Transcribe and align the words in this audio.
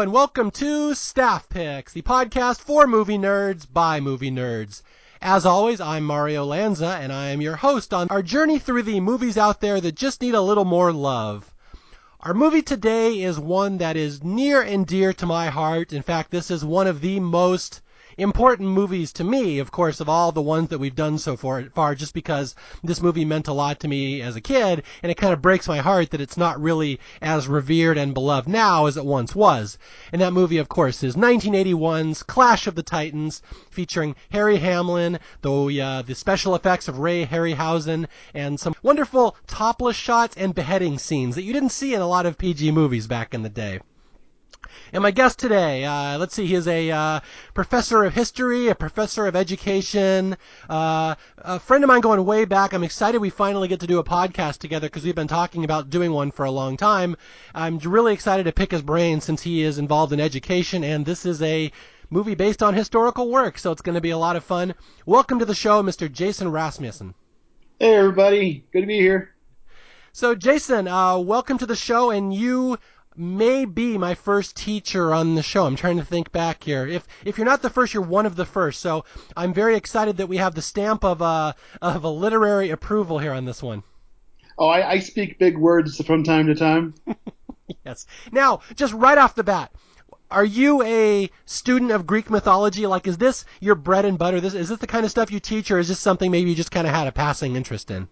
And 0.00 0.12
welcome 0.12 0.52
to 0.52 0.94
Staff 0.94 1.48
Picks, 1.48 1.92
the 1.92 2.02
podcast 2.02 2.60
for 2.60 2.86
movie 2.86 3.18
nerds 3.18 3.66
by 3.70 3.98
movie 3.98 4.30
nerds. 4.30 4.82
As 5.20 5.44
always, 5.44 5.80
I'm 5.80 6.04
Mario 6.04 6.44
Lanza 6.44 6.98
and 7.02 7.12
I 7.12 7.30
am 7.30 7.40
your 7.40 7.56
host 7.56 7.92
on 7.92 8.06
our 8.08 8.22
journey 8.22 8.60
through 8.60 8.84
the 8.84 9.00
movies 9.00 9.36
out 9.36 9.60
there 9.60 9.80
that 9.80 9.96
just 9.96 10.22
need 10.22 10.36
a 10.36 10.40
little 10.40 10.64
more 10.64 10.92
love. 10.92 11.52
Our 12.20 12.32
movie 12.32 12.62
today 12.62 13.20
is 13.20 13.40
one 13.40 13.78
that 13.78 13.96
is 13.96 14.22
near 14.22 14.62
and 14.62 14.86
dear 14.86 15.12
to 15.14 15.26
my 15.26 15.48
heart. 15.48 15.92
In 15.92 16.02
fact, 16.02 16.30
this 16.30 16.48
is 16.48 16.64
one 16.64 16.86
of 16.86 17.00
the 17.00 17.18
most 17.18 17.80
important 18.18 18.68
movies 18.68 19.12
to 19.12 19.22
me, 19.22 19.60
of 19.60 19.70
course, 19.70 20.00
of 20.00 20.08
all 20.08 20.32
the 20.32 20.42
ones 20.42 20.68
that 20.70 20.80
we've 20.80 20.96
done 20.96 21.18
so 21.18 21.36
far, 21.36 21.94
just 21.94 22.12
because 22.12 22.56
this 22.82 23.00
movie 23.00 23.24
meant 23.24 23.46
a 23.46 23.52
lot 23.52 23.78
to 23.78 23.86
me 23.86 24.20
as 24.20 24.34
a 24.34 24.40
kid, 24.40 24.82
and 25.04 25.12
it 25.12 25.16
kind 25.16 25.32
of 25.32 25.40
breaks 25.40 25.68
my 25.68 25.78
heart 25.78 26.10
that 26.10 26.20
it's 26.20 26.36
not 26.36 26.60
really 26.60 26.98
as 27.22 27.46
revered 27.46 27.96
and 27.96 28.14
beloved 28.14 28.48
now 28.48 28.86
as 28.86 28.96
it 28.96 29.04
once 29.04 29.36
was. 29.36 29.78
And 30.12 30.20
that 30.20 30.32
movie, 30.32 30.58
of 30.58 30.68
course, 30.68 31.04
is 31.04 31.14
1981's 31.14 32.24
Clash 32.24 32.66
of 32.66 32.74
the 32.74 32.82
Titans, 32.82 33.40
featuring 33.70 34.16
Harry 34.32 34.56
Hamlin, 34.56 35.20
the 35.42 35.80
uh, 35.80 36.02
the 36.02 36.16
special 36.16 36.56
effects 36.56 36.88
of 36.88 36.98
Ray 36.98 37.24
Harryhausen, 37.24 38.08
and 38.34 38.58
some 38.58 38.74
wonderful 38.82 39.36
topless 39.46 39.96
shots 39.96 40.36
and 40.36 40.56
beheading 40.56 40.98
scenes 40.98 41.36
that 41.36 41.44
you 41.44 41.52
didn't 41.52 41.70
see 41.70 41.94
in 41.94 42.00
a 42.00 42.08
lot 42.08 42.26
of 42.26 42.36
PG 42.36 42.72
movies 42.72 43.06
back 43.06 43.32
in 43.32 43.42
the 43.42 43.48
day. 43.48 43.78
And 44.90 45.02
my 45.02 45.10
guest 45.10 45.38
today, 45.38 45.84
uh, 45.84 46.16
let's 46.16 46.34
see, 46.34 46.46
he 46.46 46.54
is 46.54 46.66
a 46.66 46.90
uh, 46.90 47.20
professor 47.52 48.04
of 48.04 48.14
history, 48.14 48.68
a 48.68 48.74
professor 48.74 49.26
of 49.26 49.36
education, 49.36 50.34
uh, 50.70 51.14
a 51.36 51.60
friend 51.60 51.84
of 51.84 51.88
mine 51.88 52.00
going 52.00 52.24
way 52.24 52.46
back. 52.46 52.72
I'm 52.72 52.82
excited 52.82 53.20
we 53.20 53.28
finally 53.28 53.68
get 53.68 53.80
to 53.80 53.86
do 53.86 53.98
a 53.98 54.04
podcast 54.04 54.58
together 54.58 54.86
because 54.86 55.04
we've 55.04 55.14
been 55.14 55.28
talking 55.28 55.62
about 55.64 55.90
doing 55.90 56.10
one 56.12 56.30
for 56.30 56.46
a 56.46 56.50
long 56.50 56.78
time. 56.78 57.16
I'm 57.54 57.76
really 57.78 58.14
excited 58.14 58.44
to 58.44 58.52
pick 58.52 58.70
his 58.70 58.80
brain 58.80 59.20
since 59.20 59.42
he 59.42 59.62
is 59.62 59.78
involved 59.78 60.14
in 60.14 60.20
education, 60.20 60.82
and 60.82 61.04
this 61.04 61.26
is 61.26 61.42
a 61.42 61.70
movie 62.08 62.34
based 62.34 62.62
on 62.62 62.72
historical 62.72 63.30
work, 63.30 63.58
so 63.58 63.70
it's 63.72 63.82
going 63.82 63.94
to 63.94 64.00
be 64.00 64.10
a 64.10 64.18
lot 64.18 64.36
of 64.36 64.44
fun. 64.44 64.74
Welcome 65.04 65.38
to 65.40 65.44
the 65.44 65.54
show, 65.54 65.82
Mr. 65.82 66.10
Jason 66.10 66.50
Rasmussen. 66.50 67.12
Hey, 67.78 67.94
everybody. 67.94 68.64
Good 68.72 68.80
to 68.80 68.86
be 68.86 68.98
here. 68.98 69.34
So, 70.12 70.34
Jason, 70.34 70.88
uh, 70.88 71.18
welcome 71.18 71.58
to 71.58 71.66
the 71.66 71.76
show, 71.76 72.10
and 72.10 72.32
you 72.32 72.78
may 73.18 73.64
be 73.64 73.98
my 73.98 74.14
first 74.14 74.56
teacher 74.56 75.12
on 75.12 75.34
the 75.34 75.42
show. 75.42 75.66
I'm 75.66 75.76
trying 75.76 75.98
to 75.98 76.04
think 76.04 76.32
back 76.32 76.64
here. 76.64 76.86
If 76.86 77.06
if 77.24 77.36
you're 77.36 77.44
not 77.44 77.62
the 77.62 77.70
first, 77.70 77.94
you're 77.94 78.02
one 78.02 78.26
of 78.26 78.36
the 78.36 78.44
first. 78.44 78.80
So 78.80 79.04
I'm 79.36 79.52
very 79.52 79.76
excited 79.76 80.16
that 80.18 80.28
we 80.28 80.36
have 80.36 80.54
the 80.54 80.62
stamp 80.62 81.04
of 81.04 81.20
a 81.20 81.54
of 81.82 82.04
a 82.04 82.10
literary 82.10 82.70
approval 82.70 83.18
here 83.18 83.32
on 83.32 83.44
this 83.44 83.62
one. 83.62 83.82
Oh, 84.58 84.68
I, 84.68 84.90
I 84.90 84.98
speak 84.98 85.38
big 85.38 85.56
words 85.56 86.04
from 86.04 86.24
time 86.24 86.46
to 86.46 86.54
time. 86.54 86.94
yes. 87.86 88.06
Now, 88.32 88.60
just 88.74 88.92
right 88.92 89.16
off 89.16 89.36
the 89.36 89.44
bat, 89.44 89.72
are 90.30 90.44
you 90.44 90.82
a 90.82 91.30
student 91.44 91.92
of 91.92 92.06
Greek 92.06 92.28
mythology? 92.28 92.86
Like, 92.86 93.06
is 93.06 93.18
this 93.18 93.44
your 93.60 93.76
bread 93.76 94.04
and 94.04 94.18
butter? 94.18 94.40
This 94.40 94.54
is 94.54 94.68
this 94.68 94.78
the 94.78 94.86
kind 94.86 95.04
of 95.04 95.10
stuff 95.10 95.30
you 95.30 95.40
teach, 95.40 95.70
or 95.70 95.78
is 95.78 95.88
this 95.88 96.00
something 96.00 96.30
maybe 96.30 96.50
you 96.50 96.56
just 96.56 96.70
kind 96.72 96.86
of 96.86 96.92
had 96.92 97.06
a 97.06 97.12
passing 97.12 97.56
interest 97.56 97.90
in? 97.90 98.08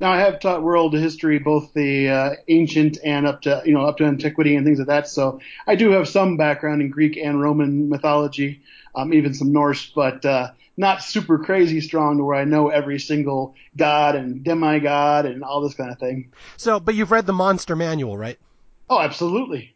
Now 0.00 0.12
I 0.12 0.18
have 0.20 0.40
taught 0.40 0.62
world 0.62 0.94
history, 0.94 1.38
both 1.38 1.74
the 1.74 2.08
uh, 2.08 2.30
ancient 2.48 2.98
and 3.04 3.26
up 3.26 3.42
to 3.42 3.62
you 3.66 3.74
know 3.74 3.82
up 3.82 3.98
to 3.98 4.04
antiquity 4.04 4.56
and 4.56 4.64
things 4.64 4.78
like 4.78 4.88
that. 4.88 5.08
So 5.08 5.40
I 5.66 5.76
do 5.76 5.90
have 5.90 6.08
some 6.08 6.38
background 6.38 6.80
in 6.80 6.88
Greek 6.88 7.18
and 7.18 7.40
Roman 7.40 7.90
mythology, 7.90 8.62
um, 8.94 9.12
even 9.12 9.34
some 9.34 9.52
Norse, 9.52 9.92
but 9.94 10.24
uh, 10.24 10.52
not 10.78 11.02
super 11.02 11.38
crazy 11.38 11.82
strong 11.82 12.16
to 12.16 12.24
where 12.24 12.36
I 12.36 12.44
know 12.44 12.68
every 12.68 12.98
single 12.98 13.54
god 13.76 14.16
and 14.16 14.42
demigod 14.42 15.26
and 15.26 15.44
all 15.44 15.60
this 15.60 15.74
kind 15.74 15.90
of 15.90 15.98
thing. 15.98 16.32
So, 16.56 16.80
but 16.80 16.94
you've 16.94 17.10
read 17.10 17.26
the 17.26 17.34
Monster 17.34 17.76
Manual, 17.76 18.16
right? 18.16 18.38
Oh, 18.88 18.98
absolutely. 18.98 19.74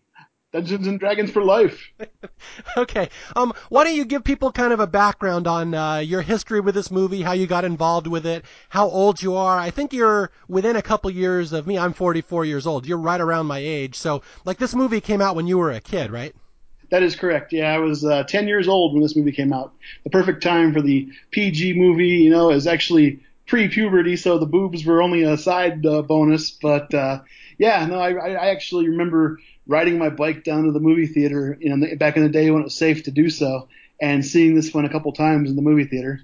Dungeons 0.55 0.87
and 0.87 1.01
Dragons 1.01 1.33
for 1.33 1.43
life. 1.43 1.91
okay. 2.77 3.09
Um, 3.35 3.53
why 3.71 3.83
don't 3.83 3.97
you 3.97 4.05
give 4.05 4.23
people 4.23 4.53
kind 4.53 4.73
of 4.73 4.79
a 4.79 4.87
background 4.87 5.49
on 5.49 5.75
uh, 5.75 5.97
your 5.97 6.23
history 6.23 6.61
with 6.61 6.77
this 6.77 6.93
movie, 6.93 7.23
how 7.23 7.33
you 7.33 7.49
got 7.49 7.65
involved 7.65 8.07
with 8.07 8.25
it, 8.25 8.45
how 8.69 8.89
old 8.89 9.21
you 9.21 9.35
are? 9.35 9.59
I 9.59 9.71
think 9.71 9.93
you're 9.93 10.31
within 10.47 10.77
a 10.77 10.83
couple 10.83 11.11
years 11.11 11.53
of 11.53 11.67
me. 11.67 11.77
I'm 11.77 11.93
44 11.93 12.45
years 12.45 12.69
old. 12.69 12.87
You're 12.87 12.99
right 12.99 13.21
around 13.21 13.47
my 13.47 13.59
age. 13.59 13.97
So, 13.97 14.23
like, 14.45 14.59
this 14.59 14.77
movie 14.77 15.01
came 15.01 15.21
out 15.21 15.35
when 15.35 15.49
you 15.49 15.59
were 15.59 15.73
a 15.73 15.81
kid, 15.81 16.13
right? 16.13 16.33
That 16.91 17.03
is 17.03 17.17
correct. 17.17 17.53
Yeah, 17.53 17.75
I 17.75 17.79
was 17.79 18.05
uh, 18.05 18.23
10 18.23 18.47
years 18.47 18.69
old 18.69 18.93
when 18.93 19.03
this 19.03 19.17
movie 19.17 19.33
came 19.33 19.53
out. 19.53 19.75
The 20.05 20.11
perfect 20.11 20.41
time 20.41 20.73
for 20.73 20.83
the 20.83 21.11
PG 21.33 21.75
movie. 21.75 22.07
You 22.07 22.31
know, 22.31 22.53
is 22.53 22.69
actually 22.69 23.25
pre-puberty, 23.49 24.15
so 24.15 24.39
the 24.39 24.47
boobs 24.47 24.87
were 24.87 25.03
only 25.03 25.25
a 25.25 25.37
side 25.37 25.85
uh, 25.85 26.03
bonus. 26.03 26.53
But 26.53 26.95
uh, 26.95 27.23
yeah, 27.59 27.85
no, 27.87 27.99
I, 27.99 28.13
I 28.13 28.51
actually 28.51 28.89
remember 28.89 29.41
riding 29.67 29.99
my 29.99 30.11
bike 30.11 30.45
down 30.45 30.65
to 30.65 30.73
the 30.73 30.81
movie 30.81 31.07
theater, 31.07 31.57
you 31.61 31.75
know, 31.75 31.97
back 31.97 32.17
in 32.17 32.23
the 32.23 32.29
day 32.29 32.51
when 32.51 32.61
it 32.61 32.65
was 32.65 32.77
safe 32.77 33.03
to 33.05 33.11
do 33.11 33.31
so, 33.31 33.69
and 34.01 34.25
seeing 34.25 34.55
this 34.55 34.75
one 34.75 34.85
a 34.85 34.89
couple 34.89 35.13
times 35.13 35.49
in 35.49 35.57
the 35.57 35.63
movie 35.63 35.85
theater. 35.85 36.21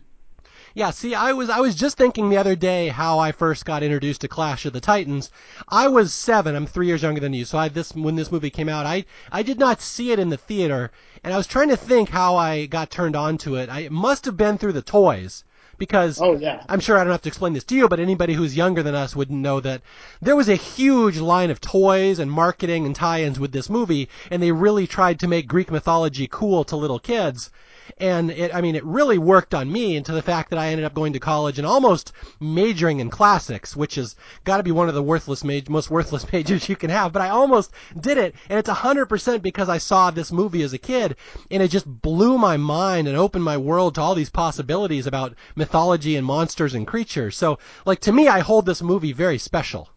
Yeah, 0.72 0.90
see, 0.90 1.16
I 1.16 1.32
was 1.32 1.50
I 1.50 1.58
was 1.58 1.74
just 1.74 1.96
thinking 1.96 2.30
the 2.30 2.36
other 2.36 2.54
day 2.54 2.88
how 2.88 3.18
I 3.18 3.32
first 3.32 3.64
got 3.64 3.82
introduced 3.82 4.20
to 4.20 4.28
Clash 4.28 4.64
of 4.66 4.72
the 4.72 4.80
Titans. 4.80 5.30
I 5.68 5.88
was 5.88 6.14
seven. 6.14 6.54
I'm 6.54 6.66
three 6.66 6.86
years 6.86 7.02
younger 7.02 7.20
than 7.20 7.32
you. 7.32 7.44
So 7.44 7.58
I 7.58 7.68
this 7.68 7.92
when 7.92 8.14
this 8.14 8.30
movie 8.30 8.50
came 8.50 8.68
out, 8.68 8.86
I 8.86 9.04
I 9.32 9.42
did 9.42 9.58
not 9.58 9.80
see 9.80 10.12
it 10.12 10.20
in 10.20 10.28
the 10.28 10.36
theater, 10.36 10.92
and 11.24 11.34
I 11.34 11.36
was 11.36 11.48
trying 11.48 11.70
to 11.70 11.76
think 11.76 12.10
how 12.10 12.36
I 12.36 12.66
got 12.66 12.90
turned 12.90 13.16
on 13.16 13.36
to 13.38 13.56
it. 13.56 13.68
I 13.68 13.80
it 13.80 13.92
must 13.92 14.24
have 14.26 14.36
been 14.36 14.58
through 14.58 14.74
the 14.74 14.82
toys 14.82 15.42
because 15.80 16.20
oh, 16.20 16.36
yeah. 16.36 16.62
I'm 16.68 16.78
sure 16.78 16.96
I 16.96 17.02
don't 17.02 17.10
have 17.10 17.22
to 17.22 17.28
explain 17.28 17.54
this 17.54 17.64
to 17.64 17.74
you, 17.74 17.88
but 17.88 17.98
anybody 17.98 18.34
who's 18.34 18.56
younger 18.56 18.84
than 18.84 18.94
us 18.94 19.16
would 19.16 19.30
know 19.30 19.58
that 19.60 19.80
there 20.20 20.36
was 20.36 20.48
a 20.48 20.54
huge 20.54 21.18
line 21.18 21.50
of 21.50 21.60
toys 21.60 22.20
and 22.20 22.30
marketing 22.30 22.86
and 22.86 22.94
tie-ins 22.94 23.40
with 23.40 23.50
this 23.50 23.68
movie, 23.68 24.08
and 24.30 24.42
they 24.42 24.52
really 24.52 24.86
tried 24.86 25.18
to 25.18 25.26
make 25.26 25.48
Greek 25.48 25.70
mythology 25.72 26.28
cool 26.30 26.62
to 26.64 26.76
little 26.76 27.00
kids 27.00 27.50
and 27.98 28.30
it, 28.30 28.54
I 28.54 28.60
mean, 28.60 28.74
it 28.74 28.84
really 28.84 29.18
worked 29.18 29.54
on 29.54 29.70
me 29.70 29.96
into 29.96 30.12
the 30.12 30.22
fact 30.22 30.50
that 30.50 30.58
I 30.58 30.68
ended 30.68 30.84
up 30.84 30.94
going 30.94 31.12
to 31.12 31.20
college 31.20 31.58
and 31.58 31.66
almost 31.66 32.12
majoring 32.40 33.00
in 33.00 33.10
classics, 33.10 33.76
which 33.76 33.96
has 33.96 34.16
got 34.44 34.58
to 34.58 34.62
be 34.62 34.72
one 34.72 34.88
of 34.88 34.94
the 34.94 35.02
worthless 35.02 35.44
ma- 35.44 35.60
most 35.68 35.90
worthless 35.90 36.30
majors 36.32 36.68
you 36.68 36.76
can 36.76 36.90
have. 36.90 37.12
But 37.12 37.22
I 37.22 37.28
almost 37.28 37.72
did 37.98 38.18
it, 38.18 38.34
and 38.48 38.58
it's 38.58 38.68
a 38.68 38.74
hundred 38.74 39.06
percent 39.06 39.42
because 39.42 39.68
I 39.68 39.78
saw 39.78 40.10
this 40.10 40.32
movie 40.32 40.62
as 40.62 40.72
a 40.72 40.78
kid, 40.78 41.16
and 41.50 41.62
it 41.62 41.68
just 41.68 41.86
blew 41.86 42.38
my 42.38 42.56
mind 42.56 43.08
and 43.08 43.16
opened 43.16 43.44
my 43.44 43.56
world 43.56 43.94
to 43.94 44.00
all 44.00 44.14
these 44.14 44.30
possibilities 44.30 45.06
about 45.06 45.34
mythology 45.56 46.16
and 46.16 46.26
monsters 46.26 46.74
and 46.74 46.86
creatures. 46.86 47.36
So, 47.36 47.58
like 47.84 48.00
to 48.00 48.12
me, 48.12 48.28
I 48.28 48.40
hold 48.40 48.66
this 48.66 48.82
movie 48.82 49.12
very 49.12 49.38
special. 49.38 49.88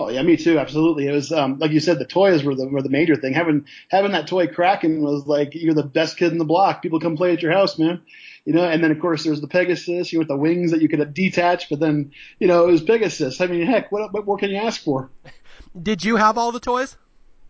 Oh 0.00 0.10
yeah, 0.10 0.22
me 0.22 0.36
too. 0.36 0.60
Absolutely. 0.60 1.08
It 1.08 1.12
was 1.12 1.32
um, 1.32 1.58
like 1.58 1.72
you 1.72 1.80
said, 1.80 1.98
the 1.98 2.04
toys 2.04 2.44
were 2.44 2.54
the 2.54 2.68
were 2.68 2.82
the 2.82 2.88
major 2.88 3.16
thing. 3.16 3.32
Having 3.32 3.66
having 3.88 4.12
that 4.12 4.28
toy 4.28 4.46
Kraken 4.46 5.02
was 5.02 5.26
like 5.26 5.56
you're 5.56 5.74
the 5.74 5.82
best 5.82 6.16
kid 6.16 6.30
in 6.30 6.38
the 6.38 6.44
block. 6.44 6.82
People 6.82 7.00
come 7.00 7.16
play 7.16 7.32
at 7.32 7.42
your 7.42 7.50
house, 7.50 7.80
man. 7.80 8.00
You 8.44 8.52
know, 8.52 8.62
and 8.62 8.82
then 8.82 8.92
of 8.92 9.00
course 9.00 9.24
there's 9.24 9.40
the 9.40 9.48
Pegasus. 9.48 10.12
You 10.12 10.20
with 10.20 10.28
the 10.28 10.36
wings 10.36 10.70
that 10.70 10.80
you 10.82 10.88
could 10.88 11.12
detach, 11.14 11.68
but 11.68 11.80
then 11.80 12.12
you 12.38 12.46
know 12.46 12.68
it 12.68 12.70
was 12.70 12.80
Pegasus. 12.80 13.40
I 13.40 13.48
mean, 13.48 13.66
heck, 13.66 13.90
what 13.90 14.12
what 14.12 14.24
more 14.24 14.38
can 14.38 14.50
you 14.50 14.58
ask 14.58 14.80
for? 14.84 15.10
Did 15.82 16.04
you 16.04 16.14
have 16.14 16.38
all 16.38 16.52
the 16.52 16.60
toys? 16.60 16.96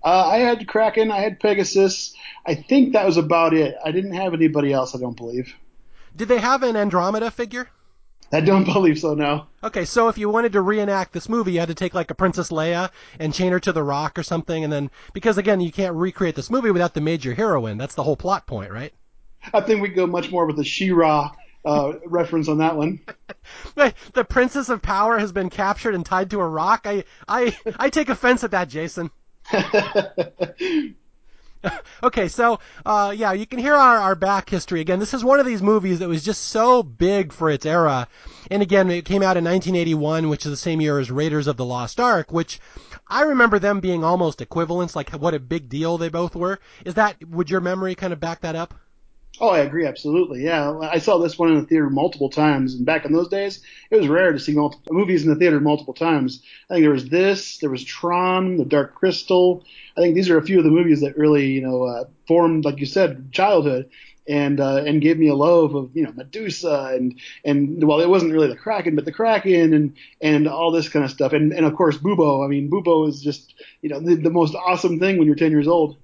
Uh, 0.02 0.28
I 0.28 0.38
had 0.38 0.66
Kraken. 0.66 1.10
I 1.10 1.20
had 1.20 1.40
Pegasus. 1.40 2.14
I 2.46 2.54
think 2.54 2.94
that 2.94 3.04
was 3.04 3.18
about 3.18 3.52
it. 3.52 3.74
I 3.84 3.92
didn't 3.92 4.14
have 4.14 4.32
anybody 4.32 4.72
else. 4.72 4.94
I 4.94 4.98
don't 4.98 5.18
believe. 5.18 5.54
Did 6.16 6.28
they 6.28 6.38
have 6.38 6.62
an 6.62 6.76
Andromeda 6.76 7.30
figure? 7.30 7.68
I 8.32 8.40
don't 8.40 8.64
believe 8.72 8.98
so, 8.98 9.14
no. 9.14 9.46
Okay, 9.62 9.84
so 9.84 10.08
if 10.08 10.18
you 10.18 10.28
wanted 10.28 10.52
to 10.52 10.60
reenact 10.60 11.12
this 11.12 11.28
movie, 11.28 11.52
you 11.52 11.60
had 11.60 11.68
to 11.68 11.74
take 11.74 11.94
like 11.94 12.10
a 12.10 12.14
Princess 12.14 12.50
Leia 12.50 12.90
and 13.18 13.34
chain 13.34 13.52
her 13.52 13.60
to 13.60 13.72
the 13.72 13.82
rock 13.82 14.18
or 14.18 14.22
something, 14.22 14.64
and 14.64 14.72
then 14.72 14.90
because 15.12 15.38
again, 15.38 15.60
you 15.60 15.72
can't 15.72 15.94
recreate 15.94 16.34
this 16.34 16.50
movie 16.50 16.70
without 16.70 16.94
the 16.94 17.00
major 17.00 17.34
heroine. 17.34 17.78
That's 17.78 17.94
the 17.94 18.02
whole 18.02 18.16
plot 18.16 18.46
point, 18.46 18.70
right? 18.70 18.92
I 19.52 19.60
think 19.60 19.80
we 19.80 19.88
go 19.88 20.06
much 20.06 20.30
more 20.30 20.46
with 20.46 20.56
the 20.56 20.64
She-Ra 20.64 21.32
uh, 21.64 21.92
reference 22.06 22.48
on 22.48 22.58
that 22.58 22.76
one. 22.76 23.00
the 23.74 24.24
Princess 24.24 24.68
of 24.68 24.82
Power 24.82 25.18
has 25.18 25.32
been 25.32 25.50
captured 25.50 25.94
and 25.94 26.04
tied 26.04 26.30
to 26.30 26.40
a 26.40 26.48
rock. 26.48 26.82
I 26.84 27.04
I 27.26 27.56
I 27.78 27.90
take 27.90 28.08
offense 28.08 28.44
at 28.44 28.50
that, 28.50 28.68
Jason. 28.68 29.10
okay, 32.02 32.28
so 32.28 32.58
uh, 32.86 33.12
yeah, 33.16 33.32
you 33.32 33.46
can 33.46 33.58
hear 33.58 33.74
our, 33.74 33.98
our 33.98 34.14
back 34.14 34.48
history 34.48 34.80
again. 34.80 34.98
This 34.98 35.14
is 35.14 35.24
one 35.24 35.40
of 35.40 35.46
these 35.46 35.62
movies 35.62 35.98
that 35.98 36.08
was 36.08 36.24
just 36.24 36.46
so 36.46 36.82
big 36.82 37.32
for 37.32 37.50
its 37.50 37.66
era, 37.66 38.08
and 38.50 38.62
again, 38.62 38.90
it 38.90 39.04
came 39.04 39.22
out 39.22 39.36
in 39.36 39.44
1981, 39.44 40.28
which 40.28 40.46
is 40.46 40.50
the 40.50 40.56
same 40.56 40.80
year 40.80 40.98
as 40.98 41.10
Raiders 41.10 41.46
of 41.46 41.56
the 41.56 41.64
Lost 41.64 42.00
Ark, 42.00 42.32
which 42.32 42.60
I 43.08 43.22
remember 43.22 43.58
them 43.58 43.80
being 43.80 44.04
almost 44.04 44.40
equivalents, 44.40 44.94
like 44.94 45.10
what 45.10 45.34
a 45.34 45.40
big 45.40 45.68
deal 45.68 45.98
they 45.98 46.08
both 46.08 46.36
were. 46.36 46.58
Is 46.84 46.94
that 46.94 47.16
would 47.28 47.50
your 47.50 47.60
memory 47.60 47.94
kind 47.94 48.12
of 48.12 48.20
back 48.20 48.40
that 48.40 48.54
up? 48.56 48.74
Oh, 49.40 49.50
I 49.50 49.60
agree 49.60 49.86
absolutely. 49.86 50.42
Yeah, 50.42 50.76
I 50.78 50.98
saw 50.98 51.18
this 51.18 51.38
one 51.38 51.50
in 51.50 51.60
the 51.60 51.66
theater 51.66 51.88
multiple 51.90 52.28
times, 52.28 52.74
and 52.74 52.84
back 52.84 53.04
in 53.04 53.12
those 53.12 53.28
days, 53.28 53.62
it 53.90 53.96
was 53.96 54.08
rare 54.08 54.32
to 54.32 54.38
see 54.38 54.52
multiple 54.52 54.92
movies 54.92 55.22
in 55.22 55.28
the 55.28 55.36
theater 55.36 55.60
multiple 55.60 55.94
times. 55.94 56.42
I 56.68 56.74
think 56.74 56.82
there 56.82 56.92
was 56.92 57.08
this, 57.08 57.58
there 57.58 57.70
was 57.70 57.84
Tron, 57.84 58.56
The 58.56 58.64
Dark 58.64 58.96
Crystal. 58.96 59.64
I 59.96 60.00
think 60.00 60.16
these 60.16 60.28
are 60.28 60.38
a 60.38 60.44
few 60.44 60.58
of 60.58 60.64
the 60.64 60.70
movies 60.70 61.00
that 61.02 61.16
really, 61.16 61.46
you 61.46 61.60
know, 61.60 61.84
uh, 61.84 62.04
formed, 62.26 62.64
like 62.64 62.80
you 62.80 62.86
said, 62.86 63.30
childhood 63.30 63.88
and 64.28 64.60
uh, 64.60 64.82
and 64.86 65.00
gave 65.00 65.18
me 65.18 65.28
a 65.28 65.34
love 65.34 65.74
of 65.74 65.96
you 65.96 66.02
know 66.02 66.12
Medusa 66.12 66.92
and 66.94 67.18
and 67.44 67.82
well 67.82 68.00
it 68.00 68.08
wasn't 68.08 68.32
really 68.32 68.48
the 68.48 68.56
Kraken 68.56 68.94
but 68.94 69.06
the 69.06 69.12
Kraken 69.12 69.72
and 69.72 69.96
and 70.20 70.46
all 70.46 70.70
this 70.70 70.88
kind 70.88 71.04
of 71.04 71.10
stuff 71.10 71.32
and 71.32 71.52
and 71.52 71.64
of 71.64 71.74
course 71.74 71.96
Bubo 71.96 72.44
I 72.44 72.48
mean 72.48 72.70
Bubo 72.70 73.08
is 73.08 73.22
just 73.22 73.54
you 73.80 73.88
know 73.88 74.00
the, 74.00 74.16
the 74.16 74.30
most 74.30 74.54
awesome 74.54 74.98
thing 74.98 75.16
when 75.16 75.26
you're 75.26 75.36
10 75.36 75.50
years 75.50 75.66
old. 75.66 75.96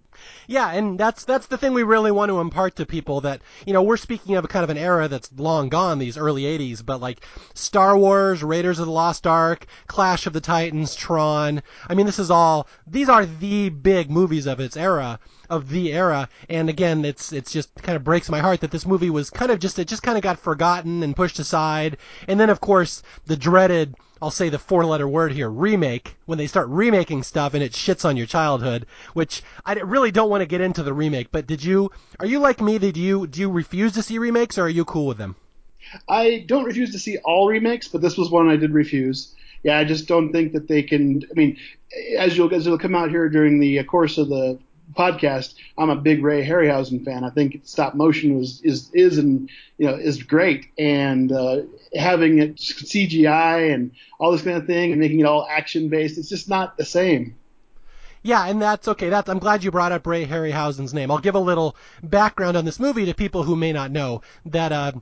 Yeah, 0.46 0.73
and 0.73 0.99
that's 0.99 1.25
that's 1.25 1.46
the 1.46 1.56
thing 1.56 1.73
we 1.73 1.82
really 1.82 2.11
want 2.11 2.31
to 2.31 2.41
impart 2.41 2.76
to 2.76 2.87
people 2.87 3.20
that 3.23 3.43
you 3.67 3.73
know 3.73 3.82
we're 3.82 3.96
speaking 3.96 4.37
of 4.37 4.44
a 4.44 4.49
kind 4.49 4.64
of 4.64 4.70
an 4.70 4.79
era 4.79 5.08
that's 5.08 5.31
long 5.37 5.69
gone, 5.69 5.99
these 5.99 6.19
early 6.19 6.43
'80s, 6.43 6.85
but 6.85 7.00
like 7.00 7.25
Star 7.55 7.96
Wars, 7.96 8.43
Raiders 8.43 8.79
of 8.79 8.87
the 8.87 8.93
Lost 8.93 9.26
Ark, 9.26 9.67
Clash 9.87 10.26
of 10.26 10.32
the 10.32 10.41
Titans, 10.41 10.94
Tron. 10.94 11.62
I 11.88 11.94
mean, 11.94 12.06
this 12.06 12.19
is 12.19 12.31
all 12.31 12.67
these 12.87 13.08
are 13.08 13.26
the 13.26 13.70
big 13.70 14.11
movies 14.11 14.46
of 14.46 14.61
its 14.61 14.76
era, 14.76 15.19
of 15.49 15.70
the 15.70 15.93
era. 15.93 16.29
And 16.49 16.69
again, 16.69 17.05
it's 17.05 17.32
it's 17.32 17.52
just 17.52 17.75
kind 17.76 17.96
of 17.96 18.05
breaks 18.05 18.29
my 18.29 18.41
heart 18.41 18.61
that 18.61 18.70
this 18.70 18.87
movie 18.87 19.11
was 19.11 19.31
kind 19.31 19.50
of 19.50 19.58
just 19.58 19.79
it 19.79 19.88
just 19.88 20.02
kind 20.02 20.17
of 20.17 20.23
got 20.23 20.38
forgotten 20.38 21.02
and 21.02 21.17
pushed 21.17 21.38
aside. 21.38 21.96
And 22.29 22.38
then 22.38 22.50
of 22.50 22.61
course 22.61 23.02
the 23.26 23.37
dreaded 23.37 23.94
I'll 24.24 24.30
say 24.30 24.48
the 24.48 24.58
four 24.58 24.86
letter 24.86 25.06
word 25.06 25.32
here, 25.32 25.50
remake, 25.50 26.16
when 26.24 26.38
they 26.38 26.46
start 26.46 26.66
remaking 26.68 27.22
stuff 27.22 27.52
and 27.52 27.62
it 27.62 27.72
shits 27.72 28.06
on 28.06 28.16
your 28.16 28.24
childhood, 28.24 28.86
which 29.12 29.42
I 29.66 29.74
really 29.74 30.10
don't 30.10 30.30
want 30.30 30.40
to 30.40 30.46
get 30.46 30.62
into 30.62 30.82
the 30.82 30.94
remake, 30.94 31.30
but 31.30 31.46
did 31.46 31.62
you, 31.62 31.90
are 32.18 32.24
you 32.24 32.38
like 32.38 32.58
me, 32.58 32.78
did 32.78 32.96
you, 32.96 33.26
do 33.26 33.42
you 33.42 33.50
refuse 33.50 33.92
to 33.92 34.02
see 34.02 34.18
remakes 34.18 34.56
or 34.56 34.62
are 34.62 34.70
you 34.70 34.86
cool 34.86 35.06
with 35.06 35.18
them? 35.18 35.36
I 36.08 36.46
don't 36.48 36.64
refuse 36.64 36.90
to 36.92 36.98
see 36.98 37.18
all 37.18 37.48
remakes, 37.48 37.86
but 37.86 38.00
this 38.00 38.16
was 38.16 38.30
one 38.30 38.48
I 38.48 38.56
did 38.56 38.72
refuse. 38.72 39.34
Yeah, 39.62 39.76
I 39.76 39.84
just 39.84 40.08
don't 40.08 40.32
think 40.32 40.54
that 40.54 40.68
they 40.68 40.82
can, 40.82 41.22
I 41.30 41.34
mean, 41.34 41.58
as 42.16 42.34
you'll, 42.34 42.54
as 42.54 42.64
you'll 42.64 42.78
come 42.78 42.94
out 42.94 43.10
here 43.10 43.28
during 43.28 43.60
the 43.60 43.84
course 43.84 44.16
of 44.16 44.30
the 44.30 44.58
podcast, 44.92 45.54
I'm 45.78 45.90
a 45.90 45.96
big 45.96 46.22
Ray 46.22 46.46
Harryhausen 46.46 47.04
fan. 47.04 47.25
I 47.25 47.31
think 47.31 47.60
stop 47.64 47.94
motion 47.94 48.38
was 48.38 48.60
is 48.62 48.90
is 48.92 49.19
and 49.19 49.50
you 49.78 49.86
know 49.86 49.94
is 49.94 50.22
great, 50.22 50.66
and 50.78 51.32
uh, 51.32 51.62
having 51.94 52.38
it 52.38 52.56
CGI 52.56 53.72
and 53.72 53.92
all 54.19 54.32
this 54.32 54.42
kind 54.42 54.56
of 54.56 54.66
thing 54.66 54.92
and 54.92 55.00
making 55.00 55.20
it 55.20 55.26
all 55.26 55.46
action 55.48 55.88
based, 55.88 56.19
it's 56.19 56.28
just 56.28 56.48
not 56.48 56.76
the 56.76 56.84
same. 56.84 57.36
Yeah, 58.22 58.46
and 58.46 58.60
that's 58.60 58.88
okay. 58.88 59.10
That's 59.10 59.28
I'm 59.28 59.38
glad 59.38 59.64
you 59.64 59.70
brought 59.70 59.92
up 59.92 60.06
Ray 60.06 60.26
Harryhausen's 60.26 60.94
name. 60.94 61.10
I'll 61.10 61.19
give 61.19 61.34
a 61.34 61.40
little 61.40 61.76
background 62.02 62.56
on 62.56 62.64
this 62.64 62.81
movie 62.81 63.04
to 63.06 63.14
people 63.14 63.42
who 63.42 63.56
may 63.56 63.72
not 63.72 63.90
know 63.90 64.22
that. 64.46 64.72
Uh, 64.72 64.92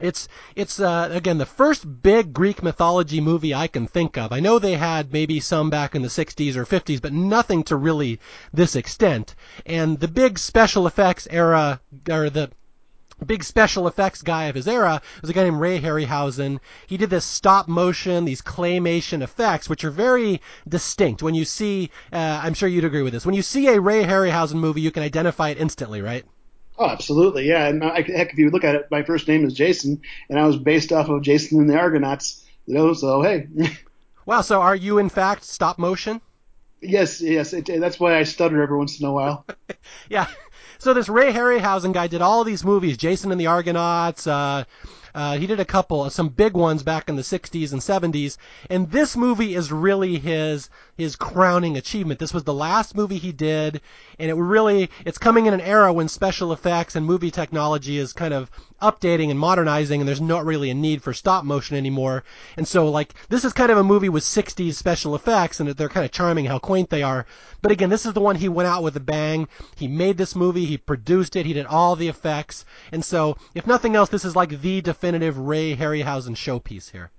it's 0.00 0.28
it's 0.56 0.80
uh, 0.80 1.08
again 1.12 1.38
the 1.38 1.46
first 1.46 2.02
big 2.02 2.32
Greek 2.32 2.62
mythology 2.62 3.20
movie 3.20 3.54
I 3.54 3.66
can 3.66 3.86
think 3.86 4.16
of. 4.16 4.32
I 4.32 4.40
know 4.40 4.58
they 4.58 4.74
had 4.74 5.12
maybe 5.12 5.40
some 5.40 5.70
back 5.70 5.94
in 5.94 6.02
the 6.02 6.08
60s 6.08 6.56
or 6.56 6.64
50s, 6.64 7.00
but 7.00 7.12
nothing 7.12 7.62
to 7.64 7.76
really 7.76 8.18
this 8.52 8.74
extent. 8.74 9.34
And 9.66 10.00
the 10.00 10.08
big 10.08 10.38
special 10.38 10.86
effects 10.86 11.28
era 11.30 11.80
or 12.10 12.30
the 12.30 12.50
big 13.26 13.44
special 13.44 13.86
effects 13.86 14.22
guy 14.22 14.44
of 14.44 14.54
his 14.54 14.66
era 14.66 15.02
was 15.20 15.30
a 15.30 15.32
guy 15.32 15.44
named 15.44 15.60
Ray 15.60 15.80
Harryhausen. 15.80 16.58
He 16.86 16.96
did 16.96 17.10
this 17.10 17.24
stop 17.24 17.68
motion, 17.68 18.24
these 18.24 18.42
claymation 18.42 19.22
effects, 19.22 19.68
which 19.68 19.84
are 19.84 19.90
very 19.90 20.40
distinct. 20.68 21.22
When 21.22 21.34
you 21.34 21.44
see, 21.44 21.90
uh, 22.12 22.40
I'm 22.42 22.54
sure 22.54 22.68
you'd 22.68 22.84
agree 22.84 23.02
with 23.02 23.12
this. 23.12 23.26
When 23.26 23.34
you 23.34 23.42
see 23.42 23.68
a 23.68 23.80
Ray 23.80 24.04
Harryhausen 24.04 24.54
movie, 24.54 24.80
you 24.80 24.90
can 24.90 25.02
identify 25.02 25.50
it 25.50 25.58
instantly, 25.58 26.00
right? 26.00 26.24
Oh, 26.80 26.86
absolutely, 26.86 27.46
yeah. 27.46 27.66
And 27.66 27.84
I, 27.84 28.00
heck, 28.00 28.32
if 28.32 28.38
you 28.38 28.48
look 28.48 28.64
at 28.64 28.74
it, 28.74 28.88
my 28.90 29.02
first 29.02 29.28
name 29.28 29.44
is 29.44 29.52
Jason, 29.52 30.00
and 30.30 30.38
I 30.38 30.46
was 30.46 30.56
based 30.56 30.92
off 30.92 31.10
of 31.10 31.20
Jason 31.20 31.60
and 31.60 31.68
the 31.68 31.78
Argonauts. 31.78 32.42
You 32.66 32.72
know, 32.72 32.94
so 32.94 33.20
hey. 33.20 33.48
wow. 34.26 34.40
So 34.40 34.62
are 34.62 34.74
you 34.74 34.96
in 34.96 35.10
fact 35.10 35.44
stop 35.44 35.78
motion? 35.78 36.22
Yes, 36.80 37.20
yes. 37.20 37.52
It, 37.52 37.66
that's 37.66 38.00
why 38.00 38.16
I 38.16 38.22
stutter 38.22 38.62
every 38.62 38.78
once 38.78 38.98
in 38.98 39.04
a 39.04 39.12
while. 39.12 39.44
yeah. 40.08 40.26
So 40.78 40.94
this 40.94 41.10
Ray 41.10 41.34
Harryhausen 41.34 41.92
guy 41.92 42.06
did 42.06 42.22
all 42.22 42.44
these 42.44 42.64
movies, 42.64 42.96
Jason 42.96 43.30
and 43.30 43.38
the 43.38 43.48
Argonauts. 43.48 44.26
Uh, 44.26 44.64
uh, 45.14 45.38
he 45.38 45.46
did 45.46 45.60
a 45.60 45.64
couple, 45.64 46.08
some 46.10 46.28
big 46.28 46.54
ones 46.54 46.82
back 46.82 47.08
in 47.08 47.16
the 47.16 47.22
60s 47.22 47.72
and 47.72 47.80
70s, 47.80 48.36
and 48.68 48.90
this 48.90 49.16
movie 49.16 49.54
is 49.54 49.72
really 49.72 50.18
his 50.18 50.68
his 50.96 51.16
crowning 51.16 51.76
achievement. 51.76 52.20
This 52.20 52.34
was 52.34 52.44
the 52.44 52.54
last 52.54 52.94
movie 52.94 53.18
he 53.18 53.32
did, 53.32 53.80
and 54.18 54.30
it 54.30 54.34
really 54.34 54.90
it's 55.04 55.18
coming 55.18 55.46
in 55.46 55.54
an 55.54 55.60
era 55.60 55.92
when 55.92 56.08
special 56.08 56.52
effects 56.52 56.94
and 56.94 57.06
movie 57.06 57.30
technology 57.30 57.98
is 57.98 58.12
kind 58.12 58.34
of 58.34 58.50
updating 58.80 59.30
and 59.30 59.38
modernizing, 59.38 60.00
and 60.00 60.08
there's 60.08 60.20
not 60.20 60.44
really 60.44 60.70
a 60.70 60.74
need 60.74 61.02
for 61.02 61.12
stop 61.12 61.44
motion 61.44 61.76
anymore. 61.76 62.24
And 62.56 62.66
so, 62.66 62.88
like, 62.88 63.14
this 63.28 63.44
is 63.44 63.52
kind 63.52 63.70
of 63.70 63.78
a 63.78 63.84
movie 63.84 64.08
with 64.08 64.24
60s 64.24 64.74
special 64.74 65.14
effects, 65.14 65.60
and 65.60 65.68
they're 65.70 65.88
kind 65.88 66.04
of 66.04 66.12
charming 66.12 66.46
how 66.46 66.58
quaint 66.58 66.90
they 66.90 67.02
are. 67.02 67.26
But 67.62 67.72
again, 67.72 67.90
this 67.90 68.06
is 68.06 68.14
the 68.14 68.20
one 68.20 68.36
he 68.36 68.48
went 68.48 68.68
out 68.68 68.82
with 68.82 68.96
a 68.96 69.00
bang. 69.00 69.48
He 69.76 69.86
made 69.86 70.16
this 70.16 70.34
movie, 70.34 70.64
he 70.64 70.78
produced 70.78 71.36
it, 71.36 71.46
he 71.46 71.52
did 71.52 71.66
all 71.66 71.94
the 71.96 72.08
effects, 72.08 72.64
and 72.90 73.04
so, 73.04 73.36
if 73.54 73.66
nothing 73.66 73.96
else, 73.96 74.08
this 74.08 74.24
is 74.24 74.36
like 74.36 74.60
the 74.62 74.84
definitive 75.00 75.38
Ray 75.38 75.74
Harryhausen 75.74 76.36
showpiece 76.36 76.90
here. 76.90 77.10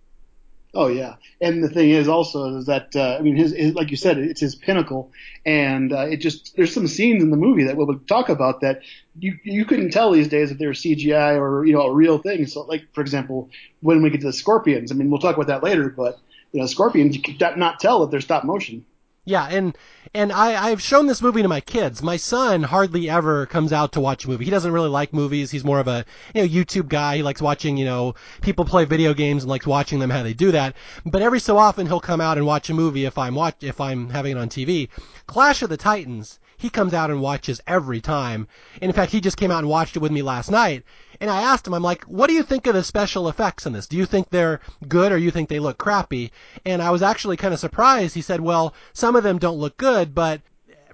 Oh 0.73 0.87
yeah, 0.87 1.15
and 1.41 1.61
the 1.61 1.67
thing 1.67 1.89
is 1.89 2.07
also 2.07 2.57
is 2.59 2.67
that 2.67 2.95
uh, 2.95 3.17
I 3.19 3.21
mean, 3.21 3.35
his, 3.35 3.51
his, 3.51 3.73
like 3.73 3.91
you 3.91 3.97
said, 3.97 4.17
it's 4.19 4.39
his 4.39 4.55
pinnacle, 4.55 5.11
and 5.45 5.91
uh, 5.91 6.05
it 6.07 6.17
just 6.17 6.55
there's 6.55 6.73
some 6.73 6.87
scenes 6.87 7.21
in 7.21 7.29
the 7.29 7.37
movie 7.37 7.65
that 7.65 7.75
we'll 7.75 7.99
talk 8.07 8.29
about 8.29 8.61
that 8.61 8.81
you 9.19 9.37
you 9.43 9.65
couldn't 9.65 9.91
tell 9.91 10.11
these 10.11 10.29
days 10.29 10.51
if 10.51 10.59
they 10.59 10.67
were 10.67 10.73
CGI 10.73 11.37
or 11.37 11.65
you 11.65 11.73
know 11.73 11.81
a 11.81 11.93
real 11.93 12.19
thing. 12.19 12.45
So 12.45 12.61
like 12.61 12.83
for 12.93 13.01
example, 13.01 13.49
when 13.81 14.01
we 14.01 14.11
get 14.11 14.21
to 14.21 14.27
the 14.27 14.33
scorpions, 14.33 14.91
I 14.91 14.95
mean, 14.95 15.09
we'll 15.09 15.19
talk 15.19 15.35
about 15.35 15.47
that 15.47 15.63
later, 15.63 15.89
but 15.89 16.19
you 16.53 16.61
know, 16.61 16.67
scorpions 16.67 17.17
you 17.17 17.21
could 17.21 17.57
not 17.57 17.79
tell 17.81 18.03
if 18.03 18.11
they're 18.11 18.21
stop 18.21 18.45
motion. 18.45 18.85
Yeah, 19.23 19.47
and 19.51 19.77
and 20.15 20.31
I 20.31 20.69
I've 20.69 20.81
shown 20.81 21.06
this 21.06 21.21
movie 21.21 21.44
to 21.44 21.47
my 21.47 21.62
kids. 21.62 22.01
My 22.01 22.18
son 22.18 22.63
hardly 22.63 23.07
ever 23.07 23.45
comes 23.45 23.71
out 23.71 23.91
to 23.91 24.01
watch 24.01 24.25
a 24.25 24.29
movie. 24.29 24.45
He 24.45 24.51
doesn't 24.51 24.71
really 24.71 24.89
like 24.89 25.13
movies. 25.13 25.51
He's 25.51 25.63
more 25.63 25.79
of 25.79 25.88
a 25.88 26.06
you 26.33 26.41
know 26.41 26.47
YouTube 26.47 26.89
guy. 26.89 27.18
He 27.18 27.23
likes 27.23 27.39
watching 27.39 27.77
you 27.77 27.85
know 27.85 28.15
people 28.41 28.65
play 28.65 28.85
video 28.85 29.13
games 29.13 29.44
and 29.44 29.51
likes 29.51 29.68
watching 29.68 30.00
them 30.00 30.09
how 30.09 30.23
they 30.23 30.33
do 30.33 30.51
that. 30.53 30.75
But 31.06 31.21
every 31.21 31.39
so 31.39 31.59
often 31.59 31.85
he'll 31.85 32.00
come 32.00 32.19
out 32.19 32.39
and 32.39 32.47
watch 32.47 32.71
a 32.71 32.73
movie 32.73 33.06
if 33.06 33.19
I'm 33.19 33.35
watch 33.35 33.57
if 33.62 33.79
I'm 33.79 34.09
having 34.09 34.31
it 34.31 34.39
on 34.39 34.50
TV. 34.50 34.89
Clash 35.27 35.62
of 35.62 35.69
the 35.69 35.77
Titans 35.77 36.39
he 36.62 36.69
comes 36.69 36.94
out 36.94 37.09
and 37.09 37.21
watches 37.21 37.59
every 37.65 38.01
time. 38.01 38.47
And 38.81 38.89
in 38.89 38.94
fact, 38.94 39.12
he 39.12 39.19
just 39.19 39.35
came 39.35 39.50
out 39.50 39.59
and 39.59 39.67
watched 39.67 39.95
it 39.95 40.00
with 40.00 40.12
me 40.12 40.21
last 40.21 40.51
night. 40.51 40.83
And 41.21 41.29
I 41.29 41.44
asked 41.44 41.68
him, 41.68 41.73
I'm 41.73 41.83
like, 41.83 42.03
what 42.06 42.27
do 42.27 42.33
you 42.33 42.41
think 42.41 42.65
of 42.65 42.73
the 42.73 42.83
special 42.83 43.29
effects 43.29 43.68
in 43.68 43.73
this? 43.73 43.88
Do 43.88 43.95
you 43.95 44.07
think 44.07 44.29
they're 44.29 44.59
good 44.88 45.12
or 45.12 45.18
you 45.18 45.29
think 45.29 45.47
they 45.47 45.59
look 45.59 45.77
crappy? 45.77 46.31
And 46.65 46.81
I 46.81 46.89
was 46.89 47.03
actually 47.03 47.38
kind 47.38 47.53
of 47.53 47.59
surprised. 47.59 48.15
He 48.15 48.21
said, 48.21 48.41
well, 48.41 48.73
some 48.94 49.15
of 49.15 49.23
them 49.23 49.38
don't 49.38 49.59
look 49.59 49.77
good, 49.77 50.15
but 50.15 50.41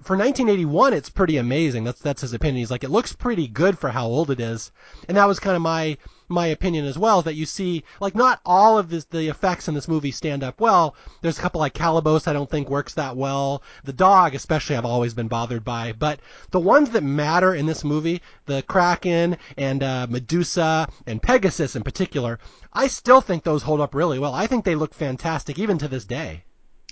for 0.02 0.16
1981, 0.16 0.92
it's 0.92 1.10
pretty 1.10 1.38
amazing. 1.38 1.84
That's 1.84 2.00
that's 2.00 2.20
his 2.20 2.34
opinion. 2.34 2.58
He's 2.58 2.70
like, 2.70 2.84
it 2.84 2.90
looks 2.90 3.12
pretty 3.12 3.48
good 3.48 3.78
for 3.78 3.88
how 3.88 4.06
old 4.06 4.30
it 4.30 4.38
is, 4.38 4.70
and 5.08 5.16
that 5.16 5.26
was 5.26 5.40
kind 5.40 5.56
of 5.56 5.62
my 5.62 5.96
my 6.28 6.46
opinion 6.46 6.84
as 6.84 6.98
well. 6.98 7.18
Is 7.18 7.24
that 7.24 7.34
you 7.34 7.46
see, 7.46 7.84
like, 8.00 8.14
not 8.14 8.40
all 8.44 8.78
of 8.78 8.90
this, 8.90 9.04
the 9.04 9.28
effects 9.28 9.68
in 9.68 9.74
this 9.74 9.88
movie 9.88 10.10
stand 10.10 10.44
up 10.44 10.60
well. 10.60 10.94
There's 11.22 11.38
a 11.38 11.40
couple 11.40 11.60
like 11.60 11.74
Calibos 11.74 12.28
I 12.28 12.32
don't 12.32 12.50
think 12.50 12.68
works 12.68 12.94
that 12.94 13.16
well. 13.16 13.62
The 13.84 13.92
dog, 13.92 14.34
especially, 14.34 14.76
I've 14.76 14.84
always 14.84 15.14
been 15.14 15.28
bothered 15.28 15.64
by. 15.64 15.92
But 15.92 16.20
the 16.50 16.60
ones 16.60 16.90
that 16.90 17.02
matter 17.02 17.54
in 17.54 17.66
this 17.66 17.84
movie, 17.84 18.22
the 18.46 18.62
Kraken 18.62 19.36
and 19.56 19.82
uh, 19.82 20.06
Medusa 20.08 20.88
and 21.06 21.22
Pegasus 21.22 21.76
in 21.76 21.82
particular, 21.82 22.38
I 22.72 22.86
still 22.86 23.20
think 23.20 23.44
those 23.44 23.62
hold 23.62 23.80
up 23.80 23.94
really 23.94 24.18
well. 24.18 24.34
I 24.34 24.46
think 24.46 24.64
they 24.64 24.74
look 24.74 24.94
fantastic 24.94 25.58
even 25.58 25.78
to 25.78 25.88
this 25.88 26.04
day. 26.04 26.44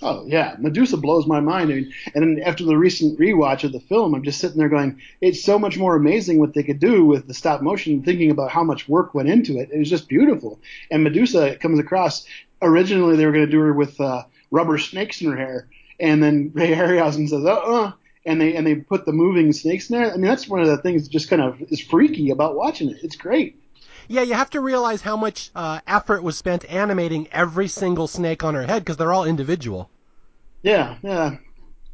Oh 0.03 0.25
yeah, 0.27 0.55
Medusa 0.59 0.95
blows 0.95 1.25
my 1.25 1.39
mind. 1.39 1.71
I 1.71 1.75
mean, 1.75 1.93
and 2.13 2.39
after 2.43 2.63
the 2.63 2.77
recent 2.77 3.19
rewatch 3.19 3.63
of 3.63 3.71
the 3.71 3.79
film, 3.79 4.13
I'm 4.13 4.21
just 4.21 4.39
sitting 4.39 4.57
there 4.57 4.69
going, 4.69 5.01
it's 5.21 5.43
so 5.43 5.57
much 5.57 5.77
more 5.79 5.95
amazing 5.95 6.39
what 6.39 6.53
they 6.53 6.61
could 6.61 6.79
do 6.79 7.03
with 7.03 7.27
the 7.27 7.33
stop 7.33 7.63
motion. 7.63 8.03
Thinking 8.03 8.29
about 8.29 8.51
how 8.51 8.63
much 8.63 8.87
work 8.87 9.15
went 9.15 9.27
into 9.27 9.57
it, 9.57 9.71
it 9.71 9.79
was 9.79 9.89
just 9.89 10.07
beautiful. 10.07 10.59
And 10.91 11.03
Medusa 11.03 11.55
comes 11.55 11.79
across. 11.79 12.27
Originally, 12.61 13.15
they 13.15 13.25
were 13.25 13.31
going 13.31 13.45
to 13.45 13.51
do 13.51 13.59
her 13.59 13.73
with 13.73 13.99
uh, 13.99 14.23
rubber 14.51 14.77
snakes 14.77 15.21
in 15.21 15.31
her 15.31 15.37
hair, 15.37 15.67
and 15.99 16.21
then 16.21 16.51
Ray 16.53 16.75
Harryhausen 16.75 17.27
says, 17.27 17.43
"Uh, 17.43 17.53
uh," 17.53 17.91
and 18.23 18.39
they 18.39 18.55
and 18.55 18.67
they 18.67 18.75
put 18.75 19.05
the 19.05 19.13
moving 19.13 19.51
snakes 19.51 19.89
in 19.89 19.97
there. 19.97 20.11
I 20.11 20.17
mean, 20.17 20.25
that's 20.25 20.47
one 20.47 20.61
of 20.61 20.67
the 20.67 20.77
things 20.77 21.03
that 21.03 21.11
just 21.11 21.29
kind 21.29 21.41
of 21.41 21.59
is 21.71 21.81
freaky 21.81 22.29
about 22.29 22.55
watching 22.55 22.91
it. 22.91 22.97
It's 23.03 23.15
great. 23.15 23.59
Yeah, 24.07 24.21
you 24.21 24.33
have 24.33 24.49
to 24.51 24.61
realize 24.61 25.01
how 25.01 25.17
much 25.17 25.51
uh, 25.55 25.79
effort 25.87 26.23
was 26.23 26.37
spent 26.37 26.65
animating 26.71 27.27
every 27.31 27.67
single 27.67 28.07
snake 28.07 28.43
on 28.43 28.55
her 28.55 28.63
head 28.63 28.83
because 28.83 28.97
they're 28.97 29.13
all 29.13 29.25
individual. 29.25 29.89
Yeah, 30.63 30.95
yeah 31.01 31.37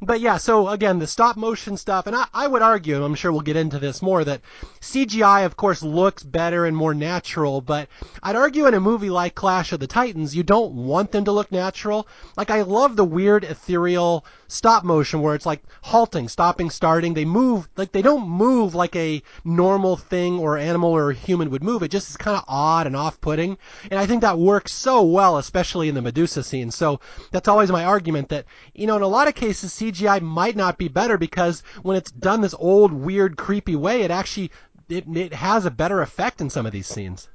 but 0.06 0.20
yeah, 0.20 0.38
so 0.38 0.68
again, 0.68 1.00
the 1.00 1.08
stop 1.08 1.38
motion 1.38 1.78
stuff, 1.78 2.08
and 2.08 2.16
I, 2.16 2.26
I 2.34 2.48
would 2.48 2.62
argue, 2.62 2.96
and 2.96 3.04
I'm 3.04 3.16
sure 3.16 3.32
we'll 3.32 3.42
get 3.42 3.56
into 3.56 3.80
this 3.80 4.02
more, 4.02 4.24
that 4.24 4.42
CGI, 4.82 5.46
of 5.46 5.56
course, 5.56 5.82
looks 5.82 6.24
better 6.24 6.66
and 6.66 6.76
more 6.76 6.94
natural, 6.94 7.62
but 7.62 7.88
I'd 8.22 8.36
argue 8.36 8.68
in 8.68 8.74
a 8.74 8.80
movie 8.80 9.10
like 9.10 9.36
Clash 9.36 9.72
of 9.72 9.80
the 9.80 9.88
Titans, 9.88 10.36
you 10.36 10.44
don't 10.44 10.74
want 10.74 11.12
them 11.12 11.26
to 11.26 11.32
look 11.32 11.52
natural. 11.52 12.08
Like, 12.36 12.50
I 12.50 12.64
love 12.64 12.96
the 12.96 13.06
weird 13.06 13.44
ethereal 13.44 14.26
stop 14.54 14.84
motion 14.84 15.22
where 15.22 15.36
it's 15.36 15.46
like 15.46 15.64
halting, 15.82 16.30
stopping, 16.30 16.70
starting. 16.70 17.14
They 17.14 17.26
move, 17.26 17.68
like, 17.76 17.92
they 17.92 18.02
don't 18.02 18.30
move 18.30 18.76
like 18.76 18.96
a 18.96 19.22
normal 19.44 19.98
thing 19.98 20.40
or 20.40 20.58
animal 20.58 20.92
or 20.92 21.12
human 21.12 21.50
would 21.50 21.64
move. 21.64 21.84
It 21.84 21.92
just 21.92 22.10
is 22.10 22.18
kind 22.18 22.38
of 22.38 22.46
odd 22.48 22.88
and 22.88 22.96
off 22.96 23.20
putting. 23.20 23.58
And 23.90 24.00
I 24.00 24.06
think 24.06 24.22
that 24.22 24.40
works 24.40 24.74
so 24.74 25.04
well, 25.04 25.38
especially 25.38 25.90
in 25.90 25.96
the 25.96 26.02
Medusa 26.02 26.44
scene. 26.44 26.72
So 26.72 27.00
that's 27.32 27.48
always 27.48 27.72
my 27.72 27.84
argument 27.84 28.30
that, 28.30 28.46
you 28.74 28.88
know, 28.88 28.96
in 28.96 29.02
a 29.02 29.08
lot 29.08 29.28
of 29.28 29.36
cases, 29.36 29.74
CGI 29.74 30.04
CGI 30.04 30.22
might 30.22 30.56
not 30.56 30.78
be 30.78 30.88
better 30.88 31.18
because 31.18 31.64
when 31.82 31.98
it's 31.98 32.12
done 32.12 32.42
this 32.42 32.56
old, 32.58 32.92
weird, 32.92 33.38
creepy 33.38 33.76
way, 33.76 34.02
it 34.02 34.12
actually 34.12 34.52
it, 34.90 35.06
it 35.16 35.34
has 35.34 35.66
a 35.66 35.72
better 35.72 36.02
effect 36.02 36.42
in 36.42 36.50
some 36.50 36.66
of 36.66 36.72
these 36.72 36.88
scenes. 36.88 37.30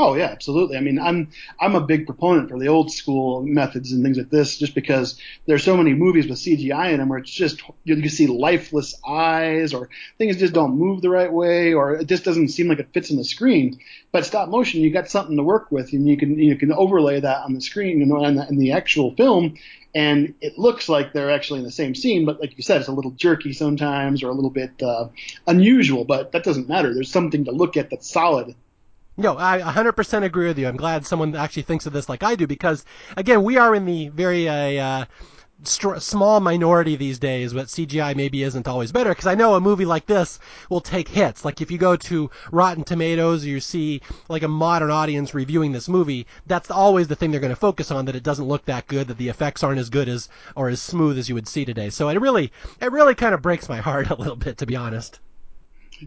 Oh 0.00 0.14
yeah, 0.14 0.26
absolutely. 0.26 0.76
I 0.76 0.80
mean, 0.80 1.00
I'm 1.00 1.32
I'm 1.60 1.74
a 1.74 1.80
big 1.80 2.06
proponent 2.06 2.48
for 2.50 2.56
the 2.56 2.68
old 2.68 2.92
school 2.92 3.42
methods 3.42 3.90
and 3.90 4.04
things 4.04 4.16
like 4.16 4.30
this, 4.30 4.56
just 4.56 4.76
because 4.76 5.20
there's 5.46 5.64
so 5.64 5.76
many 5.76 5.92
movies 5.92 6.28
with 6.28 6.38
CGI 6.38 6.92
in 6.92 6.98
them 6.98 7.08
where 7.08 7.18
it's 7.18 7.32
just 7.32 7.60
you, 7.82 7.96
you 7.96 8.08
see 8.08 8.28
lifeless 8.28 8.94
eyes 9.04 9.74
or 9.74 9.88
things 10.16 10.36
just 10.36 10.54
don't 10.54 10.78
move 10.78 11.02
the 11.02 11.10
right 11.10 11.32
way 11.32 11.74
or 11.74 11.94
it 11.96 12.06
just 12.06 12.22
doesn't 12.24 12.50
seem 12.50 12.68
like 12.68 12.78
it 12.78 12.92
fits 12.94 13.10
in 13.10 13.16
the 13.16 13.24
screen. 13.24 13.80
But 14.12 14.24
stop 14.24 14.48
motion, 14.48 14.82
you 14.82 14.92
got 14.92 15.08
something 15.08 15.36
to 15.36 15.42
work 15.42 15.72
with, 15.72 15.92
and 15.92 16.06
you 16.06 16.16
can 16.16 16.38
you 16.38 16.54
can 16.54 16.70
overlay 16.72 17.18
that 17.18 17.38
on 17.38 17.54
the 17.54 17.60
screen, 17.60 18.00
and 18.00 18.38
the, 18.38 18.46
in 18.48 18.56
the 18.56 18.70
actual 18.70 19.16
film, 19.16 19.56
and 19.96 20.32
it 20.40 20.56
looks 20.60 20.88
like 20.88 21.12
they're 21.12 21.32
actually 21.32 21.58
in 21.58 21.64
the 21.64 21.72
same 21.72 21.96
scene. 21.96 22.24
But 22.24 22.40
like 22.40 22.56
you 22.56 22.62
said, 22.62 22.80
it's 22.80 22.88
a 22.88 22.92
little 22.92 23.10
jerky 23.10 23.52
sometimes 23.52 24.22
or 24.22 24.28
a 24.28 24.34
little 24.34 24.50
bit 24.50 24.80
uh, 24.80 25.08
unusual. 25.48 26.04
But 26.04 26.30
that 26.30 26.44
doesn't 26.44 26.68
matter. 26.68 26.94
There's 26.94 27.10
something 27.10 27.46
to 27.46 27.50
look 27.50 27.76
at 27.76 27.90
that's 27.90 28.08
solid 28.08 28.54
no, 29.18 29.36
I 29.36 29.58
100% 29.60 30.22
agree 30.22 30.46
with 30.46 30.58
you. 30.60 30.68
I'm 30.68 30.76
glad 30.76 31.04
someone 31.04 31.34
actually 31.34 31.64
thinks 31.64 31.86
of 31.86 31.92
this 31.92 32.08
like 32.08 32.22
I 32.22 32.36
do 32.36 32.46
because, 32.46 32.84
again, 33.16 33.42
we 33.42 33.56
are 33.56 33.74
in 33.74 33.84
the 33.84 34.10
very 34.10 34.48
uh, 34.48 34.54
uh, 34.80 35.04
st- 35.64 36.00
small 36.00 36.38
minority 36.38 36.94
these 36.94 37.18
days, 37.18 37.52
but 37.52 37.66
CGI 37.66 38.14
maybe 38.14 38.44
isn't 38.44 38.68
always 38.68 38.92
better 38.92 39.10
because 39.10 39.26
I 39.26 39.34
know 39.34 39.56
a 39.56 39.60
movie 39.60 39.84
like 39.84 40.06
this 40.06 40.38
will 40.70 40.80
take 40.80 41.08
hits. 41.08 41.44
Like 41.44 41.60
if 41.60 41.68
you 41.68 41.78
go 41.78 41.96
to 41.96 42.30
Rotten 42.52 42.84
Tomatoes 42.84 43.44
or 43.44 43.48
you 43.48 43.58
see 43.58 44.00
like 44.28 44.44
a 44.44 44.48
modern 44.48 44.92
audience 44.92 45.34
reviewing 45.34 45.72
this 45.72 45.88
movie, 45.88 46.24
that's 46.46 46.70
always 46.70 47.08
the 47.08 47.16
thing 47.16 47.32
they're 47.32 47.40
going 47.40 47.50
to 47.50 47.56
focus 47.56 47.90
on 47.90 48.04
that 48.04 48.14
it 48.14 48.22
doesn't 48.22 48.46
look 48.46 48.66
that 48.66 48.86
good, 48.86 49.08
that 49.08 49.18
the 49.18 49.30
effects 49.30 49.64
aren't 49.64 49.80
as 49.80 49.90
good 49.90 50.08
as 50.08 50.28
or 50.54 50.68
as 50.68 50.80
smooth 50.80 51.18
as 51.18 51.28
you 51.28 51.34
would 51.34 51.48
see 51.48 51.64
today. 51.64 51.90
So 51.90 52.08
it 52.08 52.20
really, 52.20 52.52
it 52.80 52.92
really 52.92 53.16
kind 53.16 53.34
of 53.34 53.42
breaks 53.42 53.68
my 53.68 53.78
heart 53.78 54.10
a 54.10 54.14
little 54.14 54.36
bit, 54.36 54.58
to 54.58 54.66
be 54.66 54.76
honest. 54.76 55.18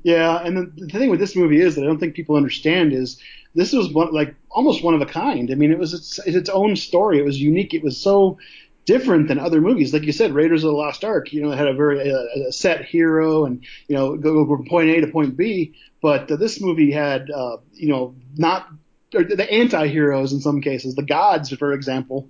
Yeah, 0.03 0.41
and 0.43 0.57
the, 0.57 0.85
the 0.85 0.87
thing 0.87 1.09
with 1.09 1.19
this 1.19 1.35
movie 1.35 1.61
is 1.61 1.75
that 1.75 1.83
I 1.83 1.85
don't 1.85 1.99
think 1.99 2.15
people 2.15 2.35
understand 2.35 2.93
is 2.93 3.19
this 3.55 3.73
was 3.73 3.91
one, 3.91 4.13
like 4.13 4.35
almost 4.49 4.83
one 4.83 4.93
of 4.93 5.01
a 5.01 5.05
kind. 5.05 5.51
I 5.51 5.55
mean, 5.55 5.71
it 5.71 5.79
was 5.79 5.93
its, 5.93 6.19
its 6.19 6.49
own 6.49 6.75
story. 6.75 7.19
It 7.19 7.25
was 7.25 7.41
unique. 7.41 7.73
It 7.73 7.83
was 7.83 7.97
so 7.97 8.37
different 8.85 9.27
than 9.27 9.37
other 9.39 9.61
movies. 9.61 9.93
Like 9.93 10.03
you 10.03 10.11
said, 10.11 10.33
Raiders 10.33 10.63
of 10.63 10.71
the 10.71 10.77
Lost 10.77 11.03
Ark, 11.03 11.33
you 11.33 11.41
know, 11.41 11.51
had 11.51 11.67
a 11.67 11.73
very 11.73 12.11
uh, 12.11 12.47
a 12.47 12.51
set 12.51 12.85
hero 12.85 13.45
and 13.45 13.63
you 13.87 13.95
know 13.95 14.15
go, 14.17 14.45
go 14.45 14.55
from 14.57 14.65
point 14.67 14.89
A 14.89 15.01
to 15.01 15.07
point 15.07 15.35
B. 15.37 15.75
But 16.01 16.31
uh, 16.31 16.37
this 16.37 16.61
movie 16.61 16.91
had 16.91 17.29
uh, 17.29 17.57
you 17.73 17.89
know 17.89 18.15
not 18.37 18.67
the 19.11 19.47
anti-heroes 19.51 20.31
in 20.31 20.39
some 20.39 20.61
cases, 20.61 20.95
the 20.95 21.03
gods, 21.03 21.49
for 21.51 21.73
example. 21.73 22.29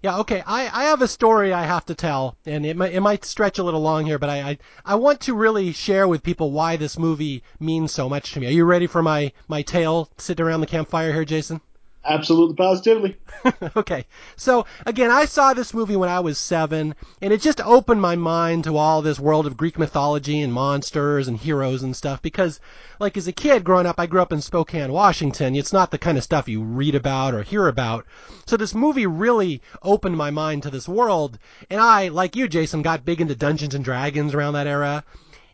Yeah, 0.00 0.18
okay. 0.18 0.44
I, 0.46 0.68
I 0.72 0.84
have 0.84 1.02
a 1.02 1.08
story 1.08 1.52
I 1.52 1.64
have 1.64 1.84
to 1.86 1.94
tell, 1.94 2.36
and 2.46 2.64
it 2.64 2.76
might, 2.76 2.92
it 2.92 3.00
might 3.00 3.24
stretch 3.24 3.58
a 3.58 3.64
little 3.64 3.80
long 3.80 4.06
here, 4.06 4.18
but 4.18 4.30
I, 4.30 4.50
I, 4.50 4.58
I 4.84 4.94
want 4.94 5.20
to 5.22 5.34
really 5.34 5.72
share 5.72 6.06
with 6.06 6.22
people 6.22 6.52
why 6.52 6.76
this 6.76 6.96
movie 6.98 7.42
means 7.58 7.90
so 7.90 8.08
much 8.08 8.32
to 8.32 8.40
me. 8.40 8.46
Are 8.46 8.50
you 8.50 8.64
ready 8.64 8.86
for 8.86 9.02
my, 9.02 9.32
my 9.48 9.62
tale 9.62 10.08
sitting 10.16 10.46
around 10.46 10.60
the 10.60 10.66
campfire 10.66 11.12
here, 11.12 11.24
Jason? 11.24 11.60
Absolutely, 12.08 12.56
positively. 12.56 13.16
okay. 13.76 14.06
So, 14.36 14.64
again, 14.86 15.10
I 15.10 15.26
saw 15.26 15.52
this 15.52 15.74
movie 15.74 15.94
when 15.94 16.08
I 16.08 16.20
was 16.20 16.38
seven, 16.38 16.94
and 17.20 17.34
it 17.34 17.42
just 17.42 17.60
opened 17.60 18.00
my 18.00 18.16
mind 18.16 18.64
to 18.64 18.78
all 18.78 19.02
this 19.02 19.20
world 19.20 19.46
of 19.46 19.58
Greek 19.58 19.78
mythology 19.78 20.40
and 20.40 20.50
monsters 20.50 21.28
and 21.28 21.36
heroes 21.36 21.82
and 21.82 21.94
stuff 21.94 22.22
because, 22.22 22.60
like, 22.98 23.18
as 23.18 23.28
a 23.28 23.32
kid 23.32 23.62
growing 23.62 23.84
up, 23.84 24.00
I 24.00 24.06
grew 24.06 24.22
up 24.22 24.32
in 24.32 24.40
Spokane, 24.40 24.90
Washington. 24.90 25.54
It's 25.54 25.72
not 25.72 25.90
the 25.90 25.98
kind 25.98 26.16
of 26.16 26.24
stuff 26.24 26.48
you 26.48 26.62
read 26.62 26.94
about 26.94 27.34
or 27.34 27.42
hear 27.42 27.68
about. 27.68 28.06
So, 28.46 28.56
this 28.56 28.74
movie 28.74 29.06
really 29.06 29.60
opened 29.82 30.16
my 30.16 30.30
mind 30.30 30.62
to 30.62 30.70
this 30.70 30.88
world, 30.88 31.38
and 31.68 31.78
I, 31.78 32.08
like 32.08 32.36
you, 32.36 32.48
Jason, 32.48 32.80
got 32.80 33.04
big 33.04 33.20
into 33.20 33.34
Dungeons 33.34 33.74
and 33.74 33.84
Dragons 33.84 34.34
around 34.34 34.54
that 34.54 34.66
era 34.66 35.04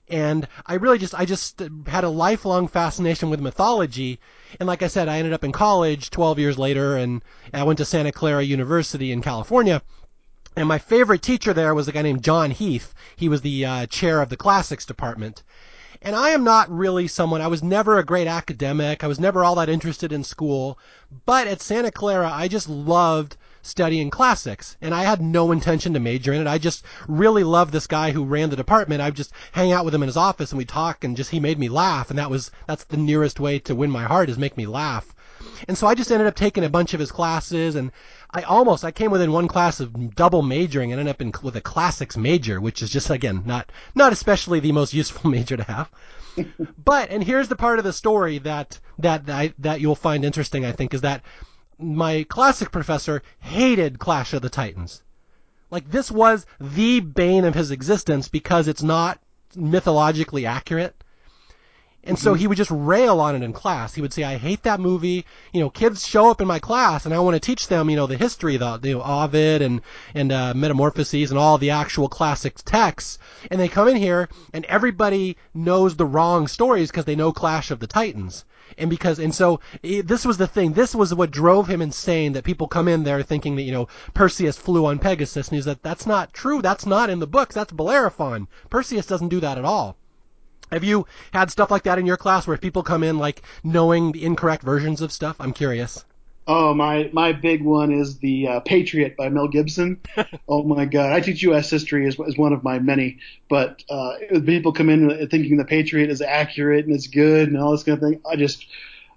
and 0.08 0.46
I 0.66 0.74
really 0.74 0.98
just 0.98 1.14
I 1.14 1.24
just 1.24 1.62
had 1.86 2.04
a 2.04 2.10
lifelong 2.10 2.68
fascination 2.68 3.30
with 3.30 3.40
mythology. 3.40 4.20
And 4.60 4.66
like 4.66 4.82
I 4.82 4.88
said, 4.88 5.08
I 5.08 5.18
ended 5.18 5.32
up 5.32 5.44
in 5.44 5.52
college 5.52 6.10
12 6.10 6.38
years 6.38 6.58
later, 6.58 6.96
and 6.96 7.22
I 7.54 7.62
went 7.62 7.78
to 7.78 7.86
Santa 7.86 8.12
Clara 8.12 8.42
University 8.42 9.12
in 9.12 9.22
California. 9.22 9.82
And 10.56 10.68
my 10.68 10.78
favorite 10.78 11.22
teacher 11.22 11.52
there 11.52 11.74
was 11.74 11.88
a 11.88 11.92
guy 11.92 12.02
named 12.02 12.22
John 12.22 12.50
Heath. 12.50 12.94
He 13.16 13.28
was 13.28 13.40
the 13.40 13.64
uh, 13.64 13.86
chair 13.86 14.20
of 14.20 14.28
the 14.28 14.36
classics 14.36 14.84
department. 14.84 15.42
And 16.02 16.14
I 16.14 16.30
am 16.30 16.44
not 16.44 16.70
really 16.70 17.08
someone, 17.08 17.40
I 17.40 17.46
was 17.46 17.62
never 17.62 17.98
a 17.98 18.04
great 18.04 18.26
academic. 18.26 19.02
I 19.02 19.06
was 19.06 19.18
never 19.18 19.42
all 19.42 19.54
that 19.54 19.70
interested 19.70 20.12
in 20.12 20.22
school. 20.22 20.78
But 21.24 21.46
at 21.46 21.62
Santa 21.62 21.90
Clara, 21.90 22.30
I 22.30 22.46
just 22.46 22.68
loved 22.68 23.38
studying 23.64 24.10
classics. 24.10 24.76
And 24.80 24.94
I 24.94 25.02
had 25.02 25.20
no 25.20 25.50
intention 25.50 25.94
to 25.94 26.00
major 26.00 26.32
in 26.32 26.40
it. 26.40 26.46
I 26.46 26.58
just 26.58 26.84
really 27.08 27.42
loved 27.42 27.72
this 27.72 27.86
guy 27.86 28.12
who 28.12 28.24
ran 28.24 28.50
the 28.50 28.56
department. 28.56 29.00
I'd 29.00 29.16
just 29.16 29.32
hang 29.52 29.72
out 29.72 29.84
with 29.84 29.94
him 29.94 30.02
in 30.02 30.08
his 30.08 30.16
office 30.16 30.52
and 30.52 30.58
we'd 30.58 30.68
talk 30.68 31.02
and 31.02 31.16
just 31.16 31.30
he 31.30 31.40
made 31.40 31.58
me 31.58 31.68
laugh. 31.68 32.10
And 32.10 32.18
that 32.18 32.30
was, 32.30 32.50
that's 32.66 32.84
the 32.84 32.96
nearest 32.96 33.40
way 33.40 33.58
to 33.60 33.74
win 33.74 33.90
my 33.90 34.04
heart 34.04 34.28
is 34.28 34.38
make 34.38 34.56
me 34.56 34.66
laugh. 34.66 35.14
And 35.66 35.76
so 35.76 35.86
I 35.86 35.94
just 35.94 36.12
ended 36.12 36.26
up 36.26 36.36
taking 36.36 36.64
a 36.64 36.68
bunch 36.68 36.94
of 36.94 37.00
his 37.00 37.10
classes 37.12 37.74
and 37.74 37.90
I 38.30 38.42
almost 38.42 38.84
I 38.84 38.90
came 38.90 39.10
within 39.10 39.32
one 39.32 39.48
class 39.48 39.80
of 39.80 40.14
double 40.14 40.42
majoring 40.42 40.92
and 40.92 41.00
ended 41.00 41.14
up 41.14 41.22
in, 41.22 41.32
with 41.42 41.56
a 41.56 41.60
classics 41.60 42.16
major, 42.16 42.60
which 42.60 42.82
is 42.82 42.90
just 42.90 43.10
again 43.10 43.42
not 43.46 43.70
not 43.94 44.12
especially 44.12 44.60
the 44.60 44.72
most 44.72 44.92
useful 44.92 45.30
major 45.36 45.56
to 45.56 45.64
have. 45.64 45.90
but 46.84 47.10
and 47.10 47.22
here's 47.22 47.48
the 47.48 47.56
part 47.56 47.78
of 47.78 47.84
the 47.84 47.92
story 47.92 48.38
that 48.38 48.80
that 48.98 49.28
I, 49.28 49.54
that 49.58 49.80
you'll 49.80 49.94
find 49.94 50.24
interesting. 50.24 50.64
I 50.64 50.72
think 50.72 50.94
is 50.94 51.02
that 51.02 51.22
my 51.84 52.24
classic 52.24 52.72
professor 52.72 53.22
hated 53.40 53.98
Clash 53.98 54.32
of 54.32 54.42
the 54.42 54.48
Titans. 54.48 55.02
Like 55.70 55.90
this 55.90 56.10
was 56.10 56.46
the 56.60 57.00
bane 57.00 57.44
of 57.44 57.54
his 57.54 57.70
existence 57.70 58.28
because 58.28 58.68
it's 58.68 58.82
not 58.82 59.20
mythologically 59.54 60.46
accurate. 60.46 60.94
And 62.06 62.18
so 62.18 62.32
mm-hmm. 62.32 62.40
he 62.40 62.46
would 62.46 62.58
just 62.58 62.70
rail 62.70 63.18
on 63.18 63.34
it 63.34 63.42
in 63.42 63.52
class. 63.54 63.94
He 63.94 64.02
would 64.02 64.12
say, 64.12 64.24
I 64.24 64.36
hate 64.36 64.62
that 64.64 64.78
movie. 64.78 65.24
You 65.52 65.60
know, 65.60 65.70
kids 65.70 66.06
show 66.06 66.30
up 66.30 66.40
in 66.40 66.46
my 66.46 66.58
class 66.58 67.06
and 67.06 67.14
I 67.14 67.18
want 67.20 67.34
to 67.34 67.40
teach 67.40 67.68
them, 67.68 67.88
you 67.88 67.96
know, 67.96 68.06
the 68.06 68.18
history, 68.18 68.58
the, 68.58 68.76
the 68.76 69.02
Ovid 69.02 69.62
and, 69.62 69.80
and, 70.14 70.30
uh, 70.30 70.52
Metamorphoses 70.54 71.30
and 71.30 71.38
all 71.38 71.56
the 71.56 71.70
actual 71.70 72.08
classic 72.08 72.56
texts. 72.64 73.18
And 73.50 73.58
they 73.58 73.68
come 73.68 73.88
in 73.88 73.96
here 73.96 74.28
and 74.52 74.66
everybody 74.66 75.38
knows 75.54 75.96
the 75.96 76.06
wrong 76.06 76.46
stories 76.46 76.90
because 76.90 77.06
they 77.06 77.16
know 77.16 77.32
Clash 77.32 77.70
of 77.70 77.80
the 77.80 77.86
Titans. 77.86 78.44
And 78.78 78.90
because, 78.90 79.18
and 79.18 79.34
so 79.34 79.60
it, 79.82 80.06
this 80.06 80.24
was 80.24 80.36
the 80.36 80.46
thing. 80.46 80.72
This 80.72 80.94
was 80.94 81.14
what 81.14 81.30
drove 81.30 81.68
him 81.68 81.82
insane 81.82 82.32
that 82.32 82.44
people 82.44 82.68
come 82.68 82.88
in 82.88 83.04
there 83.04 83.22
thinking 83.22 83.56
that, 83.56 83.62
you 83.62 83.72
know, 83.72 83.88
Perseus 84.14 84.56
flew 84.56 84.86
on 84.86 84.98
Pegasus. 84.98 85.48
And 85.48 85.56
he's 85.56 85.66
like, 85.66 85.82
that's 85.82 86.06
not 86.06 86.32
true. 86.32 86.62
That's 86.62 86.86
not 86.86 87.10
in 87.10 87.18
the 87.18 87.26
books. 87.26 87.54
That's 87.54 87.72
Bellerophon. 87.72 88.48
Perseus 88.70 89.06
doesn't 89.06 89.28
do 89.28 89.40
that 89.40 89.58
at 89.58 89.64
all. 89.64 89.96
Have 90.72 90.84
you 90.84 91.06
had 91.32 91.50
stuff 91.50 91.70
like 91.70 91.82
that 91.84 91.98
in 91.98 92.06
your 92.06 92.16
class 92.16 92.46
where 92.46 92.56
people 92.56 92.82
come 92.82 93.02
in 93.02 93.18
like 93.18 93.42
knowing 93.62 94.12
the 94.12 94.24
incorrect 94.24 94.62
versions 94.62 95.00
of 95.00 95.12
stuff? 95.12 95.36
I'm 95.38 95.52
curious. 95.52 96.04
Oh, 96.46 96.74
my 96.74 97.08
my 97.12 97.32
big 97.32 97.62
one 97.62 97.90
is 97.90 98.18
the 98.18 98.48
uh, 98.48 98.60
Patriot 98.60 99.16
by 99.16 99.30
Mel 99.30 99.48
Gibson. 99.48 100.00
oh 100.48 100.62
my 100.62 100.84
God, 100.84 101.12
I 101.12 101.20
teach 101.20 101.42
U.S. 101.42 101.70
history 101.70 102.06
as, 102.06 102.18
as 102.20 102.36
one 102.36 102.52
of 102.52 102.62
my 102.62 102.78
many, 102.78 103.18
but 103.48 103.82
uh, 103.88 104.16
people 104.44 104.72
come 104.72 104.90
in 104.90 105.28
thinking 105.28 105.56
the 105.56 105.64
Patriot 105.64 106.10
is 106.10 106.20
accurate 106.20 106.84
and 106.84 106.94
it's 106.94 107.06
good 107.06 107.48
and 107.48 107.58
all 107.58 107.72
this 107.72 107.82
kind 107.82 107.96
of 107.96 108.02
thing. 108.02 108.20
I 108.30 108.36
just 108.36 108.66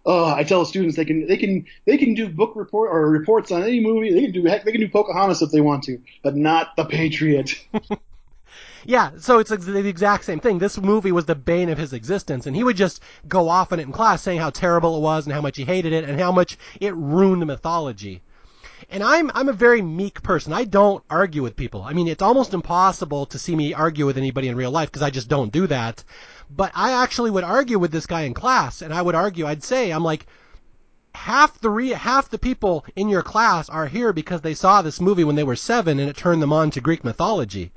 oh, 0.05 0.33
I 0.33 0.43
tell 0.43 0.63
students 0.63 0.95
they 0.95 1.05
can 1.05 1.27
they 1.27 1.37
can 1.37 1.65
they 1.85 1.97
can 1.97 2.13
do 2.13 2.29
book 2.29 2.53
report 2.55 2.89
or 2.91 3.09
reports 3.09 3.51
on 3.51 3.61
any 3.61 3.81
movie. 3.81 4.13
They 4.13 4.21
can 4.21 4.31
do 4.31 4.45
heck, 4.45 4.63
they 4.63 4.71
can 4.71 4.81
do 4.81 4.89
Pocahontas 4.89 5.41
if 5.41 5.51
they 5.51 5.61
want 5.61 5.83
to, 5.83 6.01
but 6.23 6.35
not 6.35 6.75
the 6.77 6.85
Patriot. 6.85 7.51
Yeah, 8.89 9.11
so 9.17 9.39
it's 9.39 9.49
the 9.49 9.85
exact 9.85 10.23
same 10.23 10.39
thing. 10.39 10.59
This 10.59 10.77
movie 10.77 11.11
was 11.11 11.25
the 11.25 11.35
bane 11.35 11.67
of 11.67 11.77
his 11.77 11.91
existence, 11.91 12.47
and 12.47 12.55
he 12.55 12.63
would 12.63 12.77
just 12.77 13.01
go 13.27 13.49
off 13.49 13.73
on 13.73 13.81
it 13.81 13.85
in 13.85 13.91
class 13.91 14.21
saying 14.21 14.39
how 14.39 14.49
terrible 14.49 14.95
it 14.95 15.01
was 15.01 15.25
and 15.25 15.33
how 15.33 15.41
much 15.41 15.57
he 15.57 15.65
hated 15.65 15.91
it 15.91 16.07
and 16.07 16.17
how 16.17 16.31
much 16.31 16.57
it 16.79 16.95
ruined 16.95 17.45
mythology. 17.45 18.21
And 18.89 19.03
I'm 19.03 19.29
I'm 19.35 19.49
a 19.49 19.53
very 19.53 19.81
meek 19.81 20.23
person. 20.23 20.53
I 20.53 20.63
don't 20.63 21.03
argue 21.09 21.43
with 21.43 21.57
people. 21.57 21.83
I 21.83 21.91
mean, 21.91 22.07
it's 22.07 22.21
almost 22.21 22.53
impossible 22.53 23.25
to 23.25 23.37
see 23.37 23.57
me 23.57 23.73
argue 23.73 24.05
with 24.05 24.17
anybody 24.17 24.47
in 24.47 24.55
real 24.55 24.71
life 24.71 24.89
because 24.89 25.01
I 25.01 25.09
just 25.09 25.27
don't 25.27 25.51
do 25.51 25.67
that. 25.67 26.05
But 26.49 26.71
I 26.73 26.93
actually 27.03 27.31
would 27.31 27.43
argue 27.43 27.79
with 27.79 27.91
this 27.91 28.05
guy 28.05 28.21
in 28.21 28.33
class, 28.33 28.81
and 28.81 28.93
I 28.93 29.01
would 29.01 29.15
argue. 29.15 29.47
I'd 29.47 29.65
say, 29.65 29.91
I'm 29.91 30.05
like, 30.05 30.27
half 31.13 31.59
the 31.59 31.69
re- 31.69 31.89
half 31.89 32.29
the 32.29 32.39
people 32.39 32.85
in 32.95 33.09
your 33.09 33.21
class 33.21 33.67
are 33.67 33.87
here 33.87 34.13
because 34.13 34.39
they 34.39 34.53
saw 34.53 34.81
this 34.81 35.01
movie 35.01 35.25
when 35.25 35.35
they 35.35 35.43
were 35.43 35.57
seven 35.57 35.99
and 35.99 36.09
it 36.09 36.15
turned 36.15 36.41
them 36.41 36.53
on 36.53 36.71
to 36.71 36.79
Greek 36.79 37.03
mythology. 37.03 37.73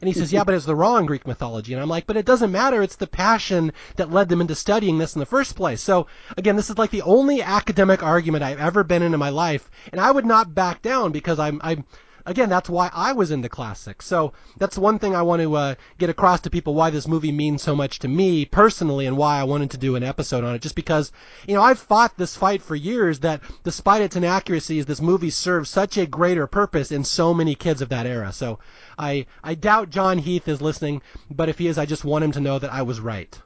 And 0.00 0.08
he 0.08 0.12
says, 0.12 0.32
yeah, 0.32 0.44
but 0.44 0.54
it's 0.54 0.66
the 0.66 0.74
wrong 0.74 1.06
Greek 1.06 1.26
mythology. 1.26 1.72
And 1.72 1.82
I'm 1.82 1.88
like, 1.88 2.06
but 2.06 2.16
it 2.16 2.26
doesn't 2.26 2.52
matter. 2.52 2.82
It's 2.82 2.96
the 2.96 3.06
passion 3.06 3.72
that 3.96 4.10
led 4.10 4.28
them 4.28 4.40
into 4.40 4.54
studying 4.54 4.98
this 4.98 5.14
in 5.14 5.20
the 5.20 5.26
first 5.26 5.56
place. 5.56 5.80
So 5.80 6.06
again, 6.36 6.56
this 6.56 6.70
is 6.70 6.78
like 6.78 6.90
the 6.90 7.02
only 7.02 7.42
academic 7.42 8.02
argument 8.02 8.44
I've 8.44 8.60
ever 8.60 8.84
been 8.84 9.02
in 9.02 9.14
in 9.14 9.20
my 9.20 9.30
life. 9.30 9.70
And 9.92 10.00
I 10.00 10.10
would 10.10 10.26
not 10.26 10.54
back 10.54 10.82
down 10.82 11.12
because 11.12 11.38
I'm, 11.38 11.60
I'm, 11.62 11.84
again, 12.26 12.48
that's 12.48 12.68
why 12.68 12.90
I 12.92 13.12
was 13.12 13.30
into 13.30 13.48
classics. 13.48 14.04
So 14.04 14.32
that's 14.58 14.76
one 14.76 14.98
thing 14.98 15.14
I 15.14 15.22
want 15.22 15.40
to 15.42 15.54
uh, 15.54 15.74
get 15.98 16.10
across 16.10 16.40
to 16.42 16.50
people 16.50 16.74
why 16.74 16.90
this 16.90 17.08
movie 17.08 17.32
means 17.32 17.62
so 17.62 17.74
much 17.74 18.00
to 18.00 18.08
me 18.08 18.44
personally 18.44 19.06
and 19.06 19.16
why 19.16 19.38
I 19.38 19.44
wanted 19.44 19.70
to 19.70 19.78
do 19.78 19.96
an 19.96 20.02
episode 20.02 20.44
on 20.44 20.54
it. 20.54 20.62
Just 20.62 20.74
because, 20.74 21.12
you 21.46 21.54
know, 21.54 21.62
I've 21.62 21.78
fought 21.78 22.18
this 22.18 22.36
fight 22.36 22.60
for 22.60 22.74
years 22.74 23.20
that 23.20 23.40
despite 23.64 24.02
its 24.02 24.16
inaccuracies, 24.16 24.86
this 24.86 25.00
movie 25.00 25.30
serves 25.30 25.70
such 25.70 25.96
a 25.96 26.06
greater 26.06 26.46
purpose 26.46 26.92
in 26.92 27.04
so 27.04 27.32
many 27.32 27.54
kids 27.54 27.80
of 27.80 27.88
that 27.88 28.06
era. 28.06 28.32
So 28.32 28.58
I, 28.98 29.26
I 29.42 29.54
doubt 29.54 29.90
John 29.90 30.18
Heath 30.18 30.48
is 30.48 30.60
listening, 30.60 31.02
but 31.30 31.48
if 31.48 31.58
he 31.58 31.68
is, 31.68 31.78
I 31.78 31.86
just 31.86 32.04
want 32.04 32.24
him 32.24 32.32
to 32.32 32.40
know 32.40 32.58
that 32.58 32.72
I 32.72 32.82
was 32.82 33.00
right. 33.00 33.40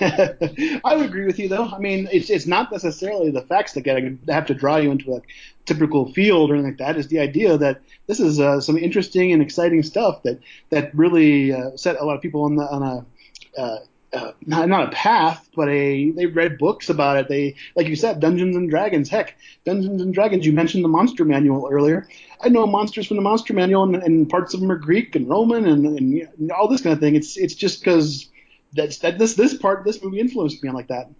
I 0.00 0.94
would 0.96 1.06
agree 1.06 1.26
with 1.26 1.38
you, 1.38 1.48
though. 1.48 1.66
I 1.66 1.78
mean, 1.78 2.08
it's 2.12 2.30
it's 2.30 2.46
not 2.46 2.70
necessarily 2.72 3.30
the 3.30 3.42
facts 3.42 3.72
that 3.74 3.82
get 3.82 4.02
have 4.28 4.46
to 4.46 4.54
draw 4.54 4.76
you 4.76 4.90
into 4.90 5.14
a 5.14 5.22
typical 5.66 6.12
field 6.12 6.50
or 6.50 6.54
anything 6.54 6.72
like 6.72 6.78
that. 6.78 6.96
It's 6.96 7.08
the 7.08 7.20
idea 7.20 7.56
that 7.58 7.80
this 8.06 8.20
is 8.20 8.40
uh, 8.40 8.60
some 8.60 8.76
interesting 8.76 9.32
and 9.32 9.42
exciting 9.42 9.82
stuff 9.82 10.22
that 10.24 10.40
that 10.70 10.94
really 10.94 11.52
uh, 11.52 11.76
set 11.76 12.00
a 12.00 12.04
lot 12.04 12.16
of 12.16 12.22
people 12.22 12.42
on 12.42 12.56
the 12.56 12.64
on 12.64 12.82
a 12.82 13.60
uh, 13.60 13.78
uh, 14.12 14.32
not, 14.44 14.68
not 14.68 14.88
a 14.88 14.90
path, 14.90 15.48
but 15.54 15.68
a 15.68 16.10
they 16.10 16.26
read 16.26 16.58
books 16.58 16.88
about 16.88 17.16
it. 17.16 17.28
They 17.28 17.54
like 17.76 17.86
you 17.86 17.96
said, 17.96 18.20
Dungeons 18.20 18.56
and 18.56 18.68
Dragons. 18.68 19.08
Heck, 19.08 19.36
Dungeons 19.64 20.02
and 20.02 20.12
Dragons. 20.12 20.44
You 20.44 20.52
mentioned 20.52 20.84
the 20.84 20.88
Monster 20.88 21.24
Manual 21.24 21.68
earlier. 21.70 22.08
I 22.40 22.48
know 22.48 22.66
monsters 22.66 23.06
from 23.06 23.16
the 23.18 23.22
Monster 23.22 23.54
Manual, 23.54 23.84
and, 23.84 24.02
and 24.02 24.28
parts 24.28 24.54
of 24.54 24.60
them 24.60 24.72
are 24.72 24.78
Greek 24.78 25.14
and 25.14 25.28
Roman 25.28 25.66
and, 25.66 25.86
and 25.86 26.52
all 26.52 26.66
this 26.68 26.80
kind 26.80 26.92
of 26.92 27.00
thing. 27.00 27.14
It's 27.14 27.36
it's 27.36 27.54
just 27.54 27.80
because 27.80 28.28
that's 28.72 28.98
that 28.98 29.18
this 29.18 29.34
this 29.34 29.54
part 29.54 29.84
this 29.84 30.02
movie 30.02 30.20
influenced 30.20 30.62
me 30.62 30.68
on 30.68 30.74
like 30.74 30.88
that. 30.88 31.10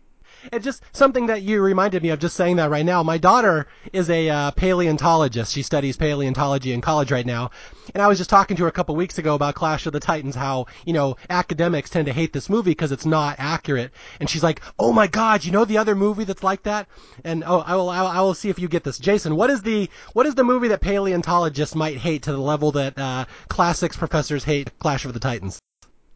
And 0.53 0.63
just 0.63 0.83
something 0.93 1.27
that 1.27 1.43
you 1.43 1.61
reminded 1.61 2.03
me 2.03 2.09
of 2.11 2.19
just 2.19 2.37
saying 2.37 2.57
that 2.57 2.71
right 2.71 2.85
now. 2.85 3.03
My 3.03 3.19
daughter 3.19 3.67
is 3.93 4.09
a 4.09 4.31
uh, 4.31 4.51
paleontologist. 4.53 5.53
She 5.53 5.63
studies 5.63 5.99
paleontology 5.99 6.73
in 6.73 6.81
college 6.81 7.13
right 7.13 7.27
now. 7.27 7.51
And 7.93 8.03
I 8.03 8.07
was 8.07 8.17
just 8.17 8.31
talking 8.31 8.57
to 8.57 8.63
her 8.63 8.69
a 8.69 8.73
couple 8.73 8.97
weeks 8.97 9.19
ago 9.19 9.35
about 9.35 9.55
Clash 9.55 9.85
of 9.87 9.93
the 9.93 10.01
Titans, 10.01 10.35
how, 10.35 10.67
you 10.87 10.93
know, 10.93 11.17
academics 11.29 11.91
tend 11.91 12.07
to 12.07 12.13
hate 12.13 12.33
this 12.33 12.49
movie 12.49 12.71
because 12.71 12.93
it's 12.93 13.05
not 13.05 13.37
accurate. 13.39 13.91
And 14.19 14.31
she's 14.31 14.43
like, 14.43 14.63
oh 14.79 14.93
my 14.93 15.09
god, 15.09 15.45
you 15.45 15.53
know 15.53 15.65
the 15.65 15.79
other 15.79 15.95
movie 15.95 16.25
that's 16.25 16.45
like 16.45 16.63
that? 16.63 16.89
And 17.25 17.45
oh, 17.47 17.61
I 17.61 17.75
will, 17.75 17.91
I 17.91 18.21
will 18.21 18.35
see 18.35 18.49
if 18.49 18.59
you 18.59 18.69
get 18.69 18.85
this. 18.85 18.99
Jason, 18.99 19.37
what 19.37 19.51
is 19.51 19.61
the, 19.63 19.91
what 20.15 20.27
is 20.27 20.37
the 20.37 20.45
movie 20.45 20.69
that 20.69 20.81
paleontologists 20.81 21.75
might 21.75 21.99
hate 21.99 22.23
to 22.23 22.33
the 22.33 22.39
level 22.39 22.73
that, 22.73 22.99
uh, 22.99 23.27
classics 23.49 23.97
professors 23.97 24.45
hate 24.45 24.79
Clash 24.79 25.05
of 25.05 25.13
the 25.13 25.21
Titans? 25.21 25.61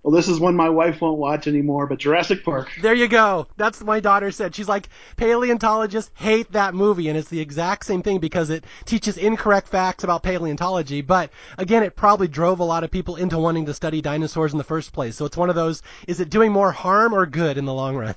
Well, 0.04 0.14
this 0.14 0.28
is 0.28 0.38
one 0.38 0.54
my 0.54 0.68
wife 0.68 1.00
won't 1.00 1.16
watch 1.16 1.46
anymore, 1.46 1.86
but 1.86 1.98
Jurassic 1.98 2.44
Park. 2.44 2.70
There 2.82 2.92
you 2.92 3.08
go. 3.08 3.46
That's 3.56 3.80
what 3.80 3.86
my 3.86 4.00
daughter 4.00 4.30
said. 4.30 4.54
She's 4.54 4.68
like, 4.68 4.90
paleontologists 5.16 6.10
hate 6.14 6.52
that 6.52 6.74
movie, 6.74 7.08
and 7.08 7.16
it's 7.16 7.30
the 7.30 7.40
exact 7.40 7.86
same 7.86 8.02
thing 8.02 8.18
because 8.18 8.50
it 8.50 8.64
teaches 8.84 9.16
incorrect 9.16 9.68
facts 9.68 10.04
about 10.04 10.22
paleontology. 10.22 11.00
But 11.00 11.30
again, 11.56 11.82
it 11.82 11.96
probably 11.96 12.28
drove 12.28 12.60
a 12.60 12.64
lot 12.64 12.84
of 12.84 12.90
people 12.90 13.16
into 13.16 13.38
wanting 13.38 13.64
to 13.64 13.72
study 13.72 14.02
dinosaurs 14.02 14.52
in 14.52 14.58
the 14.58 14.64
first 14.64 14.92
place. 14.92 15.16
So 15.16 15.24
it's 15.24 15.38
one 15.38 15.48
of 15.48 15.56
those, 15.56 15.82
is 16.06 16.20
it 16.20 16.28
doing 16.28 16.52
more 16.52 16.70
harm 16.70 17.14
or 17.14 17.24
good 17.24 17.56
in 17.56 17.64
the 17.64 17.72
long 17.72 17.96
run? 17.96 18.14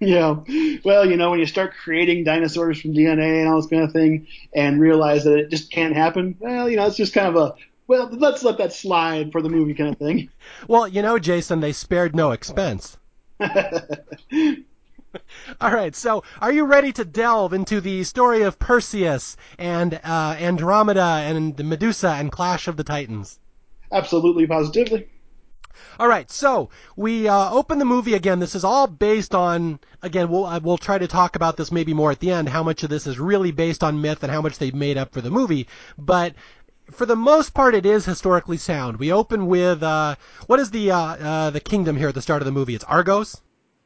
Yeah. 0.00 0.40
Well, 0.82 1.08
you 1.08 1.16
know, 1.16 1.30
when 1.30 1.38
you 1.38 1.46
start 1.46 1.74
creating 1.84 2.24
dinosaurs 2.24 2.80
from 2.80 2.94
DNA 2.94 3.42
and 3.42 3.48
all 3.48 3.60
this 3.60 3.70
kind 3.70 3.84
of 3.84 3.92
thing 3.92 4.26
and 4.52 4.80
realize 4.80 5.24
that 5.24 5.38
it 5.38 5.50
just 5.50 5.70
can't 5.70 5.94
happen, 5.94 6.36
well, 6.40 6.68
you 6.68 6.76
know, 6.76 6.86
it's 6.86 6.96
just 6.96 7.12
kind 7.12 7.28
of 7.28 7.36
a 7.36 7.54
well, 7.90 8.08
let's 8.12 8.44
let 8.44 8.56
that 8.58 8.72
slide 8.72 9.32
for 9.32 9.42
the 9.42 9.48
movie 9.48 9.74
kind 9.74 9.92
of 9.92 9.98
thing. 9.98 10.30
Well, 10.68 10.86
you 10.86 11.02
know, 11.02 11.18
Jason, 11.18 11.58
they 11.58 11.72
spared 11.72 12.14
no 12.14 12.30
expense. 12.30 12.96
All 13.40 13.50
right, 15.60 15.96
so 15.96 16.22
are 16.40 16.52
you 16.52 16.66
ready 16.66 16.92
to 16.92 17.04
delve 17.04 17.52
into 17.52 17.80
the 17.80 18.04
story 18.04 18.42
of 18.42 18.60
Perseus 18.60 19.36
and 19.58 19.98
uh, 20.04 20.36
Andromeda 20.38 21.02
and 21.02 21.58
Medusa 21.58 22.10
and 22.10 22.30
Clash 22.30 22.68
of 22.68 22.76
the 22.76 22.84
Titans? 22.84 23.40
Absolutely, 23.90 24.46
positively. 24.46 25.08
All 25.98 26.08
right, 26.08 26.30
so 26.30 26.70
we 26.96 27.28
uh, 27.28 27.50
open 27.50 27.78
the 27.78 27.84
movie 27.84 28.14
again. 28.14 28.38
This 28.38 28.54
is 28.54 28.64
all 28.64 28.86
based 28.86 29.34
on 29.34 29.78
again. 30.02 30.30
We'll 30.30 30.46
uh, 30.46 30.60
we'll 30.62 30.78
try 30.78 30.98
to 30.98 31.06
talk 31.06 31.36
about 31.36 31.56
this 31.56 31.70
maybe 31.70 31.92
more 31.92 32.10
at 32.10 32.20
the 32.20 32.30
end. 32.30 32.48
How 32.48 32.62
much 32.62 32.82
of 32.82 32.90
this 32.90 33.06
is 33.06 33.18
really 33.18 33.50
based 33.50 33.84
on 33.84 34.00
myth 34.00 34.22
and 34.22 34.32
how 34.32 34.40
much 34.40 34.58
they've 34.58 34.74
made 34.74 34.96
up 34.96 35.12
for 35.12 35.20
the 35.20 35.30
movie. 35.30 35.68
But 35.98 36.34
for 36.92 37.06
the 37.06 37.16
most 37.16 37.54
part, 37.54 37.74
it 37.74 37.86
is 37.86 38.04
historically 38.04 38.56
sound. 38.56 38.98
We 38.98 39.12
open 39.12 39.46
with 39.46 39.82
uh, 39.82 40.16
what 40.46 40.60
is 40.60 40.70
the 40.70 40.90
uh, 40.90 40.98
uh, 40.98 41.50
the 41.50 41.60
kingdom 41.60 41.96
here 41.96 42.08
at 42.08 42.14
the 42.14 42.22
start 42.22 42.42
of 42.42 42.46
the 42.46 42.52
movie? 42.52 42.74
It's 42.74 42.84
Argos. 42.84 43.40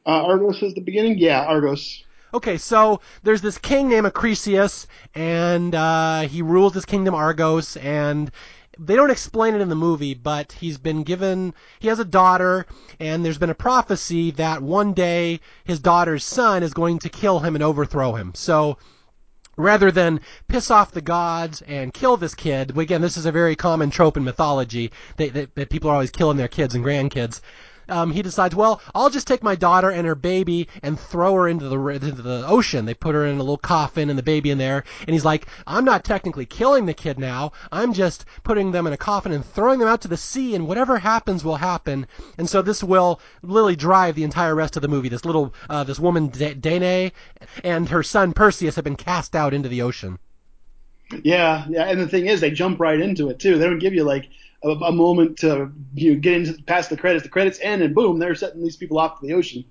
Uh, 0.05 0.23
Argos 0.23 0.61
is 0.61 0.73
the 0.73 0.81
beginning. 0.81 1.17
Yeah, 1.17 1.41
Argos. 1.41 2.03
Okay, 2.33 2.57
so 2.57 2.99
there's 3.23 3.41
this 3.41 3.57
king 3.57 3.87
named 3.87 4.07
Acrisius, 4.07 4.87
and 5.13 5.73
uh, 5.73 6.21
he 6.21 6.41
rules 6.41 6.73
this 6.73 6.83
kingdom 6.83 7.15
Argos, 7.15 7.77
and 7.77 8.29
they 8.77 8.95
don't 8.95 9.09
explain 9.11 9.55
it 9.55 9.61
in 9.61 9.69
the 9.69 9.75
movie, 9.75 10.13
but 10.13 10.51
he's 10.51 10.77
been 10.77 11.03
given, 11.03 11.53
he 11.79 11.87
has 11.87 11.99
a 11.99 12.05
daughter, 12.05 12.65
and 12.99 13.23
there's 13.23 13.37
been 13.37 13.49
a 13.49 13.55
prophecy 13.55 14.31
that 14.31 14.61
one 14.61 14.91
day 14.91 15.39
his 15.63 15.79
daughter's 15.79 16.25
son 16.25 16.61
is 16.61 16.73
going 16.73 16.99
to 16.99 17.09
kill 17.09 17.39
him 17.39 17.55
and 17.55 17.63
overthrow 17.63 18.13
him. 18.15 18.33
So 18.35 18.77
rather 19.57 19.91
than 19.91 20.19
piss 20.47 20.69
off 20.69 20.91
the 20.91 21.01
gods 21.01 21.61
and 21.63 21.93
kill 21.93 22.17
this 22.17 22.35
kid, 22.35 22.77
again, 22.77 23.01
this 23.01 23.17
is 23.17 23.25
a 23.25 23.31
very 23.31 23.55
common 23.55 23.89
trope 23.89 24.17
in 24.17 24.23
mythology. 24.23 24.91
That, 25.17 25.33
that, 25.33 25.55
that 25.55 25.69
people 25.69 25.89
are 25.89 25.93
always 25.93 26.11
killing 26.11 26.37
their 26.37 26.47
kids 26.47 26.75
and 26.75 26.83
grandkids 26.83 27.41
um, 27.89 28.11
he 28.11 28.21
decides, 28.21 28.55
well, 28.55 28.81
I'll 28.93 29.09
just 29.09 29.27
take 29.27 29.43
my 29.43 29.55
daughter 29.55 29.89
and 29.89 30.05
her 30.07 30.15
baby 30.15 30.67
and 30.83 30.99
throw 30.99 31.33
her 31.35 31.47
into 31.47 31.69
the 31.69 31.79
into 31.79 32.21
the 32.21 32.45
ocean. 32.47 32.85
They 32.85 32.93
put 32.93 33.15
her 33.15 33.25
in 33.25 33.35
a 33.35 33.43
little 33.43 33.57
coffin 33.57 34.09
and 34.09 34.17
the 34.17 34.23
baby 34.23 34.51
in 34.51 34.57
there, 34.57 34.83
and 35.01 35.09
he's 35.09 35.25
like, 35.25 35.47
I'm 35.67 35.85
not 35.85 36.03
technically 36.03 36.45
killing 36.45 36.85
the 36.85 36.93
kid 36.93 37.19
now. 37.19 37.51
I'm 37.71 37.93
just 37.93 38.25
putting 38.43 38.71
them 38.71 38.87
in 38.87 38.93
a 38.93 38.97
coffin 38.97 39.31
and 39.31 39.45
throwing 39.45 39.79
them 39.79 39.87
out 39.87 40.01
to 40.01 40.07
the 40.07 40.17
sea, 40.17 40.55
and 40.55 40.67
whatever 40.67 40.97
happens 40.97 41.43
will 41.43 41.57
happen. 41.57 42.07
And 42.37 42.49
so 42.49 42.61
this 42.61 42.83
will 42.83 43.19
really 43.41 43.75
drive 43.75 44.15
the 44.15 44.23
entire 44.23 44.55
rest 44.55 44.75
of 44.75 44.81
the 44.81 44.87
movie. 44.87 45.09
This 45.09 45.25
little 45.25 45.53
uh, 45.69 45.83
this 45.83 45.99
woman 45.99 46.29
Danae 46.29 47.11
and 47.63 47.89
her 47.89 48.03
son 48.03 48.33
Perseus 48.33 48.75
have 48.75 48.83
been 48.83 48.95
cast 48.95 49.35
out 49.35 49.53
into 49.53 49.69
the 49.69 49.81
ocean. 49.81 50.19
Yeah, 51.23 51.65
yeah, 51.69 51.83
and 51.83 51.99
the 51.99 52.07
thing 52.07 52.25
is, 52.25 52.41
they 52.41 52.49
jump 52.49 52.79
right 52.79 52.99
into 52.99 53.29
it 53.29 53.39
too. 53.39 53.57
They 53.57 53.65
don't 53.65 53.79
give 53.79 53.93
you 53.93 54.03
like 54.03 54.27
a, 54.63 54.69
a 54.69 54.91
moment 54.91 55.37
to 55.39 55.71
you 55.93 56.13
know, 56.13 56.19
get 56.19 56.33
into 56.33 56.63
past 56.63 56.89
the 56.89 56.97
credits. 56.97 57.23
The 57.23 57.29
credits 57.29 57.59
end, 57.61 57.81
and 57.81 57.95
boom, 57.95 58.19
they're 58.19 58.35
setting 58.35 58.63
these 58.63 58.77
people 58.77 58.97
off 58.97 59.19
to 59.19 59.25
the 59.25 59.33
ocean. 59.33 59.65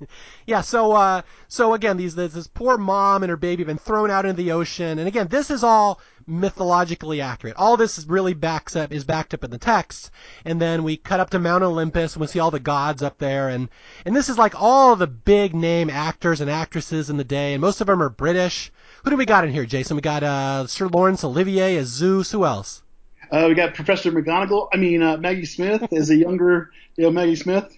Yeah, 0.46 0.60
so 0.60 0.92
uh, 0.92 1.22
so 1.48 1.72
again, 1.72 1.96
these 1.96 2.14
this, 2.14 2.34
this 2.34 2.46
poor 2.46 2.76
mom 2.76 3.22
and 3.22 3.30
her 3.30 3.36
baby 3.36 3.62
have 3.62 3.68
been 3.68 3.78
thrown 3.78 4.10
out 4.10 4.26
into 4.26 4.42
the 4.42 4.52
ocean, 4.52 4.98
and 4.98 5.08
again, 5.08 5.28
this 5.28 5.50
is 5.50 5.64
all 5.64 6.00
mythologically 6.26 7.22
accurate. 7.22 7.56
All 7.56 7.78
this 7.78 7.96
is 7.96 8.06
really 8.06 8.34
backs 8.34 8.76
up 8.76 8.92
is 8.92 9.04
backed 9.04 9.32
up 9.32 9.42
in 9.42 9.50
the 9.50 9.56
text, 9.56 10.10
and 10.44 10.60
then 10.60 10.82
we 10.82 10.98
cut 10.98 11.18
up 11.18 11.30
to 11.30 11.38
Mount 11.38 11.64
Olympus 11.64 12.14
and 12.14 12.20
we 12.20 12.26
see 12.26 12.40
all 12.40 12.50
the 12.50 12.60
gods 12.60 13.02
up 13.02 13.16
there, 13.16 13.48
and 13.48 13.70
and 14.04 14.14
this 14.14 14.28
is 14.28 14.36
like 14.36 14.60
all 14.60 14.96
the 14.96 15.06
big 15.06 15.54
name 15.54 15.88
actors 15.88 16.42
and 16.42 16.50
actresses 16.50 17.08
in 17.08 17.16
the 17.16 17.24
day, 17.24 17.54
and 17.54 17.62
most 17.62 17.80
of 17.80 17.86
them 17.86 18.02
are 18.02 18.10
British. 18.10 18.70
Who 19.04 19.10
do 19.10 19.16
we 19.16 19.24
got 19.24 19.44
in 19.44 19.52
here, 19.52 19.64
Jason? 19.64 19.96
We 19.96 20.02
got 20.02 20.22
uh, 20.22 20.66
Sir 20.66 20.88
Laurence 20.88 21.24
Olivier 21.24 21.78
as 21.78 21.88
Zeus. 21.88 22.32
Who 22.32 22.44
else? 22.44 22.83
Uh, 23.30 23.46
we 23.48 23.54
got 23.54 23.74
Professor 23.74 24.10
McGonagall. 24.12 24.68
I 24.72 24.76
mean, 24.76 25.02
uh, 25.02 25.16
Maggie 25.16 25.44
Smith 25.46 25.92
is 25.92 26.10
a 26.10 26.16
younger, 26.16 26.70
you 26.96 27.04
know, 27.04 27.10
Maggie 27.10 27.36
Smith. 27.36 27.76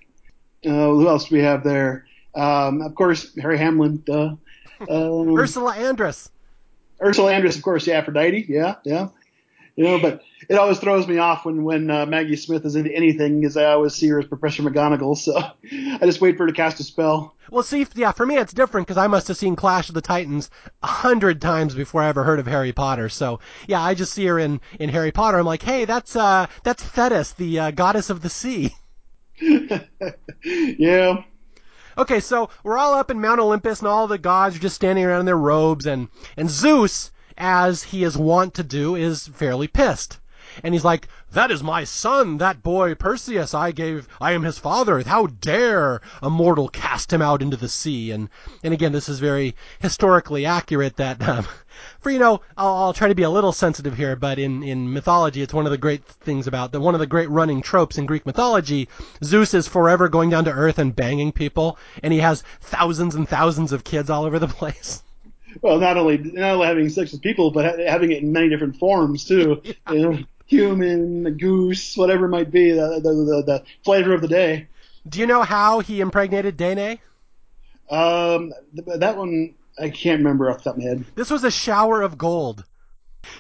Uh, 0.65 0.71
who 0.71 1.09
else 1.09 1.29
do 1.29 1.37
we 1.37 1.43
have 1.43 1.65
there? 1.65 2.07
Um, 2.35 2.83
of 2.83 2.95
course, 2.95 3.35
Harry 3.37 3.59
Hamlin. 3.59 4.03
Duh. 4.05 4.37
Um, 4.91 5.39
Ursula 5.39 5.75
Andress. 5.75 6.29
Ursula 7.03 7.33
Andress, 7.33 7.57
of 7.57 7.63
course. 7.63 7.87
Yeah, 7.87 7.99
Aphrodite. 7.99 8.47
Yeah, 8.49 8.77
yeah. 8.85 9.09
You 9.77 9.85
know, 9.85 10.01
but 10.01 10.23
it 10.49 10.57
always 10.57 10.79
throws 10.79 11.07
me 11.07 11.19
off 11.19 11.45
when 11.45 11.65
when 11.65 11.91
uh, 11.91 12.07
Maggie 12.07 12.37
Smith 12.37 12.65
is 12.65 12.77
into 12.77 12.95
anything, 12.95 13.41
because 13.41 13.57
I 13.57 13.67
always 13.67 13.95
see 13.95 14.09
her 14.09 14.19
as 14.19 14.27
Professor 14.27 14.63
McGonagall. 14.63 15.17
So 15.17 15.37
I 15.73 15.99
just 16.03 16.21
wait 16.21 16.37
for 16.37 16.45
her 16.45 16.49
to 16.49 16.53
cast 16.53 16.81
a 16.81 16.85
spell. 16.85 17.35
Well, 17.51 17.63
see, 17.63 17.87
yeah, 17.95 18.13
for 18.13 18.27
me 18.27 18.37
it's 18.37 18.53
different 18.53 18.87
because 18.87 18.99
I 18.99 19.07
must 19.07 19.29
have 19.29 19.37
seen 19.37 19.57
Clash 19.57 19.89
of 19.89 19.95
the 19.95 20.01
Titans 20.01 20.51
a 20.83 20.87
hundred 20.87 21.41
times 21.41 21.75
before 21.75 22.03
I 22.03 22.09
ever 22.09 22.25
heard 22.25 22.41
of 22.41 22.47
Harry 22.47 22.73
Potter. 22.73 23.09
So 23.09 23.41
yeah, 23.67 23.81
I 23.81 23.95
just 23.95 24.13
see 24.13 24.27
her 24.27 24.39
in 24.39 24.61
in 24.79 24.91
Harry 24.91 25.13
Potter. 25.13 25.39
I'm 25.39 25.47
like, 25.47 25.63
hey, 25.63 25.85
that's 25.85 26.17
uh 26.17 26.47
that's 26.65 26.83
Thetis, 26.83 27.33
the 27.33 27.59
uh, 27.59 27.71
goddess 27.71 28.11
of 28.11 28.23
the 28.23 28.31
sea. 28.31 28.75
yeah. 30.45 31.23
Okay, 31.99 32.21
so 32.21 32.51
we're 32.63 32.77
all 32.77 32.95
up 32.95 33.11
in 33.11 33.21
Mount 33.21 33.41
Olympus, 33.41 33.79
and 33.79 33.89
all 33.89 34.07
the 34.07 34.19
gods 34.19 34.57
are 34.57 34.61
just 34.61 34.77
standing 34.77 35.05
around 35.05 35.21
in 35.21 35.27
their 35.27 35.37
robes, 35.37 35.87
and 35.87 36.09
and 36.37 36.51
Zeus 36.51 37.11
as 37.39 37.83
he 37.83 38.03
is 38.03 38.17
wont 38.17 38.55
to 38.55 38.63
do, 38.63 38.95
is 38.95 39.29
fairly 39.29 39.69
pissed. 39.69 40.19
And 40.63 40.75
he's 40.75 40.85
like, 40.85 41.09
That 41.33 41.51
is 41.51 41.63
my 41.63 41.85
son, 41.85 42.39
that 42.39 42.63
boy 42.63 42.95
Perseus. 42.95 43.55
I 43.55 43.73
gave, 43.73 44.09
I 44.21 44.33
am 44.33 44.43
his 44.43 44.59
father. 44.59 45.03
How 45.03 45.27
dare 45.27 46.01
a 46.23 46.31
mortal 46.31 46.69
cast 46.69 47.13
him 47.13 47.23
out 47.23 47.43
into 47.43 47.57
the 47.57 47.69
sea? 47.69 48.11
And, 48.11 48.29
and 48.63 48.73
again, 48.73 48.93
this 48.93 49.09
is 49.09 49.19
very 49.19 49.55
historically 49.79 50.47
accurate 50.47 50.97
that, 50.97 51.27
um, 51.27 51.47
for, 52.01 52.11
you 52.11 52.19
know, 52.19 52.41
I'll, 52.57 52.75
I'll 52.75 52.93
try 52.93 53.09
to 53.09 53.15
be 53.15 53.23
a 53.23 53.31
little 53.31 53.53
sensitive 53.53 53.97
here, 53.97 54.17
but 54.17 54.39
in, 54.39 54.63
in 54.63 54.93
mythology, 54.93 55.43
it's 55.43 55.55
one 55.55 55.67
of 55.67 55.73
the 55.73 55.79
great 55.79 56.05
things 56.05 56.47
about, 56.47 56.73
the, 56.73 56.81
one 56.81 56.95
of 56.95 57.01
the 57.01 57.07
great 57.07 57.31
running 57.31 57.63
tropes 57.63 57.99
in 57.99 58.07
Greek 58.07 58.25
mythology. 58.27 58.89
Zeus 59.23 59.55
is 59.55 59.69
forever 59.69 60.09
going 60.09 60.31
down 60.31 60.45
to 60.45 60.53
earth 60.53 60.79
and 60.79 60.97
banging 60.97 61.33
people, 61.33 61.79
and 62.03 62.13
he 62.13 62.21
has 62.21 62.43
thousands 62.61 63.15
and 63.15 63.29
thousands 63.29 63.73
of 63.73 63.85
kids 63.85 64.11
all 64.11 64.25
over 64.25 64.39
the 64.39 64.49
place 64.57 65.03
well, 65.63 65.79
not 65.79 65.97
only 65.97 66.19
not 66.19 66.55
only 66.55 66.67
having 66.67 66.89
sex 66.89 67.13
with 67.13 67.23
people, 67.23 67.51
but 67.51 67.79
having 67.79 68.13
it 68.13 68.23
in 68.23 68.33
many 68.33 68.49
different 68.49 68.77
forms 68.77 69.25
too. 69.25 69.61
Yeah. 69.65 69.73
You 69.93 69.99
know, 69.99 70.19
human, 70.47 71.37
goose, 71.37 71.97
whatever 71.97 72.27
it 72.27 72.31
might 72.31 72.51
be, 72.51 72.71
the, 72.71 73.01
the, 73.03 73.13
the, 73.13 73.43
the 73.47 73.63
flavor 73.85 74.15
of 74.15 74.21
the 74.21 74.29
day. 74.29 74.69
Do 75.09 75.21
you 75.21 75.27
know 75.27 75.43
how 75.43 75.81
he 75.81 76.01
impregnated 76.01 76.57
Danae? 76.57 77.01
Um, 77.91 78.53
that 78.73 79.17
one 79.17 79.55
I 79.79 79.91
can't 79.91 80.19
remember 80.19 80.51
off 80.51 80.59
the 80.59 80.65
top 80.65 80.77
of 80.77 80.83
my 80.83 80.89
head. 80.89 81.05
This 81.15 81.31
was 81.31 81.45
a 81.45 81.51
shower 81.51 82.03
of 82.03 82.19
gold. 82.19 82.65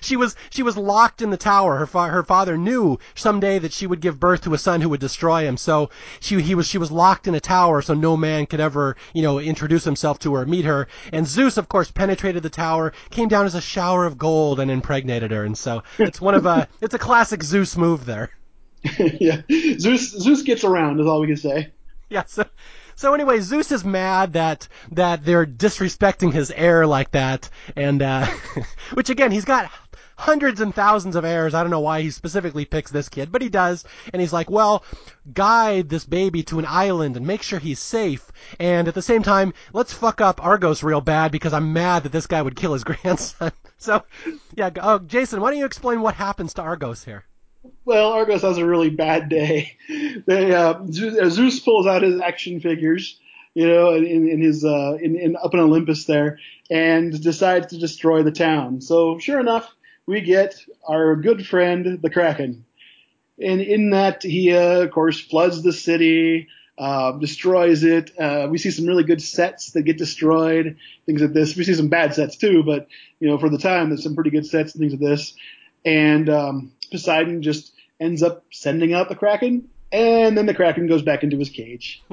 She 0.01 0.17
was 0.17 0.37
she 0.51 0.63
was 0.63 0.77
locked 0.77 1.23
in 1.23 1.31
the 1.31 1.37
tower. 1.37 1.77
Her 1.77 1.87
fa- 1.87 2.09
her 2.09 2.23
father 2.23 2.57
knew 2.57 2.99
someday 3.15 3.59
that 3.59 3.73
she 3.73 3.87
would 3.87 4.01
give 4.01 4.21
birth 4.21 4.43
to 4.43 4.55
a 4.55 4.59
son 4.59 4.81
who 4.81 4.89
would 4.89 5.01
destroy 5.01 5.47
him. 5.47 5.57
So 5.57 5.91
she 6.21 6.41
he 6.41 6.55
was 6.55 6.67
she 6.67 6.79
was 6.79 6.91
locked 6.91 7.27
in 7.27 7.35
a 7.35 7.41
tower, 7.41 7.83
so 7.83 7.95
no 7.95 8.17
man 8.17 8.47
could 8.47 8.61
ever 8.61 8.97
you 9.13 9.23
know 9.23 9.39
introduce 9.39 9.85
himself 9.85 10.19
to 10.21 10.35
her, 10.35 10.47
meet 10.47 10.65
her. 10.65 10.89
And 11.13 11.27
Zeus, 11.27 11.57
of 11.57 11.69
course, 11.69 11.91
penetrated 11.91 12.43
the 12.43 12.51
tower, 12.51 12.93
came 13.11 13.29
down 13.29 13.47
as 13.47 13.55
a 13.55 13.61
shower 13.61 14.07
of 14.07 14.19
gold, 14.19 14.61
and 14.61 14.71
impregnated 14.71 15.31
her. 15.31 15.45
And 15.45 15.57
so 15.57 15.83
it's 15.99 16.21
one 16.21 16.35
of 16.35 16.47
a 16.47 16.69
it's 16.81 16.95
a 16.95 16.99
classic 16.99 17.43
Zeus 17.43 17.77
move 17.77 18.07
there. 18.07 18.31
yeah, 18.99 19.43
Zeus 19.79 20.11
Zeus 20.11 20.43
gets 20.43 20.65
around 20.65 21.01
is 21.01 21.07
all 21.07 21.21
we 21.21 21.27
can 21.27 21.37
say. 21.37 21.73
Yeah. 22.09 22.25
So 22.27 22.45
so 22.97 23.15
anyway, 23.15 23.41
Zeus 23.41 23.71
is 23.71 23.85
mad 23.85 24.33
that 24.33 24.69
that 24.93 25.25
they're 25.25 25.47
disrespecting 25.47 26.33
his 26.33 26.51
heir 26.51 26.87
like 26.87 27.13
that, 27.13 27.49
and 27.77 28.03
uh, 28.03 28.27
which 28.95 29.11
again 29.11 29.31
he's 29.31 29.45
got 29.45 29.71
hundreds 30.19 30.61
and 30.61 30.75
thousands 30.75 31.15
of 31.15 31.25
heirs. 31.25 31.55
I 31.55 31.63
don't 31.63 31.71
know 31.71 31.81
why 31.81 32.01
he 32.01 32.11
specifically 32.11 32.65
picks 32.65 32.91
this 32.91 33.09
kid, 33.09 33.31
but 33.31 33.43
he 33.43 33.49
does. 33.49 33.85
And 34.13 34.21
he's 34.21 34.33
like, 34.33 34.51
well, 34.51 34.83
guide 35.33 35.89
this 35.89 36.05
baby 36.05 36.43
to 36.45 36.59
an 36.59 36.67
island 36.67 37.17
and 37.17 37.27
make 37.27 37.43
sure 37.43 37.59
he's 37.59 37.81
safe. 37.81 38.31
And 38.59 38.89
at 38.89 38.95
the 38.95 39.03
same 39.03 39.23
time, 39.23 39.53
let's 39.73 39.93
fuck 39.93 40.21
up 40.21 40.43
Argos 40.45 40.83
real 40.83 41.01
bad 41.01 41.33
because 41.33 41.53
I'm 41.53 41.73
mad 41.73 42.03
that 42.05 42.13
this 42.13 42.27
guy 42.27 42.43
would 42.43 42.57
kill 42.57 42.73
his 42.73 42.85
grandson. 42.93 43.53
so, 43.79 44.05
yeah, 44.55 44.71
oh, 44.81 44.99
Jason, 45.01 45.41
why 45.41 45.51
don't 45.51 45.59
you 45.59 45.67
explain 45.67 46.01
what 46.01 46.15
happens 46.15 46.55
to 46.55 46.63
Argos 46.63 47.05
here? 47.05 47.25
Well, 47.85 48.13
Argos 48.13 48.43
has 48.43 48.59
a 48.59 48.67
really 48.67 48.91
bad 48.91 49.29
day. 49.29 49.73
They, 50.27 50.53
uh, 50.53 50.81
Zeus 50.91 51.61
pulls 51.61 51.87
out 51.87 52.03
his 52.03 52.21
action 52.21 52.59
figures, 52.59 53.21
you 53.55 53.69
know, 53.69 53.95
in, 53.95 54.29
in 54.29 54.41
his 54.41 54.65
uh, 54.65 54.99
in, 55.01 55.17
in 55.17 55.37
up 55.37 55.55
in 55.55 55.61
Olympus 55.61 56.07
there, 56.07 56.41
and 56.69 57.23
decides 57.23 57.69
to 57.69 57.79
destroy 57.79 58.25
the 58.25 58.33
town. 58.33 58.81
So 58.81 59.19
sure 59.19 59.39
enough, 59.39 59.73
we 60.07 60.23
get 60.23 60.57
our 60.89 61.15
good 61.15 61.47
friend 61.47 62.01
the 62.03 62.11
Kraken, 62.11 62.65
and 63.41 63.61
in 63.61 63.91
that 63.91 64.23
he 64.25 64.53
uh, 64.53 64.81
of 64.83 64.91
course 64.91 65.21
floods 65.21 65.63
the 65.63 65.73
city. 65.73 66.49
Uh, 66.79 67.13
destroys 67.13 67.85
it. 67.85 68.11
Uh, 68.21 68.49
we 68.51 68.59
see 68.59 68.71
some 68.71 68.85
really 68.85 69.05
good 69.05 69.23
sets 69.23 69.71
that 69.71 69.81
get 69.83 69.97
destroyed, 69.97 70.77
things 71.07 71.23
like 71.23 71.33
this. 71.33 71.57
We 71.57 71.65
see 71.65 71.73
some 71.73 71.89
bad 71.89 72.13
sets 72.13 72.37
too, 72.37 72.65
but 72.65 72.89
you 73.19 73.29
know, 73.29 73.39
for 73.39 73.49
the 73.49 73.57
time, 73.57 73.89
there's 73.89 74.03
some 74.03 74.15
pretty 74.15 74.29
good 74.29 74.45
sets 74.45 74.75
and 74.75 74.81
things 74.81 74.93
like 74.93 75.01
this. 75.01 75.35
And 75.87 76.29
um, 76.29 76.73
Poseidon 76.91 77.43
just 77.43 77.73
ends 78.01 78.23
up 78.23 78.45
sending 78.51 78.93
out 78.93 79.09
the 79.09 79.15
Kraken, 79.15 79.69
and 79.93 80.37
then 80.37 80.47
the 80.47 80.55
Kraken 80.55 80.87
goes 80.87 81.03
back 81.03 81.23
into 81.23 81.39
his 81.39 81.51
cage. 81.51 82.03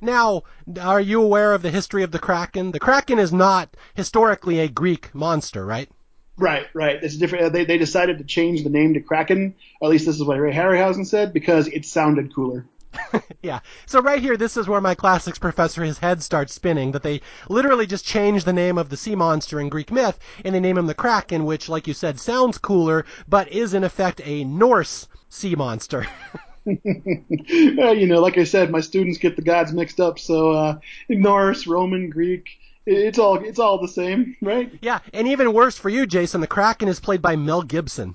Now, 0.00 0.42
are 0.80 1.00
you 1.00 1.22
aware 1.22 1.52
of 1.52 1.62
the 1.62 1.70
history 1.70 2.02
of 2.02 2.10
the 2.10 2.18
Kraken? 2.18 2.72
The 2.72 2.80
Kraken 2.80 3.18
is 3.18 3.32
not 3.32 3.76
historically 3.94 4.58
a 4.58 4.68
Greek 4.68 5.14
monster, 5.14 5.64
right? 5.64 5.90
Right, 6.38 6.66
right. 6.74 7.02
It's 7.02 7.16
different. 7.16 7.46
Uh, 7.46 7.48
they 7.48 7.64
they 7.64 7.78
decided 7.78 8.18
to 8.18 8.24
change 8.24 8.62
the 8.62 8.70
name 8.70 8.94
to 8.94 9.00
Kraken. 9.00 9.54
At 9.82 9.88
least 9.88 10.06
this 10.06 10.16
is 10.16 10.24
what 10.24 10.38
Ray 10.38 10.52
Harryhausen 10.52 11.06
said 11.06 11.32
because 11.32 11.66
it 11.68 11.86
sounded 11.86 12.34
cooler. 12.34 12.66
yeah. 13.42 13.60
So 13.86 14.00
right 14.00 14.20
here, 14.20 14.36
this 14.36 14.56
is 14.56 14.68
where 14.68 14.80
my 14.80 14.94
classics 14.94 15.38
professor, 15.38 15.84
his 15.84 15.98
head 15.98 16.22
starts 16.22 16.54
spinning, 16.54 16.92
that 16.92 17.02
they 17.02 17.20
literally 17.48 17.86
just 17.86 18.04
change 18.04 18.44
the 18.44 18.52
name 18.52 18.78
of 18.78 18.88
the 18.88 18.96
sea 18.96 19.14
monster 19.14 19.60
in 19.60 19.68
Greek 19.68 19.90
myth, 19.90 20.18
and 20.44 20.54
they 20.54 20.60
name 20.60 20.78
him 20.78 20.86
the 20.86 20.94
Kraken, 20.94 21.44
which, 21.44 21.68
like 21.68 21.86
you 21.86 21.94
said, 21.94 22.20
sounds 22.20 22.58
cooler, 22.58 23.04
but 23.28 23.50
is 23.52 23.74
in 23.74 23.84
effect 23.84 24.20
a 24.24 24.44
Norse 24.44 25.08
sea 25.28 25.54
monster. 25.54 26.06
well, 26.66 27.94
you 27.94 28.06
know, 28.06 28.20
like 28.20 28.38
I 28.38 28.44
said, 28.44 28.70
my 28.70 28.80
students 28.80 29.18
get 29.18 29.36
the 29.36 29.42
gods 29.42 29.72
mixed 29.72 30.00
up, 30.00 30.18
so 30.18 30.52
uh, 30.52 30.78
Norse, 31.08 31.66
Roman, 31.66 32.10
Greek, 32.10 32.48
it's 32.86 33.18
all 33.18 33.36
it's 33.44 33.58
all 33.58 33.80
the 33.80 33.88
same, 33.88 34.36
right? 34.40 34.72
Yeah, 34.80 35.00
and 35.12 35.26
even 35.28 35.52
worse 35.52 35.76
for 35.76 35.88
you, 35.88 36.06
Jason, 36.06 36.40
the 36.40 36.46
Kraken 36.46 36.88
is 36.88 37.00
played 37.00 37.20
by 37.20 37.36
Mel 37.36 37.62
Gibson. 37.62 38.14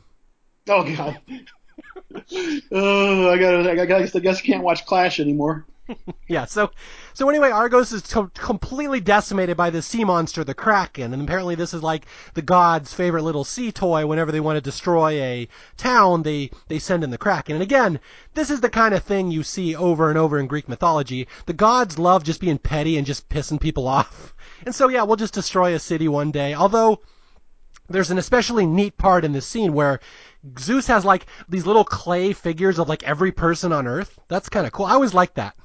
Oh 0.68 0.84
God. 0.96 1.20
Oh, 2.72 3.30
I 3.30 3.38
gotta, 3.38 3.72
I 3.72 3.86
guess, 3.86 4.16
I 4.16 4.20
guess 4.20 4.40
I 4.40 4.42
can't 4.42 4.64
watch 4.64 4.86
Clash 4.86 5.20
anymore. 5.20 5.66
yeah. 6.28 6.46
So, 6.46 6.72
so 7.14 7.30
anyway, 7.30 7.50
Argos 7.50 7.92
is 7.92 8.02
to- 8.04 8.32
completely 8.34 9.00
decimated 9.00 9.58
by 9.58 9.70
the 9.70 9.82
sea 9.82 10.04
monster, 10.04 10.44
the 10.44 10.54
Kraken, 10.54 11.14
and 11.14 11.22
apparently 11.22 11.56
this 11.56 11.74
is 11.74 11.84
like 11.84 12.06
the 12.34 12.42
gods' 12.42 12.94
favorite 12.94 13.24
little 13.24 13.44
sea 13.44 13.72
toy. 13.72 14.06
Whenever 14.06 14.32
they 14.32 14.40
want 14.40 14.58
to 14.58 14.62
destroy 14.62 15.22
a 15.22 15.48
town, 15.78 16.24
they 16.24 16.52
they 16.68 16.80
send 16.80 17.04
in 17.04 17.10
the 17.10 17.18
Kraken. 17.18 17.56
And 17.56 17.64
again, 17.64 18.00
this 18.34 18.50
is 18.50 18.62
the 18.62 18.70
kind 18.70 18.94
of 18.94 19.04
thing 19.04 19.32
you 19.32 19.44
see 19.44 19.76
over 19.76 20.10
and 20.10 20.18
over 20.18 20.40
in 20.40 20.48
Greek 20.48 20.70
mythology. 20.70 21.28
The 21.46 21.54
gods 21.54 22.00
love 22.00 22.24
just 22.24 22.42
being 22.42 22.58
petty 22.58 22.98
and 22.98 23.06
just 23.06 23.30
pissing 23.30 23.60
people 23.60 23.88
off. 24.00 24.34
And 24.66 24.74
so, 24.76 24.88
yeah, 24.88 25.04
we'll 25.04 25.16
just 25.16 25.34
destroy 25.34 25.74
a 25.74 25.80
city 25.80 26.08
one 26.08 26.32
day. 26.32 26.54
Although 26.54 27.02
there's 27.92 28.12
an 28.12 28.18
especially 28.18 28.66
neat 28.66 28.98
part 28.98 29.26
in 29.26 29.32
this 29.32 29.48
scene 29.48 29.74
where 29.74 30.00
Zeus 30.60 30.88
has 30.88 31.06
like 31.06 31.26
these 31.50 31.66
little 31.66 31.84
clay 31.84 32.34
figures 32.34 32.80
of 32.80 32.90
like 32.90 33.04
every 33.04 33.32
person 33.32 33.72
on 33.72 33.88
Earth. 33.88 34.20
That's 34.28 34.50
kind 34.50 34.66
of 34.66 34.74
cool. 34.74 34.86
I 34.86 34.94
always 34.94 35.14
like 35.14 35.36
that. 35.36 35.56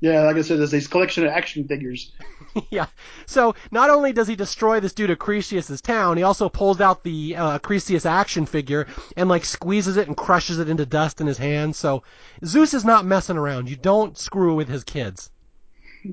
Yeah, 0.00 0.22
like 0.22 0.36
I 0.36 0.42
said, 0.42 0.58
there's 0.58 0.70
these 0.70 0.86
collection 0.86 1.24
of 1.24 1.30
action 1.30 1.66
figures. 1.66 2.12
yeah. 2.70 2.86
So 3.26 3.54
not 3.72 3.90
only 3.90 4.12
does 4.12 4.28
he 4.28 4.36
destroy 4.36 4.78
this 4.78 4.92
dude 4.92 5.10
Acrisius' 5.10 5.80
town, 5.80 6.16
he 6.16 6.22
also 6.22 6.48
pulls 6.48 6.80
out 6.80 7.02
the 7.02 7.34
uh, 7.34 7.58
Acrisius 7.58 8.06
action 8.06 8.46
figure 8.46 8.86
and 9.16 9.28
like 9.28 9.44
squeezes 9.44 9.96
it 9.96 10.06
and 10.06 10.16
crushes 10.16 10.60
it 10.60 10.68
into 10.68 10.86
dust 10.86 11.20
in 11.20 11.26
his 11.26 11.38
hand. 11.38 11.74
So 11.74 12.04
Zeus 12.44 12.74
is 12.74 12.84
not 12.84 13.06
messing 13.06 13.36
around. 13.36 13.68
You 13.68 13.76
don't 13.76 14.16
screw 14.16 14.54
with 14.54 14.68
his 14.68 14.84
kids. 14.84 15.30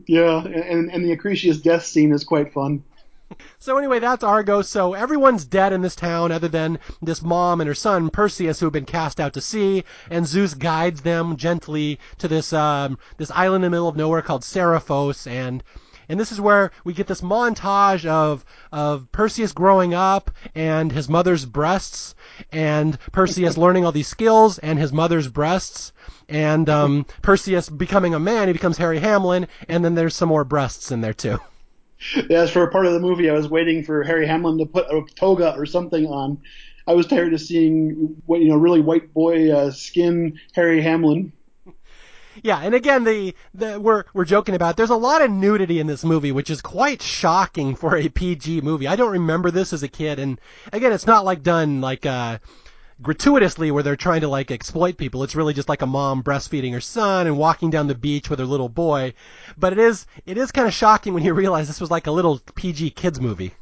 Yeah, 0.07 0.43
and 0.45 0.91
and 0.91 1.03
the 1.03 1.15
Acrisius 1.15 1.61
death 1.61 1.85
scene 1.85 2.11
is 2.11 2.23
quite 2.23 2.53
fun. 2.53 2.83
So 3.59 3.77
anyway, 3.77 3.99
that's 3.99 4.23
Argo. 4.23 4.63
So 4.63 4.93
everyone's 4.93 5.45
dead 5.45 5.71
in 5.71 5.81
this 5.81 5.95
town 5.95 6.31
other 6.31 6.47
than 6.47 6.79
this 7.01 7.21
mom 7.21 7.61
and 7.61 7.67
her 7.67 7.75
son 7.75 8.09
Perseus, 8.09 8.59
who 8.59 8.65
have 8.65 8.73
been 8.73 8.85
cast 8.85 9.19
out 9.19 9.33
to 9.33 9.41
sea, 9.41 9.83
and 10.09 10.25
Zeus 10.25 10.55
guides 10.55 11.01
them 11.01 11.37
gently 11.37 11.99
to 12.17 12.27
this 12.27 12.53
um, 12.53 12.97
this 13.17 13.29
island 13.31 13.63
in 13.63 13.69
the 13.69 13.75
middle 13.75 13.87
of 13.87 13.95
nowhere 13.95 14.23
called 14.23 14.41
Seriphos, 14.41 15.27
and 15.27 15.61
and 16.07 16.19
this 16.19 16.31
is 16.31 16.41
where 16.41 16.71
we 16.83 16.93
get 16.93 17.05
this 17.05 17.21
montage 17.21 18.03
of 18.05 18.43
of 18.71 19.11
Perseus 19.11 19.51
growing 19.51 19.93
up 19.93 20.31
and 20.55 20.91
his 20.91 21.07
mother's 21.07 21.45
breasts, 21.45 22.15
and 22.51 22.97
Perseus 23.11 23.57
learning 23.59 23.85
all 23.85 23.91
these 23.91 24.07
skills 24.07 24.57
and 24.57 24.79
his 24.79 24.91
mother's 24.91 25.27
breasts, 25.27 25.93
and 26.27 26.67
um, 26.67 27.05
Perseus 27.21 27.69
becoming 27.69 28.15
a 28.15 28.19
man. 28.19 28.47
He 28.47 28.53
becomes 28.53 28.77
Harry 28.77 28.97
Hamlin, 28.99 29.47
and 29.67 29.85
then 29.85 29.93
there's 29.93 30.15
some 30.15 30.29
more 30.29 30.43
breasts 30.43 30.91
in 30.91 31.01
there 31.01 31.13
too. 31.13 31.39
As 32.29 32.49
for 32.49 32.63
a 32.63 32.71
part 32.71 32.85
of 32.85 32.93
the 32.93 32.99
movie, 32.99 33.29
I 33.29 33.33
was 33.33 33.49
waiting 33.49 33.83
for 33.83 34.03
Harry 34.03 34.25
Hamlin 34.25 34.57
to 34.59 34.65
put 34.65 34.87
a 34.87 35.03
toga 35.15 35.55
or 35.55 35.65
something 35.65 36.07
on. 36.07 36.39
I 36.87 36.93
was 36.93 37.07
tired 37.07 37.33
of 37.33 37.41
seeing 37.41 38.15
what 38.25 38.41
you 38.41 38.47
know, 38.47 38.55
really 38.55 38.81
white 38.81 39.13
boy 39.13 39.51
uh, 39.51 39.71
skin 39.71 40.39
Harry 40.53 40.81
Hamlin. 40.81 41.33
Yeah, 42.41 42.59
and 42.59 42.73
again, 42.73 43.03
the, 43.03 43.35
the 43.53 43.79
we're 43.79 44.05
we're 44.13 44.25
joking 44.25 44.55
about. 44.55 44.77
There's 44.77 44.89
a 44.89 44.95
lot 44.95 45.21
of 45.21 45.29
nudity 45.29 45.79
in 45.79 45.87
this 45.87 46.05
movie, 46.05 46.31
which 46.31 46.49
is 46.49 46.61
quite 46.61 47.01
shocking 47.01 47.75
for 47.75 47.97
a 47.97 48.07
PG 48.07 48.61
movie. 48.61 48.87
I 48.87 48.95
don't 48.95 49.11
remember 49.11 49.51
this 49.51 49.73
as 49.73 49.83
a 49.83 49.87
kid, 49.87 50.19
and 50.19 50.39
again, 50.71 50.93
it's 50.93 51.05
not 51.05 51.25
like 51.25 51.43
done 51.43 51.81
like 51.81 52.05
uh, 52.05 52.39
gratuitously 53.01 53.71
where 53.71 53.83
they're 53.83 53.95
trying 53.95 54.21
to 54.21 54.27
like 54.27 54.51
exploit 54.51 54.97
people. 54.97 55.23
It's 55.23 55.35
really 55.35 55.53
just 55.53 55.69
like 55.69 55.81
a 55.81 55.87
mom 55.87 56.23
breastfeeding 56.23 56.73
her 56.73 56.81
son 56.81 57.27
and 57.27 57.37
walking 57.37 57.69
down 57.69 57.87
the 57.87 57.95
beach 57.95 58.29
with 58.29 58.39
her 58.39 58.45
little 58.45 58.69
boy. 58.69 59.13
But 59.57 59.73
it 59.73 59.79
is 59.79 60.05
it 60.25 60.37
is 60.37 60.51
kind 60.51 60.67
of 60.67 60.73
shocking 60.73 61.13
when 61.13 61.23
you 61.23 61.33
realize 61.33 61.67
this 61.67 61.81
was 61.81 61.91
like 61.91 62.07
a 62.07 62.11
little 62.11 62.39
PG 62.55 62.91
kids 62.91 63.19
movie. 63.19 63.53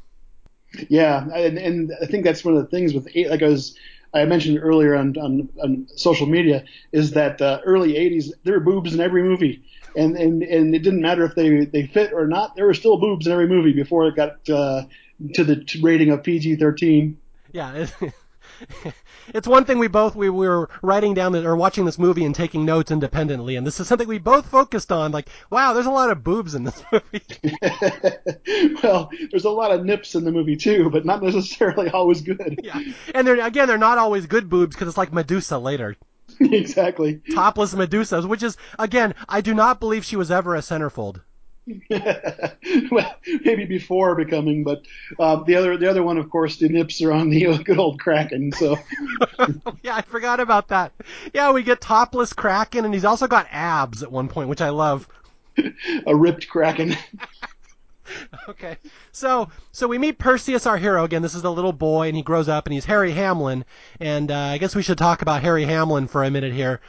Yeah, 0.88 1.26
and, 1.34 1.56
and 1.56 1.92
I 2.02 2.06
think 2.06 2.24
that's 2.24 2.44
one 2.44 2.54
of 2.54 2.62
the 2.62 2.68
things 2.68 2.92
with 2.92 3.08
like 3.30 3.42
I 3.42 3.48
was 3.48 3.76
I 4.12 4.24
mentioned 4.24 4.58
earlier 4.60 4.96
on 4.96 5.16
on, 5.16 5.48
on 5.62 5.88
social 5.96 6.26
media 6.26 6.64
is 6.92 7.12
that 7.12 7.40
uh, 7.40 7.60
early 7.64 7.94
'80s 7.94 8.32
there 8.44 8.54
were 8.54 8.60
boobs 8.60 8.94
in 8.94 9.00
every 9.00 9.22
movie, 9.22 9.62
and 9.96 10.16
and 10.16 10.42
and 10.42 10.74
it 10.74 10.80
didn't 10.80 11.00
matter 11.00 11.24
if 11.24 11.34
they 11.34 11.64
they 11.64 11.86
fit 11.86 12.12
or 12.12 12.26
not. 12.26 12.56
There 12.56 12.66
were 12.66 12.74
still 12.74 12.98
boobs 12.98 13.26
in 13.26 13.32
every 13.32 13.48
movie 13.48 13.72
before 13.72 14.06
it 14.08 14.16
got 14.16 14.48
uh, 14.50 14.84
to 15.34 15.44
the 15.44 15.64
rating 15.82 16.10
of 16.10 16.22
PG-13. 16.22 17.16
Yeah. 17.52 17.86
it's 19.34 19.48
one 19.48 19.64
thing 19.64 19.78
we 19.78 19.88
both 19.88 20.14
we, 20.14 20.30
we 20.30 20.48
were 20.48 20.68
writing 20.82 21.14
down 21.14 21.34
or 21.34 21.56
watching 21.56 21.84
this 21.84 21.98
movie 21.98 22.24
and 22.24 22.34
taking 22.34 22.64
notes 22.64 22.90
independently, 22.90 23.56
and 23.56 23.66
this 23.66 23.80
is 23.80 23.88
something 23.88 24.08
we 24.08 24.18
both 24.18 24.46
focused 24.46 24.92
on. 24.92 25.12
Like, 25.12 25.28
wow, 25.50 25.72
there's 25.72 25.86
a 25.86 25.90
lot 25.90 26.10
of 26.10 26.24
boobs 26.24 26.54
in 26.54 26.64
this 26.64 26.82
movie. 26.92 27.22
well, 28.82 29.10
there's 29.30 29.44
a 29.44 29.50
lot 29.50 29.70
of 29.70 29.84
nips 29.84 30.14
in 30.14 30.24
the 30.24 30.32
movie 30.32 30.56
too, 30.56 30.90
but 30.90 31.04
not 31.04 31.22
necessarily 31.22 31.90
always 31.90 32.20
good. 32.20 32.60
Yeah, 32.62 32.80
and 33.14 33.26
they're 33.26 33.44
again 33.44 33.68
they're 33.68 33.78
not 33.78 33.98
always 33.98 34.26
good 34.26 34.48
boobs 34.48 34.74
because 34.74 34.88
it's 34.88 34.98
like 34.98 35.12
Medusa 35.12 35.58
later. 35.58 35.96
exactly. 36.40 37.20
Topless 37.34 37.74
Medusas, 37.74 38.26
which 38.26 38.42
is 38.42 38.56
again, 38.78 39.14
I 39.28 39.40
do 39.40 39.54
not 39.54 39.80
believe 39.80 40.04
she 40.04 40.16
was 40.16 40.30
ever 40.30 40.54
a 40.54 40.60
centerfold. 40.60 41.20
well, 42.90 43.16
maybe 43.44 43.64
before 43.64 44.14
becoming, 44.14 44.64
but 44.64 44.82
uh, 45.18 45.42
the 45.44 45.54
other 45.54 45.76
the 45.76 45.88
other 45.88 46.02
one, 46.02 46.18
of 46.18 46.30
course, 46.30 46.56
the 46.56 46.68
nips 46.68 47.02
are 47.02 47.12
on 47.12 47.30
the 47.30 47.58
good 47.64 47.78
old 47.78 48.00
Kraken. 48.00 48.52
So 48.52 48.76
yeah, 49.82 49.96
I 49.96 50.02
forgot 50.02 50.40
about 50.40 50.68
that. 50.68 50.92
Yeah, 51.34 51.52
we 51.52 51.62
get 51.62 51.80
topless 51.80 52.32
Kraken, 52.32 52.84
and 52.84 52.94
he's 52.94 53.04
also 53.04 53.26
got 53.26 53.46
abs 53.50 54.02
at 54.02 54.12
one 54.12 54.28
point, 54.28 54.48
which 54.48 54.60
I 54.60 54.70
love. 54.70 55.08
A 56.06 56.14
ripped 56.14 56.48
Kraken. 56.48 56.96
okay. 58.48 58.76
So 59.12 59.50
so 59.72 59.88
we 59.88 59.98
meet 59.98 60.18
Perseus, 60.18 60.66
our 60.66 60.78
hero. 60.78 61.04
Again, 61.04 61.22
this 61.22 61.34
is 61.34 61.42
the 61.42 61.52
little 61.52 61.72
boy, 61.72 62.08
and 62.08 62.16
he 62.16 62.22
grows 62.22 62.48
up, 62.48 62.66
and 62.66 62.72
he's 62.74 62.84
Harry 62.84 63.12
Hamlin. 63.12 63.64
And 64.00 64.30
uh, 64.30 64.36
I 64.36 64.58
guess 64.58 64.74
we 64.74 64.82
should 64.82 64.98
talk 64.98 65.22
about 65.22 65.42
Harry 65.42 65.64
Hamlin 65.64 66.08
for 66.08 66.24
a 66.24 66.30
minute 66.30 66.52
here. 66.52 66.80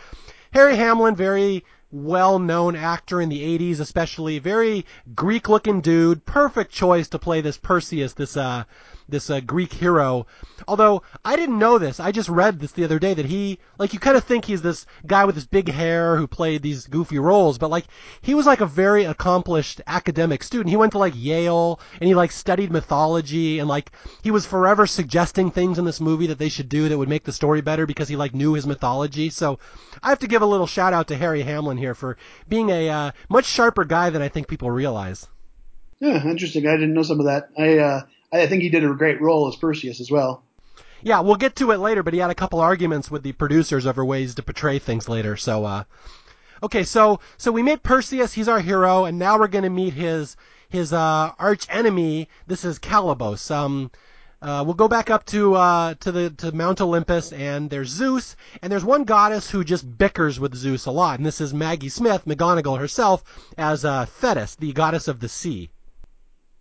Harry 0.51 0.75
Hamlin, 0.75 1.15
very 1.15 1.63
well-known 1.91 2.75
actor 2.75 3.19
in 3.21 3.29
the 3.29 3.57
80s, 3.57 3.79
especially 3.79 4.39
very 4.39 4.85
Greek-looking 5.15 5.81
dude. 5.81 6.25
Perfect 6.25 6.71
choice 6.71 7.07
to 7.09 7.19
play 7.19 7.41
this 7.41 7.57
Perseus, 7.57 8.13
this 8.13 8.37
uh, 8.37 8.63
this 9.11 9.29
uh, 9.29 9.39
Greek 9.39 9.73
hero. 9.73 10.27
Although 10.67 11.03
I 11.23 11.35
didn't 11.35 11.59
know 11.59 11.77
this, 11.77 11.99
I 11.99 12.11
just 12.11 12.29
read 12.29 12.59
this 12.59 12.71
the 12.71 12.83
other 12.83 12.99
day 12.99 13.13
that 13.13 13.25
he 13.25 13.59
like 13.77 13.93
you 13.93 13.99
kind 13.99 14.17
of 14.17 14.23
think 14.23 14.45
he's 14.45 14.61
this 14.61 14.85
guy 15.05 15.25
with 15.25 15.35
this 15.35 15.45
big 15.45 15.69
hair 15.69 16.17
who 16.17 16.27
played 16.27 16.61
these 16.61 16.87
goofy 16.87 17.19
roles, 17.19 17.57
but 17.57 17.69
like 17.69 17.85
he 18.21 18.35
was 18.35 18.45
like 18.45 18.61
a 18.61 18.65
very 18.65 19.05
accomplished 19.05 19.81
academic 19.87 20.43
student. 20.43 20.69
He 20.69 20.77
went 20.77 20.91
to 20.93 20.97
like 20.97 21.13
Yale 21.15 21.79
and 21.99 22.07
he 22.07 22.15
like 22.15 22.31
studied 22.31 22.71
mythology 22.71 23.59
and 23.59 23.67
like 23.67 23.91
he 24.21 24.31
was 24.31 24.45
forever 24.45 24.85
suggesting 24.87 25.51
things 25.51 25.79
in 25.79 25.85
this 25.85 26.01
movie 26.01 26.27
that 26.27 26.39
they 26.39 26.49
should 26.49 26.69
do 26.69 26.89
that 26.89 26.97
would 26.97 27.09
make 27.09 27.23
the 27.23 27.33
story 27.33 27.61
better 27.61 27.85
because 27.85 28.07
he 28.07 28.15
like 28.15 28.33
knew 28.33 28.53
his 28.53 28.67
mythology. 28.67 29.29
So 29.29 29.59
I 30.03 30.09
have 30.09 30.19
to 30.19 30.27
give 30.27 30.41
a 30.41 30.45
little 30.45 30.67
shout 30.67 30.93
out 30.93 31.07
to 31.07 31.17
Harry 31.17 31.41
Hamlin 31.41 31.77
here 31.77 31.95
for 31.95 32.17
being 32.47 32.69
a 32.69 32.89
uh, 32.89 33.11
much 33.29 33.45
sharper 33.45 33.85
guy 33.85 34.09
than 34.09 34.21
I 34.21 34.29
think 34.29 34.47
people 34.47 34.71
realize. 34.71 35.27
Yeah, 35.99 36.23
interesting. 36.25 36.65
I 36.67 36.73
didn't 36.73 36.93
know 36.93 37.03
some 37.03 37.19
of 37.19 37.25
that. 37.25 37.49
I 37.57 37.77
uh, 37.79 38.01
I 38.31 38.47
think 38.47 38.61
he 38.61 38.69
did 38.69 38.83
a 38.83 38.93
great 38.93 39.21
role 39.21 39.47
as 39.47 39.55
Perseus 39.55 39.99
as 39.99 40.11
well. 40.11 40.43
Yeah, 41.01 41.21
we'll 41.21 41.35
get 41.35 41.55
to 41.57 41.71
it 41.71 41.77
later, 41.77 42.03
but 42.03 42.13
he 42.13 42.19
had 42.19 42.29
a 42.29 42.35
couple 42.35 42.59
arguments 42.59 43.09
with 43.09 43.23
the 43.23 43.31
producers 43.31 43.87
over 43.87 44.03
ways 44.03 44.35
to 44.35 44.43
portray 44.43 44.79
things 44.79 45.07
later. 45.07 45.37
So, 45.37 45.65
uh, 45.65 45.83
okay, 46.61 46.83
so 46.83 47.21
so 47.37 47.51
we 47.51 47.63
meet 47.63 47.83
Perseus. 47.83 48.33
He's 48.33 48.49
our 48.49 48.59
hero, 48.59 49.05
and 49.05 49.17
now 49.17 49.39
we're 49.39 49.47
going 49.47 49.63
to 49.63 49.69
meet 49.69 49.93
his 49.93 50.35
his 50.67 50.91
uh, 50.93 51.31
arch 51.39 51.65
enemy. 51.69 52.27
This 52.47 52.65
is 52.65 52.79
Calibos. 52.79 53.49
Um, 53.49 53.91
uh, 54.41 54.63
we'll 54.65 54.73
go 54.73 54.87
back 54.87 55.09
up 55.09 55.25
to 55.27 55.55
uh, 55.55 55.93
to 56.01 56.11
the 56.11 56.29
to 56.31 56.51
Mount 56.51 56.81
Olympus, 56.81 57.31
and 57.31 57.69
there's 57.69 57.89
Zeus, 57.89 58.35
and 58.61 58.71
there's 58.71 58.85
one 58.85 59.05
goddess 59.05 59.49
who 59.49 59.63
just 59.63 59.97
bickers 59.97 60.39
with 60.39 60.55
Zeus 60.55 60.85
a 60.85 60.91
lot, 60.91 61.17
and 61.17 61.25
this 61.25 61.41
is 61.41 61.53
Maggie 61.53 61.89
Smith, 61.89 62.25
McGonagall 62.25 62.79
herself, 62.79 63.23
as 63.57 63.83
uh, 63.83 64.05
Thetis, 64.05 64.55
the 64.55 64.73
goddess 64.73 65.07
of 65.07 65.19
the 65.19 65.29
sea. 65.29 65.69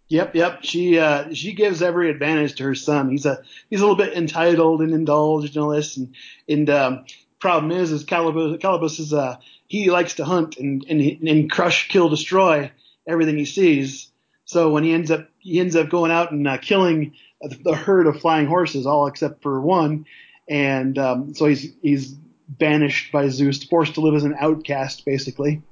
Yep, 0.08 0.34
yep. 0.34 0.58
She 0.62 0.98
uh, 0.98 1.34
she 1.34 1.52
gives 1.52 1.82
every 1.82 2.10
advantage 2.10 2.54
to 2.56 2.64
her 2.64 2.74
son. 2.74 3.10
He's 3.10 3.26
a 3.26 3.42
he's 3.68 3.80
a 3.80 3.82
little 3.82 3.96
bit 3.96 4.16
entitled 4.16 4.80
and 4.80 4.92
indulged 4.92 5.54
and 5.54 5.64
all 5.64 5.70
this, 5.70 5.96
and 5.98 6.14
and 6.48 6.70
um, 6.70 7.04
problem 7.38 7.72
is 7.72 7.92
is 7.92 8.04
Calibos, 8.04 8.58
Calibos 8.58 8.98
is 8.98 9.12
uh 9.12 9.36
he 9.66 9.90
likes 9.90 10.14
to 10.14 10.24
hunt 10.24 10.56
and 10.56 10.84
and 10.88 11.00
and 11.28 11.50
crush, 11.50 11.88
kill, 11.88 12.08
destroy 12.08 12.70
everything 13.06 13.36
he 13.36 13.44
sees. 13.44 14.10
So 14.46 14.70
when 14.70 14.82
he 14.82 14.92
ends 14.92 15.10
up 15.10 15.28
he 15.40 15.60
ends 15.60 15.76
up 15.76 15.90
going 15.90 16.10
out 16.10 16.32
and 16.32 16.48
uh, 16.48 16.56
killing 16.56 17.14
the 17.40 17.74
herd 17.74 18.06
of 18.06 18.20
flying 18.20 18.46
horses, 18.46 18.86
all 18.86 19.08
except 19.08 19.42
for 19.42 19.60
one, 19.60 20.06
and 20.48 20.96
um, 20.98 21.34
so 21.34 21.44
he's 21.44 21.70
he's 21.82 22.16
banished 22.48 23.12
by 23.12 23.28
Zeus, 23.28 23.62
forced 23.64 23.94
to 23.94 24.00
live 24.00 24.14
as 24.14 24.24
an 24.24 24.36
outcast, 24.40 25.04
basically. 25.04 25.62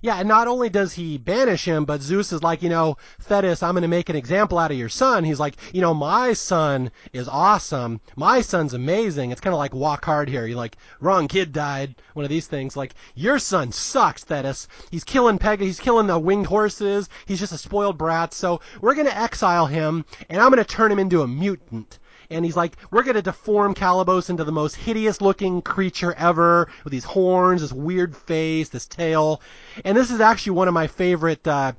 Yeah, 0.00 0.16
and 0.16 0.28
not 0.28 0.46
only 0.46 0.68
does 0.68 0.92
he 0.92 1.18
banish 1.18 1.64
him, 1.64 1.84
but 1.84 2.02
Zeus 2.02 2.32
is 2.32 2.42
like, 2.42 2.62
you 2.62 2.68
know, 2.68 2.96
Thetis, 3.20 3.62
I'm 3.62 3.74
going 3.74 3.82
to 3.82 3.88
make 3.88 4.08
an 4.08 4.16
example 4.16 4.58
out 4.58 4.70
of 4.70 4.76
your 4.76 4.88
son. 4.88 5.24
He's 5.24 5.40
like, 5.40 5.56
you 5.72 5.80
know, 5.80 5.92
my 5.92 6.32
son 6.32 6.90
is 7.12 7.28
awesome. 7.28 8.00
My 8.14 8.40
son's 8.40 8.74
amazing. 8.74 9.32
It's 9.32 9.40
kind 9.40 9.54
of 9.54 9.58
like 9.58 9.74
walk 9.74 10.04
hard 10.04 10.28
here. 10.28 10.46
You're 10.46 10.56
like, 10.56 10.76
wrong 11.00 11.26
kid 11.26 11.52
died. 11.52 11.96
One 12.14 12.24
of 12.24 12.30
these 12.30 12.46
things. 12.46 12.76
Like, 12.76 12.94
your 13.14 13.38
son 13.38 13.72
sucks, 13.72 14.24
Thetis. 14.24 14.68
He's 14.90 15.04
killing 15.04 15.38
Peg. 15.38 15.60
He's 15.60 15.80
killing 15.80 16.06
the 16.06 16.18
winged 16.18 16.46
horses. 16.46 17.08
He's 17.26 17.40
just 17.40 17.52
a 17.52 17.58
spoiled 17.58 17.98
brat. 17.98 18.32
So 18.34 18.60
we're 18.80 18.94
going 18.94 19.06
to 19.06 19.18
exile 19.18 19.66
him, 19.66 20.04
and 20.28 20.40
I'm 20.40 20.50
going 20.50 20.64
to 20.64 20.64
turn 20.64 20.92
him 20.92 20.98
into 20.98 21.22
a 21.22 21.28
mutant 21.28 21.98
and 22.30 22.44
he's 22.44 22.56
like, 22.56 22.76
we're 22.90 23.02
going 23.02 23.16
to 23.16 23.22
deform 23.22 23.74
Calibos 23.74 24.30
into 24.30 24.44
the 24.44 24.52
most 24.52 24.76
hideous 24.76 25.20
looking 25.20 25.62
creature 25.62 26.14
ever 26.14 26.68
with 26.84 26.90
these 26.90 27.04
horns, 27.04 27.62
this 27.62 27.72
weird 27.72 28.16
face, 28.16 28.68
this 28.68 28.86
tail. 28.86 29.40
And 29.84 29.96
this 29.96 30.10
is 30.10 30.20
actually 30.20 30.52
one 30.52 30.68
of 30.68 30.74
my 30.74 30.86
favorite 30.86 31.46
uh, 31.46 31.72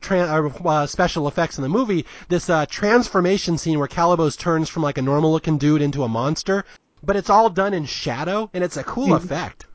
tra- 0.00 0.50
uh, 0.64 0.86
special 0.86 1.28
effects 1.28 1.58
in 1.58 1.62
the 1.62 1.68
movie. 1.68 2.06
This 2.28 2.50
uh, 2.50 2.66
transformation 2.66 3.58
scene 3.58 3.78
where 3.78 3.88
Calibos 3.88 4.38
turns 4.38 4.68
from 4.68 4.82
like 4.82 4.98
a 4.98 5.02
normal 5.02 5.32
looking 5.32 5.58
dude 5.58 5.82
into 5.82 6.02
a 6.02 6.08
monster, 6.08 6.64
but 7.02 7.16
it's 7.16 7.30
all 7.30 7.50
done 7.50 7.74
in 7.74 7.84
shadow, 7.84 8.50
and 8.52 8.62
it's 8.62 8.76
a 8.76 8.84
cool 8.84 9.08
mm-hmm. 9.08 9.24
effect. 9.24 9.66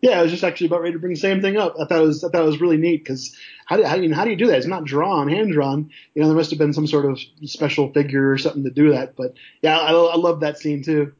Yeah, 0.00 0.20
I 0.20 0.22
was 0.22 0.30
just 0.30 0.44
actually 0.44 0.68
about 0.68 0.82
ready 0.82 0.92
to 0.92 0.98
bring 0.98 1.14
the 1.14 1.20
same 1.20 1.40
thing 1.40 1.56
up. 1.56 1.74
I 1.80 1.84
thought 1.84 1.98
it 1.98 2.06
was 2.06 2.22
I 2.22 2.28
thought 2.28 2.42
it 2.42 2.46
was 2.46 2.60
really 2.60 2.76
neat 2.76 3.04
because 3.04 3.36
how 3.66 3.76
do, 3.76 3.84
how, 3.84 3.96
you 3.96 4.14
how 4.14 4.24
do 4.24 4.30
you 4.30 4.36
do 4.36 4.46
that? 4.46 4.58
It's 4.58 4.66
not 4.66 4.84
drawn, 4.84 5.28
hand 5.28 5.52
drawn. 5.52 5.90
You 6.14 6.22
know, 6.22 6.28
there 6.28 6.36
must 6.36 6.50
have 6.50 6.58
been 6.58 6.72
some 6.72 6.86
sort 6.86 7.04
of 7.04 7.18
special 7.44 7.92
figure 7.92 8.30
or 8.30 8.38
something 8.38 8.64
to 8.64 8.70
do 8.70 8.92
that. 8.92 9.16
But 9.16 9.34
yeah, 9.60 9.76
I, 9.78 9.92
I 9.92 10.16
love 10.16 10.40
that 10.40 10.58
scene 10.58 10.82
too. 10.82 11.12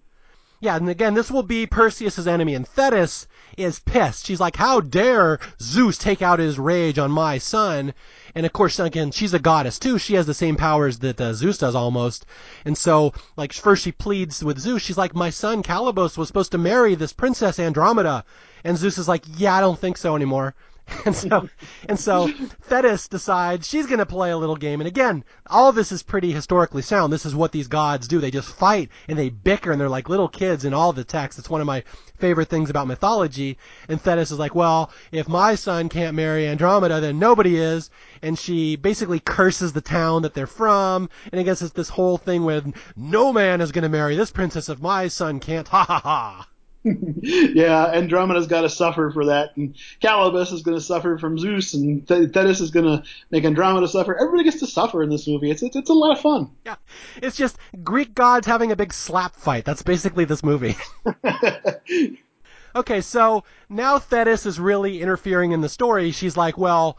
Yeah, 0.61 0.75
and 0.75 0.89
again, 0.89 1.15
this 1.15 1.31
will 1.31 1.45
be 1.45 1.67
Perseus's 1.67 2.27
enemy, 2.27 2.55
and 2.55 2.67
Thetis 2.67 3.29
is 3.57 3.79
pissed. 3.79 4.27
She's 4.27 4.41
like, 4.41 4.57
"How 4.57 4.81
dare 4.81 5.39
Zeus 5.61 5.97
take 5.99 6.21
out 6.21 6.41
his 6.41 6.59
rage 6.59 6.99
on 6.99 7.13
my 7.13 7.39
son?" 7.39 7.95
And 8.35 8.45
of 8.45 8.53
course, 8.53 8.81
again, 8.81 9.13
she's 9.13 9.35
a 9.35 9.39
goddess 9.39 9.79
too. 9.79 9.99
She 9.99 10.15
has 10.15 10.27
the 10.27 10.35
same 10.35 10.57
powers 10.57 10.99
that 10.99 11.21
uh, 11.21 11.33
Zeus 11.33 11.59
does 11.59 11.77
almost. 11.77 12.27
And 12.65 12.77
so, 12.77 13.13
like, 13.37 13.53
first 13.53 13.85
she 13.85 13.93
pleads 13.93 14.43
with 14.43 14.59
Zeus. 14.59 14.83
She's 14.83 14.99
like, 14.99 15.15
"My 15.15 15.31
son 15.31 15.63
Calibos 15.63 16.19
was 16.19 16.27
supposed 16.27 16.51
to 16.53 16.59
marry 16.59 16.97
this 16.97 17.13
princess 17.13 17.61
Andromeda," 17.61 18.25
and 18.65 18.77
Zeus 18.77 18.99
is 18.99 19.09
like, 19.09 19.25
"Yeah, 19.37 19.55
I 19.55 19.61
don't 19.61 19.79
think 19.79 19.97
so 19.97 20.17
anymore." 20.17 20.55
And 21.05 21.15
so, 21.15 21.49
and 21.89 22.01
so 22.01 22.29
Thetis 22.63 23.09
decides 23.09 23.69
she's 23.69 23.87
going 23.87 23.99
to 23.99 24.07
play 24.07 24.31
a 24.31 24.37
little 24.37 24.57
game. 24.57 24.81
And 24.81 24.89
again, 24.89 25.23
all 25.47 25.71
this 25.71 25.93
is 25.93 26.03
pretty 26.03 26.33
historically 26.33 26.83
sound. 26.83 27.13
This 27.13 27.27
is 27.27 27.35
what 27.35 27.53
these 27.53 27.69
gods 27.69 28.09
do. 28.09 28.21
They 28.21 28.31
just 28.31 28.49
fight 28.49 28.89
and 29.07 29.19
they 29.19 29.29
bicker 29.29 29.71
and 29.71 29.81
they're 29.81 29.89
like 29.89 30.09
little 30.09 30.29
kids 30.29 30.65
in 30.65 30.75
all 30.75 30.93
the 30.93 31.05
texts. 31.05 31.39
It's 31.39 31.51
one 31.51 31.61
of 31.61 31.67
my 31.67 31.85
favorite 32.17 32.49
things 32.49 32.71
about 32.71 32.87
mythology. 32.87 33.59
And 33.89 34.01
Thetis 34.01 34.31
is 34.31 34.39
like, 34.39 34.55
well, 34.55 34.91
if 35.13 35.29
my 35.29 35.55
son 35.55 35.89
can't 35.89 36.17
marry 36.17 36.49
Andromeda, 36.49 37.01
then 37.01 37.19
nobody 37.19 37.57
is. 37.57 37.91
And 38.23 38.39
she 38.39 38.77
basically 38.77 39.21
curses 39.21 39.73
the 39.73 39.81
town 39.81 40.23
that 40.23 40.35
they're 40.35 40.47
from. 40.47 41.11
And 41.31 41.41
I 41.41 41.45
guess 41.45 41.63
it's 41.63 41.73
this 41.73 41.91
whole 41.91 42.17
thing 42.17 42.45
with 42.45 42.75
no 42.97 43.33
man 43.33 43.61
is 43.61 43.73
going 43.73 43.83
to 43.83 43.89
marry 43.89 44.17
this 44.17 44.31
princess 44.31 44.69
if 44.69 44.81
my 44.81 45.09
son 45.09 45.39
can't. 45.39 45.69
Ha 45.79 45.85
ha 45.85 46.01
ha. 46.01 46.48
yeah, 46.85 47.87
Andromeda's 47.87 48.47
got 48.47 48.63
to 48.63 48.71
suffer 48.71 49.11
for 49.11 49.27
that, 49.27 49.57
and 49.57 49.75
Calibos 50.01 50.53
is 50.53 50.63
going 50.63 50.77
to 50.77 50.83
suffer 50.83 51.19
from 51.19 51.39
Zeus, 51.39 51.75
and 51.75 52.07
Thetis 52.07 52.61
is 52.61 52.71
going 52.71 52.87
to 52.87 53.03
make 53.31 53.45
Andromeda 53.45 53.89
suffer. 53.89 54.17
Everybody 54.17 54.45
gets 54.45 54.61
to 54.61 54.67
suffer 54.67 55.03
in 55.03 55.11
this 55.11 55.27
movie. 55.27 55.51
It's, 55.51 55.63
it's 55.63 55.77
it's 55.77 55.91
a 55.91 55.95
lot 55.95 56.17
of 56.17 56.21
fun. 56.21 56.51
Yeah, 56.65 56.77
it's 57.21 57.37
just 57.37 57.59
Greek 57.83 58.15
gods 58.15 58.47
having 58.47 58.73
a 58.73 58.77
big 58.77 58.93
slap 58.93 59.35
fight. 59.35 59.65
That's 59.65 59.83
basically 59.83 60.25
this 60.25 60.45
movie. 60.45 60.77
okay, 62.77 63.01
so 63.01 63.45
now 63.69 63.99
Thetis 63.99 64.47
is 64.47 64.61
really 64.61 65.03
interfering 65.03 65.53
in 65.53 65.61
the 65.61 65.69
story. 65.69 66.13
She's 66.13 66.37
like, 66.37 66.57
well 66.57 66.99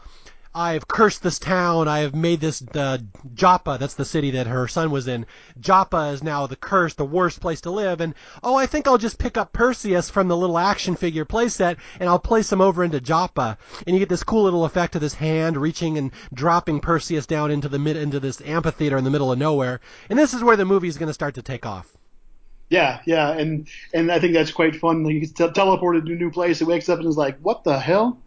I've 0.54 0.88
cursed 0.88 1.22
this 1.22 1.38
town. 1.38 1.86
I 1.86 2.00
have 2.00 2.14
made 2.14 2.40
this 2.40 2.60
uh, 2.74 2.98
Joppa. 3.34 3.76
That's 3.78 3.94
the 3.94 4.04
city 4.04 4.32
that 4.32 4.48
her 4.48 4.66
son 4.66 4.90
was 4.90 5.06
in. 5.06 5.26
Joppa 5.60 6.08
is 6.12 6.24
now 6.24 6.48
the 6.48 6.56
curse, 6.56 6.94
the 6.94 7.04
worst 7.04 7.40
place 7.40 7.60
to 7.62 7.70
live. 7.70 8.00
And 8.00 8.14
oh, 8.42 8.56
I 8.56 8.66
think 8.66 8.88
I'll 8.88 8.98
just 8.98 9.18
pick 9.18 9.36
up 9.36 9.52
Perseus 9.52 10.10
from 10.10 10.26
the 10.26 10.36
little 10.36 10.58
action 10.58 10.96
figure 10.96 11.24
playset 11.24 11.76
and 12.00 12.08
I'll 12.08 12.18
place 12.18 12.52
him 12.52 12.60
over 12.60 12.82
into 12.82 13.00
Joppa. 13.00 13.58
And 13.86 13.94
you 13.94 14.00
get 14.00 14.08
this 14.08 14.24
cool 14.24 14.42
little 14.42 14.64
effect 14.64 14.96
of 14.96 15.00
this 15.00 15.14
hand 15.14 15.56
reaching 15.56 15.98
and 15.98 16.10
dropping 16.34 16.80
Perseus 16.80 17.26
down 17.26 17.52
into 17.52 17.68
the 17.68 17.78
mid 17.78 17.96
into 17.96 18.18
this 18.18 18.40
amphitheater 18.40 18.98
in 18.98 19.04
the 19.04 19.10
middle 19.10 19.30
of 19.30 19.38
nowhere. 19.38 19.80
And 20.08 20.18
this 20.18 20.34
is 20.34 20.42
where 20.42 20.56
the 20.56 20.64
movie 20.64 20.88
is 20.88 20.98
going 20.98 21.08
to 21.08 21.14
start 21.14 21.36
to 21.36 21.42
take 21.42 21.64
off. 21.64 21.96
Yeah, 22.70 23.00
yeah, 23.04 23.32
and 23.32 23.68
and 23.92 24.12
I 24.12 24.20
think 24.20 24.32
that's 24.32 24.52
quite 24.52 24.76
fun. 24.76 25.04
He's 25.04 25.32
teleported 25.32 26.06
to 26.06 26.12
a 26.12 26.16
new 26.16 26.30
place. 26.30 26.60
He 26.60 26.64
wakes 26.64 26.88
up 26.88 27.00
and 27.00 27.08
is 27.08 27.16
like, 27.16 27.38
"What 27.40 27.64
the 27.64 27.78
hell?" 27.80 28.20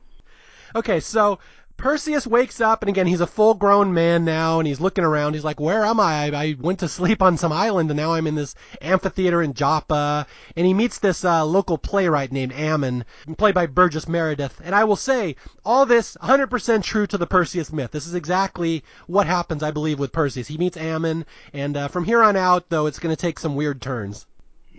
Okay, 0.76 1.00
so 1.00 1.40
Perseus 1.78 2.26
wakes 2.26 2.62
up, 2.62 2.82
and 2.82 2.90
again, 2.90 3.08
he's 3.08 3.20
a 3.20 3.28
full 3.28 3.56
grown 3.56 3.94
man 3.94 4.24
now, 4.24 4.60
and 4.60 4.68
he's 4.68 4.80
looking 4.80 5.04
around. 5.04 5.34
He's 5.34 5.44
like, 5.44 5.60
Where 5.60 5.84
am 5.84 6.00
I? 6.00 6.32
I 6.32 6.56
went 6.60 6.80
to 6.80 6.88
sleep 6.90 7.22
on 7.22 7.38
some 7.38 7.52
island, 7.52 7.90
and 7.90 7.98
now 7.98 8.14
I'm 8.14 8.28
in 8.28 8.36
this 8.36 8.56
amphitheater 8.82 9.42
in 9.42 9.54
Joppa. 9.54 10.28
And 10.56 10.66
he 10.66 10.74
meets 10.74 11.00
this 11.00 11.26
uh, 11.26 11.46
local 11.46 11.78
playwright 11.78 12.32
named 12.32 12.54
Ammon, 12.54 13.06
played 13.38 13.56
by 13.56 13.66
Burgess 13.66 14.08
Meredith. 14.08 14.62
And 14.64 14.74
I 14.74 14.84
will 14.84 14.96
say, 14.96 15.36
all 15.66 15.86
this 15.86 16.16
100% 16.22 16.84
true 16.84 17.08
to 17.08 17.18
the 17.18 17.28
Perseus 17.28 17.74
myth. 17.74 17.92
This 17.92 18.08
is 18.08 18.14
exactly 18.14 18.84
what 19.08 19.28
happens, 19.28 19.64
I 19.64 19.72
believe, 19.72 20.00
with 20.00 20.12
Perseus. 20.12 20.48
He 20.48 20.58
meets 20.58 20.78
Ammon, 20.78 21.26
and 21.54 21.76
uh, 21.76 21.88
from 21.88 22.06
here 22.06 22.22
on 22.24 22.36
out, 22.36 22.70
though, 22.70 22.86
it's 22.86 23.00
going 23.00 23.16
to 23.16 23.22
take 23.22 23.40
some 23.40 23.56
weird 23.56 23.82
turns. 23.82 24.26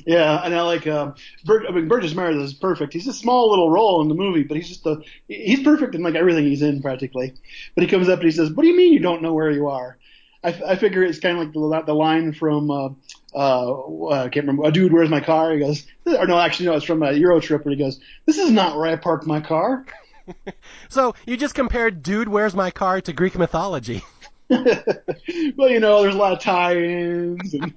Yeah, 0.06 0.40
and 0.44 0.54
I 0.54 0.62
like 0.62 0.86
um, 0.86 1.14
Bur- 1.44 1.66
I 1.66 1.70
mean, 1.70 1.88
Burgess 1.88 2.14
Meredith 2.14 2.42
is 2.42 2.54
perfect. 2.54 2.92
He's 2.92 3.06
a 3.06 3.12
small 3.12 3.50
little 3.50 3.70
role 3.70 4.02
in 4.02 4.08
the 4.08 4.14
movie, 4.14 4.42
but 4.42 4.56
he's 4.56 4.68
just 4.68 4.86
a 4.86 4.98
he's 5.28 5.62
perfect 5.62 5.94
in 5.94 6.02
like 6.02 6.14
everything 6.14 6.44
he's 6.44 6.62
in 6.62 6.82
practically. 6.82 7.34
But 7.74 7.84
he 7.84 7.88
comes 7.88 8.08
up 8.08 8.18
and 8.18 8.26
he 8.26 8.32
says, 8.32 8.50
"What 8.50 8.64
do 8.64 8.68
you 8.68 8.76
mean 8.76 8.92
you 8.92 8.98
don't 8.98 9.22
know 9.22 9.32
where 9.32 9.50
you 9.50 9.68
are?" 9.68 9.98
I, 10.42 10.60
I 10.66 10.76
figure 10.76 11.02
it's 11.02 11.20
kind 11.20 11.38
of 11.38 11.44
like 11.44 11.52
the, 11.54 11.82
the 11.86 11.94
line 11.94 12.32
from 12.32 12.70
uh, 12.70 12.90
uh, 13.34 14.08
I 14.10 14.28
can't 14.28 14.46
remember. 14.46 14.68
A 14.68 14.72
dude, 14.72 14.92
where's 14.92 15.08
my 15.08 15.20
car? 15.20 15.52
He 15.52 15.60
goes, 15.60 15.86
or 16.04 16.26
no, 16.26 16.38
actually 16.38 16.66
no, 16.66 16.74
it's 16.74 16.84
from 16.84 17.02
a 17.02 17.12
Euro 17.12 17.40
Trip 17.40 17.64
where 17.64 17.74
he 17.74 17.82
goes, 17.82 18.00
"This 18.26 18.38
is 18.38 18.50
not 18.50 18.76
where 18.76 18.86
I 18.86 18.96
parked 18.96 19.26
my 19.26 19.40
car." 19.40 19.86
so 20.88 21.14
you 21.26 21.36
just 21.36 21.54
compared 21.54 22.02
"Dude, 22.02 22.28
where's 22.28 22.54
my 22.54 22.70
car" 22.70 23.00
to 23.00 23.12
Greek 23.12 23.36
mythology. 23.38 24.02
well, 25.56 25.70
you 25.70 25.80
know, 25.80 26.02
there's 26.02 26.14
a 26.14 26.18
lot 26.18 26.32
of 26.32 26.40
tie-ins. 26.40 27.54
And... 27.54 27.74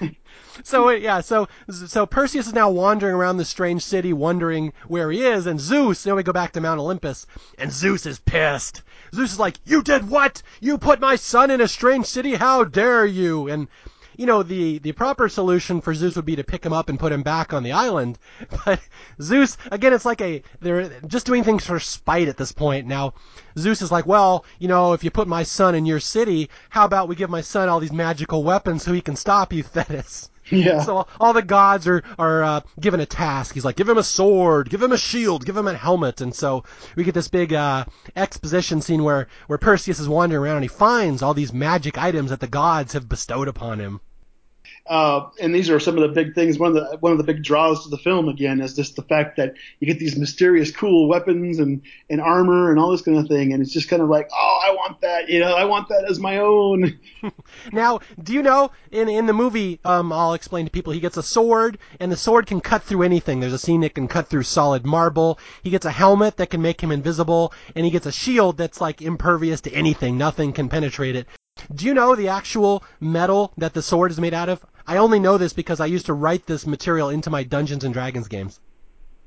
so 0.64 0.90
yeah, 0.90 1.20
so 1.20 1.48
so 1.70 2.04
Perseus 2.04 2.48
is 2.48 2.52
now 2.52 2.68
wandering 2.68 3.14
around 3.14 3.36
the 3.36 3.44
strange 3.44 3.82
city, 3.82 4.12
wondering 4.12 4.72
where 4.88 5.10
he 5.10 5.24
is, 5.24 5.46
and 5.46 5.60
Zeus. 5.60 6.02
Then 6.02 6.16
we 6.16 6.22
go 6.22 6.32
back 6.32 6.52
to 6.52 6.60
Mount 6.60 6.80
Olympus, 6.80 7.26
and 7.58 7.70
Zeus 7.70 8.06
is 8.06 8.18
pissed. 8.18 8.82
Zeus 9.14 9.32
is 9.32 9.38
like, 9.38 9.60
"You 9.64 9.82
did 9.82 10.10
what? 10.10 10.42
You 10.60 10.78
put 10.78 11.00
my 11.00 11.14
son 11.14 11.50
in 11.50 11.60
a 11.60 11.68
strange 11.68 12.06
city? 12.06 12.34
How 12.34 12.64
dare 12.64 13.06
you?" 13.06 13.48
And 13.48 13.68
you 14.16 14.26
know, 14.26 14.42
the, 14.42 14.78
the 14.78 14.92
proper 14.92 15.28
solution 15.28 15.80
for 15.80 15.94
Zeus 15.94 16.16
would 16.16 16.24
be 16.24 16.36
to 16.36 16.44
pick 16.44 16.64
him 16.64 16.72
up 16.72 16.88
and 16.88 16.98
put 16.98 17.12
him 17.12 17.22
back 17.22 17.52
on 17.52 17.62
the 17.62 17.72
island. 17.72 18.18
But 18.64 18.80
Zeus, 19.20 19.56
again, 19.70 19.92
it's 19.92 20.04
like 20.04 20.20
a, 20.20 20.42
they're 20.60 20.88
just 21.06 21.26
doing 21.26 21.44
things 21.44 21.64
for 21.64 21.80
spite 21.80 22.28
at 22.28 22.36
this 22.36 22.52
point. 22.52 22.86
Now, 22.86 23.14
Zeus 23.58 23.82
is 23.82 23.92
like, 23.92 24.06
well, 24.06 24.44
you 24.58 24.68
know, 24.68 24.92
if 24.92 25.02
you 25.04 25.10
put 25.10 25.28
my 25.28 25.42
son 25.42 25.74
in 25.74 25.86
your 25.86 26.00
city, 26.00 26.50
how 26.68 26.84
about 26.84 27.08
we 27.08 27.16
give 27.16 27.30
my 27.30 27.40
son 27.40 27.68
all 27.68 27.80
these 27.80 27.92
magical 27.92 28.42
weapons 28.42 28.82
so 28.82 28.92
he 28.92 29.00
can 29.00 29.16
stop 29.16 29.52
you, 29.52 29.62
Thetis? 29.64 30.30
Yeah. 30.60 30.82
So 30.82 31.06
all 31.20 31.32
the 31.32 31.42
gods 31.42 31.86
are 31.86 32.02
are 32.18 32.42
uh, 32.42 32.60
given 32.80 33.00
a 33.00 33.06
task. 33.06 33.54
He's 33.54 33.64
like, 33.64 33.76
give 33.76 33.88
him 33.88 33.98
a 33.98 34.02
sword, 34.02 34.68
give 34.68 34.82
him 34.82 34.92
a 34.92 34.98
shield, 34.98 35.46
give 35.46 35.56
him 35.56 35.68
a 35.68 35.74
helmet, 35.74 36.20
and 36.20 36.34
so 36.34 36.64
we 36.96 37.04
get 37.04 37.14
this 37.14 37.28
big 37.28 37.52
uh, 37.52 37.84
exposition 38.16 38.80
scene 38.80 39.04
where 39.04 39.28
where 39.46 39.58
Perseus 39.58 40.00
is 40.00 40.08
wandering 40.08 40.42
around 40.42 40.56
and 40.56 40.64
he 40.64 40.68
finds 40.68 41.22
all 41.22 41.34
these 41.34 41.52
magic 41.52 41.96
items 41.98 42.30
that 42.30 42.40
the 42.40 42.46
gods 42.48 42.92
have 42.94 43.08
bestowed 43.08 43.48
upon 43.48 43.78
him. 43.78 44.00
Uh, 44.90 45.30
and 45.40 45.54
these 45.54 45.70
are 45.70 45.78
some 45.78 45.96
of 45.96 46.02
the 46.02 46.08
big 46.08 46.34
things. 46.34 46.58
One 46.58 46.70
of 46.70 46.74
the 46.74 46.96
one 46.98 47.12
of 47.12 47.18
the 47.18 47.22
big 47.22 47.44
draws 47.44 47.84
to 47.84 47.90
the 47.90 47.96
film 47.96 48.28
again 48.28 48.60
is 48.60 48.74
just 48.74 48.96
the 48.96 49.02
fact 49.02 49.36
that 49.36 49.54
you 49.78 49.86
get 49.86 50.00
these 50.00 50.16
mysterious, 50.16 50.72
cool 50.72 51.06
weapons 51.06 51.60
and 51.60 51.82
and 52.10 52.20
armor 52.20 52.72
and 52.72 52.80
all 52.80 52.90
this 52.90 53.00
kind 53.00 53.16
of 53.16 53.28
thing, 53.28 53.52
and 53.52 53.62
it's 53.62 53.72
just 53.72 53.88
kind 53.88 54.02
of 54.02 54.08
like, 54.08 54.28
oh, 54.32 54.58
I 54.66 54.72
want 54.72 55.00
that. 55.02 55.28
You 55.28 55.38
know, 55.38 55.54
I 55.54 55.64
want 55.64 55.88
that 55.90 56.10
as 56.10 56.18
my 56.18 56.38
own. 56.38 56.98
now, 57.72 58.00
do 58.20 58.32
you 58.32 58.42
know 58.42 58.72
in 58.90 59.08
in 59.08 59.26
the 59.26 59.32
movie? 59.32 59.78
Um, 59.84 60.12
I'll 60.12 60.34
explain 60.34 60.64
to 60.64 60.72
people. 60.72 60.92
He 60.92 60.98
gets 60.98 61.16
a 61.16 61.22
sword, 61.22 61.78
and 62.00 62.10
the 62.10 62.16
sword 62.16 62.48
can 62.48 62.60
cut 62.60 62.82
through 62.82 63.04
anything. 63.04 63.38
There's 63.38 63.52
a 63.52 63.60
scene 63.60 63.82
that 63.82 63.94
can 63.94 64.08
cut 64.08 64.26
through 64.26 64.42
solid 64.42 64.84
marble. 64.84 65.38
He 65.62 65.70
gets 65.70 65.86
a 65.86 65.92
helmet 65.92 66.36
that 66.38 66.50
can 66.50 66.62
make 66.62 66.80
him 66.80 66.90
invisible, 66.90 67.52
and 67.76 67.84
he 67.84 67.92
gets 67.92 68.06
a 68.06 68.12
shield 68.12 68.56
that's 68.56 68.80
like 68.80 69.02
impervious 69.02 69.60
to 69.60 69.72
anything. 69.72 70.18
Nothing 70.18 70.52
can 70.52 70.68
penetrate 70.68 71.14
it. 71.14 71.28
Do 71.74 71.86
you 71.86 71.94
know 71.94 72.16
the 72.16 72.28
actual 72.28 72.82
metal 73.00 73.52
that 73.58 73.74
the 73.74 73.82
sword 73.82 74.10
is 74.10 74.18
made 74.18 74.34
out 74.34 74.48
of? 74.48 74.64
I 74.90 74.96
only 74.96 75.20
know 75.20 75.38
this 75.38 75.52
because 75.52 75.78
I 75.78 75.86
used 75.86 76.06
to 76.06 76.14
write 76.14 76.46
this 76.46 76.66
material 76.66 77.10
into 77.10 77.30
my 77.30 77.44
Dungeons 77.44 77.84
and 77.84 77.94
Dragons 77.94 78.26
games. 78.26 78.58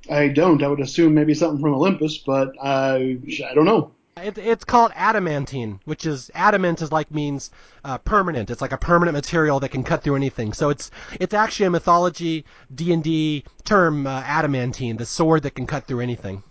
I 0.10 0.28
don't. 0.28 0.62
I 0.62 0.68
would 0.68 0.82
assume 0.82 1.14
maybe 1.14 1.34
something 1.34 1.62
from 1.62 1.74
Olympus, 1.74 2.18
but 2.18 2.52
I 2.62 3.18
I 3.50 3.54
don't 3.54 3.64
know. 3.64 3.92
It, 4.18 4.38
it's 4.38 4.66
called 4.66 4.92
adamantine, 4.94 5.80
which 5.86 6.06
is 6.06 6.30
adamant 6.36 6.82
is 6.82 6.92
like 6.92 7.12
means 7.12 7.50
uh, 7.86 7.98
permanent. 8.00 8.52
It's 8.52 8.60
like 8.60 8.74
a 8.74 8.78
permanent 8.78 9.16
material 9.16 9.62
that 9.62 9.70
can 9.70 9.86
cut 9.86 10.04
through 10.04 10.18
anything. 10.18 10.52
So 10.52 10.70
it's 10.70 10.92
it's 11.18 11.34
actually 11.34 11.68
a 11.68 11.70
mythology 11.70 12.44
D 12.76 12.92
and 12.92 13.02
D 13.02 13.46
term, 13.64 14.06
uh, 14.06 14.22
adamantine, 14.26 14.98
the 14.98 15.06
sword 15.06 15.44
that 15.44 15.56
can 15.56 15.66
cut 15.66 15.88
through 15.88 16.02
anything. 16.02 16.44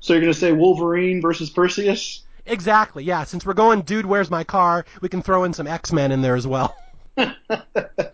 So 0.00 0.12
you're 0.12 0.20
gonna 0.20 0.34
say 0.34 0.52
Wolverine 0.52 1.22
versus 1.22 1.48
Perseus? 1.48 2.20
Exactly. 2.44 3.02
Yeah. 3.02 3.24
Since 3.24 3.46
we're 3.46 3.54
going, 3.54 3.80
dude, 3.80 4.04
where's 4.04 4.30
my 4.30 4.44
car? 4.44 4.84
We 5.00 5.08
can 5.08 5.22
throw 5.22 5.44
in 5.44 5.54
some 5.54 5.66
X 5.66 5.90
Men 5.90 6.12
in 6.12 6.20
there 6.20 6.36
as 6.36 6.46
well. 6.46 6.76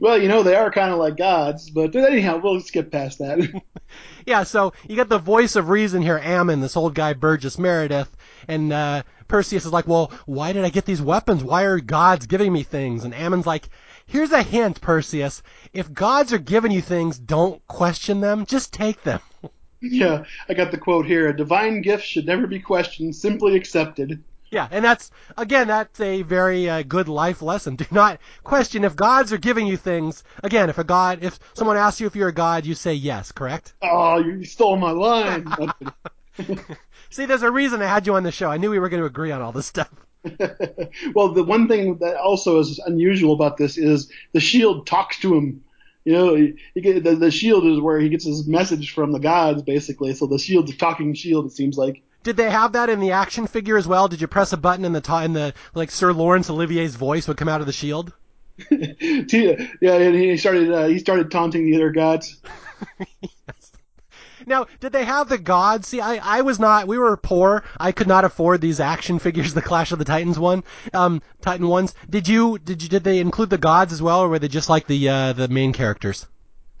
well, 0.00 0.20
you 0.20 0.28
know, 0.28 0.42
they 0.42 0.54
are 0.54 0.70
kind 0.70 0.92
of 0.92 0.98
like 0.98 1.16
gods, 1.16 1.70
but 1.70 1.94
anyhow, 1.94 2.40
we'll 2.42 2.60
skip 2.60 2.90
past 2.90 3.18
that. 3.18 3.62
yeah, 4.26 4.42
so 4.42 4.72
you 4.88 4.96
got 4.96 5.08
the 5.08 5.18
voice 5.18 5.56
of 5.56 5.68
reason 5.68 6.02
here, 6.02 6.18
Ammon, 6.18 6.60
this 6.60 6.76
old 6.76 6.94
guy, 6.94 7.12
Burgess 7.12 7.58
Meredith, 7.58 8.14
and 8.46 8.72
uh, 8.72 9.02
Perseus 9.26 9.66
is 9.66 9.72
like, 9.72 9.86
well, 9.86 10.12
why 10.26 10.52
did 10.52 10.64
I 10.64 10.70
get 10.70 10.86
these 10.86 11.02
weapons? 11.02 11.44
Why 11.44 11.64
are 11.64 11.80
gods 11.80 12.26
giving 12.26 12.52
me 12.52 12.62
things? 12.62 13.04
And 13.04 13.14
Ammon's 13.14 13.46
like, 13.46 13.68
here's 14.06 14.32
a 14.32 14.42
hint, 14.42 14.80
Perseus. 14.80 15.42
If 15.72 15.92
gods 15.92 16.32
are 16.32 16.38
giving 16.38 16.72
you 16.72 16.82
things, 16.82 17.18
don't 17.18 17.66
question 17.66 18.20
them, 18.20 18.46
just 18.46 18.72
take 18.72 19.02
them. 19.02 19.20
yeah, 19.80 20.24
I 20.48 20.54
got 20.54 20.70
the 20.70 20.78
quote 20.78 21.06
here. 21.06 21.28
A 21.28 21.36
divine 21.36 21.82
gift 21.82 22.04
should 22.04 22.26
never 22.26 22.46
be 22.46 22.60
questioned, 22.60 23.14
simply 23.14 23.56
accepted. 23.56 24.22
Yeah, 24.50 24.68
and 24.70 24.84
that's 24.84 25.10
again 25.36 25.68
that's 25.68 26.00
a 26.00 26.22
very 26.22 26.68
uh, 26.68 26.82
good 26.82 27.08
life 27.08 27.42
lesson. 27.42 27.76
Do 27.76 27.86
not 27.90 28.18
question 28.44 28.84
if 28.84 28.96
gods 28.96 29.32
are 29.32 29.38
giving 29.38 29.66
you 29.66 29.76
things. 29.76 30.24
Again, 30.42 30.70
if 30.70 30.78
a 30.78 30.84
god, 30.84 31.22
if 31.22 31.38
someone 31.54 31.76
asks 31.76 32.00
you 32.00 32.06
if 32.06 32.16
you're 32.16 32.28
a 32.28 32.34
god, 32.34 32.64
you 32.64 32.74
say 32.74 32.94
yes. 32.94 33.32
Correct? 33.32 33.74
Oh, 33.82 34.18
you 34.18 34.44
stole 34.44 34.76
my 34.76 34.90
line. 34.90 35.46
See, 37.10 37.26
there's 37.26 37.42
a 37.42 37.50
reason 37.50 37.82
I 37.82 37.86
had 37.86 38.06
you 38.06 38.14
on 38.14 38.22
the 38.22 38.32
show. 38.32 38.50
I 38.50 38.58
knew 38.58 38.70
we 38.70 38.78
were 38.78 38.88
going 38.88 39.00
to 39.00 39.06
agree 39.06 39.30
on 39.30 39.42
all 39.42 39.52
this 39.52 39.66
stuff. 39.66 39.90
well, 41.14 41.32
the 41.32 41.44
one 41.44 41.68
thing 41.68 41.98
that 41.98 42.16
also 42.16 42.58
is 42.58 42.78
unusual 42.80 43.34
about 43.34 43.56
this 43.56 43.78
is 43.78 44.10
the 44.32 44.40
shield 44.40 44.86
talks 44.86 45.18
to 45.20 45.34
him. 45.34 45.64
You 46.04 46.12
know, 46.12 46.34
he, 46.34 46.54
he, 46.74 46.98
the, 47.00 47.16
the 47.16 47.30
shield 47.30 47.66
is 47.66 47.80
where 47.80 47.98
he 47.98 48.08
gets 48.08 48.24
his 48.24 48.46
message 48.46 48.92
from 48.92 49.12
the 49.12 49.18
gods, 49.18 49.62
basically. 49.62 50.14
So 50.14 50.26
the 50.26 50.38
shield's 50.38 50.72
a 50.72 50.76
talking 50.76 51.14
shield. 51.14 51.46
It 51.46 51.52
seems 51.52 51.76
like. 51.76 52.02
Did 52.22 52.36
they 52.36 52.50
have 52.50 52.72
that 52.72 52.90
in 52.90 53.00
the 53.00 53.12
action 53.12 53.46
figure 53.46 53.76
as 53.76 53.86
well? 53.86 54.08
Did 54.08 54.20
you 54.20 54.26
press 54.26 54.52
a 54.52 54.56
button 54.56 54.84
and 54.84 54.94
the 54.94 55.14
and 55.14 55.34
the 55.34 55.54
like 55.74 55.90
Sir 55.90 56.12
Laurence 56.12 56.50
Olivier's 56.50 56.94
voice 56.94 57.28
would 57.28 57.36
come 57.36 57.48
out 57.48 57.60
of 57.60 57.66
the 57.66 57.72
shield? 57.72 58.12
yeah, 58.70 59.94
and 59.94 60.16
he 60.16 60.36
started 60.36 60.72
uh, 60.72 60.86
he 60.86 60.98
started 60.98 61.30
taunting 61.30 61.66
the 61.66 61.76
other 61.76 61.90
gods. 61.90 62.36
yes. 63.20 63.72
Now, 64.46 64.66
did 64.80 64.92
they 64.92 65.04
have 65.04 65.28
the 65.28 65.38
gods? 65.38 65.88
See, 65.88 66.00
I, 66.00 66.16
I 66.16 66.40
was 66.40 66.58
not. 66.58 66.88
We 66.88 66.98
were 66.98 67.16
poor. 67.16 67.62
I 67.78 67.92
could 67.92 68.08
not 68.08 68.24
afford 68.24 68.60
these 68.60 68.80
action 68.80 69.18
figures, 69.20 69.54
the 69.54 69.62
Clash 69.62 69.92
of 69.92 69.98
the 69.98 70.04
Titans 70.04 70.38
one, 70.38 70.64
um, 70.94 71.22
Titan 71.40 71.68
ones. 71.68 71.94
Did 72.08 72.26
you? 72.26 72.58
Did 72.58 72.82
you? 72.82 72.88
Did 72.88 73.04
they 73.04 73.20
include 73.20 73.50
the 73.50 73.58
gods 73.58 73.92
as 73.92 74.02
well, 74.02 74.20
or 74.20 74.28
were 74.28 74.38
they 74.38 74.48
just 74.48 74.68
like 74.68 74.86
the 74.86 75.08
uh, 75.08 75.32
the 75.34 75.48
main 75.48 75.72
characters? 75.72 76.26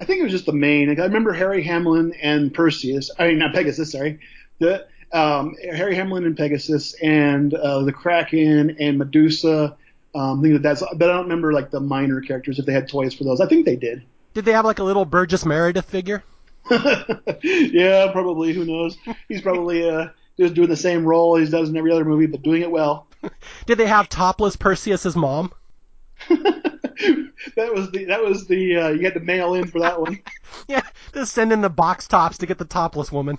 I 0.00 0.04
think 0.04 0.20
it 0.20 0.24
was 0.24 0.32
just 0.32 0.46
the 0.46 0.52
main. 0.52 0.88
Like, 0.88 0.98
I 0.98 1.04
remember 1.04 1.32
Harry 1.32 1.62
Hamlin 1.62 2.12
and 2.22 2.54
Perseus. 2.54 3.10
I 3.18 3.28
mean, 3.28 3.38
not 3.38 3.52
Pegasus. 3.54 3.92
Sorry. 3.92 4.20
The 4.60 4.86
um, 5.12 5.56
Harry 5.62 5.94
Hamlin 5.94 6.24
and 6.24 6.36
Pegasus 6.36 6.94
and 6.94 7.54
uh, 7.54 7.82
the 7.82 7.92
Kraken 7.92 8.76
and 8.78 8.98
Medusa. 8.98 9.76
Um, 10.14 10.40
I 10.40 10.42
think 10.42 10.54
that 10.54 10.62
that's, 10.62 10.80
but 10.80 11.08
I 11.08 11.12
don't 11.12 11.24
remember 11.24 11.52
like 11.52 11.70
the 11.70 11.80
minor 11.80 12.20
characters 12.20 12.58
if 12.58 12.66
they 12.66 12.72
had 12.72 12.88
toys 12.88 13.14
for 13.14 13.24
those. 13.24 13.40
I 13.40 13.46
think 13.46 13.64
they 13.64 13.76
did. 13.76 14.02
Did 14.34 14.44
they 14.44 14.52
have 14.52 14.64
like 14.64 14.78
a 14.78 14.84
little 14.84 15.04
Burgess 15.04 15.44
Meredith 15.44 15.86
figure? 15.86 16.22
yeah, 16.70 18.10
probably. 18.12 18.52
Who 18.52 18.64
knows? 18.64 18.96
He's 19.28 19.40
probably 19.40 19.88
uh, 19.88 20.08
just 20.38 20.54
doing 20.54 20.68
the 20.68 20.76
same 20.76 21.04
role 21.04 21.36
he 21.36 21.46
does 21.46 21.68
in 21.68 21.76
every 21.76 21.92
other 21.92 22.04
movie, 22.04 22.26
but 22.26 22.42
doing 22.42 22.62
it 22.62 22.70
well. 22.70 23.06
Did 23.66 23.78
they 23.78 23.86
have 23.86 24.08
topless 24.08 24.56
Perseus's 24.56 25.16
mom? 25.16 25.52
that 26.28 27.72
was 27.72 27.90
the 27.92 28.04
that 28.06 28.22
was 28.22 28.46
the 28.46 28.76
uh, 28.76 28.88
you 28.88 29.04
had 29.04 29.14
to 29.14 29.20
mail 29.20 29.54
in 29.54 29.66
for 29.66 29.80
that 29.80 30.00
one. 30.00 30.20
yeah, 30.68 30.82
just 31.14 31.32
send 31.32 31.52
in 31.52 31.60
the 31.60 31.70
box 31.70 32.08
tops 32.08 32.38
to 32.38 32.46
get 32.46 32.58
the 32.58 32.64
topless 32.64 33.12
woman. 33.12 33.38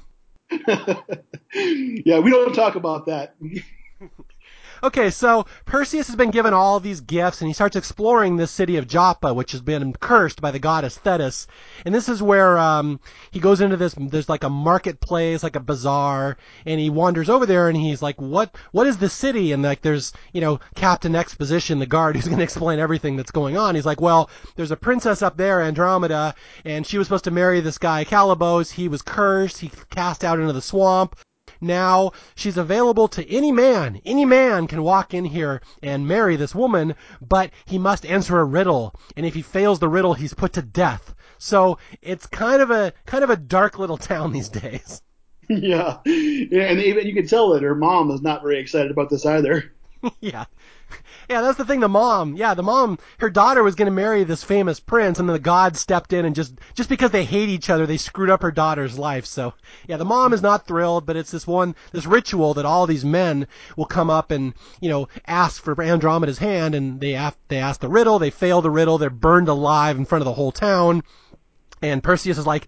yeah, 1.54 2.20
we 2.20 2.32
don't 2.32 2.54
talk 2.54 2.76
about 2.76 3.06
that. 3.08 3.36
Okay, 4.82 5.10
so 5.10 5.46
Perseus 5.65 6.08
has 6.08 6.15
been 6.15 6.32
given 6.32 6.54
all 6.54 6.80
these 6.80 7.02
gifts, 7.02 7.42
and 7.42 7.50
he 7.50 7.54
starts 7.54 7.76
exploring 7.76 8.38
this 8.38 8.50
city 8.50 8.78
of 8.78 8.88
Joppa, 8.88 9.34
which 9.34 9.52
has 9.52 9.60
been 9.60 9.92
cursed 9.92 10.39
by 10.39 10.52
the 10.52 10.60
goddess 10.60 10.98
Thetis. 10.98 11.48
And 11.86 11.94
this 11.94 12.08
is 12.08 12.24
where 12.24 12.58
um, 12.58 13.02
he 13.32 13.42
goes 13.42 13.60
into 13.60 13.76
this. 13.76 13.94
There's 13.98 14.30
like 14.30 14.46
a 14.46 14.50
marketplace, 14.50 15.44
like 15.44 15.58
a 15.58 15.60
bazaar, 15.60 16.38
and 16.65 16.80
he 16.80 16.89
wanders 16.89 17.30
over 17.30 17.46
there, 17.46 17.68
and 17.68 17.76
he's 17.76 18.02
like, 18.02 18.22
"What? 18.22 18.56
What 18.72 18.88
is 18.88 18.98
the 18.98 19.10
city?" 19.10 19.52
And 19.52 19.63
like, 19.63 19.82
there's 19.82 20.13
you 20.32 20.39
know 20.39 20.62
Captain 20.76 21.13
Exposition, 21.13 21.80
the 21.80 21.86
guard, 21.86 22.15
who's 22.18 22.28
going 22.28 22.38
to 22.38 22.44
explain 22.44 22.80
everything 22.80 23.18
that's 23.18 23.32
going 23.32 23.58
on. 23.58 23.76
He's 23.76 23.86
like, 23.86 24.00
"Well, 24.00 24.30
there's 24.56 24.72
a 24.72 24.78
princess 24.78 25.22
up 25.22 25.36
there, 25.36 25.62
Andromeda, 25.62 26.36
and 26.63 26.88
she 26.88 26.98
was 26.98 27.08
supposed 27.08 27.26
to 27.26 27.32
marry 27.32 27.60
this 27.60 27.78
guy 27.78 28.06
Calibos. 28.06 28.72
He 28.72 28.88
was 28.88 29.02
cursed. 29.02 29.58
He 29.58 29.72
cast 29.89 30.24
out 30.24 30.39
into 30.39 30.54
the 30.54 30.62
swamp." 30.62 31.20
Now 31.62 32.12
she's 32.36 32.58
available 32.58 33.08
to 33.10 33.30
any 33.30 33.52
man. 33.52 34.02
Any 34.06 34.26
man 34.26 34.67
can 34.67 34.84
walk 34.84 35.13
in 35.13 35.26
here 35.26 35.62
and 35.84 36.08
marry 36.08 36.36
this 36.36 36.56
woman, 36.56 36.95
but 37.22 37.52
he 37.65 37.78
must 37.78 38.06
answer 38.06 38.39
a 38.39 38.45
riddle. 38.45 38.95
And 39.15 39.26
if 39.26 39.34
he 39.34 39.41
fails 39.41 39.80
the 39.80 39.89
riddle, 39.89 40.14
he's 40.14 40.34
put 40.34 40.53
to 40.53 40.62
death. 40.62 41.14
So 41.38 41.78
it's 42.01 42.26
kind 42.26 42.62
of 42.62 42.72
a 42.72 42.93
kind 43.05 43.24
of 43.24 43.30
a 43.30 43.38
dark 43.38 43.80
little 43.80 43.97
town 44.12 44.32
these 44.32 44.49
days. 44.49 45.01
Yeah, 45.47 45.97
yeah 46.05 46.66
and 46.66 46.80
even 46.80 47.07
you 47.07 47.14
can 47.14 47.28
tell 47.28 47.49
that 47.49 47.64
her 47.64 47.76
mom 47.76 48.12
is 48.12 48.22
not 48.22 48.43
very 48.43 48.60
excited 48.60 48.91
about 48.91 49.10
this 49.10 49.26
either. 49.26 49.74
yeah. 50.20 50.45
Yeah, 51.30 51.42
that's 51.42 51.60
the 51.60 51.66
thing. 51.66 51.80
The 51.80 51.88
mom, 51.88 52.36
yeah, 52.36 52.56
the 52.56 52.64
mom, 52.64 52.98
her 53.20 53.30
daughter 53.30 53.62
was 53.62 53.76
going 53.76 53.86
to 53.86 53.92
marry 53.92 54.24
this 54.24 54.44
famous 54.44 54.80
prince, 54.80 55.20
and 55.20 55.30
then 55.30 55.34
the 55.36 55.40
gods 55.40 55.80
stepped 55.80 56.12
in 56.12 56.26
and 56.26 56.34
just, 56.34 56.56
just 56.74 56.90
because 56.90 57.12
they 57.12 57.24
hate 57.24 57.50
each 57.50 57.70
other, 57.70 57.86
they 57.86 57.98
screwed 57.98 58.32
up 58.32 58.42
her 58.42 58.50
daughter's 58.50 58.98
life. 58.98 59.28
So, 59.28 59.54
yeah, 59.88 59.98
the 59.98 60.06
mom 60.06 60.34
is 60.34 60.42
not 60.42 60.66
thrilled, 60.66 61.06
but 61.06 61.16
it's 61.16 61.30
this 61.30 61.46
one, 61.46 61.76
this 61.92 62.08
ritual 62.08 62.56
that 62.56 62.66
all 62.66 62.88
these 62.88 63.06
men 63.06 63.46
will 63.78 63.86
come 63.86 64.10
up 64.10 64.32
and, 64.32 64.56
you 64.82 64.90
know, 64.90 65.08
ask 65.28 65.62
for 65.62 65.80
Andromeda's 65.80 66.40
hand, 66.40 66.74
and 66.74 67.00
they 67.00 67.12
have, 67.12 67.38
they 67.48 67.58
ask 67.58 67.80
the 67.80 67.90
riddle, 67.90 68.18
they 68.18 68.32
fail 68.32 68.64
the 68.64 68.72
riddle, 68.72 68.98
they're 68.98 69.12
burned 69.12 69.50
alive 69.50 70.00
in 70.00 70.06
front 70.06 70.24
of 70.24 70.26
the 70.26 70.34
whole 70.34 70.52
town, 70.52 71.04
and 71.84 72.02
Perseus 72.02 72.40
is 72.40 72.48
like, 72.48 72.68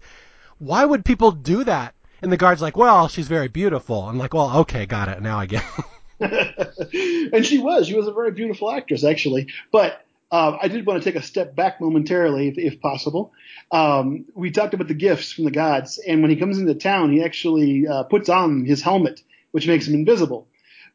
why 0.58 0.84
would 0.84 1.04
people 1.04 1.32
do 1.32 1.64
that? 1.64 1.96
And 2.22 2.30
the 2.30 2.36
guard's 2.36 2.62
like, 2.62 2.76
well, 2.76 3.08
she's 3.08 3.26
very 3.26 3.48
beautiful. 3.48 4.08
I'm 4.08 4.18
like, 4.18 4.32
well, 4.32 4.58
okay, 4.58 4.86
got 4.86 5.08
it. 5.08 5.20
Now 5.20 5.40
I 5.40 5.46
get. 5.46 5.64
and 7.32 7.44
she 7.44 7.58
was. 7.58 7.86
She 7.86 7.94
was 7.94 8.08
a 8.08 8.12
very 8.12 8.30
beautiful 8.30 8.70
actress, 8.70 9.04
actually. 9.04 9.48
But 9.70 10.04
uh, 10.30 10.56
I 10.60 10.68
did 10.68 10.86
want 10.86 11.02
to 11.02 11.12
take 11.12 11.20
a 11.20 11.24
step 11.24 11.54
back 11.54 11.80
momentarily, 11.80 12.48
if, 12.48 12.58
if 12.58 12.80
possible. 12.80 13.32
Um, 13.70 14.24
we 14.34 14.50
talked 14.50 14.74
about 14.74 14.88
the 14.88 14.94
gifts 14.94 15.32
from 15.32 15.44
the 15.44 15.50
gods, 15.50 15.98
and 15.98 16.22
when 16.22 16.30
he 16.30 16.36
comes 16.36 16.58
into 16.58 16.74
town, 16.74 17.12
he 17.12 17.22
actually 17.22 17.86
uh, 17.86 18.04
puts 18.04 18.28
on 18.28 18.64
his 18.64 18.80
helmet, 18.80 19.20
which 19.50 19.66
makes 19.66 19.86
him 19.86 19.94
invisible. 19.94 20.48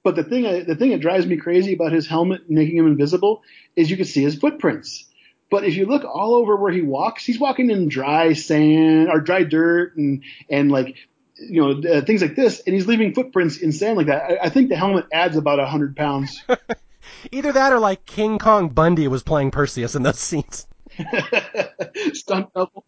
But 0.04 0.16
the 0.16 0.24
thing, 0.24 0.44
the 0.66 0.76
thing 0.76 0.92
that 0.92 1.02
drives 1.02 1.26
me 1.26 1.38
crazy 1.38 1.74
about 1.74 1.92
his 1.92 2.08
helmet 2.08 2.50
making 2.50 2.78
him 2.78 2.88
invisible 2.88 3.44
is 3.76 3.92
you 3.92 3.98
can 3.98 4.06
see 4.06 4.24
his 4.24 4.36
footprints. 4.36 5.06
But 5.50 5.64
if 5.64 5.76
you 5.76 5.86
look 5.86 6.04
all 6.04 6.36
over 6.36 6.56
where 6.56 6.72
he 6.72 6.82
walks, 6.82 7.26
he's 7.26 7.40
walking 7.40 7.70
in 7.70 7.90
dry 7.90 8.34
sand 8.34 9.10
or 9.10 9.20
dry 9.20 9.44
dirt 9.44 9.96
and 9.98 10.24
and 10.50 10.72
like 10.72 10.96
you 11.40 11.62
know 11.62 11.90
uh, 11.90 12.02
things 12.02 12.22
like 12.22 12.36
this, 12.36 12.62
and 12.66 12.74
he's 12.74 12.88
leaving 12.88 13.14
footprints 13.14 13.58
in 13.58 13.72
sand 13.72 13.98
like 13.98 14.08
that. 14.08 14.24
I, 14.24 14.46
I 14.46 14.50
think 14.50 14.70
the 14.70 14.76
helmet 14.76 15.06
adds 15.12 15.38
about 15.38 15.60
a 15.60 15.66
hundred 15.66 15.96
pounds. 15.96 16.44
Either 17.32 17.52
that 17.52 17.74
or 17.74 17.80
like 17.80 18.06
King 18.06 18.38
Kong 18.38 18.70
Bundy 18.70 19.08
was 19.08 19.24
playing 19.24 19.52
Perseus 19.52 19.96
in 19.96 20.04
those 20.04 20.20
scenes. 20.20 20.68
Stunt 22.14 22.54
double. 22.54 22.86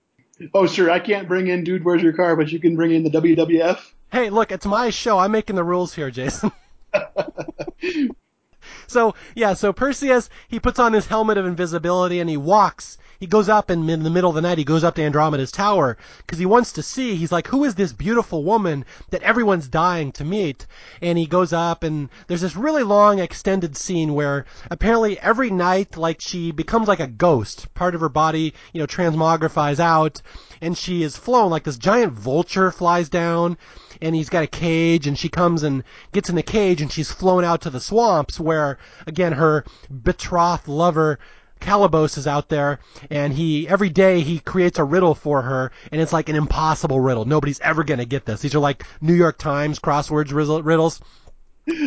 Oh, 0.53 0.67
sure. 0.67 0.89
I 0.89 0.99
can't 0.99 1.27
bring 1.27 1.47
in 1.47 1.63
Dude, 1.63 1.83
Where's 1.83 2.01
Your 2.01 2.13
Car, 2.13 2.35
but 2.35 2.51
you 2.51 2.59
can 2.59 2.75
bring 2.75 2.91
in 2.91 3.03
the 3.03 3.09
WWF. 3.09 3.79
Hey, 4.11 4.29
look, 4.29 4.51
it's 4.51 4.65
my 4.65 4.89
show. 4.89 5.19
I'm 5.19 5.31
making 5.31 5.55
the 5.55 5.63
rules 5.63 5.93
here, 5.93 6.09
Jason. 6.09 6.51
so, 8.87 9.15
yeah, 9.35 9.53
so 9.53 9.73
Perseus, 9.73 10.29
he 10.47 10.59
puts 10.59 10.79
on 10.79 10.93
his 10.93 11.05
helmet 11.05 11.37
of 11.37 11.45
invisibility 11.45 12.19
and 12.19 12.29
he 12.29 12.37
walks 12.37 12.97
he 13.19 13.27
goes 13.27 13.49
up 13.49 13.69
and 13.69 13.89
in 13.89 14.03
the 14.03 14.09
middle 14.09 14.29
of 14.29 14.35
the 14.35 14.41
night 14.41 14.57
he 14.57 14.63
goes 14.63 14.83
up 14.83 14.95
to 14.95 15.03
Andromeda's 15.03 15.51
tower 15.51 15.97
because 16.19 16.39
he 16.39 16.45
wants 16.45 16.71
to 16.71 16.81
see. 16.81 17.15
He's 17.15 17.33
like, 17.33 17.47
who 17.47 17.65
is 17.65 17.75
this 17.75 17.91
beautiful 17.91 18.45
woman 18.45 18.85
that 19.09 19.21
everyone's 19.23 19.67
dying 19.67 20.13
to 20.13 20.23
meet? 20.23 20.65
And 21.01 21.17
he 21.17 21.25
goes 21.25 21.51
up 21.51 21.83
and 21.83 22.09
there's 22.27 22.41
this 22.41 22.55
really 22.55 22.83
long 22.83 23.19
extended 23.19 23.75
scene 23.75 24.13
where 24.13 24.45
apparently 24.71 25.19
every 25.19 25.49
night 25.49 25.97
like 25.97 26.21
she 26.21 26.51
becomes 26.51 26.87
like 26.87 27.01
a 27.01 27.07
ghost. 27.07 27.73
Part 27.73 27.93
of 27.93 28.01
her 28.01 28.09
body, 28.09 28.53
you 28.71 28.79
know, 28.79 28.87
transmogrifies 28.87 29.81
out 29.81 30.21
and 30.61 30.77
she 30.77 31.03
is 31.03 31.17
flown 31.17 31.49
like 31.49 31.65
this 31.65 31.77
giant 31.77 32.13
vulture 32.13 32.71
flies 32.71 33.09
down 33.09 33.57
and 34.01 34.15
he's 34.15 34.29
got 34.29 34.43
a 34.43 34.47
cage 34.47 35.07
and 35.07 35.19
she 35.19 35.27
comes 35.27 35.63
and 35.63 35.83
gets 36.13 36.29
in 36.29 36.35
the 36.35 36.43
cage 36.43 36.81
and 36.81 36.91
she's 36.91 37.11
flown 37.11 37.43
out 37.43 37.61
to 37.61 37.69
the 37.69 37.81
swamps 37.81 38.39
where 38.39 38.77
again 39.07 39.33
her 39.33 39.65
betrothed 40.03 40.67
lover 40.69 41.19
Calibos 41.59 42.17
is 42.17 42.27
out 42.27 42.49
there, 42.49 42.79
and 43.09 43.33
he 43.33 43.67
every 43.67 43.89
day 43.89 44.21
he 44.21 44.39
creates 44.39 44.79
a 44.79 44.83
riddle 44.83 45.15
for 45.15 45.41
her, 45.41 45.71
and 45.91 46.01
it's 46.01 46.13
like 46.13 46.29
an 46.29 46.35
impossible 46.35 46.99
riddle. 46.99 47.25
Nobody's 47.25 47.59
ever 47.59 47.83
gonna 47.83 48.05
get 48.05 48.25
this. 48.25 48.41
These 48.41 48.55
are 48.55 48.59
like 48.59 48.85
New 49.01 49.13
York 49.13 49.37
Times 49.37 49.79
crosswords 49.79 50.33
riddles. 50.33 51.01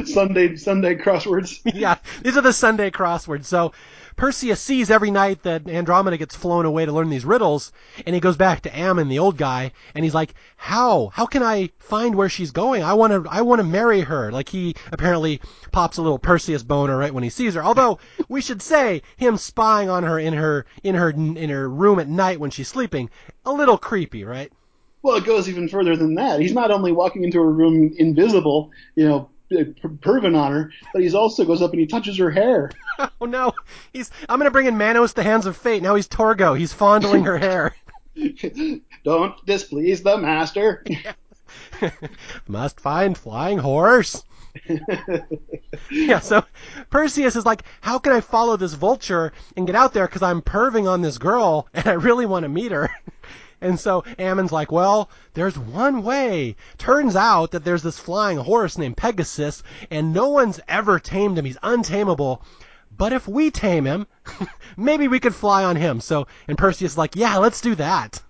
Sunday 0.05 0.57
Sunday 0.57 0.95
crosswords. 0.97 1.61
yeah, 1.75 1.97
these 2.23 2.37
are 2.37 2.43
the 2.43 2.53
Sunday 2.53 2.91
crosswords. 2.91 3.47
So 3.47 3.73
Perseus 4.17 4.61
sees 4.61 4.91
every 4.91 5.11
night 5.11 5.43
that 5.43 5.69
Andromeda 5.69 6.17
gets 6.17 6.37
flown 6.37 6.65
away 6.67 6.85
to 6.85 6.93
learn 6.93 7.11
these 7.11 7.25
riddles, 7.25 7.73
and 8.07 8.15
he 8.15 8.21
goes 8.21 8.37
back 8.37 8.61
to 8.63 8.77
Ammon, 8.77 9.09
the 9.09 9.19
old 9.19 9.37
guy, 9.37 9.73
and 9.95 10.05
he's 10.05 10.15
like, 10.15 10.35
"How? 10.57 11.11
How 11.15 11.27
can 11.27 11.43
I 11.43 11.71
find 11.79 12.15
where 12.15 12.29
she's 12.29 12.51
going? 12.51 12.83
I 12.83 12.95
want 12.95 13.13
to, 13.13 13.31
I 13.31 13.43
want 13.43 13.61
to 13.61 13.65
marry 13.65 14.01
her." 14.03 14.31
Like 14.31 14.49
he 14.49 14.75
apparently 14.91 15.41
pops 15.73 15.97
a 15.97 16.03
little 16.03 16.19
Perseus 16.19 16.63
boner 16.63 16.97
right 16.97 17.15
when 17.15 17.25
he 17.25 17.31
sees 17.31 17.55
her. 17.55 17.63
Although 17.63 17.99
we 18.29 18.41
should 18.41 18.63
say 18.63 19.03
him 19.17 19.37
spying 19.37 19.89
on 19.89 20.05
her 20.05 20.19
in 20.19 20.35
her 20.35 20.67
in 20.83 20.95
her 20.95 21.11
in 21.11 21.49
her 21.51 21.69
room 21.69 21.99
at 21.99 22.09
night 22.09 22.41
when 22.41 22.51
she's 22.51 22.69
sleeping, 22.69 23.11
a 23.45 23.53
little 23.53 23.79
creepy, 23.79 24.25
right? 24.25 24.53
Well, 25.03 25.17
it 25.17 25.25
goes 25.25 25.49
even 25.49 25.69
further 25.69 25.97
than 25.97 26.15
that. 26.15 26.41
He's 26.41 26.53
not 26.53 26.71
only 26.71 26.93
walking 26.93 27.25
into 27.25 27.41
her 27.43 27.51
room 27.51 27.93
invisible, 27.99 28.71
you 28.95 29.09
know, 29.09 29.31
Uh, 29.53 29.65
perving 30.01 30.37
on 30.37 30.53
her, 30.53 30.73
but 30.93 31.03
he's 31.03 31.15
also 31.15 31.45
goes 31.45 31.61
up 31.61 31.73
and 31.73 31.81
he 31.81 31.87
touches 31.87 32.17
her 32.19 32.31
hair. 32.31 32.71
Oh 33.21 33.27
no, 33.27 33.53
he's 33.93 34.11
I'm 34.29 34.39
gonna 34.39 34.51
bring 34.51 34.67
in 34.67 34.77
Manos, 34.77 35.13
the 35.13 35.23
Hands 35.23 35.47
of 35.47 35.57
Fate. 35.57 35.83
Now 35.83 35.95
he's 35.95 36.09
Torgo. 36.09 36.57
He's 36.57 36.73
fondling 36.73 37.25
her 37.25 37.39
hair. 37.39 37.75
Don't 39.05 39.47
displease 39.47 40.03
the 40.03 40.19
master. 40.19 40.85
Must 42.47 42.79
find 42.81 43.17
flying 43.17 43.59
horse. 43.59 44.25
yeah, 45.91 46.21
so 46.21 46.45
Perseus 46.91 47.37
is 47.37 47.47
like, 47.47 47.63
how 47.81 47.99
can 47.99 48.13
I 48.13 48.21
follow 48.21 48.57
this 48.57 48.75
vulture 48.75 49.33
and 49.57 49.67
get 49.67 49.77
out 49.77 49.95
there 49.95 50.07
because 50.07 50.23
I'm 50.23 50.43
perving 50.43 50.89
on 50.89 51.01
this 51.01 51.19
girl 51.19 51.69
and 51.75 51.87
I 51.87 51.93
really 51.93 52.27
want 52.27 52.45
to 52.45 52.49
meet 52.49 52.73
her. 52.73 52.91
And 53.63 53.79
so 53.79 54.03
Ammon's 54.19 54.51
like, 54.51 54.73
well, 54.73 55.09
there's 55.35 55.57
one 55.57 56.03
way. 56.03 56.57
Turns 56.79 57.15
out 57.15 57.53
that 57.53 57.65
there's 57.65 57.85
this 57.85 57.99
flying 57.99 58.39
horse 58.39 58.77
named 58.77 58.97
Pegasus, 58.97 59.63
and 59.89 60.13
no 60.13 60.29
one's 60.29 60.59
ever 60.67 60.99
tamed 60.99 61.39
him. 61.39 61.45
He's 61.45 61.57
untamable. 61.63 62.43
But 62.91 63.13
if 63.13 63.29
we 63.29 63.53
tame 63.53 63.87
him, 63.87 64.09
maybe 64.77 65.07
we 65.07 65.21
could 65.21 65.35
fly 65.35 65.63
on 65.63 65.77
him. 65.77 66.01
So, 66.01 66.27
and 66.49 66.59
Perseus 66.59 66.93
is 66.93 66.99
like, 66.99 67.15
yeah, 67.15 67.39
let's 67.39 67.61
do 67.61 67.77
that. 67.77 68.21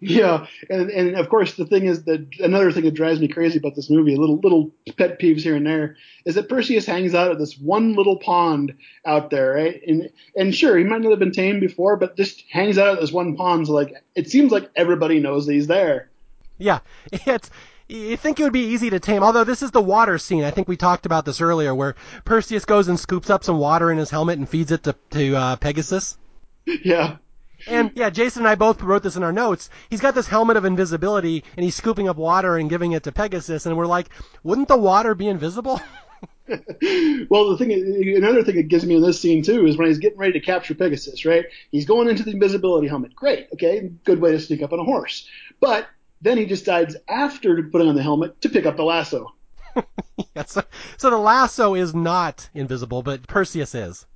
Yeah, 0.00 0.46
and 0.70 0.90
and 0.90 1.16
of 1.16 1.28
course 1.28 1.54
the 1.54 1.66
thing 1.66 1.86
is 1.86 2.04
that 2.04 2.24
another 2.38 2.70
thing 2.70 2.84
that 2.84 2.94
drives 2.94 3.20
me 3.20 3.26
crazy 3.26 3.58
about 3.58 3.74
this 3.74 3.90
movie, 3.90 4.14
a 4.14 4.18
little 4.18 4.38
little 4.38 4.70
pet 4.96 5.18
peeves 5.18 5.40
here 5.40 5.56
and 5.56 5.66
there, 5.66 5.96
is 6.24 6.36
that 6.36 6.48
Perseus 6.48 6.86
hangs 6.86 7.14
out 7.14 7.32
at 7.32 7.38
this 7.38 7.58
one 7.58 7.94
little 7.94 8.16
pond 8.16 8.74
out 9.04 9.30
there, 9.30 9.54
right? 9.54 9.80
And 9.84 10.10
and 10.36 10.54
sure, 10.54 10.78
he 10.78 10.84
might 10.84 11.00
not 11.00 11.10
have 11.10 11.18
been 11.18 11.32
tamed 11.32 11.60
before, 11.60 11.96
but 11.96 12.16
just 12.16 12.44
hangs 12.48 12.78
out 12.78 12.94
at 12.94 13.00
this 13.00 13.10
one 13.10 13.34
pond. 13.34 13.66
So 13.66 13.72
like, 13.72 13.92
it 14.14 14.30
seems 14.30 14.52
like 14.52 14.70
everybody 14.76 15.18
knows 15.18 15.46
that 15.46 15.54
he's 15.54 15.66
there. 15.66 16.10
Yeah, 16.58 16.78
it's 17.12 17.50
you 17.88 18.16
think 18.16 18.38
it 18.38 18.44
would 18.44 18.52
be 18.52 18.66
easy 18.66 18.90
to 18.90 19.00
tame. 19.00 19.24
Although 19.24 19.44
this 19.44 19.62
is 19.62 19.72
the 19.72 19.80
water 19.80 20.18
scene. 20.18 20.44
I 20.44 20.52
think 20.52 20.68
we 20.68 20.76
talked 20.76 21.06
about 21.06 21.24
this 21.24 21.40
earlier, 21.40 21.74
where 21.74 21.96
Perseus 22.24 22.64
goes 22.64 22.86
and 22.86 23.00
scoops 23.00 23.30
up 23.30 23.42
some 23.42 23.58
water 23.58 23.90
in 23.90 23.98
his 23.98 24.10
helmet 24.10 24.38
and 24.38 24.48
feeds 24.48 24.70
it 24.70 24.84
to 24.84 24.94
to 25.10 25.34
uh, 25.34 25.56
Pegasus. 25.56 26.16
Yeah. 26.84 27.16
And 27.66 27.90
yeah, 27.94 28.10
Jason 28.10 28.42
and 28.42 28.48
I 28.48 28.54
both 28.54 28.82
wrote 28.82 29.02
this 29.02 29.16
in 29.16 29.22
our 29.22 29.32
notes. 29.32 29.70
He's 29.90 30.00
got 30.00 30.14
this 30.14 30.28
helmet 30.28 30.56
of 30.56 30.64
invisibility 30.64 31.44
and 31.56 31.64
he's 31.64 31.74
scooping 31.74 32.08
up 32.08 32.16
water 32.16 32.56
and 32.56 32.70
giving 32.70 32.92
it 32.92 33.02
to 33.04 33.12
Pegasus 33.12 33.66
and 33.66 33.76
we're 33.76 33.86
like, 33.86 34.08
wouldn't 34.42 34.68
the 34.68 34.76
water 34.76 35.14
be 35.14 35.28
invisible? 35.28 35.80
well, 36.48 37.50
the 37.50 37.56
thing, 37.58 37.72
another 38.16 38.42
thing 38.42 38.56
it 38.56 38.68
gives 38.68 38.86
me 38.86 38.96
in 38.96 39.02
this 39.02 39.20
scene 39.20 39.42
too 39.42 39.66
is 39.66 39.76
when 39.76 39.88
he's 39.88 39.98
getting 39.98 40.18
ready 40.18 40.32
to 40.34 40.40
capture 40.40 40.74
Pegasus, 40.74 41.24
right? 41.24 41.46
He's 41.70 41.84
going 41.84 42.08
into 42.08 42.22
the 42.22 42.30
invisibility 42.30 42.88
helmet. 42.88 43.14
Great, 43.14 43.48
okay, 43.52 43.90
good 44.04 44.20
way 44.20 44.32
to 44.32 44.40
sneak 44.40 44.62
up 44.62 44.72
on 44.72 44.78
a 44.78 44.84
horse. 44.84 45.28
But 45.60 45.86
then 46.20 46.38
he 46.38 46.46
decides 46.46 46.96
after 47.08 47.62
putting 47.64 47.88
on 47.88 47.96
the 47.96 48.02
helmet 48.02 48.40
to 48.42 48.48
pick 48.48 48.66
up 48.66 48.76
the 48.76 48.84
lasso. 48.84 49.34
yeah, 50.34 50.44
so, 50.44 50.62
so 50.96 51.10
the 51.10 51.18
lasso 51.18 51.74
is 51.74 51.94
not 51.94 52.48
invisible, 52.54 53.02
but 53.02 53.26
Perseus 53.26 53.74
is. 53.74 54.06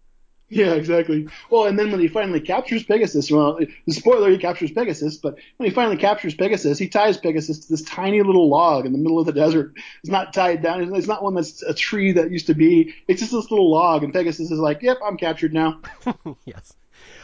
Yeah, 0.52 0.74
exactly. 0.74 1.26
Well, 1.48 1.64
and 1.64 1.78
then 1.78 1.90
when 1.90 2.00
he 2.00 2.08
finally 2.08 2.40
captures 2.40 2.82
Pegasus, 2.82 3.30
well, 3.30 3.58
the 3.86 3.92
spoiler, 3.92 4.30
he 4.30 4.36
captures 4.36 4.70
Pegasus, 4.70 5.16
but 5.16 5.36
when 5.56 5.66
he 5.66 5.74
finally 5.74 5.96
captures 5.96 6.34
Pegasus, 6.34 6.78
he 6.78 6.88
ties 6.88 7.16
Pegasus 7.16 7.60
to 7.60 7.68
this 7.70 7.80
tiny 7.82 8.20
little 8.22 8.50
log 8.50 8.84
in 8.84 8.92
the 8.92 8.98
middle 8.98 9.18
of 9.18 9.24
the 9.24 9.32
desert. 9.32 9.72
It's 10.02 10.10
not 10.10 10.34
tied 10.34 10.62
down. 10.62 10.94
It's 10.94 11.06
not 11.06 11.22
one 11.22 11.34
that's 11.34 11.62
a 11.62 11.72
tree 11.72 12.12
that 12.12 12.30
used 12.30 12.48
to 12.48 12.54
be. 12.54 12.94
It's 13.08 13.20
just 13.20 13.32
this 13.32 13.50
little 13.50 13.70
log, 13.70 14.04
and 14.04 14.12
Pegasus 14.12 14.50
is 14.50 14.58
like, 14.58 14.82
"Yep, 14.82 14.98
I'm 15.02 15.16
captured 15.16 15.54
now." 15.54 15.80
yes. 16.44 16.74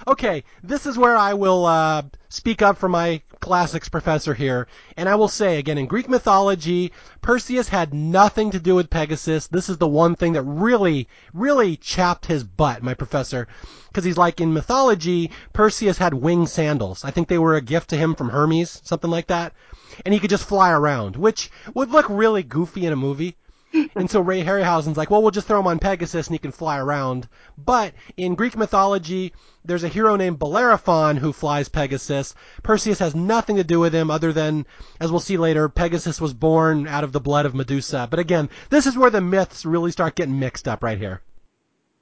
Okay, 0.09 0.43
this 0.63 0.87
is 0.87 0.97
where 0.97 1.19
I 1.19 1.35
will 1.35 1.67
uh, 1.67 2.01
speak 2.31 2.63
up 2.63 2.79
for 2.79 2.89
my 2.89 3.21
classics 3.41 3.91
professor 3.91 4.33
here, 4.33 4.67
and 4.97 5.07
I 5.07 5.15
will 5.17 5.29
say 5.29 5.59
again 5.59 5.77
in 5.77 5.85
Greek 5.85 6.09
mythology, 6.09 6.93
Perseus 7.21 7.69
had 7.69 7.93
nothing 7.93 8.51
to 8.53 8.59
do 8.59 8.75
with 8.75 8.89
Pegasus. 8.89 9.49
This 9.49 9.69
is 9.69 9.77
the 9.77 9.87
one 9.87 10.17
thing 10.17 10.33
that 10.33 10.45
really, 10.45 11.09
really 11.35 11.77
chapped 11.77 12.25
his 12.25 12.43
butt, 12.43 12.83
my 12.83 12.95
professor, 12.95 13.49
because 13.89 14.05
he's 14.05 14.17
like 14.17 14.41
in 14.41 14.55
mythology, 14.55 15.31
Perseus 15.53 15.99
had 15.99 16.15
wing 16.15 16.47
sandals. 16.47 17.05
I 17.05 17.11
think 17.11 17.29
they 17.29 17.37
were 17.37 17.57
a 17.57 17.61
gift 17.61 17.91
to 17.91 17.99
him 17.99 18.15
from 18.15 18.31
Hermes, 18.31 18.81
something 18.83 19.11
like 19.11 19.27
that, 19.27 19.53
and 20.07 20.15
he 20.15 20.21
could 20.21 20.31
just 20.31 20.49
fly 20.49 20.71
around, 20.71 21.17
which 21.17 21.51
would 21.75 21.91
look 21.91 22.07
really 22.09 22.43
goofy 22.43 22.87
in 22.87 22.95
a 22.95 22.97
movie 22.97 23.37
and 23.95 24.11
so 24.11 24.21
Ray 24.21 24.43
Harryhausen's 24.43 24.97
like, 24.97 25.11
well, 25.11 25.23
we'll 25.23 25.31
just 25.31 25.47
throw 25.47 25.61
him 25.61 25.67
on 25.67 25.79
Pegasus 25.79 26.27
and 26.27 26.35
he 26.35 26.39
can 26.39 26.53
fly 26.53 26.79
around. 26.79 27.29
But 27.57 27.95
in 28.17 28.35
Greek 28.35 28.57
mythology, 28.57 29.33
there's 29.65 29.85
a 29.85 29.89
hero 29.89 30.17
named 30.17 30.39
Bellerophon 30.39 31.17
who 31.17 31.33
flies 31.33 31.69
Pegasus. 31.69 32.35
Perseus 32.63 32.99
has 32.99 33.15
nothing 33.15 33.57
to 33.57 33.65
do 33.65 33.81
with 33.81 33.95
him 33.95 34.11
other 34.11 34.33
than, 34.33 34.67
as 35.01 35.11
we'll 35.11 35.21
see 35.21 35.37
later, 35.37 35.69
Pegasus 35.69 36.21
was 36.21 36.33
born 36.33 36.87
out 36.89 37.05
of 37.05 37.13
the 37.13 37.21
blood 37.21 37.47
of 37.47 37.55
Medusa. 37.55 38.09
But 38.11 38.21
again, 38.21 38.49
this 38.71 38.87
is 38.87 38.97
where 38.97 39.11
the 39.11 39.21
myths 39.21 39.67
really 39.67 39.91
start 39.91 40.15
getting 40.15 40.39
mixed 40.39 40.67
up 40.67 40.83
right 40.83 40.99
here. 40.99 41.23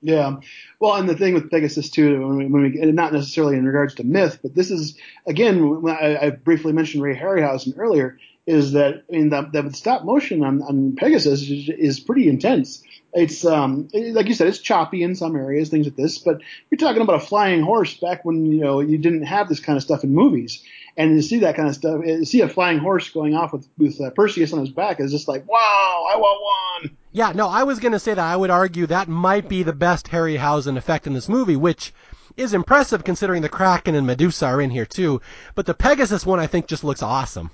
Yeah, 0.02 0.36
well, 0.78 0.94
and 0.96 1.08
the 1.08 1.16
thing 1.16 1.34
with 1.34 1.50
Pegasus 1.50 1.90
too, 1.90 2.20
when 2.20 2.36
we, 2.36 2.46
when 2.46 2.62
we, 2.62 2.92
not 2.92 3.12
necessarily 3.12 3.56
in 3.56 3.64
regards 3.64 3.94
to 3.94 4.04
myth, 4.04 4.38
but 4.42 4.54
this 4.54 4.70
is 4.70 4.96
again, 5.26 5.82
I, 5.88 6.18
I 6.26 6.30
briefly 6.30 6.72
mentioned 6.72 7.02
Ray 7.02 7.16
Harryhausen 7.16 7.74
earlier 7.78 8.18
is 8.46 8.72
that 8.72 9.04
I 9.08 9.12
mean 9.12 9.30
that, 9.30 9.52
that 9.52 9.74
stop 9.74 10.04
motion 10.04 10.44
on, 10.44 10.62
on 10.62 10.94
Pegasus 10.96 11.42
is, 11.42 11.68
is 11.68 12.00
pretty 12.00 12.28
intense. 12.28 12.82
It's 13.12 13.44
um 13.44 13.88
like 13.94 14.28
you 14.28 14.34
said, 14.34 14.46
it's 14.46 14.58
choppy 14.58 15.02
in 15.02 15.14
some 15.14 15.36
areas, 15.36 15.68
things 15.68 15.86
like 15.86 15.96
this. 15.96 16.18
But 16.18 16.40
you're 16.70 16.78
talking 16.78 17.02
about 17.02 17.22
a 17.22 17.26
flying 17.26 17.62
horse 17.62 17.94
back 17.94 18.24
when 18.24 18.46
you 18.46 18.60
know 18.60 18.80
you 18.80 18.98
didn't 18.98 19.24
have 19.24 19.48
this 19.48 19.60
kind 19.60 19.76
of 19.76 19.82
stuff 19.82 20.04
in 20.04 20.14
movies, 20.14 20.62
and 20.96 21.16
to 21.16 21.22
see 21.22 21.40
that 21.40 21.56
kind 21.56 21.68
of 21.68 21.74
stuff, 21.74 22.02
to 22.02 22.24
see 22.24 22.42
a 22.42 22.48
flying 22.48 22.78
horse 22.78 23.08
going 23.10 23.34
off 23.34 23.52
with 23.52 23.66
with 23.78 24.00
uh, 24.00 24.10
Perseus 24.10 24.52
on 24.52 24.60
his 24.60 24.70
back 24.70 25.00
is 25.00 25.10
just 25.10 25.28
like 25.28 25.48
wow, 25.48 26.06
I 26.12 26.16
want 26.16 26.84
one. 26.84 26.96
Yeah, 27.10 27.32
no, 27.32 27.48
I 27.48 27.62
was 27.62 27.78
to 27.78 27.98
say 27.98 28.14
that 28.14 28.18
I 28.18 28.36
would 28.36 28.50
argue 28.50 28.86
that 28.86 29.08
might 29.08 29.48
be 29.48 29.62
the 29.62 29.72
best 29.72 30.08
Harryhausen 30.08 30.76
effect 30.76 31.06
in 31.06 31.14
this 31.14 31.30
movie, 31.30 31.56
which 31.56 31.94
is 32.36 32.52
impressive 32.52 33.04
considering 33.04 33.40
the 33.40 33.48
Kraken 33.48 33.94
and 33.94 34.06
Medusa 34.06 34.46
are 34.46 34.60
in 34.60 34.68
here 34.68 34.84
too. 34.84 35.20
But 35.54 35.64
the 35.64 35.74
Pegasus 35.74 36.26
one 36.26 36.38
I 36.38 36.46
think 36.46 36.66
just 36.66 36.84
looks 36.84 37.02
awesome. 37.02 37.50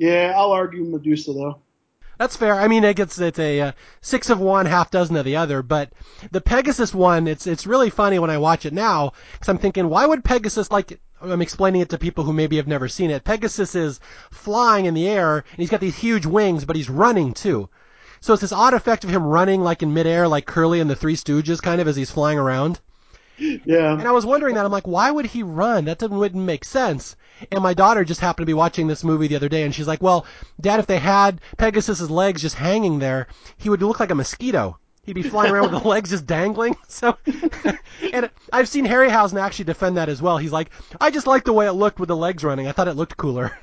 Yeah, 0.00 0.32
I'll 0.34 0.52
argue 0.52 0.82
Medusa 0.82 1.34
though. 1.34 1.60
That's 2.16 2.34
fair. 2.34 2.54
I 2.54 2.68
mean, 2.68 2.84
it 2.84 2.96
gets 2.96 3.18
it's 3.18 3.38
a 3.38 3.60
uh, 3.60 3.72
six 4.00 4.30
of 4.30 4.40
one, 4.40 4.64
half 4.64 4.90
dozen 4.90 5.14
of 5.16 5.26
the 5.26 5.36
other. 5.36 5.62
But 5.62 5.92
the 6.32 6.40
Pegasus 6.40 6.94
one, 6.94 7.28
it's 7.28 7.46
it's 7.46 7.66
really 7.66 7.90
funny 7.90 8.18
when 8.18 8.30
I 8.30 8.38
watch 8.38 8.64
it 8.64 8.72
now 8.72 9.12
because 9.32 9.50
I'm 9.50 9.58
thinking, 9.58 9.90
why 9.90 10.06
would 10.06 10.24
Pegasus 10.24 10.70
like? 10.70 10.98
I'm 11.20 11.42
explaining 11.42 11.82
it 11.82 11.90
to 11.90 11.98
people 11.98 12.24
who 12.24 12.32
maybe 12.32 12.56
have 12.56 12.66
never 12.66 12.88
seen 12.88 13.10
it. 13.10 13.24
Pegasus 13.24 13.74
is 13.74 14.00
flying 14.30 14.86
in 14.86 14.94
the 14.94 15.06
air 15.06 15.36
and 15.36 15.58
he's 15.58 15.68
got 15.68 15.80
these 15.80 15.98
huge 15.98 16.24
wings, 16.24 16.64
but 16.64 16.76
he's 16.76 16.88
running 16.88 17.34
too. 17.34 17.68
So 18.20 18.32
it's 18.32 18.40
this 18.40 18.52
odd 18.52 18.72
effect 18.72 19.04
of 19.04 19.10
him 19.10 19.22
running 19.22 19.60
like 19.60 19.82
in 19.82 19.92
midair, 19.92 20.26
like 20.28 20.46
Curly 20.46 20.80
and 20.80 20.88
the 20.88 20.96
Three 20.96 21.16
Stooges, 21.16 21.60
kind 21.60 21.78
of 21.78 21.88
as 21.88 21.96
he's 21.96 22.10
flying 22.10 22.38
around. 22.38 22.80
Yeah. 23.36 23.92
And 23.92 24.08
I 24.08 24.12
was 24.12 24.24
wondering 24.24 24.54
that. 24.54 24.64
I'm 24.64 24.72
like, 24.72 24.86
why 24.86 25.10
would 25.10 25.26
he 25.26 25.42
run? 25.42 25.84
That 25.84 25.98
doesn't 25.98 26.16
wouldn't 26.16 26.44
make 26.44 26.64
sense. 26.64 27.16
And 27.50 27.62
my 27.62 27.74
daughter 27.74 28.04
just 28.04 28.20
happened 28.20 28.44
to 28.44 28.50
be 28.50 28.54
watching 28.54 28.86
this 28.86 29.04
movie 29.04 29.28
the 29.28 29.36
other 29.36 29.48
day, 29.48 29.62
and 29.62 29.74
she's 29.74 29.86
like, 29.88 30.02
"Well, 30.02 30.26
Dad, 30.60 30.80
if 30.80 30.86
they 30.86 30.98
had 30.98 31.40
Pegasus's 31.58 32.10
legs 32.10 32.42
just 32.42 32.56
hanging 32.56 32.98
there, 32.98 33.28
he 33.56 33.68
would 33.68 33.82
look 33.82 34.00
like 34.00 34.10
a 34.10 34.14
mosquito. 34.14 34.78
He'd 35.02 35.14
be 35.14 35.22
flying 35.22 35.52
around 35.52 35.72
with 35.72 35.82
the 35.82 35.88
legs 35.94 36.10
just 36.10 36.26
dangling." 36.26 36.76
So, 36.88 37.16
and 38.12 38.30
I've 38.52 38.68
seen 38.68 38.84
Harryhausen 38.86 39.40
actually 39.40 39.66
defend 39.66 39.96
that 39.96 40.08
as 40.08 40.20
well. 40.20 40.38
He's 40.38 40.52
like, 40.52 40.70
"I 41.00 41.10
just 41.10 41.26
like 41.26 41.44
the 41.44 41.52
way 41.52 41.66
it 41.66 41.72
looked 41.72 42.00
with 42.00 42.08
the 42.08 42.16
legs 42.16 42.44
running. 42.44 42.66
I 42.66 42.72
thought 42.72 42.88
it 42.88 42.96
looked 42.96 43.16
cooler." 43.16 43.56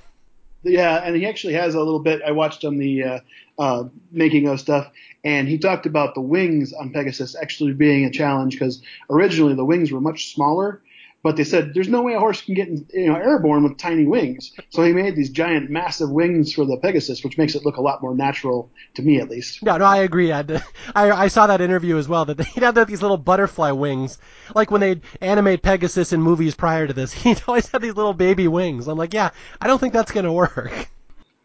Yeah, 0.64 0.98
and 1.04 1.16
he 1.16 1.26
actually 1.26 1.54
has 1.54 1.76
a 1.76 1.80
little 1.80 2.00
bit. 2.00 2.22
I 2.26 2.32
watched 2.32 2.66
on 2.66 2.78
the 2.78 3.04
uh, 3.04 3.20
uh, 3.60 3.84
making 4.12 4.48
of 4.48 4.60
stuff, 4.60 4.92
and 5.24 5.48
he 5.48 5.58
talked 5.58 5.86
about 5.86 6.16
the 6.16 6.22
wings 6.22 6.74
on 6.74 6.92
Pegasus 6.92 7.36
actually 7.36 7.74
being 7.74 8.06
a 8.06 8.12
challenge 8.12 8.54
because 8.54 8.82
originally 9.10 9.54
the 9.54 9.66
wings 9.66 9.92
were 9.92 10.02
much 10.02 10.34
smaller, 10.34 10.82
but 11.24 11.36
they 11.36 11.44
said 11.44 11.74
there's 11.74 11.90
no 11.90 12.02
way 12.02 12.14
a 12.14 12.20
horse 12.20 12.42
can 12.42 12.54
get 12.54 12.70
you 12.70 13.08
know 13.08 13.16
airborne 13.16 13.64
with 13.64 13.78
tiny 13.78 14.06
wings. 14.06 14.54
So 14.70 14.84
he 14.84 14.94
made 14.94 15.16
these 15.16 15.30
giant, 15.30 15.70
massive 15.70 16.10
wings 16.10 16.54
for 16.54 16.66
the 16.66 16.78
Pegasus, 16.78 17.24
which 17.24 17.38
makes 17.38 17.56
it 17.56 17.66
look 17.66 17.78
a 17.78 17.82
lot 17.82 18.02
more 18.02 18.16
natural 18.16 18.72
to 18.96 19.02
me, 19.02 19.20
at 19.20 19.30
least. 19.30 19.64
No, 19.64 19.78
no, 19.78 19.86
I 19.86 19.98
agree. 19.98 20.32
I, 20.32 20.44
I, 20.96 21.12
I 21.12 21.28
saw 21.28 21.48
that 21.48 21.62
interview 21.62 21.98
as 21.98 22.08
well. 22.08 22.26
That 22.26 22.40
he'd 22.46 22.64
have 22.64 22.76
these 22.88 23.02
little 23.02 23.18
butterfly 23.18 23.72
wings, 23.72 24.18
like 24.56 24.72
when 24.72 24.82
they 24.82 25.02
animate 25.22 25.62
Pegasus 25.62 26.14
in 26.14 26.22
movies 26.22 26.56
prior 26.56 26.88
to 26.88 26.94
this. 26.94 27.12
He'd 27.28 27.42
always 27.48 27.68
have 27.70 27.82
these 27.82 27.96
little 27.96 28.14
baby 28.14 28.48
wings. 28.48 28.88
I'm 28.88 28.98
like, 28.98 29.14
yeah, 29.14 29.32
I 29.60 29.68
don't 29.68 29.80
think 29.80 29.94
that's 29.94 30.12
gonna 30.12 30.34
work. 30.34 30.90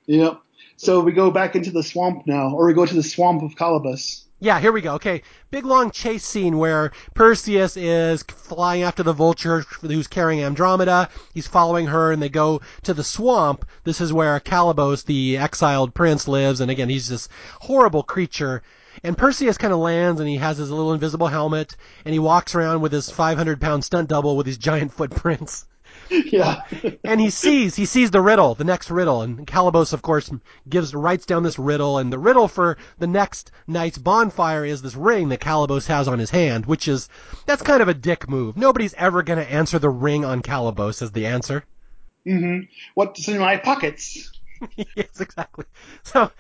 Yep. 0.07 0.41
So 0.77 1.01
we 1.01 1.12
go 1.12 1.31
back 1.31 1.55
into 1.55 1.70
the 1.70 1.83
swamp 1.83 2.27
now, 2.27 2.55
or 2.55 2.66
we 2.66 2.75
go 2.75 2.85
to 2.85 2.95
the 2.95 3.03
swamp 3.03 3.43
of 3.43 3.55
Calibos. 3.55 4.25
Yeah, 4.43 4.59
here 4.59 4.72
we 4.72 4.80
go. 4.80 4.95
Okay, 4.95 5.22
big 5.53 5.64
long 5.64 5.93
chase 5.93 6.26
scene 6.26 6.59
where 6.59 6.90
Perseus 7.14 7.76
is 7.76 8.24
flying 8.24 8.82
after 8.82 9.05
the 9.05 9.12
vulture 9.12 9.61
who's 9.80 10.09
carrying 10.09 10.43
Andromeda. 10.43 11.09
He's 11.32 11.47
following 11.47 11.86
her, 11.86 12.11
and 12.11 12.20
they 12.20 12.28
go 12.28 12.61
to 12.82 12.93
the 12.93 13.05
swamp. 13.05 13.64
This 13.84 14.01
is 14.01 14.12
where 14.12 14.40
Calibos, 14.40 15.05
the 15.05 15.38
exiled 15.38 15.95
prince, 15.95 16.26
lives, 16.26 16.61
and 16.61 16.72
again, 16.72 16.88
he's 16.88 17.09
this 17.09 17.28
horrible 17.61 18.03
creature. 18.03 18.64
And 19.05 19.16
Perseus 19.16 19.59
kind 19.59 19.72
of 19.72 19.78
lands, 19.78 20.18
and 20.18 20.28
he 20.28 20.38
has 20.38 20.59
his 20.59 20.72
little 20.72 20.93
invisible 20.93 21.28
helmet, 21.28 21.76
and 22.05 22.12
he 22.12 22.18
walks 22.18 22.57
around 22.57 22.80
with 22.80 22.90
his 22.90 23.11
500 23.11 23.61
pound 23.61 23.84
stunt 23.84 24.09
double 24.09 24.36
with 24.36 24.47
his 24.47 24.59
giant 24.59 24.93
footprints. 24.97 25.66
yeah. 26.11 26.63
and 27.05 27.21
he 27.21 27.31
sees 27.31 27.77
he 27.77 27.85
sees 27.85 28.11
the 28.11 28.21
riddle, 28.21 28.55
the 28.55 28.65
next 28.65 28.91
riddle, 28.91 29.23
and 29.23 29.47
Calibos, 29.47 29.93
of 29.93 30.03
course, 30.03 30.31
gives 30.69 30.95
writes 30.95 31.27
down 31.27 31.43
this 31.43 31.59
riddle, 31.59 31.99
and 31.99 32.13
the 32.13 32.19
riddle 32.19 32.49
for 32.49 32.77
the 32.99 33.07
next 33.07 33.51
night's 33.67 33.99
bonfire 33.99 34.65
is 34.65 34.83
this 34.83 34.95
ring 34.95 35.29
that 35.31 35.41
Calibos 35.41 35.87
has 35.87 36.09
on 36.09 36.19
his 36.19 36.31
hand, 36.31 36.67
which 36.67 36.89
is 36.89 37.09
that's 37.47 37.63
kind 37.63 37.83
of 37.83 37.89
a 37.89 37.95
dick 37.95 38.29
move. 38.29 38.57
Nobody's 38.57 38.95
ever 38.95 39.23
going 39.23 39.39
to 39.39 39.51
answer 39.51 39.79
the 39.79 39.91
ring 39.91 40.25
on 40.25 40.43
Calibos 40.43 41.03
as 41.03 41.13
the 41.13 41.27
answer. 41.27 41.65
Mm-hmm. 42.27 42.67
What's 42.95 43.27
in 43.29 43.39
my 43.39 43.57
pockets? 43.57 44.31
yes, 44.77 45.21
exactly. 45.21 45.65
So 46.05 46.31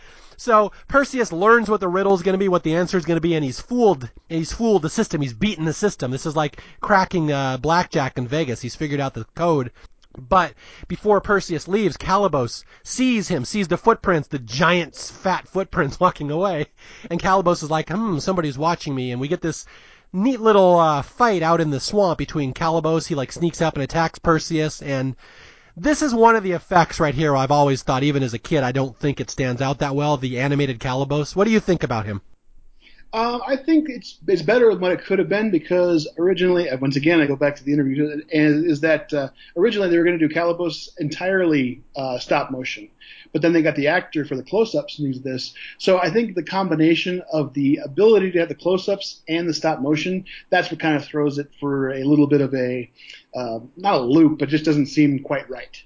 so 0.42 0.72
Perseus 0.88 1.30
learns 1.30 1.70
what 1.70 1.78
the 1.78 1.88
riddle 1.88 2.14
is 2.14 2.22
going 2.22 2.34
to 2.34 2.38
be, 2.38 2.48
what 2.48 2.64
the 2.64 2.74
answer 2.74 2.98
is 2.98 3.04
going 3.04 3.16
to 3.16 3.20
be, 3.20 3.34
and 3.34 3.44
he's 3.44 3.60
fooled. 3.60 4.10
And 4.28 4.38
he's 4.38 4.52
fooled 4.52 4.82
the 4.82 4.90
system. 4.90 5.20
He's 5.20 5.32
beaten 5.32 5.64
the 5.64 5.72
system. 5.72 6.10
This 6.10 6.26
is 6.26 6.34
like 6.34 6.60
cracking 6.80 7.30
uh, 7.30 7.58
blackjack 7.58 8.18
in 8.18 8.26
Vegas. 8.26 8.60
He's 8.60 8.74
figured 8.74 8.98
out 8.98 9.14
the 9.14 9.24
code. 9.36 9.70
But 10.18 10.54
before 10.88 11.20
Perseus 11.20 11.68
leaves, 11.68 11.96
Calibos 11.96 12.64
sees 12.82 13.28
him, 13.28 13.44
sees 13.44 13.68
the 13.68 13.78
footprints, 13.78 14.28
the 14.28 14.40
giant 14.40 14.96
fat 14.96 15.46
footprints 15.46 16.00
walking 16.00 16.30
away, 16.30 16.66
and 17.08 17.22
Calibos 17.22 17.62
is 17.62 17.70
like, 17.70 17.88
"Hmm, 17.88 18.18
somebody's 18.18 18.58
watching 18.58 18.94
me." 18.94 19.12
And 19.12 19.20
we 19.20 19.28
get 19.28 19.40
this 19.40 19.64
neat 20.12 20.40
little 20.40 20.78
uh, 20.78 21.02
fight 21.02 21.42
out 21.42 21.60
in 21.60 21.70
the 21.70 21.80
swamp 21.80 22.18
between 22.18 22.52
Calibos. 22.52 23.06
He 23.06 23.14
like 23.14 23.32
sneaks 23.32 23.62
up 23.62 23.74
and 23.74 23.82
attacks 23.82 24.18
Perseus, 24.18 24.82
and 24.82 25.16
this 25.76 26.02
is 26.02 26.14
one 26.14 26.36
of 26.36 26.42
the 26.42 26.52
effects 26.52 27.00
right 27.00 27.14
here 27.14 27.36
I've 27.36 27.50
always 27.50 27.82
thought, 27.82 28.02
even 28.02 28.22
as 28.22 28.34
a 28.34 28.38
kid, 28.38 28.62
I 28.62 28.72
don't 28.72 28.96
think 28.96 29.20
it 29.20 29.30
stands 29.30 29.62
out 29.62 29.78
that 29.78 29.94
well, 29.94 30.16
the 30.16 30.40
animated 30.40 30.78
Calibos. 30.78 31.34
What 31.34 31.44
do 31.44 31.50
you 31.50 31.60
think 31.60 31.82
about 31.82 32.06
him? 32.06 32.20
Um, 33.14 33.42
I 33.46 33.56
think 33.56 33.90
it's 33.90 34.18
it's 34.26 34.40
better 34.40 34.70
than 34.70 34.80
what 34.80 34.92
it 34.92 35.04
could 35.04 35.18
have 35.18 35.28
been 35.28 35.50
because 35.50 36.08
originally, 36.18 36.70
uh, 36.70 36.78
once 36.78 36.96
again, 36.96 37.20
I 37.20 37.26
go 37.26 37.36
back 37.36 37.56
to 37.56 37.64
the 37.64 37.72
interview, 37.72 38.22
and 38.32 38.64
is 38.64 38.80
that 38.80 39.12
uh, 39.12 39.28
originally 39.54 39.90
they 39.90 39.98
were 39.98 40.04
going 40.04 40.18
to 40.18 40.28
do 40.28 40.34
Calibos 40.34 40.88
entirely 40.98 41.82
uh, 41.94 42.18
stop 42.18 42.50
motion, 42.50 42.88
but 43.30 43.42
then 43.42 43.52
they 43.52 43.60
got 43.60 43.76
the 43.76 43.88
actor 43.88 44.24
for 44.24 44.34
the 44.34 44.42
close-ups 44.42 44.98
and 44.98 45.08
these 45.12 45.20
this. 45.20 45.52
So 45.76 45.98
I 45.98 46.08
think 46.10 46.34
the 46.34 46.42
combination 46.42 47.22
of 47.30 47.52
the 47.52 47.80
ability 47.84 48.32
to 48.32 48.38
have 48.38 48.48
the 48.48 48.54
close-ups 48.54 49.20
and 49.28 49.46
the 49.46 49.52
stop 49.52 49.80
motion, 49.80 50.24
that's 50.48 50.70
what 50.70 50.80
kind 50.80 50.96
of 50.96 51.04
throws 51.04 51.36
it 51.36 51.50
for 51.60 51.90
a 51.92 52.04
little 52.04 52.26
bit 52.26 52.40
of 52.40 52.54
a 52.54 52.90
uh, 53.34 53.60
not 53.76 53.94
a 53.94 54.00
loop, 54.00 54.38
but 54.38 54.48
just 54.48 54.64
doesn't 54.64 54.86
seem 54.86 55.18
quite 55.18 55.48
right 55.48 55.82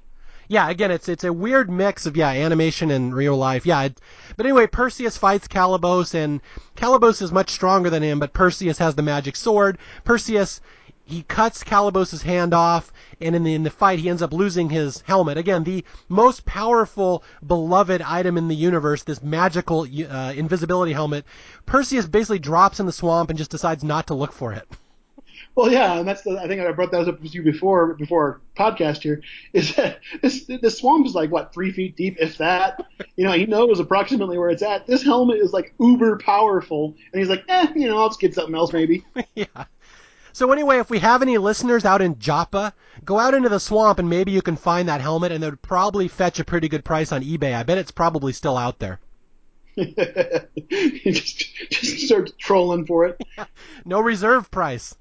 yeah, 0.48 0.70
again, 0.70 0.90
it's 0.90 1.08
it's 1.08 1.24
a 1.24 1.32
weird 1.32 1.70
mix 1.70 2.06
of 2.06 2.16
yeah 2.16 2.28
animation 2.28 2.90
and 2.90 3.14
real 3.14 3.36
life. 3.36 3.66
Yeah, 3.66 3.82
it, 3.84 4.00
but 4.36 4.46
anyway, 4.46 4.66
Perseus 4.66 5.16
fights 5.16 5.48
Calibos, 5.48 6.14
and 6.14 6.40
Calibos 6.76 7.20
is 7.20 7.32
much 7.32 7.50
stronger 7.50 7.90
than 7.90 8.02
him, 8.02 8.20
but 8.20 8.32
Perseus 8.32 8.78
has 8.78 8.94
the 8.94 9.02
magic 9.02 9.34
sword. 9.34 9.78
Perseus 10.04 10.60
he 11.04 11.22
cuts 11.22 11.62
Calibos's 11.62 12.22
hand 12.22 12.52
off, 12.52 12.92
and 13.20 13.36
in 13.36 13.44
the, 13.44 13.54
in 13.54 13.62
the 13.62 13.70
fight, 13.70 14.00
he 14.00 14.08
ends 14.08 14.22
up 14.22 14.32
losing 14.32 14.70
his 14.70 15.02
helmet. 15.06 15.38
Again, 15.38 15.62
the 15.62 15.84
most 16.08 16.44
powerful, 16.44 17.22
beloved 17.46 18.02
item 18.02 18.36
in 18.36 18.48
the 18.48 18.56
universe, 18.56 19.04
this 19.04 19.22
magical 19.22 19.82
uh, 19.82 20.32
invisibility 20.34 20.92
helmet. 20.92 21.24
Perseus 21.64 22.06
basically 22.06 22.40
drops 22.40 22.80
in 22.80 22.86
the 22.86 22.92
swamp 22.92 23.30
and 23.30 23.38
just 23.38 23.52
decides 23.52 23.84
not 23.84 24.08
to 24.08 24.14
look 24.14 24.32
for 24.32 24.52
it. 24.52 24.66
Well, 25.56 25.72
yeah, 25.72 25.98
and 25.98 26.06
that's 26.06 26.20
the, 26.20 26.38
I 26.38 26.48
think 26.48 26.60
I 26.60 26.70
brought 26.72 26.90
that 26.90 27.08
up 27.08 27.22
with 27.22 27.34
you 27.34 27.42
before 27.42 27.94
before 27.94 28.22
our 28.22 28.40
podcast 28.70 29.02
here. 29.02 29.22
Is 29.54 29.74
that 29.76 30.00
this 30.22 30.44
the 30.44 30.70
swamp 30.70 31.06
is 31.06 31.14
like 31.14 31.30
what 31.30 31.54
three 31.54 31.72
feet 31.72 31.96
deep, 31.96 32.18
if 32.20 32.36
that. 32.36 32.84
You 33.16 33.24
know, 33.24 33.32
he 33.32 33.46
knows 33.46 33.80
approximately 33.80 34.36
where 34.36 34.50
it's 34.50 34.62
at. 34.62 34.86
This 34.86 35.02
helmet 35.02 35.38
is 35.38 35.54
like 35.54 35.72
uber 35.80 36.18
powerful, 36.18 36.94
and 37.10 37.20
he's 37.20 37.30
like, 37.30 37.42
eh, 37.48 37.68
you 37.74 37.88
know, 37.88 37.98
I'll 37.98 38.10
just 38.10 38.20
get 38.20 38.34
something 38.34 38.54
else 38.54 38.74
maybe. 38.74 39.06
yeah. 39.34 39.64
So 40.34 40.52
anyway, 40.52 40.78
if 40.78 40.90
we 40.90 40.98
have 40.98 41.22
any 41.22 41.38
listeners 41.38 41.86
out 41.86 42.02
in 42.02 42.18
Joppa, 42.18 42.74
go 43.06 43.18
out 43.18 43.32
into 43.32 43.48
the 43.48 43.58
swamp 43.58 43.98
and 43.98 44.10
maybe 44.10 44.32
you 44.32 44.42
can 44.42 44.56
find 44.56 44.90
that 44.90 45.00
helmet, 45.00 45.32
and 45.32 45.42
it 45.42 45.48
would 45.48 45.62
probably 45.62 46.06
fetch 46.06 46.38
a 46.38 46.44
pretty 46.44 46.68
good 46.68 46.84
price 46.84 47.12
on 47.12 47.22
eBay. 47.22 47.54
I 47.54 47.62
bet 47.62 47.78
it's 47.78 47.90
probably 47.90 48.34
still 48.34 48.58
out 48.58 48.78
there. 48.78 49.00
just 49.78 51.38
just 51.70 52.00
start 52.00 52.38
trolling 52.38 52.84
for 52.84 53.06
it. 53.06 53.18
no 53.86 54.00
reserve 54.00 54.50
price. 54.50 54.94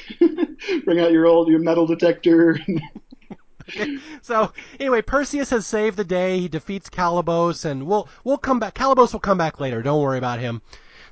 Bring 0.84 1.00
out 1.00 1.12
your 1.12 1.26
old 1.26 1.48
your 1.48 1.58
metal 1.58 1.86
detector. 1.86 2.58
so 4.22 4.52
anyway, 4.80 5.02
Perseus 5.02 5.50
has 5.50 5.66
saved 5.66 5.96
the 5.96 6.04
day. 6.04 6.38
He 6.40 6.48
defeats 6.48 6.90
Calibos, 6.90 7.64
and 7.64 7.86
we'll 7.86 8.08
we'll 8.24 8.38
come 8.38 8.58
back. 8.58 8.74
Calibos 8.74 9.12
will 9.12 9.20
come 9.20 9.38
back 9.38 9.60
later. 9.60 9.82
Don't 9.82 10.02
worry 10.02 10.18
about 10.18 10.40
him. 10.40 10.62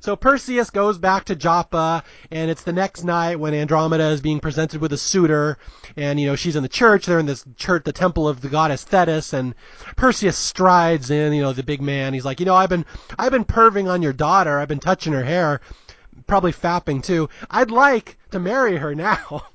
So 0.00 0.16
Perseus 0.16 0.70
goes 0.70 0.96
back 0.96 1.26
to 1.26 1.36
Joppa, 1.36 2.02
and 2.30 2.50
it's 2.50 2.62
the 2.62 2.72
next 2.72 3.04
night 3.04 3.38
when 3.38 3.52
Andromeda 3.52 4.08
is 4.08 4.22
being 4.22 4.40
presented 4.40 4.80
with 4.80 4.94
a 4.94 4.98
suitor, 4.98 5.58
and 5.94 6.18
you 6.18 6.26
know 6.26 6.36
she's 6.36 6.56
in 6.56 6.62
the 6.62 6.70
church. 6.70 7.04
They're 7.04 7.18
in 7.18 7.26
this 7.26 7.44
church, 7.56 7.84
the 7.84 7.92
temple 7.92 8.26
of 8.26 8.40
the 8.40 8.48
goddess 8.48 8.82
Thetis, 8.82 9.34
and 9.34 9.54
Perseus 9.96 10.38
strides 10.38 11.10
in. 11.10 11.34
You 11.34 11.42
know 11.42 11.52
the 11.52 11.62
big 11.62 11.82
man. 11.82 12.14
He's 12.14 12.24
like, 12.24 12.40
you 12.40 12.46
know, 12.46 12.54
I've 12.54 12.70
been 12.70 12.86
I've 13.18 13.32
been 13.32 13.44
perving 13.44 13.90
on 13.90 14.00
your 14.00 14.14
daughter. 14.14 14.58
I've 14.58 14.68
been 14.68 14.80
touching 14.80 15.12
her 15.12 15.24
hair 15.24 15.60
probably 16.30 16.52
fapping 16.52 17.02
too. 17.02 17.28
I'd 17.50 17.72
like 17.72 18.16
to 18.30 18.38
marry 18.38 18.76
her 18.76 18.94
now. 18.94 19.42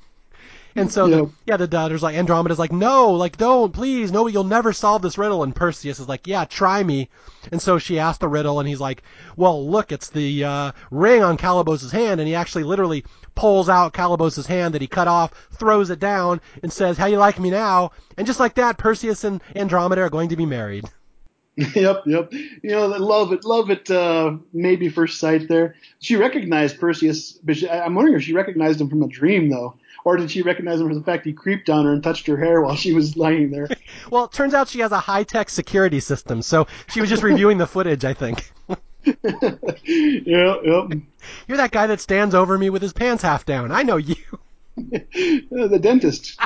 And 0.77 0.91
so, 0.91 1.05
yeah. 1.05 1.15
The, 1.15 1.31
yeah, 1.45 1.55
the 1.55 1.67
daughter's 1.67 2.03
like, 2.03 2.17
Andromeda's 2.17 2.59
like, 2.59 2.73
no, 2.73 3.11
like, 3.11 3.37
don't, 3.37 3.71
please, 3.71 4.11
no, 4.11 4.27
you'll 4.27 4.43
never 4.43 4.73
solve 4.73 5.01
this 5.01 5.17
riddle. 5.17 5.41
And 5.41 5.55
Perseus 5.55 6.01
is 6.01 6.09
like, 6.09 6.27
yeah, 6.27 6.43
try 6.43 6.83
me. 6.83 7.07
And 7.49 7.61
so 7.61 7.77
she 7.77 7.97
asked 7.97 8.19
the 8.19 8.27
riddle, 8.27 8.59
and 8.59 8.67
he's 8.67 8.81
like, 8.81 9.01
well, 9.37 9.65
look, 9.65 9.93
it's 9.93 10.09
the 10.09 10.43
uh, 10.43 10.71
ring 10.91 11.23
on 11.23 11.37
Calibos's 11.37 11.93
hand. 11.93 12.19
And 12.19 12.27
he 12.27 12.35
actually 12.35 12.65
literally 12.65 13.05
pulls 13.35 13.69
out 13.69 13.93
Calibos's 13.93 14.47
hand 14.47 14.73
that 14.73 14.81
he 14.81 14.87
cut 14.87 15.07
off, 15.07 15.31
throws 15.53 15.89
it 15.91 16.01
down, 16.01 16.41
and 16.61 16.73
says, 16.73 16.97
how 16.97 17.05
you 17.05 17.19
like 17.19 17.39
me 17.39 17.51
now? 17.51 17.91
And 18.17 18.27
just 18.27 18.41
like 18.41 18.55
that, 18.55 18.77
Perseus 18.77 19.23
and 19.23 19.41
Andromeda 19.55 20.01
are 20.01 20.09
going 20.09 20.27
to 20.27 20.35
be 20.35 20.45
married. 20.45 20.83
yep, 21.75 22.03
yep. 22.05 22.33
You 22.33 22.71
know, 22.71 22.87
love 22.87 23.31
it, 23.31 23.45
love 23.45 23.69
it. 23.69 23.89
Uh, 23.89 24.37
maybe 24.51 24.89
first 24.89 25.19
sight 25.19 25.47
there. 25.47 25.75
She 25.99 26.17
recognized 26.17 26.79
Perseus, 26.79 27.31
but 27.31 27.55
she, 27.55 27.69
I'm 27.69 27.95
wondering 27.95 28.17
if 28.17 28.23
she 28.23 28.33
recognized 28.33 28.81
him 28.81 28.89
from 28.89 29.01
a 29.03 29.07
dream 29.07 29.49
though, 29.49 29.75
or 30.03 30.17
did 30.17 30.31
she 30.31 30.41
recognize 30.41 30.81
him 30.81 30.87
from 30.87 30.97
the 30.97 31.03
fact 31.03 31.25
he 31.25 31.31
creeped 31.31 31.69
on 31.69 31.85
her 31.85 31.93
and 31.93 32.03
touched 32.03 32.27
her 32.27 32.35
hair 32.35 32.61
while 32.61 32.75
she 32.75 32.91
was 32.91 33.15
lying 33.15 33.51
there? 33.51 33.69
well, 34.11 34.25
it 34.25 34.33
turns 34.33 34.53
out 34.53 34.67
she 34.67 34.81
has 34.81 34.91
a 34.91 34.99
high 34.99 35.23
tech 35.23 35.49
security 35.49 36.01
system, 36.01 36.41
so 36.41 36.67
she 36.89 36.99
was 36.99 37.09
just 37.09 37.23
reviewing 37.23 37.57
the 37.57 37.67
footage, 37.67 38.03
I 38.03 38.13
think. 38.13 38.51
yep, 39.05 39.15
yep. 39.85 40.91
You're 41.47 41.57
that 41.57 41.71
guy 41.71 41.87
that 41.87 42.01
stands 42.01 42.35
over 42.35 42.57
me 42.57 42.69
with 42.69 42.81
his 42.81 42.91
pants 42.91 43.23
half 43.23 43.45
down. 43.45 43.71
I 43.71 43.83
know 43.83 43.95
you. 43.95 44.15
the 44.75 45.79
dentist. 45.81 46.37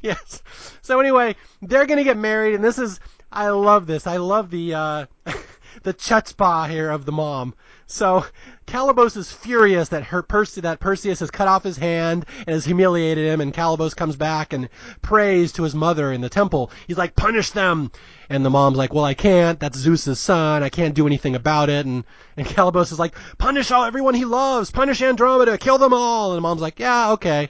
yes. 0.00 0.42
So 0.82 1.00
anyway, 1.00 1.34
they're 1.60 1.86
gonna 1.86 2.04
get 2.04 2.16
married, 2.16 2.54
and 2.54 2.62
this 2.62 2.78
is 2.78 3.00
I 3.32 3.48
love 3.50 3.86
this. 3.86 4.06
I 4.06 4.16
love 4.16 4.50
the 4.50 4.74
uh, 4.74 5.06
the 5.82 5.94
chutzpah 5.94 6.68
here 6.68 6.90
of 6.90 7.04
the 7.04 7.12
mom. 7.12 7.54
So 7.86 8.24
Calibos 8.66 9.16
is 9.16 9.30
furious 9.32 9.88
that 9.90 10.04
her 10.04 10.22
that 10.22 10.78
Perseus 10.80 11.20
has 11.20 11.30
cut 11.30 11.46
off 11.46 11.62
his 11.62 11.76
hand 11.76 12.26
and 12.38 12.54
has 12.54 12.64
humiliated 12.64 13.26
him, 13.26 13.40
and 13.40 13.54
Calibos 13.54 13.94
comes 13.94 14.16
back 14.16 14.52
and 14.52 14.68
prays 15.02 15.52
to 15.52 15.62
his 15.62 15.74
mother 15.74 16.12
in 16.12 16.20
the 16.20 16.28
temple. 16.28 16.72
He's 16.88 16.98
like, 16.98 17.14
"Punish 17.14 17.50
them!" 17.50 17.92
And 18.28 18.44
the 18.44 18.50
mom's 18.50 18.78
like, 18.78 18.92
"Well, 18.92 19.04
I 19.04 19.14
can't. 19.14 19.60
That's 19.60 19.78
Zeus's 19.78 20.18
son. 20.18 20.64
I 20.64 20.68
can't 20.68 20.94
do 20.94 21.06
anything 21.06 21.36
about 21.36 21.68
it." 21.68 21.86
And 21.86 22.04
and 22.36 22.46
Calibos 22.46 22.90
is 22.90 22.98
like, 22.98 23.14
"Punish 23.38 23.70
all 23.70 23.84
everyone 23.84 24.14
he 24.14 24.24
loves. 24.24 24.72
Punish 24.72 25.02
Andromeda. 25.02 25.56
Kill 25.56 25.78
them 25.78 25.94
all." 25.94 26.32
And 26.32 26.38
the 26.38 26.42
mom's 26.42 26.62
like, 26.62 26.80
"Yeah, 26.80 27.12
okay." 27.12 27.48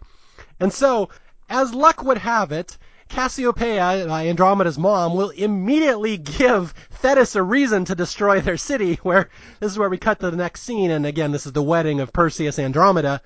And 0.58 0.72
so, 0.72 1.08
as 1.48 1.72
luck 1.72 2.02
would 2.02 2.18
have 2.18 2.52
it, 2.52 2.76
Cassiopeia, 3.10 4.08
uh, 4.08 4.14
Andromeda's 4.14 4.78
mom, 4.78 5.16
will 5.16 5.30
immediately 5.30 6.16
give 6.16 6.72
Thetis 6.90 7.34
a 7.34 7.42
reason 7.42 7.84
to 7.86 7.96
destroy 7.96 8.40
their 8.40 8.56
city. 8.56 8.94
Where 9.02 9.28
this 9.58 9.72
is 9.72 9.78
where 9.78 9.90
we 9.90 9.98
cut 9.98 10.20
to 10.20 10.30
the 10.30 10.36
next 10.36 10.62
scene, 10.62 10.92
and 10.92 11.04
again, 11.04 11.32
this 11.32 11.44
is 11.44 11.50
the 11.50 11.60
wedding 11.62 11.98
of 11.98 12.12
Perseus 12.12 12.56
and 12.58 12.66
Andromeda, 12.66 13.20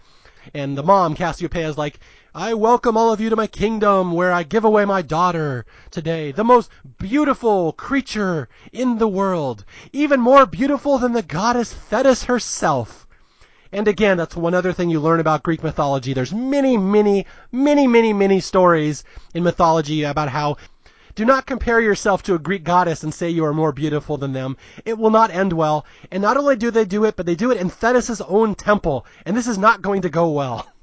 and 0.54 0.76
the 0.76 0.82
mom 0.82 1.14
Cassiopeia 1.14 1.68
is 1.68 1.76
like, 1.76 2.00
"I 2.34 2.54
welcome 2.54 2.96
all 2.96 3.12
of 3.12 3.20
you 3.20 3.28
to 3.28 3.36
my 3.36 3.46
kingdom, 3.46 4.12
where 4.12 4.32
I 4.32 4.42
give 4.42 4.64
away 4.64 4.86
my 4.86 5.02
daughter 5.02 5.66
today, 5.90 6.32
the 6.32 6.44
most 6.44 6.70
beautiful 6.98 7.72
creature 7.72 8.48
in 8.72 8.96
the 8.96 9.06
world, 9.06 9.66
even 9.92 10.18
more 10.18 10.46
beautiful 10.46 10.96
than 10.96 11.12
the 11.12 11.22
goddess 11.22 11.74
Thetis 11.74 12.24
herself." 12.24 13.03
And 13.74 13.88
again, 13.88 14.16
that's 14.16 14.36
one 14.36 14.54
other 14.54 14.72
thing 14.72 14.88
you 14.88 15.00
learn 15.00 15.18
about 15.18 15.42
Greek 15.42 15.64
mythology. 15.64 16.14
There's 16.14 16.32
many, 16.32 16.76
many, 16.76 17.26
many, 17.50 17.88
many, 17.88 18.12
many 18.12 18.38
stories 18.38 19.02
in 19.34 19.42
mythology 19.42 20.04
about 20.04 20.28
how 20.28 20.58
do 21.16 21.24
not 21.24 21.44
compare 21.44 21.80
yourself 21.80 22.22
to 22.24 22.34
a 22.34 22.38
Greek 22.38 22.62
goddess 22.62 23.02
and 23.02 23.12
say 23.12 23.30
you 23.30 23.44
are 23.44 23.52
more 23.52 23.72
beautiful 23.72 24.16
than 24.16 24.32
them. 24.32 24.56
It 24.84 24.96
will 24.96 25.10
not 25.10 25.32
end 25.32 25.52
well. 25.52 25.86
And 26.12 26.22
not 26.22 26.36
only 26.36 26.54
do 26.54 26.70
they 26.70 26.84
do 26.84 27.04
it, 27.04 27.16
but 27.16 27.26
they 27.26 27.34
do 27.34 27.50
it 27.50 27.56
in 27.60 27.68
Thetis' 27.68 28.20
own 28.20 28.54
temple. 28.54 29.06
And 29.26 29.36
this 29.36 29.48
is 29.48 29.58
not 29.58 29.82
going 29.82 30.02
to 30.02 30.08
go 30.08 30.30
well. 30.30 30.70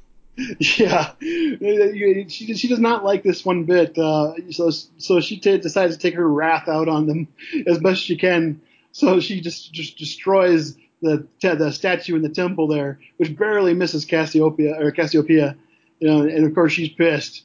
Yeah, 0.60 1.12
she 1.20 2.54
she 2.56 2.68
does 2.68 2.80
not 2.80 3.04
like 3.04 3.22
this 3.22 3.46
one 3.46 3.66
bit. 3.66 3.96
Uh, 3.98 4.34
so 4.50 4.72
so 4.98 5.20
she 5.20 5.38
t- 5.38 5.58
decides 5.58 5.98
to 5.98 6.02
take 6.02 6.16
her 6.16 6.28
wrath 6.28 6.70
out 6.70 6.88
on 6.88 7.06
them 7.06 7.28
as 7.68 7.78
best 7.80 8.02
she 8.02 8.16
can. 8.16 8.62
So 8.94 9.20
she 9.20 9.42
just 9.42 9.72
just 9.74 9.98
destroys 9.98 10.78
the 11.02 11.28
the 11.42 11.72
statue 11.72 12.16
in 12.16 12.22
the 12.22 12.30
temple 12.30 12.68
there, 12.68 13.00
which 13.18 13.36
barely 13.36 13.74
misses 13.74 14.06
Cassiopeia 14.06 14.76
or 14.80 14.92
Cassiopeia, 14.92 15.58
you 16.00 16.08
know, 16.08 16.22
and 16.22 16.46
of 16.46 16.54
course 16.54 16.74
she's 16.74 16.90
pissed. 16.90 17.44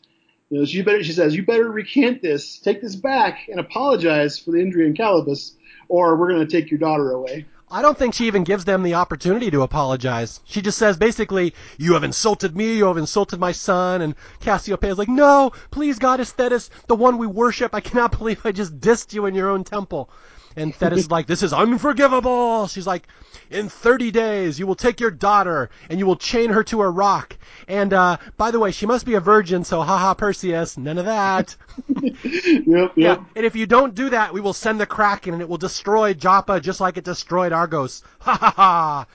You 0.50 0.60
know, 0.60 0.64
she 0.64 0.82
better 0.82 1.02
she 1.02 1.12
says, 1.12 1.34
you 1.34 1.44
better 1.44 1.70
recant 1.70 2.22
this, 2.22 2.58
take 2.58 2.80
this 2.80 2.94
back, 2.94 3.48
and 3.48 3.58
apologize 3.58 4.38
for 4.38 4.52
the 4.52 4.60
injury 4.60 4.86
in 4.86 4.94
Calibos, 4.94 5.52
or 5.88 6.16
we're 6.16 6.28
going 6.28 6.46
to 6.46 6.50
take 6.50 6.70
your 6.70 6.78
daughter 6.78 7.10
away. 7.10 7.46
I 7.68 7.82
don't 7.82 7.98
think 7.98 8.14
she 8.14 8.28
even 8.28 8.44
gives 8.44 8.64
them 8.64 8.84
the 8.84 8.94
opportunity 8.94 9.50
to 9.50 9.62
apologize. 9.62 10.38
She 10.44 10.62
just 10.62 10.78
says 10.78 10.96
basically, 10.96 11.52
"You 11.78 11.94
have 11.94 12.04
insulted 12.04 12.56
me. 12.56 12.76
You 12.76 12.84
have 12.84 12.96
insulted 12.96 13.40
my 13.40 13.50
son." 13.50 14.02
And 14.02 14.14
Cassiopeia 14.38 14.92
is 14.92 14.98
like, 14.98 15.08
"No, 15.08 15.50
please, 15.72 15.98
goddess 15.98 16.30
Thetis, 16.30 16.70
the 16.86 16.94
one 16.94 17.18
we 17.18 17.26
worship. 17.26 17.74
I 17.74 17.80
cannot 17.80 18.12
believe 18.18 18.42
I 18.44 18.52
just 18.52 18.78
dissed 18.78 19.12
you 19.12 19.26
in 19.26 19.34
your 19.34 19.50
own 19.50 19.64
temple." 19.64 20.08
And 20.56 20.74
Thetis 20.74 21.00
is 21.00 21.10
like, 21.10 21.26
this 21.26 21.42
is 21.42 21.52
unforgivable. 21.52 22.66
She's 22.66 22.86
like, 22.86 23.06
in 23.50 23.68
30 23.68 24.10
days, 24.10 24.58
you 24.58 24.66
will 24.66 24.74
take 24.74 25.00
your 25.00 25.10
daughter 25.10 25.68
and 25.90 25.98
you 25.98 26.06
will 26.06 26.16
chain 26.16 26.50
her 26.50 26.64
to 26.64 26.80
a 26.82 26.90
rock. 26.90 27.36
And, 27.68 27.92
uh, 27.92 28.16
by 28.36 28.50
the 28.50 28.58
way, 28.58 28.70
she 28.72 28.86
must 28.86 29.04
be 29.04 29.14
a 29.14 29.20
virgin, 29.20 29.64
so 29.64 29.82
haha, 29.82 30.14
Perseus, 30.14 30.78
none 30.78 30.98
of 30.98 31.04
that. 31.04 31.54
yep, 32.02 32.16
yep. 32.24 32.92
Yeah. 32.96 33.24
And 33.36 33.44
if 33.44 33.54
you 33.54 33.66
don't 33.66 33.94
do 33.94 34.10
that, 34.10 34.32
we 34.32 34.40
will 34.40 34.54
send 34.54 34.80
the 34.80 34.86
Kraken 34.86 35.34
and 35.34 35.42
it 35.42 35.48
will 35.48 35.58
destroy 35.58 36.14
Joppa 36.14 36.58
just 36.60 36.80
like 36.80 36.96
it 36.96 37.04
destroyed 37.04 37.52
Argos. 37.52 38.02
Ha 38.20 38.36
ha 38.36 38.52
ha. 38.56 39.06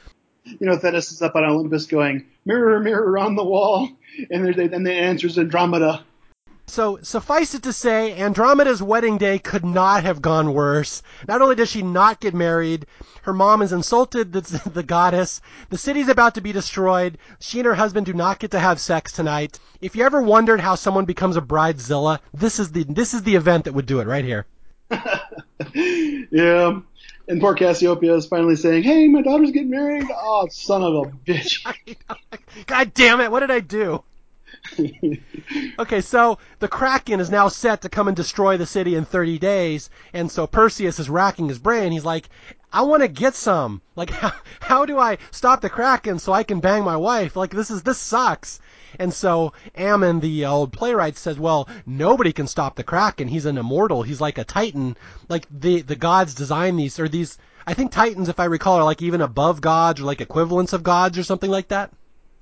You 0.46 0.68
know, 0.68 0.78
Thetis 0.78 1.12
is 1.12 1.22
up 1.22 1.36
on 1.36 1.44
Olympus 1.44 1.86
going, 1.86 2.26
mirror, 2.46 2.80
mirror 2.80 3.18
on 3.18 3.36
the 3.36 3.44
wall. 3.44 3.90
And 4.30 4.54
then 4.54 4.84
the 4.84 4.94
answers 4.94 5.38
Andromeda. 5.38 6.06
So 6.68 7.00
suffice 7.02 7.54
it 7.54 7.64
to 7.64 7.74
say, 7.74 8.18
Andromeda's 8.18 8.82
wedding 8.82 9.18
day 9.18 9.40
could 9.40 9.66
not 9.66 10.04
have 10.04 10.22
gone 10.22 10.54
worse. 10.54 11.02
Not 11.28 11.42
only 11.42 11.56
does 11.56 11.70
she 11.70 11.82
not 11.82 12.20
get 12.20 12.34
married, 12.34 12.86
her 13.24 13.34
mom 13.34 13.62
has 13.62 13.74
insulted 13.74 14.32
the, 14.32 14.70
the 14.74 14.84
goddess. 14.84 15.42
The 15.70 15.78
city's 15.78 16.08
about 16.08 16.36
to 16.36 16.42
be 16.42 16.52
destroyed. 16.52 17.18
She 17.40 17.60
and 17.60 17.66
her 17.66 17.76
husband 17.76 18.06
do 18.06 18.14
not 18.14 18.40
get 18.40 18.52
to 18.52 18.60
have 18.60 18.80
sex 18.80 19.12
tonight. 19.12 19.60
If 19.82 19.96
you 19.96 20.04
ever 20.04 20.22
wondered 20.22 20.60
how 20.60 20.76
someone 20.76 21.06
becomes 21.06 21.36
a 21.36 21.42
bridezilla, 21.42 22.20
this 22.34 22.60
is 22.60 22.72
the 22.72 22.84
this 22.86 23.14
is 23.14 23.24
the 23.24 23.36
event 23.36 23.66
that 23.66 23.74
would 23.74 23.86
do 23.86 24.00
it 24.00 24.08
right 24.08 24.24
here. 24.24 24.46
yeah. 25.74 26.80
And 27.28 27.40
poor 27.40 27.54
Cassiopeia 27.54 28.16
is 28.16 28.26
finally 28.26 28.56
saying, 28.56 28.84
"Hey, 28.84 29.08
my 29.08 29.22
daughter's 29.22 29.52
getting 29.52 29.70
married." 29.70 30.06
Oh, 30.14 30.48
son 30.52 30.84
of 30.84 30.94
a 30.94 31.10
bitch! 31.26 31.66
God 32.66 32.94
damn 32.94 33.22
it! 33.22 33.32
What 33.32 33.40
did 33.40 33.52
I 33.52 33.60
do? 33.60 34.04
okay, 35.80 36.02
so 36.02 36.38
the 36.60 36.68
Kraken 36.68 37.20
is 37.20 37.30
now 37.30 37.48
set 37.48 37.82
to 37.82 37.90
come 37.90 38.08
and 38.08 38.16
destroy 38.16 38.58
the 38.58 38.66
city 38.66 38.96
in 38.96 39.06
30 39.06 39.40
days, 39.40 39.90
and 40.14 40.32
so 40.32 40.46
Perseus 40.46 41.00
is 41.00 41.10
racking 41.10 41.48
his 41.48 41.60
brain. 41.60 41.92
He's 41.92 42.06
like, 42.06 42.30
I 42.74 42.84
want 42.84 43.02
to 43.02 43.08
get 43.08 43.36
some. 43.36 43.82
Like, 43.96 44.10
how, 44.22 44.34
how 44.60 44.86
do 44.86 44.98
I 44.98 45.18
stop 45.32 45.62
the 45.62 45.70
Kraken 45.70 46.20
so 46.20 46.32
I 46.32 46.44
can 46.44 46.60
bang 46.60 46.84
my 46.84 46.96
wife? 46.96 47.36
Like, 47.36 47.52
this 47.52 47.70
is 47.72 47.84
this 47.84 47.98
sucks. 47.98 48.60
And 49.00 49.14
so 49.14 49.54
Ammon, 49.76 50.20
the 50.20 50.46
uh, 50.46 50.52
old 50.52 50.74
playwright, 50.74 51.18
says, 51.18 51.40
"Well, 51.40 51.68
nobody 51.86 52.32
can 52.32 52.48
stop 52.48 52.76
the 52.76 52.84
Kraken. 52.84 53.30
He's 53.30 53.46
an 53.46 53.58
immortal. 53.58 54.04
He's 54.04 54.22
like 54.22 54.38
a 54.38 54.44
titan. 54.44 54.96
Like 55.28 55.48
the 55.50 55.82
the 55.82 55.96
gods 55.96 56.34
design 56.34 56.78
these 56.78 57.00
or 57.00 57.10
these. 57.10 57.38
I 57.66 57.74
think 57.74 57.92
titans, 57.92 58.30
if 58.30 58.40
I 58.40 58.46
recall, 58.46 58.78
are 58.78 58.84
like 58.84 59.02
even 59.02 59.22
above 59.22 59.62
gods 59.62 60.00
or 60.02 60.04
like 60.04 60.22
equivalents 60.22 60.74
of 60.74 60.84
gods 60.84 61.18
or 61.18 61.24
something 61.24 61.50
like 61.50 61.70
that." 61.70 61.92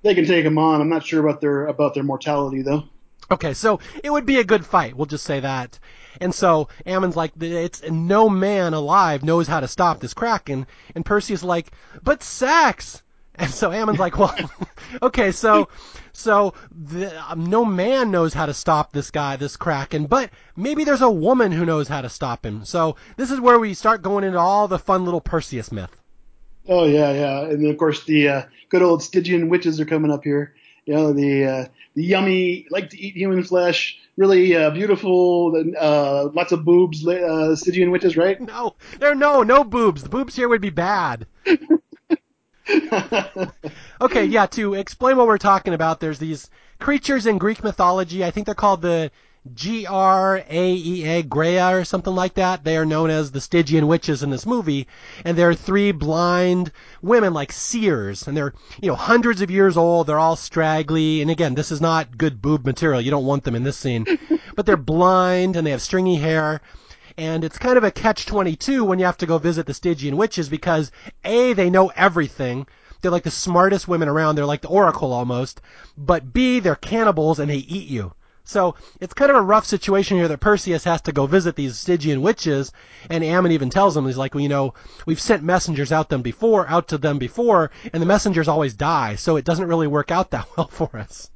They 0.02 0.16
can 0.16 0.26
take 0.26 0.44
them 0.44 0.58
on. 0.58 0.82
I'm 0.82 0.90
not 0.90 1.06
sure 1.06 1.26
about 1.26 1.42
their 1.42 1.68
about 1.68 1.94
their 1.94 2.04
mortality 2.04 2.62
though. 2.62 2.84
Okay, 3.32 3.54
so 3.54 3.80
it 4.04 4.10
would 4.10 4.26
be 4.26 4.40
a 4.40 4.44
good 4.44 4.66
fight. 4.66 4.96
We'll 4.96 5.06
just 5.06 5.26
say 5.26 5.40
that. 5.40 5.78
And 6.20 6.34
so 6.34 6.68
Ammon's 6.86 7.16
like, 7.16 7.32
it's 7.40 7.84
no 7.90 8.28
man 8.28 8.74
alive 8.74 9.24
knows 9.24 9.48
how 9.48 9.60
to 9.60 9.68
stop 9.68 10.00
this 10.00 10.16
kraken. 10.16 10.66
And 10.96 11.06
Perseus 11.06 11.44
like, 11.44 11.72
but 12.04 12.24
sex. 12.24 13.04
And 13.36 13.52
so 13.52 13.72
Ammon's 13.72 14.00
like, 14.00 14.18
well, 14.18 14.36
okay, 15.02 15.32
so 15.32 15.70
so 16.12 16.56
the, 16.72 17.32
um, 17.32 17.46
no 17.46 17.64
man 17.64 18.12
knows 18.12 18.34
how 18.34 18.48
to 18.48 18.54
stop 18.54 18.92
this 18.92 19.12
guy, 19.12 19.36
this 19.36 19.56
kraken, 19.56 20.08
but 20.08 20.32
maybe 20.56 20.84
there's 20.84 21.02
a 21.02 21.10
woman 21.10 21.52
who 21.52 21.66
knows 21.66 21.88
how 21.88 22.02
to 22.02 22.10
stop 22.10 22.46
him. 22.46 22.66
So 22.66 22.96
this 23.16 23.32
is 23.32 23.40
where 23.40 23.60
we 23.60 23.74
start 23.76 24.02
going 24.02 24.24
into 24.24 24.40
all 24.40 24.68
the 24.68 24.80
fun 24.80 25.06
little 25.06 25.22
Perseus 25.22 25.72
myth. 25.72 25.96
Oh 26.68 26.86
yeah, 26.86 27.12
yeah, 27.12 27.42
and 27.46 27.64
then 27.64 27.72
of 27.72 27.78
course 27.78 28.04
the 28.04 28.28
uh, 28.30 28.44
good 28.70 28.82
old 28.82 29.02
Stygian 29.04 29.50
witches 29.50 29.80
are 29.80 29.86
coming 29.86 30.12
up 30.12 30.24
here. 30.24 30.54
You 30.86 30.94
know 30.94 31.14
the 31.14 31.46
uh, 31.46 31.66
the 31.96 32.04
yummy, 32.04 32.68
like 32.70 32.90
to 32.92 33.00
eat 33.00 33.16
human 33.16 33.44
flesh, 33.44 33.98
really 34.18 34.56
uh, 34.56 34.70
beautiful, 34.72 35.64
uh, 35.80 36.30
lots 36.34 36.52
of 36.52 36.66
boobs, 36.66 37.06
uh, 37.08 37.56
Stygian 37.56 37.92
witches, 37.92 38.18
right? 38.18 38.40
No, 38.50 38.76
there 39.00 39.12
are 39.12 39.16
no 39.16 39.44
no 39.44 39.64
boobs. 39.64 40.04
The 40.04 40.10
boobs 40.10 40.36
here 40.36 40.50
would 40.50 40.62
be 40.62 40.70
bad. 40.70 41.26
okay, 44.02 44.26
yeah. 44.26 44.46
To 44.48 44.74
explain 44.76 45.18
what 45.18 45.28
we're 45.28 45.38
talking 45.38 45.74
about, 45.74 46.00
there's 46.00 46.20
these 46.20 46.50
creatures 46.80 47.26
in 47.26 47.38
Greek 47.38 47.64
mythology. 47.64 48.24
I 48.24 48.32
think 48.32 48.46
they're 48.46 48.56
called 48.56 48.82
the 48.82 49.12
G 49.54 49.86
R 49.86 50.44
A 50.50 50.74
E 50.74 51.06
A 51.06 51.24
Graeae 51.24 51.82
or 51.82 51.84
something 51.86 52.14
like 52.14 52.36
that. 52.36 52.64
They 52.64 52.78
are 52.78 52.86
known 52.86 53.10
as 53.10 53.32
the 53.32 53.42
Stygian 53.42 53.88
witches 53.88 54.22
in 54.22 54.30
this 54.30 54.46
movie, 54.46 54.88
and 55.26 55.38
they're 55.38 55.54
three 55.54 55.92
blind 55.92 56.72
women 57.02 57.34
like 57.34 57.52
seers, 57.52 58.28
and 58.28 58.36
they're 58.36 58.54
you 58.82 58.90
know 58.90 58.96
hundreds 58.96 59.42
of 59.42 59.50
years 59.50 59.78
old. 59.78 60.08
They're 60.08 60.20
all 60.20 60.36
straggly, 60.36 61.22
and 61.22 61.32
again, 61.32 61.56
this 61.56 61.72
is 61.72 61.82
not 61.82 62.18
good 62.18 62.42
boob 62.42 62.66
material. 62.66 63.02
You 63.02 63.12
don't 63.12 63.26
want 63.26 63.44
them 63.44 63.56
in 63.56 63.64
this 63.64 63.78
scene, 63.78 64.06
but 64.56 64.66
they're 64.66 64.78
blind 64.78 65.56
and 65.56 65.66
they 65.66 65.72
have 65.72 65.82
stringy 65.82 66.18
hair. 66.18 66.62
And 67.18 67.44
it's 67.44 67.58
kind 67.58 67.78
of 67.78 67.84
a 67.84 67.92
catch 67.92 68.26
22 68.26 68.84
when 68.86 69.00
you 69.00 69.06
have 69.06 69.18
to 69.18 69.26
go 69.26 69.38
visit 69.38 69.66
the 69.66 69.74
Stygian 69.74 70.16
witches 70.16 70.48
because 70.48 70.92
A, 71.26 71.54
they 71.54 71.70
know 71.70 71.92
everything. 71.96 72.66
They're 73.02 73.12
like 73.12 73.24
the 73.24 73.32
smartest 73.32 73.88
women 73.88 74.08
around. 74.10 74.36
They're 74.36 74.46
like 74.46 74.62
the 74.62 74.68
oracle 74.68 75.12
almost. 75.12 75.62
But 75.98 76.34
B, 76.34 76.60
they're 76.60 76.76
cannibals 76.76 77.40
and 77.40 77.50
they 77.50 77.58
eat 77.58 77.88
you. 77.88 78.14
So 78.50 78.74
it's 79.00 79.14
kind 79.14 79.30
of 79.30 79.38
a 79.38 79.42
rough 79.42 79.66
situation 79.66 80.18
here 80.18 80.28
that 80.28 80.40
Perseus 80.40 80.84
has 80.86 81.02
to 81.02 81.12
go 81.12 81.28
visit 81.28 81.56
these 81.56 81.78
Stygian 81.78 82.24
witches, 82.24 82.72
and 83.08 83.24
Ammon 83.24 83.52
even 83.52 83.70
tells 83.70 83.96
him 83.96 84.08
he's 84.08 84.18
like, 84.18 84.34
well, 84.34 84.42
you 84.42 84.50
know, 84.50 84.74
we've 85.06 85.22
sent 85.22 85.44
messengers 85.44 85.92
out 85.92 86.10
them 86.10 86.24
before, 86.24 86.68
out 86.68 86.88
to 86.88 86.98
them 86.98 87.20
before, 87.20 87.70
and 87.94 88.02
the 88.02 88.08
messengers 88.08 88.48
always 88.48 88.74
die, 88.74 89.16
so 89.16 89.36
it 89.36 89.46
doesn't 89.46 89.68
really 89.68 89.86
work 89.86 90.10
out 90.10 90.32
that 90.32 90.48
well 90.58 90.68
for 90.68 90.98
us. 90.98 91.30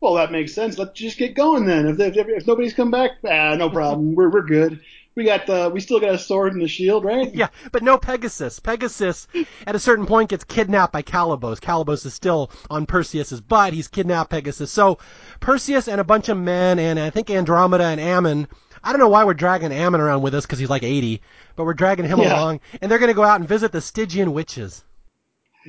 Well, 0.00 0.14
that 0.16 0.32
makes 0.32 0.52
sense. 0.52 0.76
Let's 0.76 0.92
just 0.92 1.16
get 1.16 1.34
going 1.34 1.64
then. 1.64 1.86
If, 1.86 1.98
if, 1.98 2.28
if 2.28 2.46
nobody's 2.46 2.74
come 2.74 2.90
back, 2.90 3.12
ah, 3.26 3.54
no 3.54 3.70
problem. 3.70 4.14
We're 4.14 4.28
we're 4.28 4.42
good 4.42 4.80
we 5.14 5.24
got 5.24 5.46
the 5.46 5.70
we 5.72 5.80
still 5.80 6.00
got 6.00 6.14
a 6.14 6.18
sword 6.18 6.54
and 6.54 6.62
a 6.62 6.68
shield, 6.68 7.04
right? 7.04 7.32
Yeah, 7.34 7.48
but 7.72 7.82
no 7.82 7.98
Pegasus. 7.98 8.58
Pegasus 8.60 9.26
at 9.66 9.74
a 9.74 9.78
certain 9.78 10.06
point 10.06 10.30
gets 10.30 10.44
kidnapped 10.44 10.92
by 10.92 11.02
Calibos. 11.02 11.60
Calibos 11.60 12.04
is 12.04 12.14
still 12.14 12.50
on 12.70 12.86
Perseus's 12.86 13.40
butt. 13.40 13.72
He's 13.72 13.88
kidnapped 13.88 14.30
Pegasus. 14.30 14.70
So 14.70 14.98
Perseus 15.40 15.88
and 15.88 16.00
a 16.00 16.04
bunch 16.04 16.28
of 16.28 16.36
men 16.36 16.78
and 16.78 16.98
I 16.98 17.10
think 17.10 17.30
Andromeda 17.30 17.84
and 17.84 18.00
Ammon. 18.00 18.48
I 18.82 18.90
don't 18.90 19.00
know 19.00 19.08
why 19.08 19.24
we're 19.24 19.34
dragging 19.34 19.72
Ammon 19.72 20.00
around 20.00 20.22
with 20.22 20.34
us 20.34 20.44
because 20.44 20.58
he's 20.58 20.68
like 20.68 20.82
80, 20.82 21.22
but 21.56 21.64
we're 21.64 21.72
dragging 21.72 22.04
him 22.04 22.18
yeah. 22.18 22.34
along, 22.34 22.60
and 22.82 22.90
they're 22.90 22.98
going 22.98 23.08
to 23.08 23.14
go 23.14 23.24
out 23.24 23.40
and 23.40 23.48
visit 23.48 23.72
the 23.72 23.80
Stygian 23.80 24.34
witches. 24.34 24.84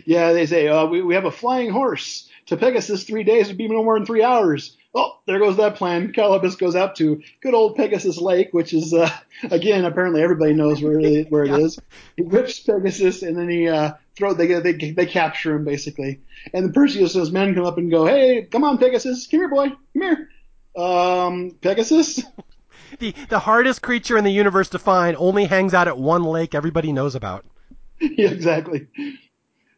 Yeah, 0.06 0.34
they 0.34 0.46
say 0.46 0.68
uh, 0.68 0.86
we 0.86 1.02
we 1.02 1.16
have 1.16 1.24
a 1.24 1.32
flying 1.32 1.70
horse 1.70 2.30
to 2.48 2.58
Pegasus. 2.58 3.06
Three 3.06 3.24
days 3.24 3.48
would 3.48 3.58
be 3.58 3.70
no 3.70 3.84
more 3.84 3.98
than 3.98 4.06
three 4.06 4.22
hours 4.22 4.76
oh, 4.96 5.20
there 5.28 5.40
goes 5.40 5.58
that 5.58 5.76
plan. 5.76 6.14
Calibos 6.14 6.58
goes 6.58 6.76
out 6.76 6.96
to 6.96 7.22
good 7.42 7.54
old 7.54 7.76
Pegasus 7.76 8.18
Lake, 8.18 8.54
which 8.54 8.74
is, 8.74 8.94
uh, 8.94 9.10
again, 9.52 9.84
apparently 9.84 10.24
everybody 10.24 10.54
knows 10.54 10.82
where 10.82 11.00
it, 11.00 11.28
where 11.30 11.44
it 11.44 11.52
is. 11.52 11.78
He 12.16 12.24
whips 12.24 12.60
Pegasus 12.62 13.22
and 13.22 13.38
then 13.38 13.50
he, 13.50 13.68
uh, 13.68 13.94
throw, 14.16 14.34
they, 14.34 14.48
they, 14.48 14.92
they 14.92 15.06
capture 15.06 15.56
him 15.56 15.66
basically. 15.66 16.22
And 16.54 16.70
the 16.70 16.74
Perseus' 16.74 17.30
men 17.30 17.54
come 17.54 17.66
up 17.66 17.78
and 17.78 17.92
go, 17.92 18.06
hey, 18.06 18.48
come 18.50 18.64
on, 18.64 18.78
Pegasus. 18.78 19.28
Come 19.28 19.42
here, 19.42 19.50
boy. 19.50 19.70
Come 19.70 20.02
here. 20.02 20.30
Um, 20.78 21.52
Pegasus? 21.62 22.24
the, 23.00 23.14
the 23.30 23.40
hardest 23.40 23.82
creature 23.82 24.18
in 24.18 24.24
the 24.24 24.32
universe 24.32 24.70
to 24.70 24.80
find 24.80 25.18
only 25.18 25.46
hangs 25.46 25.74
out 25.74 25.88
at 25.90 25.98
one 25.98 26.24
lake 26.24 26.56
everybody 26.56 26.94
knows 26.94 27.16
about. 27.16 27.46
yeah, 28.00 28.30
exactly. 28.30 28.88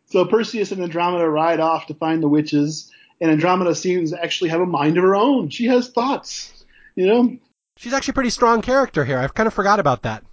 So 0.05 0.25
Perseus 0.25 0.71
and 0.71 0.81
Andromeda 0.81 1.27
ride 1.27 1.59
off 1.59 1.87
to 1.87 1.93
find 1.95 2.21
the 2.21 2.29
witches 2.29 2.91
and 3.19 3.31
Andromeda 3.31 3.75
seems 3.75 4.11
to 4.11 4.23
actually 4.23 4.49
have 4.49 4.61
a 4.61 4.65
mind 4.65 4.97
of 4.97 5.03
her 5.03 5.15
own. 5.15 5.49
She 5.49 5.65
has 5.65 5.89
thoughts, 5.89 6.65
you 6.95 7.07
know. 7.07 7.37
She's 7.77 7.93
actually 7.93 8.13
a 8.13 8.15
pretty 8.15 8.29
strong 8.31 8.61
character 8.61 9.05
here. 9.05 9.19
I've 9.19 9.33
kind 9.33 9.47
of 9.47 9.53
forgot 9.53 9.79
about 9.79 10.03
that. 10.03 10.23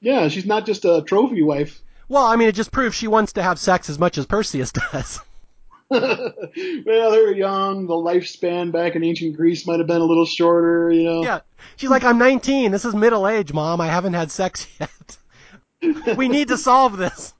Yeah, 0.00 0.28
she's 0.28 0.46
not 0.46 0.66
just 0.66 0.84
a 0.84 1.02
trophy 1.06 1.42
wife. 1.42 1.80
Well, 2.08 2.24
I 2.24 2.36
mean, 2.36 2.48
it 2.48 2.54
just 2.54 2.72
proves 2.72 2.94
she 2.94 3.08
wants 3.08 3.34
to 3.34 3.42
have 3.42 3.58
sex 3.58 3.88
as 3.88 3.98
much 3.98 4.18
as 4.18 4.26
Perseus 4.26 4.72
does. 4.92 5.20
well, 5.88 7.10
they're 7.10 7.32
young. 7.32 7.86
The 7.86 7.94
lifespan 7.94 8.72
back 8.72 8.96
in 8.96 9.04
ancient 9.04 9.36
Greece 9.36 9.66
might 9.66 9.78
have 9.78 9.86
been 9.86 10.00
a 10.00 10.04
little 10.04 10.24
shorter, 10.24 10.90
you 10.90 11.04
know. 11.04 11.22
Yeah. 11.22 11.40
She's 11.76 11.90
like, 11.90 12.04
I'm 12.04 12.18
19. 12.18 12.72
This 12.72 12.84
is 12.84 12.94
middle 12.94 13.28
age, 13.28 13.52
mom. 13.52 13.80
I 13.80 13.88
haven't 13.88 14.14
had 14.14 14.30
sex 14.30 14.66
yet. 14.80 16.16
we 16.16 16.28
need 16.28 16.48
to 16.48 16.56
solve 16.56 16.96
this. 16.96 17.34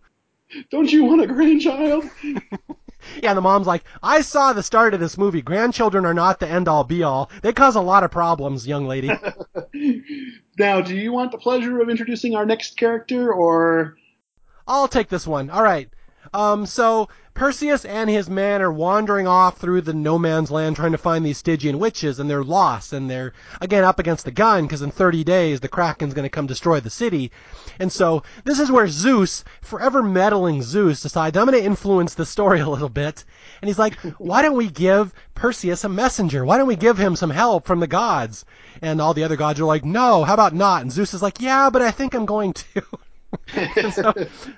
Don't 0.71 0.93
you 0.93 1.05
want 1.05 1.23
a 1.23 1.27
grandchild? 1.27 2.05
Yeah, 3.21 3.31
and 3.31 3.37
the 3.37 3.43
mom's 3.43 3.67
like, 3.67 3.85
I 4.03 4.21
saw 4.21 4.53
the 4.53 4.63
start 4.63 4.95
of 4.95 5.01
this 5.01 5.19
movie. 5.19 5.43
Grandchildren 5.43 6.07
are 6.07 6.15
not 6.15 6.41
the 6.41 6.49
end 6.49 6.69
all 6.69 6.85
be 6.85 7.03
all. 7.03 7.31
They 7.43 7.53
cause 7.53 7.77
a 7.77 7.81
lot 7.81 8.05
of 8.05 8.11
problems, 8.11 8.67
young 8.67 8.87
lady. 8.87 9.11
now, 10.59 10.81
do 10.81 10.97
you 10.97 11.13
want 11.13 11.33
the 11.33 11.39
pleasure 11.39 11.81
of 11.81 11.89
introducing 11.89 12.35
our 12.35 12.47
next 12.47 12.77
character, 12.77 13.33
or? 13.33 13.97
I'll 14.67 14.89
take 14.89 15.09
this 15.09 15.27
one. 15.27 15.51
All 15.51 15.63
right. 15.63 15.89
Um, 16.33 16.67
so 16.67 17.09
Perseus 17.35 17.87
and 17.87 18.11
his 18.11 18.29
men 18.29 18.61
are 18.61 18.71
wandering 18.71 19.27
off 19.27 19.57
through 19.57 19.81
the 19.81 19.95
no 19.95 20.19
man's 20.19 20.51
land 20.51 20.77
trying 20.77 20.93
to 20.93 20.99
find 20.99 21.25
these 21.25 21.39
Stygian 21.39 21.79
witches, 21.79 22.21
and 22.21 22.29
they're 22.29 22.45
lost, 22.45 22.93
and 22.93 23.09
they're 23.09 23.33
again 23.61 23.85
up 23.85 23.99
against 23.99 24.27
the 24.27 24.31
gun 24.31 24.65
because 24.65 24.83
in 24.83 24.91
30 24.91 25.25
days 25.25 25.61
the 25.61 25.69
Kraken's 25.69 26.13
going 26.13 26.25
to 26.25 26.29
come 26.29 26.47
destroy 26.47 26.79
the 26.79 26.91
city. 26.91 27.33
And 27.79 27.91
so 27.91 28.23
this 28.45 28.61
is 28.61 28.71
where 28.71 28.87
Zeus, 28.87 29.45
forever 29.63 30.03
meddling 30.03 30.63
Zeus, 30.63 31.01
decides 31.01 31.37
I'm 31.37 31.47
going 31.47 31.59
to 31.59 31.65
influence 31.65 32.13
the 32.13 32.27
story 32.27 32.61
a 32.61 32.69
little 32.69 32.91
bit, 32.91 33.25
and 33.63 33.69
he's 33.69 33.79
like, 33.79 33.95
why 34.19 34.43
don't 34.43 34.57
we 34.57 34.69
give 34.69 35.15
Perseus 35.35 35.85
a 35.85 35.89
messenger? 35.89 36.45
Why 36.45 36.59
don't 36.59 36.69
we 36.69 36.77
give 36.77 36.99
him 36.99 37.17
some 37.17 37.31
help 37.31 37.67
from 37.67 37.81
the 37.81 37.87
gods? 37.87 38.45
And 38.83 39.01
all 39.01 39.15
the 39.15 39.25
other 39.25 39.37
gods 39.37 39.59
are 39.59 39.65
like, 39.65 39.87
no, 39.87 40.23
how 40.25 40.35
about 40.35 40.55
not? 40.55 40.83
And 40.83 40.93
Zeus 40.93 41.15
is 41.15 41.23
like, 41.23 41.41
yeah, 41.41 41.71
but 41.71 41.81
I 41.81 41.93
think 41.93 42.15
I'm 42.15 42.27
going 42.27 42.53
to. 42.53 42.83
so 43.93 44.13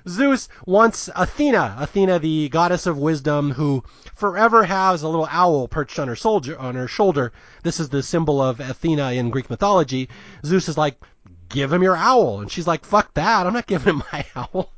Zeus 0.07 0.49
wants 0.65 1.09
Athena, 1.15 1.75
Athena, 1.79 2.19
the 2.19 2.49
goddess 2.49 2.85
of 2.85 2.97
wisdom, 2.97 3.51
who 3.51 3.83
forever 4.13 4.63
has 4.63 5.01
a 5.01 5.07
little 5.07 5.27
owl 5.31 5.67
perched 5.67 5.99
on 5.99 6.07
her 6.07 6.15
soldier 6.15 6.57
on 6.57 6.75
her 6.75 6.87
shoulder. 6.87 7.31
This 7.63 7.79
is 7.79 7.89
the 7.89 8.03
symbol 8.03 8.41
of 8.41 8.59
Athena 8.59 9.13
in 9.13 9.29
Greek 9.29 9.49
mythology. 9.49 10.09
Zeus 10.45 10.69
is 10.69 10.77
like, 10.77 10.97
give 11.49 11.71
him 11.71 11.83
your 11.83 11.95
owl. 11.95 12.41
And 12.41 12.51
she's 12.51 12.67
like, 12.67 12.85
fuck 12.85 13.13
that. 13.13 13.45
I'm 13.45 13.53
not 13.53 13.67
giving 13.67 13.95
him 13.95 14.03
my 14.11 14.25
owl. 14.35 14.73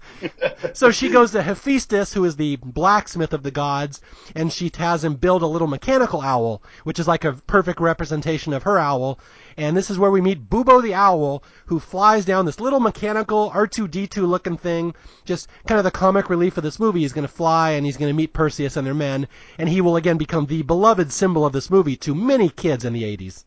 so 0.73 0.91
she 0.91 1.09
goes 1.09 1.31
to 1.31 1.41
Hephaestus, 1.41 2.13
who 2.13 2.23
is 2.25 2.35
the 2.35 2.57
blacksmith 2.57 3.33
of 3.33 3.43
the 3.43 3.51
gods, 3.51 4.01
and 4.35 4.51
she 4.51 4.71
has 4.77 5.03
him 5.03 5.15
build 5.15 5.41
a 5.41 5.47
little 5.47 5.67
mechanical 5.67 6.21
owl, 6.21 6.61
which 6.83 6.99
is 6.99 7.07
like 7.07 7.25
a 7.25 7.33
perfect 7.33 7.79
representation 7.79 8.53
of 8.53 8.63
her 8.63 8.77
owl. 8.77 9.19
And 9.57 9.75
this 9.75 9.89
is 9.89 9.97
where 9.97 10.11
we 10.11 10.21
meet 10.21 10.49
Bubo 10.49 10.81
the 10.83 10.93
owl, 10.93 11.43
who 11.65 11.79
flies 11.79 12.25
down 12.25 12.45
this 12.45 12.59
little 12.59 12.79
mechanical 12.79 13.49
R2D2 13.51 14.27
looking 14.27 14.55
thing. 14.55 14.93
Just 15.25 15.49
kind 15.65 15.79
of 15.79 15.83
the 15.83 15.91
comic 15.91 16.29
relief 16.29 16.57
of 16.57 16.63
this 16.63 16.79
movie. 16.79 16.99
He's 16.99 17.13
going 17.13 17.27
to 17.27 17.33
fly 17.33 17.71
and 17.71 17.85
he's 17.85 17.97
going 17.97 18.09
to 18.09 18.15
meet 18.15 18.33
Perseus 18.33 18.77
and 18.77 18.85
their 18.85 18.93
men, 18.93 19.27
and 19.57 19.67
he 19.67 19.81
will 19.81 19.95
again 19.95 20.17
become 20.17 20.45
the 20.45 20.61
beloved 20.61 21.11
symbol 21.11 21.43
of 21.45 21.53
this 21.53 21.71
movie 21.71 21.95
to 21.97 22.13
many 22.13 22.49
kids 22.49 22.85
in 22.85 22.93
the 22.93 23.03
80s. 23.03 23.45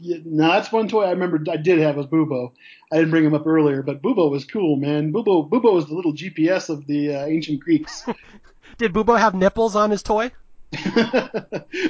Yeah, 0.00 0.18
no, 0.24 0.48
that's 0.48 0.72
one 0.72 0.88
toy 0.88 1.04
I 1.04 1.10
remember 1.10 1.42
I 1.50 1.56
did 1.56 1.78
have 1.78 1.96
was 1.96 2.06
Bubo. 2.06 2.52
I 2.92 2.96
didn't 2.96 3.10
bring 3.10 3.24
him 3.24 3.34
up 3.34 3.46
earlier, 3.46 3.82
but 3.82 4.02
Bubo 4.02 4.30
was 4.30 4.44
cool, 4.44 4.76
man. 4.76 5.12
Bubo 5.12 5.48
Bubo 5.48 5.72
was 5.72 5.86
the 5.86 5.94
little 5.94 6.12
GPS 6.12 6.68
of 6.68 6.86
the 6.86 7.14
uh, 7.14 7.24
ancient 7.26 7.60
Greeks. 7.60 8.04
did 8.78 8.92
Bubo 8.92 9.18
have 9.18 9.34
nipples 9.34 9.76
on 9.76 9.90
his 9.90 10.02
toy? 10.02 10.32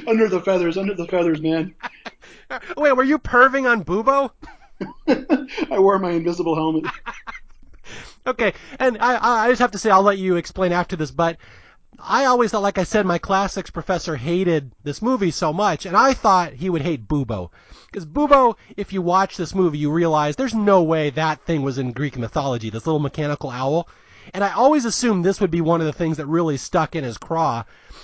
under 0.07 0.27
the 0.29 0.41
feathers, 0.45 0.77
under 0.77 0.93
the 0.93 1.07
feathers, 1.07 1.41
man. 1.41 1.73
Wait, 2.77 2.93
were 2.93 3.03
you 3.03 3.19
perving 3.19 3.69
on 3.69 3.83
Bubo? 3.83 4.31
I 5.71 5.79
wore 5.79 5.99
my 5.99 6.11
invisible 6.11 6.55
helmet. 6.55 6.85
okay, 8.27 8.53
and 8.79 8.97
I, 8.99 9.45
I 9.45 9.49
just 9.49 9.61
have 9.61 9.71
to 9.71 9.77
say, 9.77 9.89
I'll 9.89 10.03
let 10.03 10.17
you 10.17 10.35
explain 10.35 10.71
after 10.71 10.95
this, 10.95 11.11
but 11.11 11.37
I 11.99 12.25
always 12.25 12.51
thought, 12.51 12.61
like 12.61 12.77
I 12.77 12.83
said, 12.83 13.05
my 13.05 13.17
classics 13.17 13.71
professor 13.71 14.15
hated 14.15 14.71
this 14.83 15.01
movie 15.01 15.31
so 15.31 15.51
much, 15.51 15.85
and 15.85 15.97
I 15.97 16.13
thought 16.13 16.53
he 16.53 16.69
would 16.69 16.83
hate 16.83 17.07
Bubo. 17.07 17.49
Because 17.87 18.05
Bubo, 18.05 18.55
if 18.75 18.93
you 18.93 19.01
watch 19.01 19.37
this 19.37 19.55
movie, 19.55 19.79
you 19.79 19.91
realize 19.91 20.35
there's 20.35 20.53
no 20.53 20.83
way 20.83 21.09
that 21.11 21.41
thing 21.41 21.63
was 21.63 21.77
in 21.77 21.93
Greek 21.93 22.17
mythology, 22.17 22.69
this 22.69 22.85
little 22.85 22.99
mechanical 22.99 23.49
owl. 23.49 23.87
And 24.33 24.43
I 24.43 24.51
always 24.51 24.85
assumed 24.85 25.23
this 25.23 25.41
would 25.41 25.51
be 25.51 25.61
one 25.61 25.81
of 25.81 25.87
the 25.87 25.93
things 25.93 26.17
that 26.17 26.25
really 26.25 26.57
stuck 26.57 26.95
in 26.95 27.03
his 27.03 27.17
craw. 27.17 27.63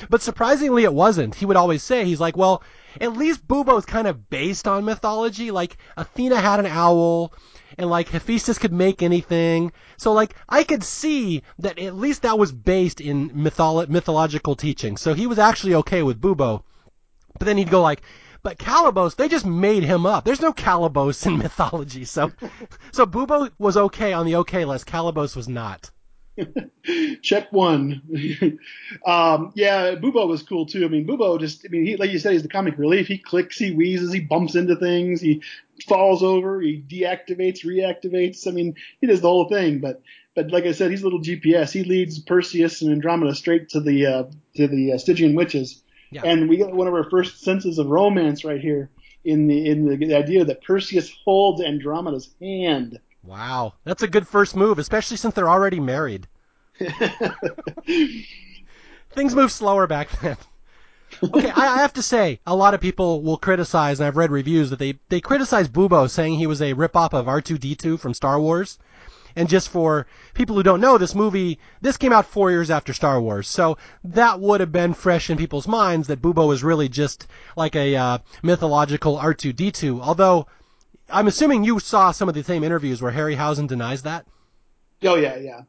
But 0.09 0.21
surprisingly, 0.21 0.83
it 0.83 0.93
wasn't. 0.93 1.35
He 1.35 1.45
would 1.45 1.57
always 1.57 1.83
say, 1.83 2.05
he's 2.05 2.19
like, 2.19 2.37
well, 2.37 2.63
at 3.01 3.17
least 3.17 3.47
Bubo's 3.47 3.85
kind 3.85 4.07
of 4.07 4.29
based 4.29 4.67
on 4.67 4.85
mythology. 4.85 5.51
Like, 5.51 5.77
Athena 5.97 6.39
had 6.39 6.59
an 6.59 6.65
owl, 6.67 7.33
and 7.77 7.89
like 7.89 8.09
Hephaestus 8.09 8.59
could 8.59 8.73
make 8.73 9.01
anything. 9.01 9.71
So 9.97 10.13
like 10.13 10.35
I 10.47 10.63
could 10.63 10.83
see 10.83 11.43
that 11.59 11.79
at 11.79 11.95
least 11.95 12.21
that 12.21 12.37
was 12.37 12.51
based 12.51 13.01
in 13.01 13.31
mytholo- 13.31 13.89
mythological 13.89 14.55
teaching. 14.55 14.97
So 14.97 15.13
he 15.13 15.27
was 15.27 15.39
actually 15.39 15.75
okay 15.75 16.03
with 16.03 16.21
Bubo. 16.21 16.63
But 17.37 17.45
then 17.45 17.57
he'd 17.57 17.71
go 17.71 17.81
like, 17.81 18.03
but 18.43 18.59
Calibos, 18.59 19.15
they 19.15 19.27
just 19.27 19.45
made 19.45 19.83
him 19.83 20.05
up. 20.05 20.25
There's 20.25 20.41
no 20.41 20.53
Calibos 20.53 21.25
in 21.25 21.37
mythology. 21.39 22.05
So 22.05 22.31
so 22.91 23.05
Bubo 23.05 23.49
was 23.57 23.77
okay 23.77 24.13
on 24.13 24.25
the 24.25 24.35
okay 24.37 24.65
list. 24.65 24.85
Calibos 24.85 25.35
was 25.35 25.47
not. 25.47 25.89
Check 27.21 27.51
one. 27.51 28.01
um, 29.05 29.51
yeah, 29.55 29.95
Bubo 29.95 30.27
was 30.27 30.43
cool 30.43 30.65
too. 30.65 30.85
I 30.85 30.87
mean, 30.87 31.05
Bubo 31.05 31.39
just, 31.39 31.65
I 31.65 31.69
mean, 31.69 31.85
he, 31.85 31.95
like 31.97 32.11
you 32.11 32.19
said, 32.19 32.33
he's 32.33 32.43
the 32.43 32.49
comic 32.49 32.77
relief. 32.77 33.07
He 33.07 33.17
clicks, 33.17 33.57
he 33.57 33.71
wheezes, 33.71 34.11
he 34.11 34.19
bumps 34.19 34.55
into 34.55 34.75
things, 34.75 35.21
he 35.21 35.43
falls 35.87 36.23
over, 36.23 36.61
he 36.61 36.81
deactivates, 36.81 37.65
reactivates. 37.65 38.47
I 38.47 38.51
mean, 38.51 38.75
he 38.99 39.07
does 39.07 39.21
the 39.21 39.29
whole 39.29 39.47
thing. 39.47 39.79
But, 39.79 40.01
but 40.35 40.51
like 40.51 40.65
I 40.65 40.71
said, 40.71 40.91
he's 40.91 41.01
a 41.01 41.05
little 41.05 41.21
GPS. 41.21 41.71
He 41.71 41.83
leads 41.83 42.19
Perseus 42.19 42.81
and 42.81 42.91
Andromeda 42.91 43.35
straight 43.35 43.69
to 43.69 43.79
the 43.79 44.05
uh, 44.05 44.23
to 44.55 44.67
the 44.67 44.93
uh, 44.93 44.97
Stygian 44.97 45.35
witches, 45.35 45.83
yeah. 46.11 46.21
and 46.25 46.49
we 46.49 46.57
get 46.57 46.73
one 46.73 46.87
of 46.87 46.93
our 46.93 47.07
first 47.09 47.41
senses 47.41 47.77
of 47.77 47.87
romance 47.87 48.43
right 48.43 48.59
here 48.59 48.89
in 49.23 49.47
the 49.47 49.69
in 49.69 49.85
the, 49.85 49.95
the 49.95 50.15
idea 50.15 50.43
that 50.45 50.63
Perseus 50.63 51.13
holds 51.23 51.61
Andromeda's 51.61 52.29
hand. 52.41 52.99
Wow, 53.23 53.75
that's 53.85 54.03
a 54.03 54.07
good 54.07 54.27
first 54.27 54.55
move, 54.55 54.79
especially 54.79 55.15
since 55.17 55.33
they're 55.33 55.49
already 55.49 55.79
married. 55.79 56.27
Things 59.11 59.33
move 59.33 59.51
slower 59.51 59.87
back 59.87 60.09
then. 60.19 60.35
okay, 61.23 61.49
I, 61.51 61.75
I, 61.75 61.77
have 61.77 61.93
to 61.93 62.01
say, 62.01 62.39
a 62.45 62.55
lot 62.55 62.73
of 62.73 62.81
people 62.81 63.21
will 63.21 63.37
criticize, 63.37 63.99
and 63.99 64.07
I've 64.07 64.17
read 64.17 64.31
reviews 64.31 64.71
that 64.71 64.79
they 64.79 64.99
they 65.07 65.21
criticize 65.21 65.69
Bubo, 65.69 66.09
saying 66.09 66.35
he 66.35 66.47
was 66.47 66.61
a 66.61 66.73
ripoff 66.73 67.13
of 67.13 67.27
R2D2 67.27 67.97
from 67.99 68.13
Star 68.13 68.41
Wars. 68.41 68.77
And 69.35 69.49
just 69.49 69.69
for 69.69 70.05
people 70.33 70.55
who 70.55 70.63
don't 70.63 70.81
know, 70.81 70.97
this 70.97 71.15
movie, 71.15 71.59
this 71.81 71.97
came 71.97 72.13
out 72.13 72.25
four 72.25 72.51
years 72.51 72.69
after 72.69 72.93
Star 72.93 73.19
Wars. 73.21 73.47
So 73.47 73.77
that 74.03 74.39
would 74.39 74.59
have 74.59 74.71
been 74.71 74.93
fresh 74.93 75.29
in 75.29 75.37
people's 75.37 75.67
minds 75.67 76.07
that 76.07 76.21
Bubo 76.21 76.47
was 76.47 76.63
really 76.63 76.89
just 76.89 77.25
like 77.55 77.75
a 77.75 77.95
uh, 77.95 78.17
mythological 78.43 79.17
R2D2. 79.17 80.01
Although, 80.01 80.47
I'm 81.13 81.27
assuming 81.27 81.63
you 81.63 81.79
saw 81.79 82.11
some 82.11 82.27
of 82.27 82.35
the 82.35 82.43
same 82.43 82.63
interviews 82.63 83.01
where 83.01 83.11
Harryhausen 83.11 83.67
denies 83.67 84.01
that. 84.01 84.25
Oh 85.03 85.15
yeah, 85.15 85.37
yeah. 85.37 85.61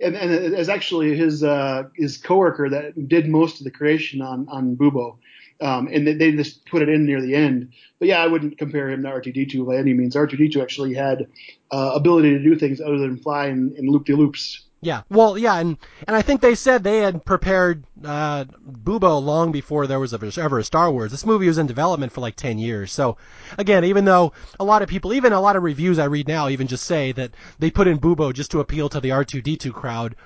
And, 0.00 0.16
and 0.16 0.32
it's 0.32 0.68
actually 0.68 1.16
his 1.16 1.42
uh, 1.42 1.84
his 1.96 2.18
coworker 2.18 2.68
that 2.68 3.08
did 3.08 3.28
most 3.28 3.58
of 3.58 3.64
the 3.64 3.70
creation 3.70 4.20
on 4.20 4.48
on 4.48 4.76
Bubo. 4.76 5.16
Um, 5.60 5.88
and 5.92 6.04
they, 6.04 6.14
they, 6.14 6.32
just 6.32 6.66
put 6.66 6.82
it 6.82 6.88
in 6.88 7.06
near 7.06 7.22
the 7.22 7.36
end. 7.36 7.72
But 8.00 8.08
yeah, 8.08 8.20
I 8.20 8.26
wouldn't 8.26 8.58
compare 8.58 8.90
him 8.90 9.04
to 9.04 9.08
R2D2 9.08 9.64
by 9.64 9.76
any 9.76 9.94
means. 9.94 10.16
R2D2 10.16 10.60
actually 10.60 10.92
had 10.92 11.28
uh, 11.70 11.92
ability 11.94 12.30
to 12.30 12.42
do 12.42 12.56
things 12.56 12.80
other 12.80 12.98
than 12.98 13.16
fly 13.16 13.46
in, 13.46 13.72
in 13.76 13.88
loop-de-loops. 13.88 14.64
Yeah, 14.84 15.02
well, 15.08 15.38
yeah, 15.38 15.58
and 15.58 15.78
and 16.08 16.16
I 16.16 16.22
think 16.22 16.40
they 16.40 16.56
said 16.56 16.82
they 16.82 16.98
had 16.98 17.24
prepared 17.24 17.84
uh, 18.04 18.46
Bubo 18.46 19.22
long 19.22 19.52
before 19.52 19.86
there 19.86 20.00
was 20.00 20.12
ever 20.12 20.58
a 20.58 20.64
Star 20.64 20.90
Wars. 20.90 21.12
This 21.12 21.24
movie 21.24 21.46
was 21.46 21.58
in 21.58 21.68
development 21.68 22.10
for 22.10 22.20
like 22.20 22.34
ten 22.34 22.58
years. 22.58 22.90
So, 22.90 23.16
again, 23.56 23.84
even 23.84 24.06
though 24.06 24.32
a 24.58 24.64
lot 24.64 24.82
of 24.82 24.88
people, 24.88 25.12
even 25.12 25.32
a 25.32 25.40
lot 25.40 25.54
of 25.54 25.62
reviews 25.62 26.00
I 26.00 26.06
read 26.06 26.26
now, 26.26 26.48
even 26.48 26.66
just 26.66 26.84
say 26.84 27.12
that 27.12 27.30
they 27.60 27.70
put 27.70 27.86
in 27.86 28.00
Bubo 28.00 28.32
just 28.32 28.50
to 28.50 28.58
appeal 28.58 28.88
to 28.88 28.98
the 28.98 29.10
R2D2 29.10 29.72
crowd, 29.72 30.16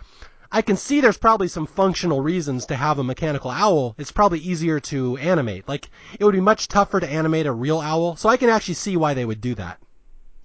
I 0.51 0.63
can 0.63 0.79
see 0.79 1.03
there's 1.03 1.19
probably 1.19 1.49
some 1.49 1.67
functional 1.67 2.23
reasons 2.23 2.65
to 2.67 2.77
have 2.77 2.99
a 2.99 3.05
mechanical 3.05 3.51
owl. 3.51 3.95
It's 3.99 4.11
probably 4.11 4.39
easier 4.39 4.81
to 4.81 5.19
animate. 5.19 5.69
Like, 5.69 5.91
it 6.19 6.25
would 6.25 6.33
be 6.33 6.41
much 6.41 6.69
tougher 6.69 6.99
to 6.99 7.07
animate 7.07 7.45
a 7.45 7.53
real 7.53 7.81
owl, 7.81 8.17
so 8.17 8.31
I 8.31 8.39
can 8.39 8.49
actually 8.49 8.75
see 8.75 8.97
why 8.97 9.13
they 9.13 9.27
would 9.27 9.43
do 9.43 9.55
that. 9.57 9.81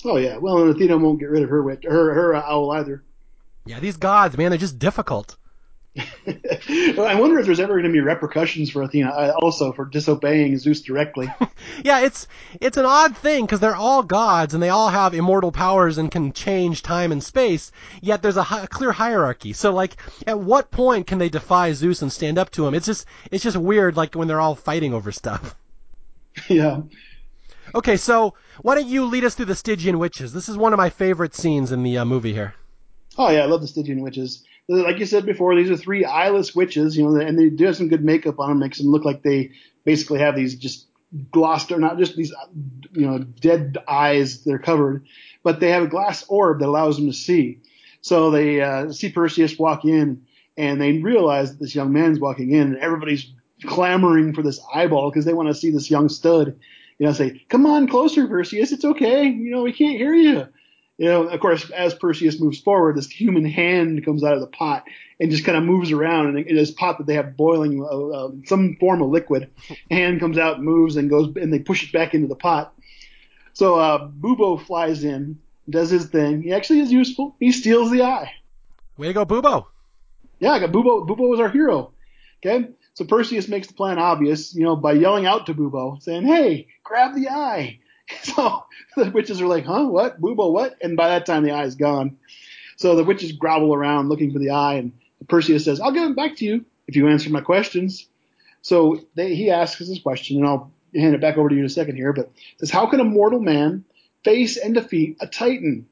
Oh 0.03 0.17
yeah, 0.17 0.35
well, 0.35 0.61
and 0.61 0.75
Athena 0.75 0.97
won't 0.97 1.21
get 1.21 1.29
rid 1.29 1.43
of 1.43 1.49
her 1.49 1.63
her 1.63 2.13
her 2.13 2.35
owl 2.35 2.71
either. 2.71 3.05
Yeah, 3.65 3.79
these 3.79 3.97
gods, 3.97 4.37
man, 4.37 4.49
they're 4.49 4.57
just 4.57 4.79
difficult. 4.79 5.37
well, 5.95 7.05
I 7.05 7.15
wonder 7.15 7.37
if 7.39 7.45
there's 7.45 7.59
ever 7.59 7.73
going 7.73 7.83
to 7.83 7.91
be 7.91 7.99
repercussions 7.99 8.69
for 8.69 8.81
Athena 8.81 9.09
uh, 9.09 9.33
also 9.41 9.73
for 9.73 9.83
disobeying 9.83 10.57
Zeus 10.57 10.81
directly. 10.81 11.27
yeah, 11.83 11.99
it's 11.99 12.27
it's 12.61 12.77
an 12.77 12.85
odd 12.85 13.17
thing 13.17 13.45
because 13.45 13.59
they're 13.59 13.75
all 13.75 14.01
gods 14.01 14.53
and 14.53 14.63
they 14.63 14.69
all 14.69 14.87
have 14.87 15.13
immortal 15.13 15.51
powers 15.51 15.97
and 15.97 16.09
can 16.09 16.31
change 16.31 16.81
time 16.81 17.11
and 17.11 17.21
space. 17.21 17.73
Yet 18.01 18.21
there's 18.21 18.37
a, 18.37 18.43
hi- 18.43 18.63
a 18.63 18.67
clear 18.67 18.93
hierarchy. 18.93 19.51
So 19.51 19.73
like, 19.73 19.97
at 20.25 20.39
what 20.39 20.71
point 20.71 21.07
can 21.07 21.17
they 21.17 21.27
defy 21.27 21.73
Zeus 21.73 22.01
and 22.01 22.11
stand 22.11 22.37
up 22.37 22.51
to 22.51 22.65
him? 22.65 22.73
It's 22.73 22.85
just 22.85 23.05
it's 23.29 23.43
just 23.43 23.57
weird, 23.57 23.97
like 23.97 24.15
when 24.15 24.29
they're 24.29 24.39
all 24.39 24.55
fighting 24.55 24.93
over 24.93 25.11
stuff. 25.11 25.55
Yeah. 26.47 26.83
Okay, 27.75 27.97
so 27.97 28.35
why 28.61 28.75
don't 28.75 28.87
you 28.87 29.03
lead 29.05 29.25
us 29.25 29.35
through 29.35 29.47
the 29.47 29.55
Stygian 29.55 29.99
witches? 29.99 30.31
This 30.31 30.47
is 30.47 30.55
one 30.55 30.71
of 30.71 30.77
my 30.77 30.89
favorite 30.89 31.35
scenes 31.35 31.73
in 31.73 31.83
the 31.83 31.97
uh, 31.97 32.05
movie 32.05 32.31
here. 32.31 32.55
Oh 33.17 33.29
yeah, 33.29 33.41
I 33.41 33.45
love 33.45 33.61
the 33.61 33.67
Stygian 33.67 34.01
witches 34.01 34.43
like 34.71 34.99
you 34.99 35.05
said 35.05 35.25
before, 35.25 35.55
these 35.55 35.69
are 35.69 35.77
three 35.77 36.05
eyeless 36.05 36.55
witches, 36.55 36.95
you 36.95 37.03
know, 37.03 37.19
and 37.19 37.37
they 37.37 37.49
do 37.49 37.65
have 37.65 37.75
some 37.75 37.89
good 37.89 38.03
makeup 38.03 38.39
on 38.39 38.49
them, 38.49 38.59
makes 38.59 38.77
them 38.77 38.87
look 38.87 39.03
like 39.05 39.21
they 39.21 39.51
basically 39.83 40.19
have 40.19 40.35
these 40.35 40.55
just 40.55 40.87
glossed, 41.31 41.71
or 41.71 41.79
not 41.79 41.97
just 41.97 42.15
these, 42.15 42.33
you 42.93 43.05
know, 43.05 43.19
dead 43.19 43.77
eyes. 43.87 44.43
They're 44.43 44.59
covered, 44.59 45.05
but 45.43 45.59
they 45.59 45.71
have 45.71 45.83
a 45.83 45.87
glass 45.87 46.23
orb 46.29 46.59
that 46.59 46.69
allows 46.69 46.97
them 46.97 47.07
to 47.07 47.13
see. 47.13 47.59
So 48.01 48.31
they 48.31 48.61
uh, 48.61 48.91
see 48.91 49.11
Perseus 49.11 49.59
walk 49.59 49.83
in, 49.83 50.25
and 50.57 50.81
they 50.81 50.99
realize 50.99 51.51
that 51.51 51.59
this 51.59 51.75
young 51.75 51.91
man's 51.91 52.19
walking 52.19 52.51
in, 52.51 52.73
and 52.73 52.77
everybody's 52.77 53.29
clamoring 53.65 54.33
for 54.33 54.41
this 54.41 54.59
eyeball 54.73 55.09
because 55.09 55.25
they 55.25 55.33
want 55.33 55.49
to 55.49 55.53
see 55.53 55.71
this 55.71 55.91
young 55.91 56.07
stud. 56.07 56.57
You 56.97 57.07
know, 57.07 57.13
say, 57.13 57.43
"Come 57.49 57.65
on 57.65 57.87
closer, 57.87 58.27
Perseus. 58.27 58.71
It's 58.71 58.85
okay. 58.85 59.25
You 59.25 59.51
know, 59.51 59.63
we 59.63 59.73
can't 59.73 59.97
hear 59.97 60.13
you." 60.13 60.47
You 61.01 61.07
know, 61.07 61.23
of 61.23 61.39
course, 61.39 61.67
as 61.71 61.95
Perseus 61.95 62.39
moves 62.39 62.59
forward, 62.59 62.95
this 62.95 63.09
human 63.09 63.43
hand 63.43 64.05
comes 64.05 64.23
out 64.23 64.35
of 64.35 64.39
the 64.39 64.45
pot 64.45 64.83
and 65.19 65.31
just 65.31 65.43
kind 65.43 65.57
of 65.57 65.63
moves 65.63 65.91
around. 65.91 66.27
And 66.27 66.45
in 66.45 66.55
this 66.55 66.69
pot 66.69 66.99
that 66.99 67.07
they 67.07 67.15
have 67.15 67.35
boiling 67.35 67.81
uh, 67.81 67.85
uh, 67.87 68.31
some 68.45 68.77
form 68.79 69.01
of 69.01 69.09
liquid, 69.09 69.49
hand 69.89 70.19
comes 70.19 70.37
out, 70.37 70.61
moves, 70.61 70.97
and 70.97 71.09
goes, 71.09 71.35
and 71.37 71.51
they 71.51 71.57
push 71.57 71.83
it 71.83 71.91
back 71.91 72.13
into 72.13 72.27
the 72.27 72.35
pot. 72.35 72.75
So 73.53 73.79
uh, 73.79 74.09
Bubo 74.09 74.63
flies 74.63 75.03
in, 75.03 75.39
does 75.67 75.89
his 75.89 76.05
thing. 76.05 76.43
He 76.43 76.53
actually 76.53 76.81
is 76.81 76.91
useful. 76.91 77.35
He 77.39 77.51
steals 77.51 77.89
the 77.89 78.03
eye. 78.03 78.33
Way 78.95 79.07
to 79.07 79.13
go, 79.13 79.25
Bubo! 79.25 79.65
Yeah, 80.39 80.51
I 80.51 80.59
got 80.59 80.71
Bubo. 80.71 81.07
Bubo 81.07 81.29
was 81.29 81.39
our 81.39 81.49
hero. 81.49 81.93
Okay, 82.45 82.69
so 82.93 83.05
Perseus 83.05 83.47
makes 83.47 83.67
the 83.67 83.73
plan 83.73 83.97
obvious, 83.97 84.53
you 84.53 84.65
know, 84.65 84.75
by 84.75 84.93
yelling 84.93 85.25
out 85.25 85.47
to 85.47 85.55
Bubo, 85.55 85.99
saying, 85.99 86.27
"Hey, 86.27 86.67
grab 86.83 87.15
the 87.15 87.29
eye." 87.29 87.79
So 88.93 89.03
the 89.03 89.11
witches 89.11 89.41
are 89.41 89.47
like, 89.47 89.65
huh, 89.65 89.85
what? 89.85 90.19
Bubo, 90.19 90.51
what? 90.51 90.75
And 90.81 90.97
by 90.97 91.09
that 91.09 91.25
time, 91.25 91.43
the 91.43 91.51
eye 91.51 91.63
is 91.63 91.75
gone. 91.75 92.17
So 92.75 92.95
the 92.95 93.03
witches 93.03 93.31
grovel 93.31 93.73
around 93.73 94.09
looking 94.09 94.33
for 94.33 94.39
the 94.39 94.49
eye, 94.49 94.75
and 94.75 94.91
Perseus 95.29 95.63
says, 95.63 95.79
I'll 95.79 95.93
give 95.93 96.09
it 96.09 96.15
back 96.15 96.35
to 96.37 96.45
you 96.45 96.65
if 96.87 96.95
you 96.95 97.07
answer 97.07 97.29
my 97.29 97.41
questions. 97.41 98.07
So 98.61 99.01
they, 99.15 99.35
he 99.35 99.49
asks 99.49 99.79
his 99.79 99.99
question, 99.99 100.37
and 100.37 100.47
I'll 100.47 100.71
hand 100.93 101.15
it 101.15 101.21
back 101.21 101.37
over 101.37 101.49
to 101.49 101.55
you 101.55 101.61
in 101.61 101.65
a 101.65 101.69
second 101.69 101.95
here, 101.95 102.13
but 102.13 102.31
says, 102.59 102.69
How 102.69 102.85
can 102.87 102.99
a 102.99 103.05
mortal 103.05 103.39
man 103.39 103.85
face 104.23 104.57
and 104.57 104.73
defeat 104.73 105.17
a 105.21 105.27
Titan? 105.27 105.87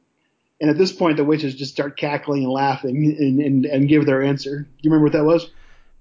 And 0.61 0.69
at 0.69 0.77
this 0.77 0.91
point, 0.91 1.17
the 1.17 1.23
witches 1.23 1.55
just 1.55 1.71
start 1.71 1.97
cackling 1.97 2.43
and 2.43 2.51
laughing 2.51 3.15
and, 3.17 3.39
and, 3.39 3.65
and 3.65 3.87
give 3.87 4.05
their 4.05 4.21
answer. 4.21 4.63
Do 4.63 4.69
you 4.81 4.91
remember 4.91 5.05
what 5.05 5.13
that 5.13 5.23
was? 5.23 5.49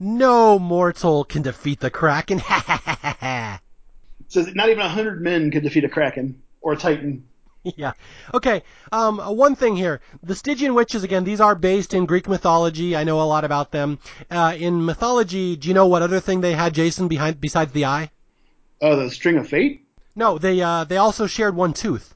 No 0.01 0.59
mortal 0.59 1.25
can 1.25 1.43
defeat 1.43 1.81
the 1.81 1.91
Kraken. 1.91 2.41
Says 4.29 4.55
not 4.55 4.68
even 4.68 4.85
a 4.85 4.89
hundred 4.89 5.22
men 5.22 5.51
could 5.51 5.62
defeat 5.62 5.85
a 5.85 5.89
kraken 5.89 6.43
or 6.61 6.72
a 6.72 6.76
titan. 6.76 7.24
Yeah. 7.76 7.93
Okay. 8.33 8.62
Um, 8.93 9.18
one 9.18 9.57
thing 9.57 9.76
here: 9.76 10.01
the 10.22 10.35
Stygian 10.35 10.74
witches. 10.74 11.03
Again, 11.03 11.24
these 11.24 11.41
are 11.41 11.55
based 11.55 11.93
in 11.93 12.07
Greek 12.07 12.29
mythology. 12.29 12.97
I 12.97 13.05
know 13.05 13.20
a 13.20 13.24
lot 13.24 13.45
about 13.45 13.72
them. 13.72 13.99
Uh, 14.31 14.55
in 14.57 14.87
mythology, 14.87 15.57
do 15.57 15.68
you 15.68 15.74
know 15.74 15.87
what 15.87 16.01
other 16.01 16.20
thing 16.20 16.41
they 16.41 16.53
had, 16.53 16.72
Jason, 16.72 17.09
behind 17.09 17.41
besides 17.41 17.72
the 17.72 17.85
eye? 17.85 18.11
Oh, 18.81 18.97
the 18.97 19.11
string 19.11 19.37
of 19.37 19.49
fate. 19.49 19.85
No, 20.14 20.39
they 20.39 20.62
uh, 20.62 20.85
they 20.85 20.97
also 20.97 21.26
shared 21.26 21.57
one 21.57 21.74
tooth. 21.74 22.14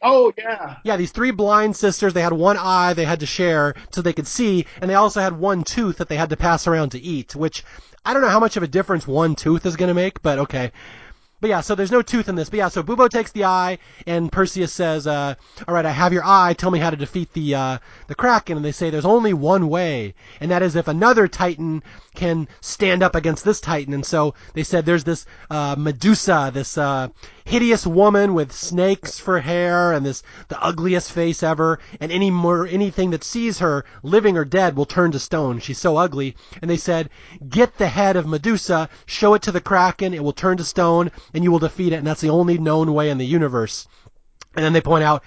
Oh 0.00 0.32
yeah. 0.38 0.76
Yeah, 0.84 0.96
these 0.96 1.12
three 1.12 1.32
blind 1.32 1.76
sisters, 1.76 2.14
they 2.14 2.22
had 2.22 2.32
one 2.32 2.56
eye 2.56 2.92
they 2.92 3.04
had 3.04 3.20
to 3.20 3.26
share 3.26 3.74
so 3.90 4.00
they 4.00 4.12
could 4.12 4.28
see, 4.28 4.66
and 4.80 4.88
they 4.88 4.94
also 4.94 5.20
had 5.20 5.38
one 5.38 5.64
tooth 5.64 5.98
that 5.98 6.08
they 6.08 6.16
had 6.16 6.30
to 6.30 6.36
pass 6.36 6.66
around 6.66 6.90
to 6.90 7.00
eat, 7.00 7.34
which 7.34 7.64
I 8.04 8.12
don't 8.12 8.22
know 8.22 8.28
how 8.28 8.40
much 8.40 8.56
of 8.56 8.62
a 8.62 8.68
difference 8.68 9.06
one 9.06 9.34
tooth 9.34 9.66
is 9.66 9.76
going 9.76 9.88
to 9.88 9.94
make, 9.94 10.22
but 10.22 10.38
okay. 10.38 10.72
But 11.40 11.50
yeah, 11.50 11.60
so 11.60 11.74
there's 11.74 11.92
no 11.92 12.02
tooth 12.02 12.28
in 12.28 12.34
this. 12.34 12.50
But 12.50 12.56
yeah, 12.56 12.68
so 12.68 12.82
Bubo 12.82 13.08
takes 13.08 13.30
the 13.30 13.44
eye, 13.44 13.78
and 14.06 14.32
Perseus 14.32 14.72
says, 14.72 15.06
uh, 15.06 15.34
"All 15.68 15.74
right, 15.74 15.86
I 15.86 15.92
have 15.92 16.12
your 16.12 16.24
eye. 16.24 16.54
Tell 16.54 16.72
me 16.72 16.80
how 16.80 16.90
to 16.90 16.96
defeat 16.96 17.32
the 17.32 17.54
uh, 17.54 17.78
the 18.08 18.14
Kraken." 18.16 18.56
And 18.56 18.64
they 18.64 18.72
say 18.72 18.90
there's 18.90 19.04
only 19.04 19.32
one 19.32 19.68
way, 19.68 20.14
and 20.40 20.50
that 20.50 20.62
is 20.62 20.74
if 20.74 20.88
another 20.88 21.28
Titan 21.28 21.82
can 22.16 22.48
stand 22.60 23.04
up 23.04 23.14
against 23.14 23.44
this 23.44 23.60
Titan. 23.60 23.94
And 23.94 24.04
so 24.04 24.34
they 24.54 24.64
said 24.64 24.84
there's 24.84 25.04
this 25.04 25.26
uh, 25.50 25.76
Medusa, 25.78 26.50
this 26.52 26.76
uh, 26.76 27.08
hideous 27.48 27.86
woman 27.86 28.34
with 28.34 28.52
snakes 28.52 29.18
for 29.18 29.40
hair 29.40 29.92
and 29.94 30.04
this 30.04 30.22
the 30.48 30.62
ugliest 30.62 31.10
face 31.10 31.42
ever, 31.42 31.78
and 31.98 32.12
any 32.12 32.30
more 32.30 32.66
anything 32.66 33.10
that 33.10 33.24
sees 33.24 33.58
her, 33.58 33.86
living 34.02 34.36
or 34.36 34.44
dead, 34.44 34.76
will 34.76 34.84
turn 34.84 35.10
to 35.10 35.18
stone. 35.18 35.58
She's 35.58 35.78
so 35.78 35.96
ugly. 35.96 36.36
And 36.60 36.70
they 36.70 36.76
said, 36.76 37.08
get 37.48 37.78
the 37.78 37.88
head 37.88 38.16
of 38.16 38.26
Medusa, 38.26 38.90
show 39.06 39.32
it 39.32 39.40
to 39.42 39.52
the 39.52 39.62
Kraken, 39.62 40.12
it 40.12 40.22
will 40.22 40.34
turn 40.34 40.58
to 40.58 40.64
stone, 40.64 41.10
and 41.32 41.42
you 41.42 41.50
will 41.50 41.58
defeat 41.58 41.94
it. 41.94 41.96
And 41.96 42.06
that's 42.06 42.20
the 42.20 42.28
only 42.28 42.58
known 42.58 42.92
way 42.92 43.08
in 43.08 43.16
the 43.16 43.24
universe. 43.24 43.88
And 44.54 44.62
then 44.62 44.74
they 44.74 44.82
point 44.82 45.04
out, 45.04 45.24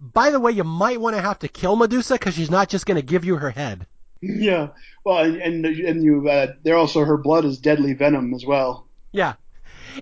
by 0.00 0.30
the 0.30 0.40
way, 0.40 0.52
you 0.52 0.64
might 0.64 1.02
want 1.02 1.16
to 1.16 1.22
have 1.22 1.38
to 1.40 1.48
kill 1.48 1.76
Medusa 1.76 2.14
because 2.14 2.32
she's 2.32 2.50
not 2.50 2.70
just 2.70 2.86
going 2.86 2.96
to 2.96 3.06
give 3.06 3.26
you 3.26 3.36
her 3.36 3.50
head. 3.50 3.86
Yeah. 4.22 4.68
Well, 5.04 5.22
and 5.22 5.36
and, 5.36 5.66
and 5.66 6.02
you, 6.02 6.28
uh, 6.28 6.54
they're 6.62 6.78
also 6.78 7.04
her 7.04 7.18
blood 7.18 7.44
is 7.44 7.58
deadly 7.58 7.92
venom 7.92 8.32
as 8.32 8.46
well. 8.46 8.88
Yeah, 9.12 9.34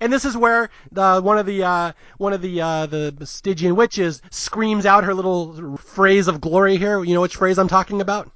and 0.01 0.13
this 0.13 0.25
is 0.25 0.37
where 0.37 0.71
the, 0.93 1.21
one 1.21 1.39
of 1.39 1.47
the 1.47 1.63
uh, 1.65 1.93
one 2.19 2.33
of 2.33 2.43
the 2.43 2.61
uh, 2.61 2.87
the 2.87 3.15
Stygian 3.25 3.77
witches 3.77 4.23
screams 4.31 4.87
out 4.87 5.05
her 5.05 5.15
little 5.15 5.77
phrase 5.77 6.29
of 6.29 6.41
glory 6.41 6.77
here. 6.77 7.03
You 7.03 7.15
know 7.15 7.21
which 7.21 7.37
phrase 7.37 7.59
I'm 7.59 7.69
talking 7.69 8.01
about? 8.01 8.31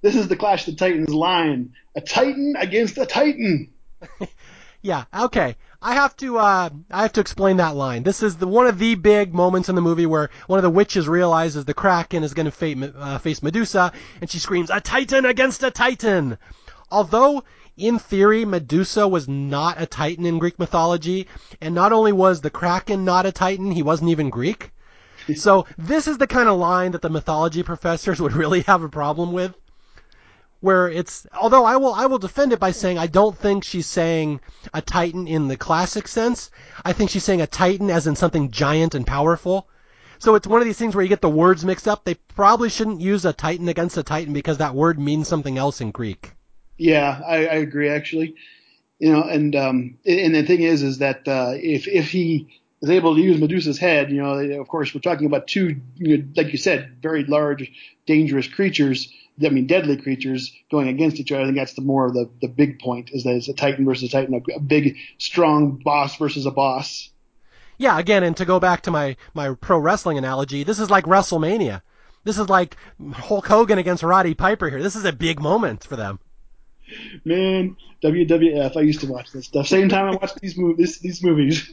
This 0.00 0.16
is 0.16 0.28
the 0.28 0.36
Clash 0.36 0.66
of 0.66 0.74
the 0.74 0.78
Titans 0.78 1.14
line: 1.14 1.74
a 1.96 2.00
Titan 2.00 2.54
against 2.58 2.98
a 2.98 3.06
Titan. 3.06 3.72
yeah. 4.82 5.04
Okay. 5.14 5.56
I 5.84 5.94
have 5.94 6.16
to 6.18 6.38
uh, 6.38 6.70
I 6.92 7.02
have 7.02 7.12
to 7.14 7.20
explain 7.20 7.56
that 7.56 7.74
line. 7.74 8.04
This 8.04 8.22
is 8.22 8.36
the 8.36 8.46
one 8.46 8.68
of 8.68 8.78
the 8.78 8.94
big 8.94 9.34
moments 9.34 9.68
in 9.68 9.74
the 9.74 9.80
movie 9.80 10.06
where 10.06 10.30
one 10.46 10.58
of 10.58 10.62
the 10.62 10.70
witches 10.70 11.08
realizes 11.08 11.64
the 11.64 11.74
Kraken 11.74 12.22
is 12.22 12.34
going 12.34 12.50
to 12.50 12.94
uh, 12.96 13.18
face 13.18 13.42
Medusa, 13.42 13.92
and 14.20 14.30
she 14.30 14.38
screams, 14.38 14.70
"A 14.70 14.80
Titan 14.80 15.24
against 15.24 15.64
a 15.64 15.72
Titan!" 15.72 16.38
Although 16.88 17.42
in 17.76 17.98
theory, 17.98 18.44
Medusa 18.44 19.08
was 19.08 19.26
not 19.26 19.80
a 19.80 19.86
Titan 19.86 20.26
in 20.26 20.38
Greek 20.38 20.58
mythology, 20.58 21.26
and 21.60 21.74
not 21.74 21.90
only 21.90 22.12
was 22.12 22.40
the 22.40 22.50
Kraken 22.50 23.04
not 23.04 23.24
a 23.24 23.32
Titan, 23.32 23.70
he 23.72 23.82
wasn't 23.82 24.10
even 24.10 24.28
Greek. 24.30 24.72
So 25.36 25.66
this 25.78 26.08
is 26.08 26.18
the 26.18 26.26
kind 26.26 26.48
of 26.48 26.58
line 26.58 26.92
that 26.92 27.00
the 27.00 27.08
mythology 27.08 27.62
professors 27.62 28.20
would 28.22 28.32
really 28.32 28.62
have 28.62 28.82
a 28.82 28.88
problem 28.88 29.32
with. 29.32 29.54
Where 30.60 30.88
it's, 30.88 31.26
although 31.32 31.64
I 31.64 31.76
will, 31.76 31.94
I 31.94 32.06
will 32.06 32.18
defend 32.18 32.52
it 32.52 32.60
by 32.60 32.72
saying 32.72 32.98
I 32.98 33.06
don't 33.06 33.38
think 33.38 33.64
she's 33.64 33.86
saying 33.86 34.40
a 34.74 34.82
Titan 34.82 35.26
in 35.26 35.48
the 35.48 35.56
classic 35.56 36.08
sense. 36.08 36.50
I 36.84 36.92
think 36.92 37.08
she's 37.08 37.24
saying 37.24 37.40
a 37.40 37.46
Titan 37.46 37.88
as 37.88 38.06
in 38.06 38.16
something 38.16 38.50
giant 38.50 38.94
and 38.94 39.06
powerful. 39.06 39.68
So 40.18 40.34
it's 40.34 40.46
one 40.46 40.60
of 40.60 40.66
these 40.66 40.78
things 40.78 40.94
where 40.94 41.02
you 41.02 41.08
get 41.08 41.22
the 41.22 41.28
words 41.30 41.64
mixed 41.64 41.88
up. 41.88 42.04
They 42.04 42.14
probably 42.14 42.68
shouldn't 42.68 43.00
use 43.00 43.24
a 43.24 43.32
Titan 43.32 43.68
against 43.68 43.96
a 43.96 44.02
Titan 44.02 44.32
because 44.32 44.58
that 44.58 44.74
word 44.74 44.98
means 44.98 45.26
something 45.26 45.56
else 45.56 45.80
in 45.80 45.90
Greek. 45.90 46.34
Yeah, 46.82 47.20
I, 47.24 47.36
I 47.46 47.54
agree 47.66 47.88
actually. 47.88 48.34
You 48.98 49.12
know, 49.12 49.22
and 49.22 49.54
um, 49.54 49.98
and 50.04 50.34
the 50.34 50.42
thing 50.42 50.62
is, 50.62 50.82
is 50.82 50.98
that 50.98 51.28
uh, 51.28 51.52
if 51.54 51.86
if 51.86 52.10
he 52.10 52.60
is 52.80 52.90
able 52.90 53.14
to 53.14 53.20
use 53.20 53.40
Medusa's 53.40 53.78
head, 53.78 54.10
you 54.10 54.20
know, 54.20 54.34
of 54.60 54.66
course 54.66 54.92
we're 54.92 55.00
talking 55.00 55.26
about 55.26 55.46
two, 55.46 55.80
you 55.96 56.18
know, 56.18 56.24
like 56.36 56.50
you 56.50 56.58
said, 56.58 56.96
very 57.00 57.24
large, 57.24 57.70
dangerous 58.06 58.48
creatures. 58.48 59.12
I 59.44 59.48
mean, 59.48 59.66
deadly 59.66 59.96
creatures 59.96 60.52
going 60.72 60.88
against 60.88 61.18
each 61.18 61.30
other. 61.30 61.42
I 61.42 61.44
think 61.46 61.56
that's 61.56 61.74
the 61.74 61.82
more 61.82 62.06
of 62.06 62.14
the 62.14 62.28
the 62.40 62.48
big 62.48 62.80
point 62.80 63.10
is 63.12 63.22
that 63.24 63.36
it's 63.36 63.48
a 63.48 63.54
Titan 63.54 63.84
versus 63.84 64.08
a 64.08 64.12
Titan, 64.12 64.34
a, 64.34 64.56
a 64.56 64.60
big, 64.60 64.96
strong 65.18 65.80
boss 65.84 66.16
versus 66.16 66.46
a 66.46 66.50
boss. 66.50 67.10
Yeah, 67.78 67.96
again, 67.98 68.24
and 68.24 68.36
to 68.36 68.44
go 68.44 68.58
back 68.58 68.82
to 68.82 68.90
my 68.90 69.16
my 69.34 69.54
pro 69.54 69.78
wrestling 69.78 70.18
analogy, 70.18 70.64
this 70.64 70.80
is 70.80 70.90
like 70.90 71.04
WrestleMania. 71.04 71.82
This 72.24 72.38
is 72.38 72.48
like 72.48 72.76
Hulk 73.12 73.46
Hogan 73.46 73.78
against 73.78 74.02
Roddy 74.02 74.34
Piper 74.34 74.68
here. 74.68 74.82
This 74.82 74.96
is 74.96 75.04
a 75.04 75.12
big 75.12 75.40
moment 75.40 75.84
for 75.84 75.94
them. 75.94 76.18
Man, 77.24 77.76
WWF. 78.02 78.76
I 78.76 78.80
used 78.80 79.00
to 79.00 79.06
watch 79.06 79.32
this 79.32 79.46
stuff. 79.46 79.66
Same 79.66 79.88
time 79.88 80.06
I 80.06 80.16
watched 80.16 80.40
these 80.40 80.56
movies. 80.56 80.98
These 80.98 81.22
movies. 81.22 81.72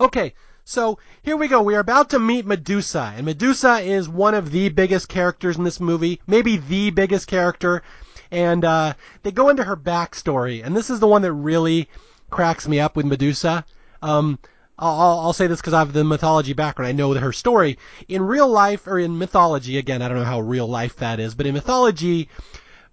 Okay, 0.00 0.34
so 0.64 0.98
here 1.22 1.36
we 1.36 1.48
go. 1.48 1.62
We 1.62 1.74
are 1.74 1.80
about 1.80 2.10
to 2.10 2.18
meet 2.18 2.44
Medusa, 2.44 3.14
and 3.16 3.24
Medusa 3.24 3.78
is 3.78 4.08
one 4.08 4.34
of 4.34 4.50
the 4.50 4.68
biggest 4.68 5.08
characters 5.08 5.56
in 5.56 5.64
this 5.64 5.80
movie, 5.80 6.20
maybe 6.26 6.56
the 6.56 6.90
biggest 6.90 7.26
character. 7.28 7.82
And 8.30 8.64
uh, 8.64 8.94
they 9.22 9.30
go 9.30 9.48
into 9.48 9.64
her 9.64 9.76
backstory, 9.76 10.64
and 10.64 10.76
this 10.76 10.90
is 10.90 11.00
the 11.00 11.06
one 11.06 11.22
that 11.22 11.32
really 11.32 11.88
cracks 12.30 12.66
me 12.66 12.80
up 12.80 12.96
with 12.96 13.06
Medusa. 13.06 13.64
Um, 14.02 14.38
I'll, 14.78 15.20
I'll 15.20 15.32
say 15.32 15.46
this 15.46 15.60
because 15.60 15.72
I 15.72 15.78
have 15.78 15.92
the 15.92 16.04
mythology 16.04 16.52
background. 16.52 16.88
I 16.88 16.92
know 16.92 17.14
her 17.14 17.32
story. 17.32 17.78
In 18.08 18.22
real 18.22 18.48
life, 18.48 18.86
or 18.86 18.98
in 18.98 19.18
mythology, 19.18 19.78
again, 19.78 20.02
I 20.02 20.08
don't 20.08 20.18
know 20.18 20.24
how 20.24 20.40
real 20.40 20.66
life 20.66 20.96
that 20.96 21.20
is, 21.20 21.34
but 21.34 21.46
in 21.46 21.54
mythology, 21.54 22.28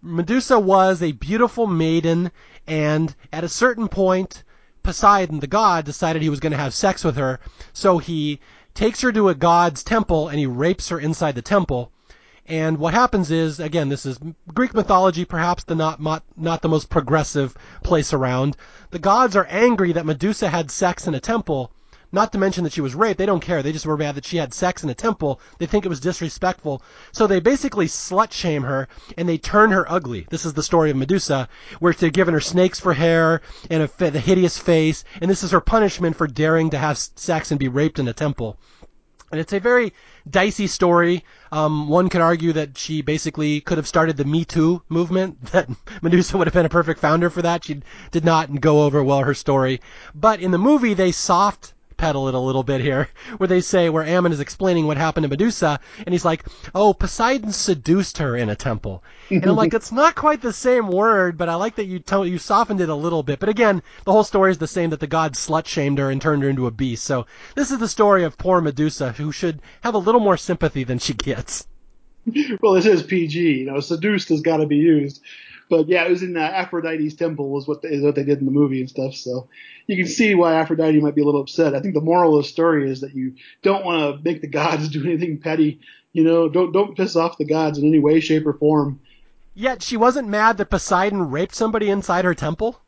Medusa 0.05 0.59
was 0.59 1.01
a 1.01 1.13
beautiful 1.13 1.65
maiden, 1.65 2.29
and 2.67 3.15
at 3.31 3.45
a 3.45 3.47
certain 3.47 3.87
point, 3.87 4.43
Poseidon, 4.83 5.39
the 5.39 5.47
god, 5.47 5.85
decided 5.85 6.21
he 6.21 6.29
was 6.29 6.41
going 6.41 6.51
to 6.51 6.57
have 6.57 6.73
sex 6.73 7.05
with 7.05 7.15
her, 7.15 7.39
so 7.71 7.99
he 7.99 8.41
takes 8.73 8.99
her 8.99 9.13
to 9.13 9.29
a 9.29 9.33
god's 9.33 9.81
temple 9.81 10.27
and 10.27 10.37
he 10.37 10.45
rapes 10.45 10.89
her 10.89 10.99
inside 10.99 11.35
the 11.35 11.41
temple. 11.41 11.89
And 12.45 12.79
what 12.79 12.93
happens 12.93 13.31
is, 13.31 13.61
again, 13.61 13.87
this 13.87 14.05
is 14.05 14.19
Greek 14.53 14.73
mythology, 14.73 15.23
perhaps 15.23 15.63
the 15.63 15.73
not 15.73 16.01
not 16.01 16.61
the 16.61 16.67
most 16.67 16.89
progressive 16.89 17.55
place 17.81 18.11
around. 18.11 18.57
The 18.91 18.99
gods 18.99 19.37
are 19.37 19.47
angry 19.49 19.93
that 19.93 20.05
Medusa 20.05 20.49
had 20.49 20.69
sex 20.69 21.07
in 21.07 21.15
a 21.15 21.21
temple, 21.21 21.71
not 22.13 22.31
to 22.31 22.37
mention 22.37 22.63
that 22.63 22.71
she 22.71 22.79
was 22.79 22.93
raped. 22.93 23.17
They 23.17 23.25
don't 23.25 23.41
care. 23.41 23.63
They 23.63 23.71
just 23.71 23.87
were 23.87 23.97
mad 23.97 24.15
that 24.15 24.25
she 24.25 24.37
had 24.37 24.53
sex 24.53 24.83
in 24.83 24.89
a 24.89 24.93
temple. 24.93 25.41
They 25.57 25.65
think 25.65 25.83
it 25.83 25.89
was 25.89 25.99
disrespectful. 25.99 26.83
So 27.11 27.25
they 27.25 27.39
basically 27.39 27.87
slut 27.87 28.31
shame 28.31 28.61
her 28.63 28.87
and 29.17 29.27
they 29.27 29.39
turn 29.39 29.71
her 29.71 29.91
ugly. 29.91 30.27
This 30.29 30.45
is 30.45 30.53
the 30.53 30.61
story 30.61 30.91
of 30.91 30.95
Medusa, 30.95 31.49
where 31.79 31.91
they're 31.91 32.11
giving 32.11 32.35
her 32.35 32.39
snakes 32.39 32.79
for 32.79 32.93
hair 32.93 33.41
and 33.71 33.83
a, 33.83 34.11
the 34.11 34.19
hideous 34.19 34.59
face. 34.59 35.03
And 35.21 35.29
this 35.29 35.43
is 35.43 35.51
her 35.51 35.59
punishment 35.59 36.15
for 36.15 36.27
daring 36.27 36.69
to 36.69 36.77
have 36.77 36.97
sex 36.97 37.49
and 37.49 37.59
be 37.59 37.67
raped 37.67 37.97
in 37.97 38.07
a 38.07 38.13
temple. 38.13 38.59
And 39.31 39.39
it's 39.39 39.51
a 39.51 39.59
very 39.59 39.93
dicey 40.29 40.67
story. 40.67 41.25
Um, 41.51 41.87
one 41.87 42.09
could 42.09 42.21
argue 42.21 42.53
that 42.53 42.77
she 42.77 43.01
basically 43.01 43.59
could 43.61 43.79
have 43.79 43.87
started 43.87 44.17
the 44.17 44.25
Me 44.25 44.45
Too 44.45 44.83
movement, 44.87 45.45
that 45.51 45.67
Medusa 46.03 46.37
would 46.37 46.45
have 46.45 46.53
been 46.53 46.67
a 46.67 46.69
perfect 46.69 46.99
founder 46.99 47.31
for 47.31 47.41
that. 47.41 47.65
She 47.65 47.81
did 48.11 48.23
not 48.23 48.61
go 48.61 48.83
over 48.83 49.03
well 49.03 49.23
her 49.23 49.33
story. 49.33 49.81
But 50.13 50.39
in 50.41 50.51
the 50.51 50.59
movie, 50.59 50.93
they 50.93 51.11
soft 51.11 51.73
pedal 51.93 52.27
it 52.27 52.33
a 52.33 52.39
little 52.39 52.63
bit 52.63 52.81
here, 52.81 53.09
where 53.37 53.47
they 53.47 53.61
say 53.61 53.89
where 53.89 54.03
Ammon 54.03 54.31
is 54.31 54.39
explaining 54.39 54.87
what 54.87 54.97
happened 54.97 55.23
to 55.23 55.29
Medusa, 55.29 55.79
and 55.99 56.13
he's 56.13 56.25
like, 56.25 56.43
"Oh, 56.75 56.93
Poseidon 56.93 57.51
seduced 57.51 58.17
her 58.17 58.35
in 58.35 58.49
a 58.49 58.55
temple," 58.55 59.03
and 59.29 59.45
I'm 59.45 59.55
like, 59.55 59.73
"It's 59.75 59.91
not 59.91 60.15
quite 60.15 60.41
the 60.41 60.53
same 60.53 60.87
word, 60.87 61.37
but 61.37 61.49
I 61.49 61.55
like 61.55 61.75
that 61.75 61.85
you 61.85 61.99
tell 61.99 62.25
you 62.25 62.37
softened 62.37 62.81
it 62.81 62.89
a 62.89 62.95
little 62.95 63.23
bit." 63.23 63.39
But 63.39 63.49
again, 63.49 63.81
the 64.05 64.11
whole 64.11 64.23
story 64.23 64.51
is 64.51 64.57
the 64.57 64.67
same 64.67 64.89
that 64.89 64.99
the 64.99 65.07
god 65.07 65.33
slut 65.33 65.67
shamed 65.67 65.99
her 65.99 66.09
and 66.09 66.21
turned 66.21 66.43
her 66.43 66.49
into 66.49 66.67
a 66.67 66.71
beast. 66.71 67.03
So 67.03 67.25
this 67.55 67.71
is 67.71 67.79
the 67.79 67.87
story 67.87 68.23
of 68.23 68.37
poor 68.37 68.61
Medusa, 68.61 69.13
who 69.13 69.31
should 69.31 69.61
have 69.81 69.95
a 69.95 69.99
little 69.99 70.21
more 70.21 70.37
sympathy 70.37 70.83
than 70.83 70.99
she 70.99 71.13
gets. 71.13 71.67
Well, 72.61 72.73
this 72.73 72.85
is 72.85 73.03
PG, 73.03 73.37
you 73.39 73.65
know, 73.65 73.79
seduced 73.79 74.29
has 74.29 74.41
got 74.41 74.57
to 74.57 74.65
be 74.65 74.77
used. 74.77 75.21
But 75.73 75.87
yeah, 75.87 76.05
it 76.05 76.11
was 76.11 76.21
in 76.21 76.37
uh, 76.37 76.39
Aphrodite's 76.39 77.15
temple 77.15 77.49
was 77.49 77.67
what 77.67 77.81
they, 77.81 77.89
is 77.89 78.03
what 78.03 78.13
they 78.13 78.23
did 78.23 78.37
in 78.37 78.45
the 78.45 78.51
movie 78.51 78.79
and 78.79 78.87
stuff. 78.87 79.15
So 79.15 79.49
you 79.87 79.97
can 79.97 80.05
see 80.05 80.35
why 80.35 80.53
Aphrodite 80.53 80.99
might 80.99 81.15
be 81.15 81.23
a 81.23 81.25
little 81.25 81.41
upset. 81.41 81.73
I 81.73 81.79
think 81.79 81.95
the 81.95 81.99
moral 81.99 82.37
of 82.37 82.43
the 82.43 82.47
story 82.47 82.91
is 82.91 83.01
that 83.01 83.15
you 83.15 83.33
don't 83.63 83.83
want 83.83 84.17
to 84.17 84.23
make 84.23 84.41
the 84.41 84.47
gods 84.47 84.87
do 84.91 85.03
anything 85.03 85.39
petty. 85.39 85.79
You 86.11 86.25
know, 86.25 86.47
don't 86.47 86.73
don't 86.73 86.95
piss 86.95 87.15
off 87.15 87.39
the 87.39 87.45
gods 87.45 87.79
in 87.79 87.87
any 87.87 87.97
way, 87.97 88.19
shape, 88.19 88.45
or 88.45 88.53
form. 88.53 88.99
Yet 89.55 89.81
she 89.81 89.97
wasn't 89.97 90.27
mad 90.27 90.59
that 90.59 90.69
Poseidon 90.69 91.31
raped 91.31 91.55
somebody 91.55 91.89
inside 91.89 92.23
her 92.23 92.35
temple. 92.35 92.79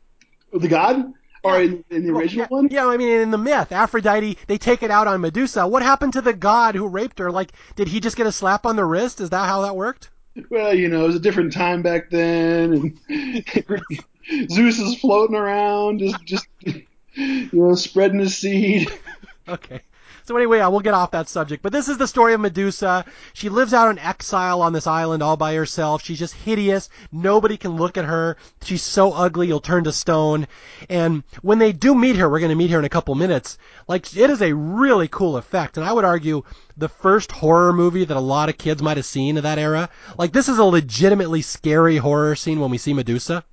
The 0.52 0.68
god. 0.68 1.12
Or 1.42 1.60
in, 1.60 1.84
in 1.90 2.06
the 2.06 2.12
original 2.12 2.46
well, 2.48 2.62
one? 2.62 2.70
Yeah, 2.70 2.86
I 2.86 2.96
mean, 2.96 3.08
in 3.08 3.32
the 3.32 3.38
myth, 3.38 3.72
Aphrodite, 3.72 4.38
they 4.46 4.58
take 4.58 4.84
it 4.84 4.92
out 4.92 5.08
on 5.08 5.20
Medusa. 5.20 5.66
What 5.66 5.82
happened 5.82 6.12
to 6.12 6.22
the 6.22 6.32
god 6.32 6.76
who 6.76 6.86
raped 6.86 7.18
her? 7.18 7.32
Like, 7.32 7.50
did 7.74 7.88
he 7.88 7.98
just 7.98 8.16
get 8.16 8.28
a 8.28 8.32
slap 8.32 8.64
on 8.64 8.76
the 8.76 8.84
wrist? 8.84 9.20
Is 9.20 9.30
that 9.30 9.46
how 9.46 9.62
that 9.62 9.74
worked? 9.74 10.10
Well, 10.50 10.74
you 10.74 10.88
know, 10.88 11.04
it 11.04 11.08
was 11.08 11.16
a 11.16 11.20
different 11.20 11.52
time 11.52 11.82
back 11.82 12.10
then, 12.10 12.98
and 13.08 14.50
Zeus 14.50 14.78
is 14.78 14.98
floating 14.98 15.36
around, 15.36 16.00
just, 16.00 16.24
just, 16.24 16.46
you 17.14 17.48
know, 17.52 17.74
spreading 17.74 18.20
his 18.20 18.36
seed. 18.36 18.90
Okay. 19.48 19.80
So 20.26 20.36
anyway, 20.36 20.58
I 20.58 20.66
will 20.66 20.80
get 20.80 20.92
off 20.92 21.12
that 21.12 21.28
subject. 21.28 21.62
But 21.62 21.72
this 21.72 21.88
is 21.88 21.98
the 21.98 22.08
story 22.08 22.34
of 22.34 22.40
Medusa. 22.40 23.04
She 23.32 23.48
lives 23.48 23.72
out 23.72 23.90
in 23.90 23.98
exile 24.00 24.60
on 24.60 24.72
this 24.72 24.88
island 24.88 25.22
all 25.22 25.36
by 25.36 25.54
herself. 25.54 26.02
She's 26.02 26.18
just 26.18 26.34
hideous. 26.34 26.88
Nobody 27.12 27.56
can 27.56 27.76
look 27.76 27.96
at 27.96 28.06
her. 28.06 28.36
She's 28.64 28.82
so 28.82 29.12
ugly 29.12 29.46
you'll 29.46 29.60
turn 29.60 29.84
to 29.84 29.92
stone. 29.92 30.48
And 30.90 31.22
when 31.42 31.60
they 31.60 31.72
do 31.72 31.94
meet 31.94 32.16
her, 32.16 32.28
we're 32.28 32.40
going 32.40 32.50
to 32.50 32.56
meet 32.56 32.72
her 32.72 32.78
in 32.80 32.84
a 32.84 32.88
couple 32.88 33.14
minutes. 33.14 33.56
Like 33.86 34.16
it 34.16 34.28
is 34.28 34.42
a 34.42 34.52
really 34.52 35.06
cool 35.06 35.36
effect. 35.36 35.76
And 35.76 35.86
I 35.86 35.92
would 35.92 36.04
argue 36.04 36.42
the 36.76 36.88
first 36.88 37.30
horror 37.30 37.72
movie 37.72 38.04
that 38.04 38.16
a 38.16 38.20
lot 38.20 38.48
of 38.48 38.58
kids 38.58 38.82
might 38.82 38.96
have 38.96 39.06
seen 39.06 39.36
of 39.36 39.44
that 39.44 39.60
era. 39.60 39.88
Like 40.18 40.32
this 40.32 40.48
is 40.48 40.58
a 40.58 40.64
legitimately 40.64 41.42
scary 41.42 41.98
horror 41.98 42.34
scene 42.34 42.58
when 42.58 42.72
we 42.72 42.78
see 42.78 42.94
Medusa. 42.94 43.44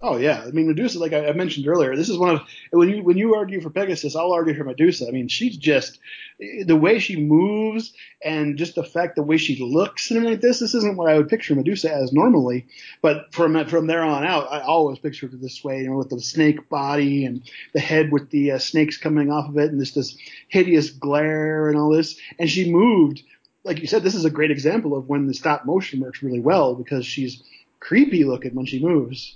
Oh 0.00 0.16
yeah, 0.16 0.44
I 0.46 0.52
mean 0.52 0.68
Medusa, 0.68 1.00
like 1.00 1.12
I, 1.12 1.26
I, 1.26 1.32
mentioned 1.32 1.66
earlier, 1.66 1.96
this 1.96 2.08
is 2.08 2.16
one 2.16 2.36
of 2.36 2.42
when 2.70 2.88
you 2.88 3.02
when 3.02 3.16
you 3.16 3.34
argue 3.34 3.60
for 3.60 3.68
Pegasus, 3.68 4.14
I'll 4.14 4.30
argue 4.30 4.54
for 4.54 4.62
Medusa. 4.62 5.08
I 5.08 5.10
mean, 5.10 5.26
she's 5.26 5.56
just 5.56 5.98
the 6.38 6.76
way 6.76 7.00
she 7.00 7.16
moves 7.16 7.92
and 8.22 8.56
just 8.56 8.76
the 8.76 8.84
fact 8.84 9.16
the 9.16 9.24
way 9.24 9.38
she 9.38 9.60
looks 9.60 10.12
and 10.12 10.24
like 10.24 10.40
this. 10.40 10.60
This 10.60 10.76
isn't 10.76 10.96
what 10.96 11.10
I 11.10 11.16
would 11.16 11.28
picture 11.28 11.56
Medusa 11.56 11.92
as 11.92 12.12
normally, 12.12 12.68
but 13.02 13.34
from 13.34 13.66
from 13.66 13.88
there 13.88 14.04
on 14.04 14.24
out, 14.24 14.46
I 14.52 14.60
always 14.60 15.00
pictured 15.00 15.32
her 15.32 15.36
this 15.36 15.64
way, 15.64 15.80
you 15.80 15.90
know, 15.90 15.96
with 15.96 16.10
the 16.10 16.20
snake 16.20 16.68
body 16.68 17.24
and 17.24 17.42
the 17.74 17.80
head 17.80 18.12
with 18.12 18.30
the 18.30 18.52
uh, 18.52 18.58
snakes 18.60 18.98
coming 18.98 19.32
off 19.32 19.48
of 19.48 19.58
it 19.58 19.72
and 19.72 19.80
this 19.80 19.94
this 19.94 20.16
hideous 20.46 20.90
glare 20.90 21.68
and 21.68 21.76
all 21.76 21.90
this. 21.90 22.20
And 22.38 22.48
she 22.48 22.70
moved, 22.70 23.24
like 23.64 23.80
you 23.80 23.88
said, 23.88 24.04
this 24.04 24.14
is 24.14 24.24
a 24.24 24.30
great 24.30 24.52
example 24.52 24.96
of 24.96 25.08
when 25.08 25.26
the 25.26 25.34
stop 25.34 25.66
motion 25.66 25.98
works 25.98 26.22
really 26.22 26.40
well 26.40 26.76
because 26.76 27.04
she's 27.04 27.42
creepy 27.80 28.22
looking 28.22 28.54
when 28.54 28.66
she 28.66 28.78
moves. 28.78 29.34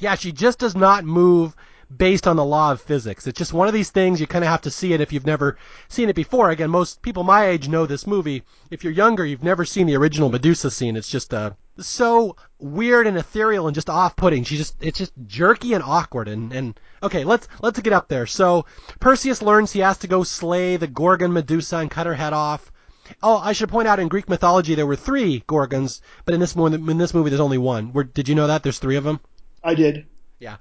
Yeah, 0.00 0.14
she 0.14 0.32
just 0.32 0.58
does 0.58 0.74
not 0.74 1.04
move 1.04 1.54
based 1.94 2.26
on 2.26 2.36
the 2.36 2.44
law 2.44 2.72
of 2.72 2.80
physics. 2.80 3.26
It's 3.26 3.38
just 3.38 3.52
one 3.52 3.68
of 3.68 3.74
these 3.74 3.90
things 3.90 4.18
you 4.18 4.26
kind 4.26 4.44
of 4.44 4.50
have 4.50 4.62
to 4.62 4.70
see 4.70 4.94
it 4.94 5.00
if 5.00 5.12
you've 5.12 5.26
never 5.26 5.58
seen 5.88 6.08
it 6.08 6.16
before. 6.16 6.48
Again, 6.48 6.70
most 6.70 7.02
people 7.02 7.22
my 7.22 7.46
age 7.46 7.68
know 7.68 7.84
this 7.84 8.06
movie. 8.06 8.42
If 8.70 8.82
you're 8.82 8.94
younger, 8.94 9.26
you've 9.26 9.44
never 9.44 9.66
seen 9.66 9.86
the 9.86 9.96
original 9.96 10.30
Medusa 10.30 10.70
scene. 10.70 10.96
It's 10.96 11.10
just 11.10 11.34
uh, 11.34 11.50
so 11.78 12.36
weird 12.58 13.06
and 13.06 13.18
ethereal 13.18 13.66
and 13.66 13.74
just 13.74 13.90
off-putting. 13.90 14.44
She 14.44 14.56
just 14.56 14.74
it's 14.80 14.98
just 14.98 15.12
jerky 15.26 15.74
and 15.74 15.84
awkward 15.84 16.28
and 16.28 16.50
and 16.52 16.80
okay, 17.02 17.24
let's 17.24 17.46
let's 17.60 17.80
get 17.80 17.92
up 17.92 18.08
there. 18.08 18.26
So 18.26 18.64
Perseus 19.00 19.42
learns 19.42 19.72
he 19.72 19.80
has 19.80 19.98
to 19.98 20.08
go 20.08 20.22
slay 20.22 20.78
the 20.78 20.86
Gorgon 20.86 21.32
Medusa 21.32 21.76
and 21.76 21.90
cut 21.90 22.06
her 22.06 22.14
head 22.14 22.32
off. 22.32 22.72
Oh, 23.22 23.38
I 23.38 23.52
should 23.52 23.68
point 23.68 23.88
out 23.88 23.98
in 23.98 24.08
Greek 24.08 24.28
mythology 24.28 24.76
there 24.76 24.86
were 24.86 24.96
three 24.96 25.42
Gorgons, 25.48 26.00
but 26.24 26.34
in 26.34 26.40
this 26.40 26.54
in 26.54 26.98
this 26.98 27.12
movie 27.12 27.28
there's 27.28 27.40
only 27.40 27.58
one. 27.58 27.92
Were, 27.92 28.04
did 28.04 28.28
you 28.28 28.36
know 28.36 28.46
that? 28.46 28.62
There's 28.62 28.78
three 28.78 28.96
of 28.96 29.04
them. 29.04 29.20
I 29.62 29.74
did. 29.74 30.06
Yeah. 30.38 30.56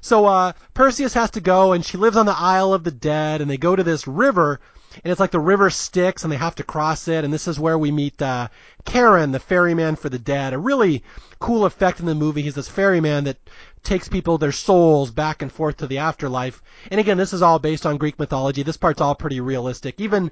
So 0.00 0.26
uh, 0.26 0.52
Perseus 0.74 1.14
has 1.14 1.32
to 1.32 1.40
go, 1.40 1.72
and 1.72 1.84
she 1.84 1.98
lives 1.98 2.16
on 2.16 2.26
the 2.26 2.36
Isle 2.36 2.72
of 2.72 2.84
the 2.84 2.90
Dead, 2.90 3.40
and 3.40 3.50
they 3.50 3.58
go 3.58 3.76
to 3.76 3.82
this 3.82 4.06
river, 4.06 4.60
and 5.04 5.10
it's 5.10 5.20
like 5.20 5.30
the 5.30 5.38
river 5.38 5.68
Styx, 5.68 6.24
and 6.24 6.32
they 6.32 6.36
have 6.36 6.54
to 6.56 6.64
cross 6.64 7.06
it, 7.06 7.22
and 7.22 7.32
this 7.32 7.46
is 7.46 7.60
where 7.60 7.78
we 7.78 7.92
meet 7.92 8.20
uh, 8.22 8.48
Charon, 8.88 9.30
the 9.30 9.38
ferryman 9.38 9.96
for 9.96 10.08
the 10.08 10.18
dead. 10.18 10.54
A 10.54 10.58
really 10.58 11.04
cool 11.38 11.64
effect 11.64 12.00
in 12.00 12.06
the 12.06 12.14
movie. 12.14 12.42
He's 12.42 12.54
this 12.54 12.68
ferryman 12.68 13.24
that 13.24 13.36
takes 13.82 14.08
people, 14.08 14.38
their 14.38 14.52
souls, 14.52 15.10
back 15.10 15.42
and 15.42 15.52
forth 15.52 15.78
to 15.78 15.86
the 15.86 15.98
afterlife. 15.98 16.62
And 16.90 16.98
again, 16.98 17.18
this 17.18 17.32
is 17.32 17.42
all 17.42 17.58
based 17.58 17.86
on 17.86 17.98
Greek 17.98 18.18
mythology. 18.18 18.62
This 18.62 18.76
part's 18.76 19.00
all 19.00 19.14
pretty 19.14 19.40
realistic. 19.40 20.00
Even 20.00 20.30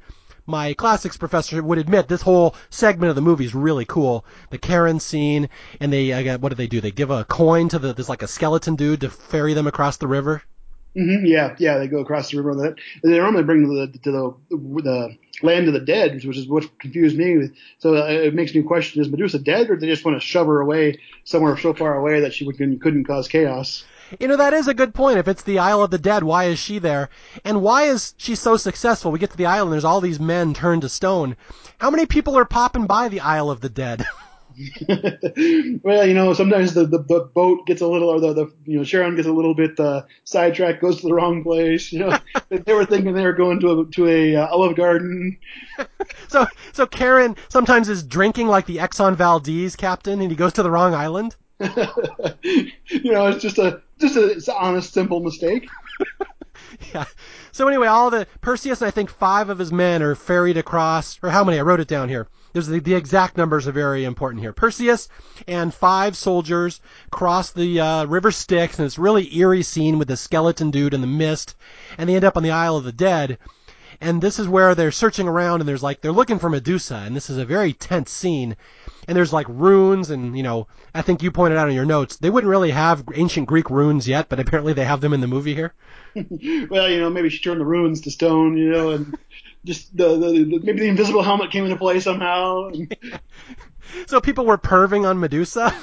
my 0.49 0.73
classics 0.73 1.19
professor 1.19 1.63
would 1.63 1.77
admit 1.77 2.09
this 2.09 2.23
whole 2.23 2.57
segment 2.71 3.11
of 3.11 3.17
the 3.17 3.23
movie 3.23 3.45
is 3.45 3.55
really 3.55 3.85
cool. 3.85 4.25
The 4.49 4.57
Charon 4.57 4.99
scene, 4.99 5.51
and 5.79 5.93
they, 5.93 6.11
uh, 6.11 6.39
what 6.39 6.49
do 6.49 6.55
they 6.55 6.67
do? 6.67 6.81
They 6.81 6.91
give 6.91 7.11
a 7.11 7.27
coin 7.27 7.69
to 7.69 7.79
the, 7.79 7.93
there's 7.93 8.09
like 8.09 8.23
a 8.23 8.27
skeleton 8.27 8.75
dude 8.75 9.03
to 9.03 9.11
ferry 9.11 9.53
them 9.53 9.67
across 9.67 9.99
the 9.99 10.07
river. 10.07 10.43
Mm-hmm, 10.99 11.27
yeah, 11.27 11.55
yeah, 11.59 11.79
they 11.79 11.87
go 11.87 12.01
across 12.01 12.31
the 12.31 12.39
river. 12.39 12.57
That 12.57 12.75
they 13.05 13.19
normally 13.19 13.45
bring 13.45 13.63
the 13.69 13.87
to 14.03 14.11
the, 14.11 14.35
the 14.51 15.17
land 15.43 15.69
of 15.69 15.73
the 15.73 15.81
dead, 15.81 16.25
which 16.25 16.37
is 16.37 16.49
what 16.49 16.77
confused 16.81 17.17
me. 17.17 17.51
So 17.79 17.97
uh, 17.97 18.07
it 18.07 18.35
makes 18.35 18.53
me 18.53 18.63
question: 18.63 19.01
Is 19.01 19.09
Medusa 19.09 19.39
dead, 19.39 19.71
or 19.71 19.77
they 19.77 19.87
just 19.87 20.05
want 20.05 20.21
to 20.21 20.27
shove 20.27 20.49
her 20.49 20.61
away 20.61 20.99
somewhere 21.23 21.57
so 21.57 21.73
far 21.73 21.97
away 21.97 22.21
that 22.21 22.35
she 22.35 22.45
couldn't, 22.45 22.81
couldn't 22.81 23.05
cause 23.05 23.29
chaos? 23.29 23.85
You 24.19 24.27
know, 24.27 24.37
that 24.39 24.55
is 24.55 24.67
a 24.67 24.75
good 24.75 24.93
point. 24.93 25.19
If 25.19 25.29
it's 25.29 25.45
the 25.45 25.61
Isle 25.61 25.83
of 25.83 25.91
the 25.91 25.99
Dead, 25.99 26.25
why 26.25 26.45
is 26.45 26.59
she 26.59 26.81
there? 26.81 27.11
And 27.45 27.63
why 27.63 27.85
is 27.85 28.15
she 28.17 28.35
so 28.35 28.57
successful? 28.57 29.13
We 29.13 29.21
get 29.21 29.31
to 29.31 29.37
the 29.37 29.47
island, 29.47 29.73
there's 29.73 29.85
all 29.85 30.01
these 30.01 30.19
men 30.19 30.55
turned 30.55 30.83
to 30.83 30.89
stone. 30.89 31.37
How 31.79 31.91
many 31.91 32.07
people 32.07 32.37
are 32.37 32.47
popping 32.47 32.87
by 32.87 33.09
the 33.09 33.21
Isle 33.21 33.51
of 33.51 33.61
the 33.61 33.69
Dead? 33.69 34.05
well, 35.83 36.07
you 36.07 36.15
know, 36.15 36.33
sometimes 36.33 36.75
the, 36.75 36.85
the, 36.85 36.99
the, 36.99 37.21
boat 37.33 37.67
gets 37.67 37.81
a 37.81 37.87
little, 37.87 38.09
or 38.09 38.21
the, 38.21 38.33
the 38.33 38.53
you 38.65 38.79
know, 38.79 38.85
Charon 38.85 39.15
gets 39.15 39.29
a 39.29 39.33
little 39.33 39.55
bit 39.55 39.79
uh, 39.79 40.03
sidetracked, 40.25 40.81
goes 40.81 41.01
to 41.01 41.07
the 41.07 41.15
wrong 41.15 41.43
place. 41.43 41.93
You 41.93 42.01
know, 42.01 42.19
they 42.49 42.75
were 42.75 42.85
thinking 42.85 43.15
they 43.15 43.25
were 43.25 43.33
going 43.33 43.61
to 43.61 43.81
a 43.81 43.87
to 43.87 44.09
a 44.09 44.37
uh, 44.37 44.49
Olive 44.49 44.77
Garden. 44.77 45.39
so, 46.29 46.47
so 46.73 46.87
Charon 46.87 47.37
sometimes 47.49 47.89
is 47.89 48.03
drinking 48.03 48.49
like 48.49 48.67
the 48.67 48.79
Exxon 48.79 49.15
Valdez 49.15 49.77
captain, 49.77 50.21
and 50.21 50.31
he 50.31 50.37
goes 50.37 50.53
to 50.55 50.63
the 50.63 50.71
wrong 50.71 50.95
island. 50.95 51.37
you 51.61 53.13
know, 53.13 53.27
it's 53.27 53.43
just 53.43 53.59
a 53.59 53.81
just 53.99 54.17
a 54.17 54.31
it's 54.31 54.49
an 54.49 54.55
honest, 54.59 54.93
simple 54.93 55.21
mistake. 55.21 55.69
yeah. 56.95 57.05
So 57.53 57.69
anyway, 57.69 57.87
all 57.87 58.11
the 58.11 58.27
Perseus 58.41 58.81
and 58.81 58.89
I 58.89 58.91
think 58.91 59.11
five 59.11 59.51
of 59.51 59.59
his 59.59 59.73
men 59.73 60.03
are 60.03 60.15
ferried 60.15 60.57
across, 60.57 61.19
or 61.23 61.31
how 61.31 61.45
many? 61.45 61.59
I 61.59 61.63
wrote 61.63 61.81
it 61.81 61.89
down 61.89 62.09
here. 62.09 62.29
There's 62.53 62.67
the, 62.67 62.81
the 62.81 62.95
exact 62.95 63.37
numbers 63.37 63.67
are 63.67 63.73
very 63.73 64.05
important 64.05 64.43
here. 64.43 64.53
Perseus 64.53 65.09
and 65.47 65.73
five 65.73 66.17
soldiers 66.17 66.81
cross 67.11 67.51
the 67.51 67.81
uh, 67.81 68.05
River 68.07 68.31
Styx, 68.31 68.79
and 68.79 68.87
it's 68.87 68.99
really 68.99 69.37
eerie 69.37 69.63
scene 69.63 69.99
with 69.99 70.09
the 70.09 70.17
skeleton 70.17 70.71
dude 70.71 70.95
in 70.95 71.01
the 71.01 71.07
mist, 71.07 71.57
and 71.97 72.09
they 72.09 72.15
end 72.15 72.25
up 72.25 72.37
on 72.37 72.43
the 72.43 72.51
Isle 72.51 72.77
of 72.77 72.85
the 72.85 72.93
Dead. 72.93 73.39
And 74.01 74.23
this 74.23 74.39
is 74.39 74.49
where 74.49 74.75
they're 74.75 74.93
searching 74.93 75.27
around, 75.27 75.61
and 75.61 75.69
there's 75.69 75.83
like 75.83 76.01
they're 76.01 76.13
looking 76.13 76.39
for 76.39 76.49
Medusa, 76.49 77.03
and 77.05 77.17
this 77.17 77.29
is 77.29 77.39
a 77.39 77.45
very 77.45 77.73
tense 77.73 78.11
scene 78.11 78.57
and 79.09 79.17
there's 79.17 79.33
like 79.33 79.47
runes 79.49 80.11
and 80.11 80.37
you 80.37 80.43
know 80.43 80.69
I 80.95 81.03
think 81.03 81.23
you 81.23 81.33
pointed 81.33 81.59
out 81.59 81.69
in 81.69 81.75
your 81.75 81.87
notes 81.87 82.17
they 82.17 82.31
wouldn't 82.31 82.51
really 82.51 82.71
have 82.71 83.05
ancient 83.15 83.49
Greek 83.49 83.71
runes 83.71 84.07
yet, 84.07 84.29
but 84.29 84.39
apparently 84.39 84.75
they 84.75 84.85
have 84.85 85.01
them 85.01 85.15
in 85.15 85.21
the 85.21 85.27
movie 85.27 85.55
here. 85.55 85.75
well, 86.71 86.89
you 86.89 87.01
know 87.01 87.11
maybe 87.11 87.31
she 87.31 87.43
turned 87.43 87.61
the 87.61 87.67
runes 87.67 88.03
to 88.03 88.11
stone, 88.11 88.57
you 88.57 88.71
know, 88.71 88.91
and 88.91 89.17
just 89.65 89.97
the, 89.97 90.17
the, 90.17 90.45
the 90.45 90.61
maybe 90.63 90.81
the 90.81 90.89
invisible 90.89 91.23
helmet 91.23 91.51
came 91.51 91.65
into 91.65 91.77
play 91.77 92.01
somehow. 92.01 92.71
so 94.07 94.21
people 94.21 94.47
were 94.47 94.59
perving 94.59 95.09
on 95.09 95.21
Medusa. 95.21 95.75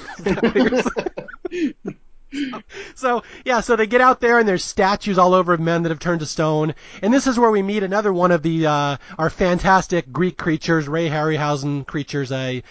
so 2.94 3.22
yeah, 3.44 3.60
so 3.60 3.76
they 3.76 3.86
get 3.86 4.00
out 4.00 4.20
there 4.20 4.38
and 4.38 4.48
there's 4.48 4.64
statues 4.64 5.18
all 5.18 5.34
over 5.34 5.52
of 5.52 5.60
men 5.60 5.82
that 5.82 5.90
have 5.90 5.98
turned 5.98 6.20
to 6.20 6.26
stone, 6.26 6.74
and 7.02 7.12
this 7.12 7.26
is 7.26 7.38
where 7.38 7.50
we 7.50 7.62
meet 7.62 7.82
another 7.82 8.12
one 8.12 8.32
of 8.32 8.42
the 8.42 8.66
uh, 8.66 8.96
our 9.18 9.30
fantastic 9.30 10.10
Greek 10.12 10.36
creatures, 10.36 10.88
Ray 10.88 11.08
Harryhausen 11.08 11.86
creatures. 11.86 12.32
A 12.32 12.62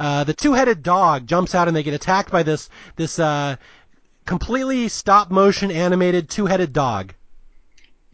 uh, 0.00 0.24
the 0.24 0.34
two-headed 0.34 0.82
dog 0.82 1.26
jumps 1.26 1.54
out 1.54 1.68
and 1.68 1.76
they 1.76 1.82
get 1.82 1.94
attacked 1.94 2.30
by 2.30 2.42
this 2.42 2.68
this 2.96 3.18
uh, 3.18 3.56
completely 4.26 4.88
stop 4.88 5.30
motion 5.30 5.70
animated 5.70 6.28
two-headed 6.28 6.72
dog. 6.72 7.14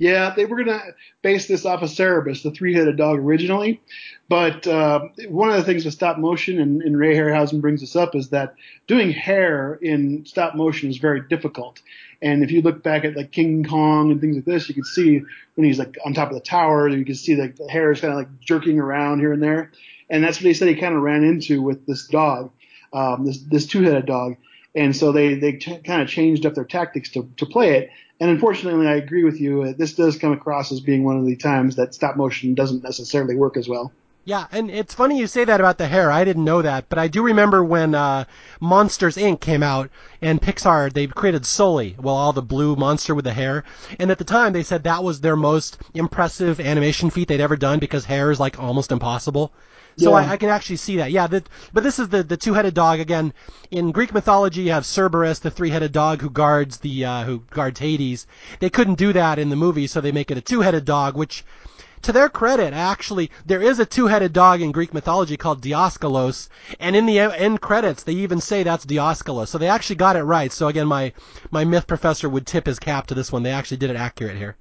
Yeah, 0.01 0.33
they 0.35 0.47
were 0.47 0.65
going 0.65 0.79
to 0.79 0.95
base 1.21 1.47
this 1.47 1.67
off 1.67 1.83
of 1.83 1.91
Cerberus, 1.91 2.43
the 2.43 2.51
three-headed 2.51 2.97
dog, 2.97 3.19
originally. 3.19 3.83
But 4.31 4.67
uh, 4.67 5.09
one 5.29 5.51
of 5.51 5.57
the 5.57 5.63
things 5.63 5.85
with 5.85 5.93
stop 5.93 6.17
motion, 6.17 6.59
and, 6.59 6.81
and 6.81 6.99
Ray 6.99 7.15
Harryhausen 7.15 7.61
brings 7.61 7.83
this 7.83 7.95
up, 7.95 8.15
is 8.15 8.31
that 8.31 8.55
doing 8.87 9.11
hair 9.11 9.75
in 9.75 10.25
stop 10.25 10.55
motion 10.55 10.89
is 10.89 10.97
very 10.97 11.21
difficult. 11.29 11.83
And 12.23 12.43
if 12.43 12.51
you 12.51 12.63
look 12.63 12.83
back 12.83 13.05
at 13.05 13.15
like 13.15 13.31
King 13.31 13.63
Kong 13.63 14.11
and 14.11 14.23
things 14.23 14.37
like 14.37 14.47
this, 14.47 14.71
you 14.71 14.75
can 14.75 14.85
see 14.85 15.21
when 15.55 15.67
he's 15.67 15.79
like 15.79 15.99
on 16.07 16.15
top 16.15 16.31
of 16.31 16.35
the 16.35 16.41
tower, 16.41 16.89
you 16.89 17.05
can 17.05 17.15
see 17.15 17.37
like 17.37 17.57
the 17.57 17.69
hair 17.69 17.93
is 17.93 18.01
kind 18.01 18.15
of 18.15 18.19
like 18.21 18.41
jerking 18.41 18.79
around 18.79 19.21
here 19.21 19.35
and 19.35 19.43
there. 19.43 19.71
And 20.09 20.25
that's 20.25 20.39
what 20.39 20.47
he 20.47 20.55
said 20.55 20.69
he 20.69 20.77
kind 20.77 20.95
of 20.95 21.03
ran 21.03 21.25
into 21.25 21.61
with 21.61 21.87
this 21.87 22.07
dog, 22.07 22.53
um, 22.95 23.27
this 23.27 23.43
this 23.43 23.67
two-headed 23.67 24.07
dog. 24.07 24.37
And 24.75 24.97
so 24.97 25.13
they 25.13 25.35
they 25.35 25.53
t- 25.53 25.79
kind 25.79 26.01
of 26.01 26.09
changed 26.09 26.47
up 26.47 26.55
their 26.55 26.65
tactics 26.65 27.11
to 27.11 27.31
to 27.37 27.45
play 27.45 27.77
it. 27.77 27.91
And 28.21 28.31
unfortunately, 28.31 28.87
I 28.87 28.97
agree 28.97 29.25
with 29.25 29.41
you. 29.41 29.63
Uh, 29.63 29.73
this 29.77 29.95
does 29.95 30.19
come 30.19 30.33
across 30.33 30.71
as 30.71 30.81
being 30.81 31.05
one 31.05 31.17
of 31.17 31.25
the 31.25 31.37
times 31.37 31.77
that 31.77 31.95
stop 31.95 32.17
motion 32.17 32.55
doesn't 32.55 32.83
necessarily 32.83 33.35
work 33.35 33.57
as 33.57 33.67
well. 33.67 33.93
Yeah, 34.27 34.47
and 34.53 34.71
it's 34.71 34.93
funny 34.93 35.19
you 35.19 35.27
say 35.27 35.47
that 35.47 35.61
about 35.61 35.79
the 35.79 35.89
hair. 35.89 36.13
I 36.13 36.25
didn't 36.25 36.45
know 36.45 36.61
that, 36.61 36.91
but 36.91 36.99
I 36.99 37.09
do 37.09 37.23
remember 37.23 37.65
when 37.65 37.95
uh, 37.95 38.27
Monsters 38.61 39.17
Inc. 39.17 39.41
came 39.41 39.63
out 39.63 39.89
and 40.21 40.43
Pixar 40.43 40.93
they 40.93 41.07
created 41.07 41.47
Sully, 41.47 41.97
well, 41.99 42.15
all 42.15 42.35
the 42.35 42.43
blue 42.43 42.77
monster 42.77 43.15
with 43.15 43.25
the 43.25 43.33
hair, 43.33 43.65
and 43.99 44.11
at 44.11 44.19
the 44.19 44.25
time 44.25 44.53
they 44.53 44.63
said 44.63 44.85
that 44.85 45.03
was 45.03 45.23
their 45.23 45.37
most 45.37 45.79
impressive 45.95 46.61
animation 46.61 47.09
feat 47.09 47.29
they'd 47.29 47.41
ever 47.41 47.57
done 47.57 47.79
because 47.79 48.05
hair 48.05 48.31
is 48.31 48.39
like 48.39 48.61
almost 48.61 48.93
impossible. 48.93 49.53
So 49.97 50.11
yeah. 50.11 50.17
I, 50.17 50.33
I, 50.33 50.37
can 50.37 50.49
actually 50.49 50.77
see 50.77 50.97
that. 50.97 51.11
Yeah, 51.11 51.27
that, 51.27 51.49
but 51.73 51.83
this 51.83 51.99
is 51.99 52.09
the 52.09 52.23
the 52.23 52.37
two-headed 52.37 52.75
dog 52.75 53.01
again. 53.01 53.33
In 53.71 53.93
Greek 53.93 54.13
mythology, 54.13 54.63
you 54.63 54.73
have 54.73 54.85
Cerberus, 54.85 55.41
the 55.41 55.51
three-headed 55.51 55.93
dog 55.93 56.21
who 56.21 56.31
guards 56.31 56.79
the 56.79 57.05
uh, 57.05 57.25
who 57.25 57.43
guards 57.51 57.81
Hades. 57.81 58.27
They 58.61 58.71
couldn't 58.71 58.99
do 58.99 59.13
that 59.13 59.39
in 59.39 59.51
the 59.51 59.57
movie, 59.57 59.87
so 59.87 60.01
they 60.01 60.13
make 60.13 60.31
it 60.31 60.39
a 60.39 60.43
two-headed 60.43 60.85
dog, 60.85 61.17
which 61.17 61.45
to 62.03 62.13
their 62.13 62.31
credit, 62.31 62.73
actually, 62.73 63.31
there 63.45 63.61
is 63.61 63.79
a 63.79 63.85
two-headed 63.85 64.33
dog 64.33 64.63
in 64.63 64.73
Greek 64.73 64.95
mythology 64.95 65.37
called 65.37 65.61
Dioskilos, 65.61 66.49
and 66.79 66.97
in 66.97 67.05
the 67.05 67.19
end 67.19 67.61
credits, 67.61 68.03
they 68.03 68.15
even 68.15 68.41
say 68.41 68.63
that's 68.63 68.87
Dioskilos. 68.87 69.49
So 69.49 69.59
they 69.59 69.69
actually 69.69 69.97
got 69.97 70.17
it 70.17 70.23
right. 70.23 70.51
So 70.51 70.69
again, 70.69 70.87
my 70.87 71.13
my 71.51 71.65
myth 71.65 71.87
professor 71.87 72.29
would 72.29 72.47
tip 72.47 72.67
his 72.67 72.79
cap 72.79 73.07
to 73.09 73.15
this 73.15 73.31
one. 73.31 73.43
They 73.43 73.51
actually 73.51 73.77
did 73.77 73.91
it 73.91 73.97
accurate 73.97 74.39
here. 74.39 74.57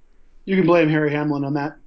You 0.46 0.58
can 0.58 0.66
blame 0.66 0.90
Harry 0.90 1.12
Hamlin 1.12 1.46
on 1.46 1.54
that. 1.54 1.78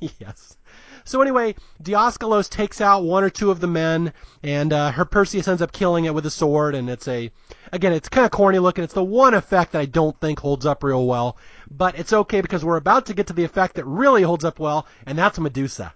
yes. 0.20 0.56
So 1.04 1.20
anyway, 1.20 1.54
Dioskilos 1.82 2.48
takes 2.48 2.80
out 2.80 3.04
one 3.04 3.24
or 3.24 3.30
two 3.30 3.50
of 3.50 3.60
the 3.60 3.66
men, 3.66 4.12
and 4.42 4.72
uh, 4.72 4.92
her 4.92 5.04
Perseus 5.04 5.48
ends 5.48 5.62
up 5.62 5.72
killing 5.72 6.04
it 6.04 6.14
with 6.14 6.26
a 6.26 6.30
sword. 6.30 6.74
And 6.74 6.88
it's 6.88 7.08
a, 7.08 7.30
again, 7.72 7.92
it's 7.92 8.08
kind 8.08 8.24
of 8.24 8.30
corny 8.30 8.58
looking. 8.58 8.84
It's 8.84 8.94
the 8.94 9.04
one 9.04 9.34
effect 9.34 9.72
that 9.72 9.80
I 9.80 9.86
don't 9.86 10.18
think 10.20 10.38
holds 10.38 10.66
up 10.66 10.82
real 10.82 11.06
well, 11.06 11.36
but 11.70 11.98
it's 11.98 12.12
okay 12.12 12.40
because 12.40 12.64
we're 12.64 12.76
about 12.76 13.06
to 13.06 13.14
get 13.14 13.26
to 13.28 13.32
the 13.32 13.44
effect 13.44 13.74
that 13.74 13.84
really 13.84 14.22
holds 14.22 14.44
up 14.44 14.58
well, 14.58 14.86
and 15.06 15.18
that's 15.18 15.38
Medusa. 15.38 15.94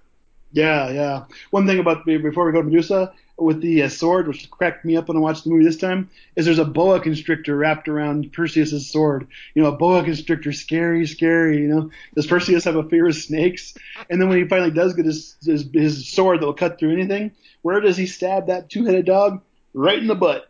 Yeah, 0.53 0.91
yeah. 0.91 1.25
One 1.51 1.67
thing 1.67 1.79
about 1.79 2.05
before 2.07 2.47
we 2.47 2.53
go 2.53 2.63
to 2.63 2.67
Medusa, 2.67 3.13
with 3.39 3.61
the 3.61 3.83
uh, 3.83 3.89
sword, 3.89 4.29
which 4.29 4.51
cracked 4.51 4.85
me 4.85 4.97
up 4.97 5.09
when 5.09 5.17
I 5.17 5.21
watched 5.21 5.45
the 5.45 5.51
movie 5.51 5.65
this 5.65 5.77
time, 5.77 6.11
is 6.37 6.47
there's 6.47 6.59
a 6.59 6.65
boa 6.65 7.01
constrictor 7.01 7.57
wrapped 7.57 7.89
around 7.89 8.33
Perseus's 8.33 8.91
sword. 8.91 9.27
You 9.55 9.63
know, 9.63 9.69
a 9.69 9.77
boa 9.77 10.03
constrictor, 10.03 10.53
scary, 10.53 11.07
scary. 11.07 11.59
You 11.59 11.69
know, 11.69 11.91
does 12.15 12.27
Perseus 12.27 12.65
have 12.65 12.77
a 12.77 12.89
fear 12.89 13.07
of 13.07 13.15
snakes? 13.15 13.75
And 14.09 14.21
then 14.21 14.29
when 14.29 14.39
he 14.39 14.49
finally 14.49 14.71
does 14.71 14.95
get 14.95 15.05
his 15.05 15.37
his, 15.45 15.69
his 15.73 16.09
sword 16.09 16.41
that 16.41 16.47
will 16.47 16.55
cut 16.55 16.79
through 16.79 16.93
anything, 16.93 17.33
where 17.63 17.81
does 17.81 17.97
he 17.97 18.07
stab 18.07 18.47
that 18.47 18.71
two-headed 18.71 19.05
dog? 19.05 19.43
Right 19.75 19.99
in 19.99 20.07
the 20.07 20.15
butt. 20.15 20.47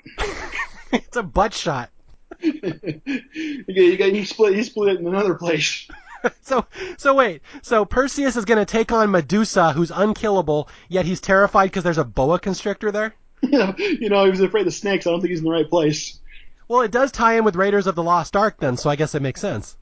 it's 0.92 1.16
a 1.16 1.22
butt 1.22 1.54
shot. 1.54 1.90
you 2.40 3.96
got, 3.96 4.12
he 4.12 4.24
split 4.24 4.54
he 4.54 4.62
split 4.62 4.94
it 4.94 5.00
in 5.00 5.06
another 5.06 5.34
place. 5.34 5.88
so 6.42 6.66
so 6.96 7.14
wait. 7.14 7.42
So 7.62 7.84
Perseus 7.84 8.36
is 8.36 8.44
going 8.44 8.58
to 8.58 8.64
take 8.64 8.92
on 8.92 9.10
Medusa, 9.10 9.72
who's 9.72 9.90
unkillable, 9.90 10.68
yet 10.88 11.06
he's 11.06 11.20
terrified 11.20 11.66
because 11.66 11.84
there's 11.84 11.98
a 11.98 12.04
boa 12.04 12.38
constrictor 12.38 12.90
there. 12.90 13.14
Yeah, 13.42 13.74
you 13.78 14.08
know, 14.08 14.24
he 14.24 14.30
was 14.30 14.40
afraid 14.40 14.66
of 14.66 14.74
snakes. 14.74 15.06
I 15.06 15.10
don't 15.10 15.20
think 15.20 15.30
he's 15.30 15.40
in 15.40 15.44
the 15.44 15.50
right 15.50 15.68
place. 15.68 16.20
Well, 16.68 16.82
it 16.82 16.90
does 16.90 17.12
tie 17.12 17.36
in 17.36 17.44
with 17.44 17.56
Raiders 17.56 17.86
of 17.86 17.94
the 17.94 18.02
Lost 18.02 18.36
Ark, 18.36 18.56
then, 18.58 18.76
so 18.76 18.90
I 18.90 18.96
guess 18.96 19.14
it 19.14 19.22
makes 19.22 19.40
sense. 19.40 19.76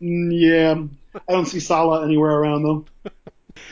Mm, 0.00 0.30
yeah, 0.32 1.20
I 1.28 1.32
don't 1.32 1.46
see 1.46 1.60
Sallah 1.60 2.04
anywhere 2.04 2.32
around 2.32 2.62
though. 2.62 2.84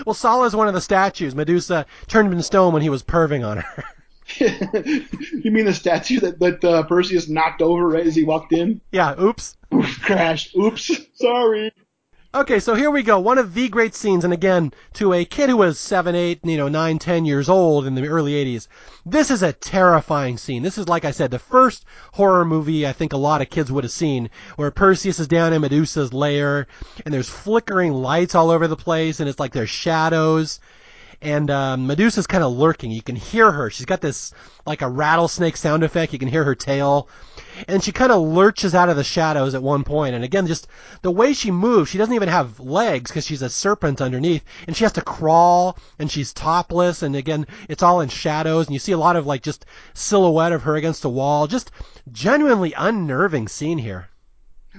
well, 0.06 0.14
Sallah 0.14 0.46
is 0.46 0.56
one 0.56 0.68
of 0.68 0.74
the 0.74 0.80
statues. 0.80 1.34
Medusa 1.34 1.86
turned 2.06 2.26
him 2.26 2.32
into 2.32 2.44
stone 2.44 2.72
when 2.72 2.82
he 2.82 2.90
was 2.90 3.02
perving 3.02 3.46
on 3.46 3.58
her. 3.58 3.84
you 4.38 5.50
mean 5.50 5.64
the 5.64 5.74
statue 5.74 6.20
that 6.20 6.38
that 6.38 6.64
uh, 6.64 6.82
Perseus 6.84 7.28
knocked 7.28 7.62
over 7.62 7.88
right 7.88 8.06
as 8.06 8.14
he 8.14 8.22
walked 8.22 8.52
in? 8.52 8.80
Yeah. 8.92 9.20
Oops. 9.20 9.56
Oof, 9.74 10.00
crashed. 10.02 10.54
Oops. 10.56 10.90
Sorry. 11.14 11.72
Okay, 12.32 12.60
so 12.60 12.76
here 12.76 12.92
we 12.92 13.02
go. 13.02 13.18
One 13.18 13.38
of 13.38 13.54
the 13.54 13.68
great 13.68 13.92
scenes, 13.92 14.22
and 14.22 14.32
again, 14.32 14.72
to 14.92 15.12
a 15.12 15.24
kid 15.24 15.50
who 15.50 15.56
was 15.56 15.80
seven, 15.80 16.14
eight, 16.14 16.38
you 16.44 16.56
know, 16.56 16.68
nine, 16.68 17.00
ten 17.00 17.24
years 17.24 17.48
old 17.48 17.84
in 17.84 17.96
the 17.96 18.06
early 18.06 18.34
80s, 18.34 18.68
this 19.04 19.32
is 19.32 19.42
a 19.42 19.52
terrifying 19.52 20.38
scene. 20.38 20.62
This 20.62 20.78
is, 20.78 20.86
like 20.86 21.04
I 21.04 21.10
said, 21.10 21.32
the 21.32 21.40
first 21.40 21.84
horror 22.12 22.44
movie 22.44 22.86
I 22.86 22.92
think 22.92 23.12
a 23.12 23.16
lot 23.16 23.42
of 23.42 23.50
kids 23.50 23.72
would 23.72 23.82
have 23.82 23.90
seen, 23.90 24.30
where 24.54 24.70
Perseus 24.70 25.18
is 25.18 25.26
down 25.26 25.52
in 25.52 25.60
Medusa's 25.60 26.12
lair, 26.12 26.68
and 27.04 27.12
there's 27.12 27.28
flickering 27.28 27.94
lights 27.94 28.36
all 28.36 28.50
over 28.50 28.68
the 28.68 28.76
place, 28.76 29.18
and 29.18 29.28
it's 29.28 29.40
like 29.40 29.50
there's 29.50 29.68
shadows, 29.68 30.60
and 31.20 31.50
um, 31.50 31.88
Medusa's 31.88 32.28
kind 32.28 32.44
of 32.44 32.52
lurking. 32.52 32.92
You 32.92 33.02
can 33.02 33.16
hear 33.16 33.50
her. 33.50 33.70
She's 33.70 33.86
got 33.86 34.02
this 34.02 34.32
like 34.66 34.82
a 34.82 34.88
rattlesnake 34.88 35.56
sound 35.56 35.82
effect. 35.82 36.12
You 36.12 36.20
can 36.20 36.28
hear 36.28 36.44
her 36.44 36.54
tail, 36.54 37.08
and 37.68 37.82
she 37.82 37.92
kind 37.92 38.12
of 38.12 38.22
lurches 38.22 38.74
out 38.74 38.88
of 38.88 38.96
the 38.96 39.04
shadows 39.04 39.54
at 39.54 39.62
one 39.62 39.84
point. 39.84 40.14
And 40.14 40.24
again, 40.24 40.46
just 40.46 40.68
the 41.02 41.10
way 41.10 41.32
she 41.32 41.50
moves, 41.50 41.90
she 41.90 41.98
doesn't 41.98 42.14
even 42.14 42.28
have 42.28 42.60
legs 42.60 43.10
because 43.10 43.26
she's 43.26 43.42
a 43.42 43.50
serpent 43.50 44.00
underneath, 44.00 44.44
and 44.66 44.76
she 44.76 44.84
has 44.84 44.92
to 44.92 45.02
crawl, 45.02 45.78
and 45.98 46.10
she's 46.10 46.32
topless. 46.32 47.02
And 47.02 47.16
again, 47.16 47.46
it's 47.68 47.82
all 47.82 48.00
in 48.00 48.08
shadows, 48.08 48.66
and 48.66 48.74
you 48.74 48.78
see 48.78 48.92
a 48.92 48.98
lot 48.98 49.16
of 49.16 49.26
like 49.26 49.42
just 49.42 49.66
silhouette 49.94 50.52
of 50.52 50.62
her 50.62 50.76
against 50.76 51.02
the 51.02 51.10
wall. 51.10 51.46
Just 51.46 51.70
genuinely 52.12 52.72
unnerving 52.76 53.48
scene 53.48 53.78
here. 53.78 54.08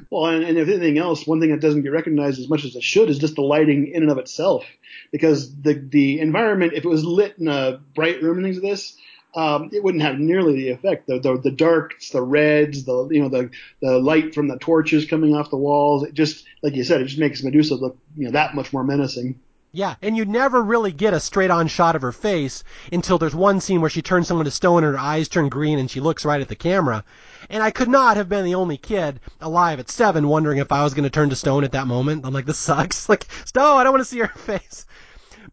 Well, 0.10 0.28
and, 0.28 0.44
and 0.44 0.58
if 0.58 0.68
anything 0.68 0.98
else, 0.98 1.28
one 1.28 1.40
thing 1.40 1.52
that 1.52 1.60
doesn't 1.60 1.82
get 1.82 1.92
recognized 1.92 2.40
as 2.40 2.50
much 2.50 2.64
as 2.64 2.76
it 2.76 2.84
should 2.84 3.10
is 3.10 3.20
just 3.20 3.36
the 3.36 3.42
lighting 3.42 3.92
in 3.94 4.04
and 4.04 4.12
of 4.12 4.18
itself. 4.18 4.66
Because 5.12 5.54
the 5.62 5.74
the 5.74 6.20
environment, 6.20 6.74
if 6.74 6.86
it 6.86 6.88
was 6.88 7.04
lit 7.04 7.38
in 7.38 7.48
a 7.48 7.82
bright 7.94 8.22
room 8.22 8.38
and 8.38 8.46
things 8.46 8.58
like 8.58 8.72
this, 8.72 8.96
um, 9.34 9.70
it 9.72 9.84
wouldn't 9.84 10.04
have 10.04 10.20
nearly 10.20 10.56
the 10.56 10.70
effect. 10.70 11.08
The, 11.08 11.20
the 11.20 11.38
the 11.38 11.52
darks, 11.52 12.10
the 12.10 12.22
reds, 12.22 12.84
the 12.84 13.08
you 13.10 13.22
know 13.22 13.30
the 13.30 13.50
the 13.82 14.00
light 14.00 14.36
from 14.36 14.48
the 14.48 14.58
torches 14.60 15.06
coming 15.06 15.36
off 15.36 15.50
the 15.50 15.58
walls. 15.58 16.04
It 16.04 16.14
just 16.14 16.46
like 16.62 16.76
you 16.76 16.84
said, 16.84 17.02
it 17.02 17.06
just 17.06 17.20
makes 17.20 17.44
Medusa 17.44 17.76
look 17.76 17.98
you 18.18 18.26
know 18.26 18.32
that 18.32 18.56
much 18.56 18.74
more 18.74 18.84
menacing. 18.84 19.40
Yeah, 19.74 19.96
and 20.02 20.18
you 20.18 20.26
never 20.26 20.62
really 20.62 20.92
get 20.92 21.14
a 21.14 21.20
straight 21.22 21.50
on 21.50 21.70
shot 21.70 21.96
of 21.96 22.02
her 22.02 22.12
face 22.12 22.66
until 22.92 23.18
there's 23.18 23.34
one 23.34 23.62
scene 23.62 23.80
where 23.80 23.90
she 23.90 24.02
turns 24.02 24.28
someone 24.28 24.44
to 24.44 24.52
stone 24.52 24.84
and 24.84 24.94
her 24.94 25.00
eyes 25.00 25.30
turn 25.30 25.48
green 25.48 25.80
and 25.80 25.90
she 25.90 26.02
looks 26.02 26.26
right 26.26 26.42
at 26.42 26.50
the 26.50 26.56
camera. 26.58 27.06
And 27.50 27.64
I 27.64 27.72
could 27.72 27.88
not 27.88 28.18
have 28.18 28.28
been 28.28 28.44
the 28.44 28.56
only 28.56 28.76
kid 28.76 29.22
alive 29.40 29.80
at 29.80 29.90
seven 29.90 30.28
wondering 30.28 30.58
if 30.58 30.74
I 30.74 30.84
was 30.84 30.94
going 30.94 31.06
to 31.06 31.10
turn 31.10 31.30
to 31.30 31.38
stone 31.38 31.64
at 31.64 31.72
that 31.72 31.88
moment. 31.88 32.26
I'm 32.26 32.34
like, 32.34 32.46
this 32.46 32.58
sucks. 32.58 33.08
Like, 33.10 33.26
Stone, 33.46 33.80
I 33.80 33.84
don't 33.84 33.94
want 33.94 34.02
to 34.02 34.10
see 34.10 34.20
her 34.20 34.28
face. 34.36 34.86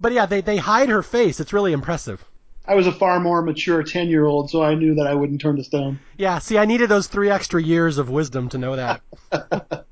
But 0.01 0.13
yeah, 0.13 0.27
they, 0.27 0.41
they 0.41 0.57
hide 0.57 0.89
her 0.89 1.05
face. 1.05 1.39
It's 1.39 1.53
really 1.53 1.73
impressive. 1.73 2.25
I 2.69 2.75
was 2.75 2.87
a 2.87 2.93
far 2.93 3.19
more 3.19 3.41
mature 3.41 3.83
10 3.83 4.09
year 4.09 4.27
old, 4.27 4.51
so 4.51 4.63
I 4.63 4.75
knew 4.75 4.95
that 4.97 5.07
I 5.07 5.15
wouldn't 5.15 5.41
turn 5.41 5.57
to 5.57 5.65
stone. 5.65 5.99
Yeah, 6.19 6.39
see, 6.39 6.59
I 6.59 6.67
needed 6.67 6.91
those 6.91 7.07
three 7.07 7.31
extra 7.31 7.63
years 7.63 7.97
of 7.97 8.11
wisdom 8.11 8.51
to 8.51 8.59
know 8.59 8.77
that. 8.77 9.03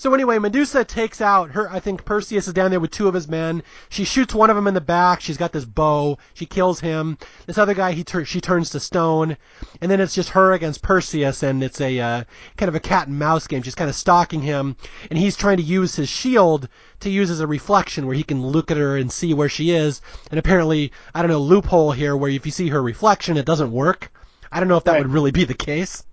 So 0.00 0.14
anyway, 0.14 0.38
Medusa 0.38 0.84
takes 0.84 1.20
out 1.20 1.50
her. 1.50 1.68
I 1.72 1.80
think 1.80 2.04
Perseus 2.04 2.46
is 2.46 2.54
down 2.54 2.70
there 2.70 2.78
with 2.78 2.92
two 2.92 3.08
of 3.08 3.14
his 3.14 3.26
men. 3.26 3.64
She 3.88 4.04
shoots 4.04 4.32
one 4.32 4.48
of 4.48 4.54
them 4.54 4.68
in 4.68 4.74
the 4.74 4.80
back. 4.80 5.20
She's 5.20 5.36
got 5.36 5.50
this 5.50 5.64
bow. 5.64 6.18
She 6.34 6.46
kills 6.46 6.78
him. 6.78 7.18
This 7.46 7.58
other 7.58 7.74
guy, 7.74 7.90
he 7.92 8.04
tur- 8.04 8.24
she 8.24 8.40
turns 8.40 8.70
to 8.70 8.78
stone, 8.78 9.36
and 9.80 9.90
then 9.90 10.00
it's 10.00 10.14
just 10.14 10.28
her 10.30 10.52
against 10.52 10.82
Perseus, 10.82 11.42
and 11.42 11.64
it's 11.64 11.80
a 11.80 11.98
uh, 11.98 12.24
kind 12.56 12.68
of 12.68 12.76
a 12.76 12.80
cat 12.80 13.08
and 13.08 13.18
mouse 13.18 13.48
game. 13.48 13.62
She's 13.62 13.74
kind 13.74 13.90
of 13.90 13.96
stalking 13.96 14.40
him, 14.40 14.76
and 15.10 15.18
he's 15.18 15.36
trying 15.36 15.56
to 15.56 15.64
use 15.64 15.96
his 15.96 16.08
shield 16.08 16.68
to 17.00 17.10
use 17.10 17.28
as 17.28 17.40
a 17.40 17.46
reflection 17.48 18.06
where 18.06 18.14
he 18.14 18.22
can 18.22 18.40
look 18.46 18.70
at 18.70 18.76
her 18.76 18.96
and 18.96 19.10
see 19.10 19.34
where 19.34 19.48
she 19.48 19.72
is. 19.72 20.00
And 20.30 20.38
apparently, 20.38 20.92
I 21.12 21.22
don't 21.22 21.30
know, 21.30 21.40
loophole 21.40 21.90
here 21.90 22.16
where 22.16 22.30
if 22.30 22.46
you 22.46 22.52
see 22.52 22.68
her 22.68 22.80
reflection, 22.82 23.36
it 23.36 23.46
doesn't 23.46 23.72
work. 23.72 24.12
I 24.52 24.60
don't 24.60 24.68
know 24.68 24.76
if 24.76 24.84
that 24.84 24.92
Right. 24.92 25.02
would 25.02 25.12
really 25.12 25.32
be 25.32 25.44
the 25.44 25.54
case. 25.54 26.04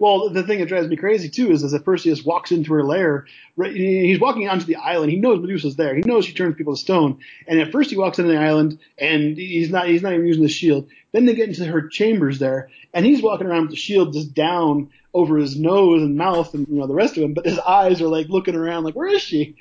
Well, 0.00 0.30
the 0.30 0.42
thing 0.42 0.60
that 0.60 0.68
drives 0.68 0.88
me 0.88 0.96
crazy 0.96 1.28
too 1.28 1.52
is 1.52 1.62
as 1.62 1.72
that 1.72 1.84
Perseus 1.84 2.24
walks 2.24 2.52
into 2.52 2.72
her 2.72 2.82
lair, 2.82 3.26
right, 3.54 3.76
he's 3.76 4.18
walking 4.18 4.48
onto 4.48 4.64
the 4.64 4.76
island. 4.76 5.12
He 5.12 5.18
knows 5.18 5.40
Medusa's 5.40 5.76
there. 5.76 5.94
He 5.94 6.00
knows 6.00 6.24
she 6.24 6.32
turns 6.32 6.56
people 6.56 6.74
to 6.74 6.80
stone. 6.80 7.18
And 7.46 7.60
at 7.60 7.70
first 7.70 7.90
he 7.90 7.98
walks 7.98 8.18
into 8.18 8.32
the 8.32 8.38
island 8.38 8.78
and 8.96 9.36
he's 9.36 9.68
not 9.68 9.88
he's 9.88 10.00
not 10.00 10.14
even 10.14 10.26
using 10.26 10.42
the 10.42 10.48
shield. 10.48 10.88
Then 11.12 11.26
they 11.26 11.34
get 11.34 11.50
into 11.50 11.66
her 11.66 11.86
chambers 11.86 12.38
there, 12.38 12.70
and 12.94 13.04
he's 13.04 13.20
walking 13.22 13.46
around 13.46 13.62
with 13.62 13.72
the 13.72 13.76
shield 13.76 14.14
just 14.14 14.32
down 14.32 14.90
over 15.12 15.36
his 15.36 15.58
nose 15.58 16.02
and 16.02 16.16
mouth 16.16 16.54
and 16.54 16.66
you 16.66 16.76
know 16.76 16.86
the 16.86 16.94
rest 16.94 17.18
of 17.18 17.22
him. 17.22 17.34
But 17.34 17.44
his 17.44 17.58
eyes 17.58 18.00
are 18.00 18.08
like 18.08 18.30
looking 18.30 18.54
around, 18.54 18.84
like 18.84 18.94
where 18.96 19.08
is 19.08 19.20
she? 19.22 19.54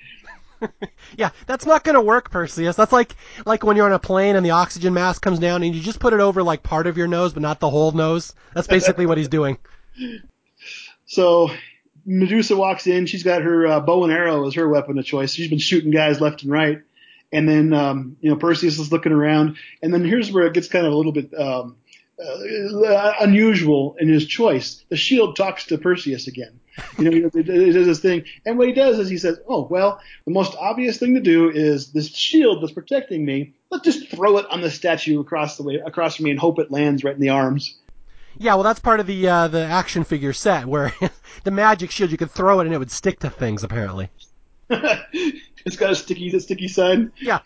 Yeah, 1.17 1.29
that's 1.47 1.65
not 1.65 1.83
gonna 1.85 2.01
work, 2.01 2.31
Perseus. 2.31 2.75
That's 2.75 2.91
like 2.91 3.15
like 3.45 3.63
when 3.63 3.77
you're 3.77 3.85
on 3.85 3.93
a 3.93 3.99
plane 3.99 4.35
and 4.35 4.45
the 4.45 4.51
oxygen 4.51 4.93
mask 4.93 5.21
comes 5.21 5.39
down 5.39 5.63
and 5.63 5.73
you 5.73 5.81
just 5.81 5.99
put 5.99 6.13
it 6.13 6.19
over 6.19 6.43
like 6.43 6.63
part 6.63 6.85
of 6.85 6.97
your 6.97 7.07
nose 7.07 7.33
but 7.33 7.41
not 7.41 7.59
the 7.59 7.69
whole 7.69 7.93
nose. 7.93 8.33
That's 8.53 8.67
basically 8.67 9.05
what 9.05 9.17
he's 9.17 9.29
doing. 9.29 9.57
So 11.05 11.49
Medusa 12.05 12.55
walks 12.55 12.87
in. 12.87 13.05
She's 13.05 13.23
got 13.23 13.41
her 13.41 13.67
uh, 13.67 13.79
bow 13.79 14.03
and 14.03 14.13
arrow 14.13 14.47
as 14.47 14.53
her 14.55 14.67
weapon 14.67 14.97
of 14.97 15.05
choice. 15.05 15.33
She's 15.33 15.49
been 15.49 15.59
shooting 15.59 15.91
guys 15.91 16.21
left 16.21 16.43
and 16.43 16.51
right. 16.51 16.81
And 17.31 17.47
then, 17.47 17.73
um, 17.73 18.17
you 18.21 18.29
know, 18.29 18.35
Perseus 18.35 18.79
is 18.79 18.91
looking 18.91 19.11
around. 19.11 19.57
And 19.83 19.93
then 19.93 20.03
here's 20.03 20.31
where 20.31 20.47
it 20.47 20.53
gets 20.53 20.67
kind 20.67 20.85
of 20.85 20.93
a 20.93 20.95
little 20.95 21.11
bit 21.11 21.31
um, 21.39 21.75
uh, 22.19 23.13
unusual 23.21 23.95
in 23.99 24.09
his 24.09 24.25
choice. 24.25 24.83
The 24.89 24.97
shield 24.97 25.35
talks 25.35 25.65
to 25.67 25.77
Perseus 25.77 26.27
again. 26.27 26.59
You 26.97 27.09
know, 27.09 27.29
it, 27.33 27.43
does 27.43 27.85
this 27.85 27.99
thing. 27.99 28.25
And 28.45 28.57
what 28.57 28.67
he 28.67 28.73
does 28.73 28.99
is 28.99 29.09
he 29.09 29.17
says, 29.17 29.39
oh, 29.47 29.67
well, 29.69 29.99
the 30.25 30.31
most 30.31 30.55
obvious 30.59 30.97
thing 30.97 31.13
to 31.15 31.21
do 31.21 31.49
is 31.49 31.91
this 31.91 32.07
shield 32.07 32.61
that's 32.61 32.73
protecting 32.73 33.23
me, 33.23 33.53
let's 33.69 33.85
just 33.85 34.09
throw 34.09 34.37
it 34.37 34.45
on 34.49 34.61
the 34.61 34.71
statue 34.71 35.19
across 35.19 35.57
the 35.57 35.63
way, 35.63 35.75
across 35.75 36.15
from 36.15 36.25
me 36.25 36.31
and 36.31 36.39
hope 36.39 36.59
it 36.59 36.71
lands 36.71 37.03
right 37.03 37.15
in 37.15 37.21
the 37.21 37.29
arms. 37.29 37.75
Yeah, 38.41 38.55
well 38.55 38.63
that's 38.63 38.79
part 38.79 39.01
of 39.01 39.05
the 39.05 39.27
uh, 39.27 39.47
the 39.49 39.65
action 39.65 40.05
figure 40.05 40.33
set 40.33 40.65
where 40.65 40.93
the 41.43 41.51
magic 41.51 41.91
shield 41.91 42.09
you 42.09 42.17
could 42.17 42.31
throw 42.31 42.61
it 42.61 42.65
and 42.65 42.73
it 42.73 42.77
would 42.77 42.89
stick 42.91 43.19
to 43.19 43.29
things 43.29 43.63
apparently. 43.63 44.09
it's 44.69 45.75
got 45.77 45.91
a 45.91 45.95
sticky, 45.95 46.35
a 46.35 46.39
sticky 46.39 46.69
side. 46.69 47.11
Yeah. 47.19 47.39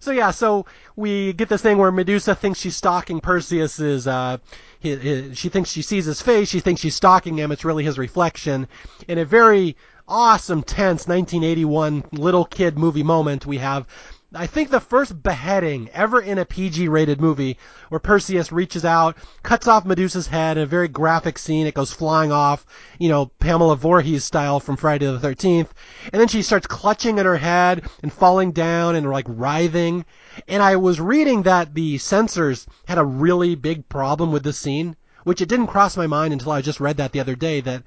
So 0.00 0.12
yeah, 0.12 0.30
so 0.30 0.66
we 0.96 1.32
get 1.32 1.48
this 1.48 1.62
thing 1.62 1.78
where 1.78 1.90
Medusa 1.90 2.34
thinks 2.34 2.60
she's 2.60 2.76
stalking 2.76 3.20
Perseus's. 3.20 4.06
Uh, 4.06 4.38
his, 4.80 5.02
his, 5.02 5.38
she 5.38 5.48
thinks 5.48 5.70
she 5.70 5.82
sees 5.82 6.04
his 6.04 6.22
face. 6.22 6.48
She 6.48 6.60
thinks 6.60 6.80
she's 6.80 6.94
stalking 6.94 7.36
him. 7.36 7.50
It's 7.50 7.64
really 7.64 7.82
his 7.82 7.98
reflection. 7.98 8.68
In 9.08 9.18
a 9.18 9.24
very 9.24 9.76
awesome, 10.06 10.62
tense 10.62 11.08
1981 11.08 12.04
little 12.12 12.44
kid 12.44 12.78
movie 12.78 13.02
moment, 13.02 13.46
we 13.46 13.58
have. 13.58 13.86
I 14.34 14.46
think 14.46 14.68
the 14.68 14.78
first 14.78 15.22
beheading 15.22 15.88
ever 15.94 16.20
in 16.20 16.36
a 16.36 16.44
PG-rated 16.44 17.18
movie, 17.18 17.56
where 17.88 17.98
Perseus 17.98 18.52
reaches 18.52 18.84
out, 18.84 19.16
cuts 19.42 19.66
off 19.66 19.86
Medusa's 19.86 20.26
head 20.26 20.58
in 20.58 20.64
a 20.64 20.66
very 20.66 20.86
graphic 20.86 21.38
scene. 21.38 21.66
It 21.66 21.72
goes 21.72 21.94
flying 21.94 22.30
off, 22.30 22.66
you 22.98 23.08
know, 23.08 23.26
Pamela 23.38 23.74
Voorhees 23.74 24.24
style 24.24 24.60
from 24.60 24.76
Friday 24.76 25.06
the 25.06 25.18
13th, 25.18 25.70
and 26.12 26.20
then 26.20 26.28
she 26.28 26.42
starts 26.42 26.66
clutching 26.66 27.18
at 27.18 27.24
her 27.24 27.38
head 27.38 27.88
and 28.02 28.12
falling 28.12 28.52
down 28.52 28.96
and 28.96 29.10
like 29.10 29.24
writhing. 29.26 30.04
And 30.46 30.62
I 30.62 30.76
was 30.76 31.00
reading 31.00 31.44
that 31.44 31.72
the 31.72 31.96
censors 31.96 32.66
had 32.86 32.98
a 32.98 33.06
really 33.06 33.54
big 33.54 33.88
problem 33.88 34.30
with 34.30 34.42
this 34.42 34.58
scene, 34.58 34.96
which 35.24 35.40
it 35.40 35.48
didn't 35.48 35.68
cross 35.68 35.96
my 35.96 36.06
mind 36.06 36.34
until 36.34 36.52
I 36.52 36.60
just 36.60 36.80
read 36.80 36.98
that 36.98 37.12
the 37.12 37.20
other 37.20 37.34
day 37.34 37.62
that 37.62 37.82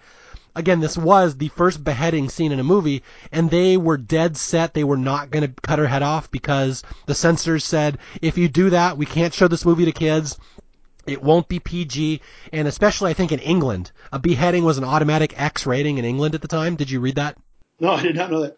again, 0.55 0.79
this 0.79 0.97
was 0.97 1.37
the 1.37 1.49
first 1.49 1.83
beheading 1.83 2.29
scene 2.29 2.51
in 2.51 2.59
a 2.59 2.63
movie, 2.63 3.03
and 3.31 3.49
they 3.49 3.77
were 3.77 3.97
dead 3.97 4.37
set 4.37 4.73
they 4.73 4.83
were 4.83 4.97
not 4.97 5.31
going 5.31 5.43
to 5.47 5.61
cut 5.61 5.79
her 5.79 5.87
head 5.87 6.03
off 6.03 6.29
because 6.31 6.83
the 7.05 7.15
censors 7.15 7.63
said, 7.63 7.97
if 8.21 8.37
you 8.37 8.47
do 8.47 8.69
that, 8.69 8.97
we 8.97 9.05
can't 9.05 9.33
show 9.33 9.47
this 9.47 9.65
movie 9.65 9.85
to 9.85 9.91
kids. 9.91 10.37
It 11.07 11.23
won't 11.23 11.47
be 11.47 11.59
PG, 11.59 12.21
and 12.53 12.67
especially 12.67 13.09
I 13.11 13.13
think 13.13 13.31
in 13.31 13.39
England, 13.39 13.91
a 14.11 14.19
beheading 14.19 14.63
was 14.63 14.77
an 14.77 14.83
automatic 14.83 15.39
X 15.39 15.65
rating 15.65 15.97
in 15.97 16.05
England 16.05 16.35
at 16.35 16.41
the 16.41 16.47
time. 16.47 16.75
Did 16.75 16.91
you 16.91 16.99
read 16.99 17.15
that? 17.15 17.37
No, 17.79 17.93
I 17.93 18.03
did 18.03 18.15
not 18.15 18.29
know 18.29 18.41
that. 18.41 18.57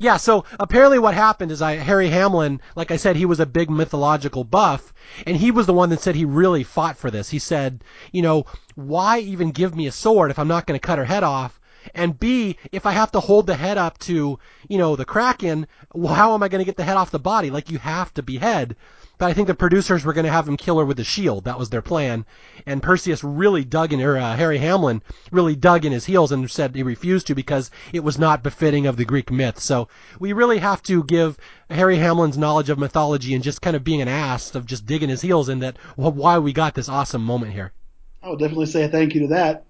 Yeah, 0.00 0.16
so 0.16 0.44
apparently 0.60 1.00
what 1.00 1.14
happened 1.14 1.50
is 1.50 1.60
I 1.60 1.74
Harry 1.74 2.08
Hamlin, 2.08 2.60
like 2.76 2.92
I 2.92 2.96
said, 2.96 3.16
he 3.16 3.26
was 3.26 3.40
a 3.40 3.46
big 3.46 3.68
mythological 3.68 4.44
buff, 4.44 4.94
and 5.26 5.36
he 5.36 5.50
was 5.50 5.66
the 5.66 5.74
one 5.74 5.90
that 5.90 6.00
said 6.00 6.14
he 6.14 6.24
really 6.24 6.62
fought 6.62 6.96
for 6.96 7.10
this. 7.10 7.30
He 7.30 7.40
said, 7.40 7.82
you 8.12 8.22
know, 8.22 8.46
why 8.76 9.18
even 9.18 9.50
give 9.50 9.74
me 9.74 9.88
a 9.88 9.92
sword 9.92 10.30
if 10.30 10.38
I'm 10.38 10.46
not 10.46 10.66
going 10.66 10.78
to 10.78 10.86
cut 10.86 10.98
her 10.98 11.04
head 11.04 11.24
off? 11.24 11.60
And 11.94 12.18
B, 12.18 12.56
if 12.70 12.86
I 12.86 12.92
have 12.92 13.10
to 13.12 13.20
hold 13.20 13.46
the 13.46 13.56
head 13.56 13.78
up 13.78 13.98
to, 14.00 14.38
you 14.68 14.78
know, 14.78 14.94
the 14.94 15.04
Kraken, 15.04 15.66
well, 15.92 16.14
how 16.14 16.34
am 16.34 16.42
I 16.42 16.48
going 16.48 16.60
to 16.60 16.64
get 16.64 16.76
the 16.76 16.84
head 16.84 16.96
off 16.96 17.10
the 17.10 17.18
body? 17.18 17.50
Like 17.50 17.70
you 17.70 17.78
have 17.78 18.14
to 18.14 18.22
behead. 18.22 18.76
But 19.18 19.26
I 19.26 19.32
think 19.32 19.48
the 19.48 19.54
producers 19.54 20.04
were 20.04 20.12
going 20.12 20.26
to 20.26 20.32
have 20.32 20.46
him 20.46 20.56
kill 20.56 20.78
her 20.78 20.84
with 20.84 21.00
a 21.00 21.04
shield. 21.04 21.44
That 21.44 21.58
was 21.58 21.70
their 21.70 21.82
plan. 21.82 22.24
And 22.64 22.82
Perseus 22.82 23.24
really 23.24 23.64
dug 23.64 23.92
in, 23.92 24.00
or 24.00 24.16
uh, 24.16 24.36
Harry 24.36 24.58
Hamlin 24.58 25.02
really 25.32 25.56
dug 25.56 25.84
in 25.84 25.90
his 25.90 26.04
heels 26.04 26.30
and 26.30 26.48
said 26.48 26.74
he 26.74 26.84
refused 26.84 27.26
to 27.26 27.34
because 27.34 27.70
it 27.92 28.04
was 28.04 28.16
not 28.16 28.44
befitting 28.44 28.86
of 28.86 28.96
the 28.96 29.04
Greek 29.04 29.30
myth. 29.30 29.58
So 29.58 29.88
we 30.20 30.32
really 30.32 30.58
have 30.58 30.82
to 30.84 31.02
give 31.02 31.36
Harry 31.68 31.96
Hamlin's 31.96 32.38
knowledge 32.38 32.70
of 32.70 32.78
mythology 32.78 33.34
and 33.34 33.42
just 33.42 33.60
kind 33.60 33.74
of 33.74 33.82
being 33.82 34.00
an 34.00 34.08
ass 34.08 34.54
of 34.54 34.66
just 34.66 34.86
digging 34.86 35.08
his 35.08 35.22
heels 35.22 35.48
in 35.48 35.58
that 35.58 35.76
why 35.96 36.38
we 36.38 36.52
got 36.52 36.74
this 36.74 36.88
awesome 36.88 37.24
moment 37.24 37.52
here. 37.52 37.72
I 38.22 38.30
would 38.30 38.38
definitely 38.38 38.66
say 38.66 38.88
thank 38.88 39.14
you 39.14 39.22
to 39.22 39.28
that. 39.28 39.64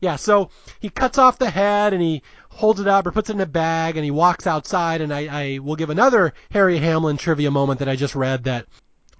Yeah, 0.00 0.16
so 0.16 0.50
he 0.80 0.90
cuts 0.90 1.18
off 1.18 1.38
the 1.38 1.50
head 1.50 1.92
and 1.92 2.02
he 2.02 2.22
holds 2.50 2.80
it 2.80 2.88
up 2.88 3.06
or 3.06 3.12
puts 3.12 3.30
it 3.30 3.34
in 3.34 3.40
a 3.40 3.46
bag 3.46 3.96
and 3.96 4.04
he 4.04 4.10
walks 4.10 4.46
outside 4.46 5.00
and 5.00 5.12
I, 5.12 5.26
I 5.26 5.58
will 5.58 5.76
give 5.76 5.90
another 5.90 6.34
Harry 6.50 6.78
Hamlin 6.78 7.16
trivia 7.16 7.50
moment 7.50 7.78
that 7.80 7.88
I 7.88 7.96
just 7.96 8.14
read 8.14 8.44
that 8.44 8.66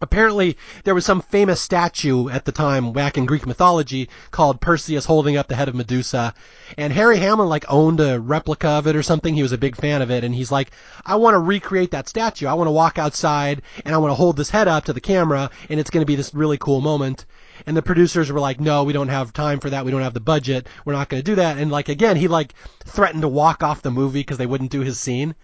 apparently 0.01 0.57
there 0.85 0.95
was 0.95 1.07
some 1.07 1.23
famous 1.23 1.61
statue 1.61 2.29
at 2.29 2.45
the 2.45 2.53
time 2.53 2.93
back 2.93 3.17
in 3.17 3.25
Greek 3.25 3.47
mythology 3.47 4.09
called 4.31 4.61
Perseus 4.61 5.07
holding 5.07 5.37
up 5.37 5.49
the 5.49 5.57
head 5.57 5.69
of 5.69 5.75
Medusa. 5.75 6.35
And 6.77 6.93
Harry 6.93 7.19
Hamlin 7.19 7.49
like 7.49 7.65
owned 7.69 8.01
a 8.01 8.21
replica 8.21 8.69
of 8.69 8.87
it 8.87 8.97
or 8.97 9.03
something. 9.03 9.35
He 9.35 9.43
was 9.43 9.53
a 9.53 9.59
big 9.59 9.77
fan 9.77 10.03
of 10.03 10.11
it. 10.11 10.25
And 10.25 10.35
he's 10.35 10.53
like 10.53 10.71
I 11.05 11.17
want 11.17 11.35
to 11.35 11.39
recreate 11.39 11.93
that 11.93 12.09
statue. 12.09 12.47
I 12.47 12.55
want 12.55 12.69
to 12.69 12.73
walk 12.73 12.99
outside 12.99 13.63
and 13.85 13.95
I 13.95 13.99
want 13.99 14.11
to 14.11 14.17
hold 14.17 14.37
this 14.37 14.51
head 14.51 14.69
up 14.69 14.85
to 14.85 14.93
the 14.93 15.01
camera 15.01 15.51
and 15.71 15.81
it's 15.81 15.91
going 15.91 16.03
to 16.03 16.07
be 16.07 16.17
this 16.17 16.35
really 16.35 16.59
cool 16.59 16.81
moment 16.81 17.25
and 17.65 17.77
the 17.77 17.83
producers 17.83 18.31
were 18.31 18.41
like, 18.41 18.61
no, 18.61 18.85
we 18.85 18.93
don't 18.93 19.09
have 19.09 19.33
time 19.33 19.61
for 19.61 19.71
that. 19.71 19.85
We 19.85 19.91
don't 19.91 20.03
have 20.03 20.15
the 20.15 20.21
budget. 20.21 20.67
We're 20.85 20.93
not 20.93 21.09
going 21.09 21.23
to 21.23 21.31
do 21.31 21.37
that. 21.37 21.59
And 21.59 21.71
like, 21.71 21.89
again, 21.89 22.17
he 22.17 22.29
like 22.29 22.55
threatened 22.85 23.23
to 23.23 23.29
walk 23.29 23.63
off 23.63 23.83
the 23.83 23.91
movie 23.91 24.21
because 24.21 24.39
they 24.39 24.47
wouldn't 24.47 24.71
do 24.71 24.81
his 24.81 24.99
scene. 24.99 25.35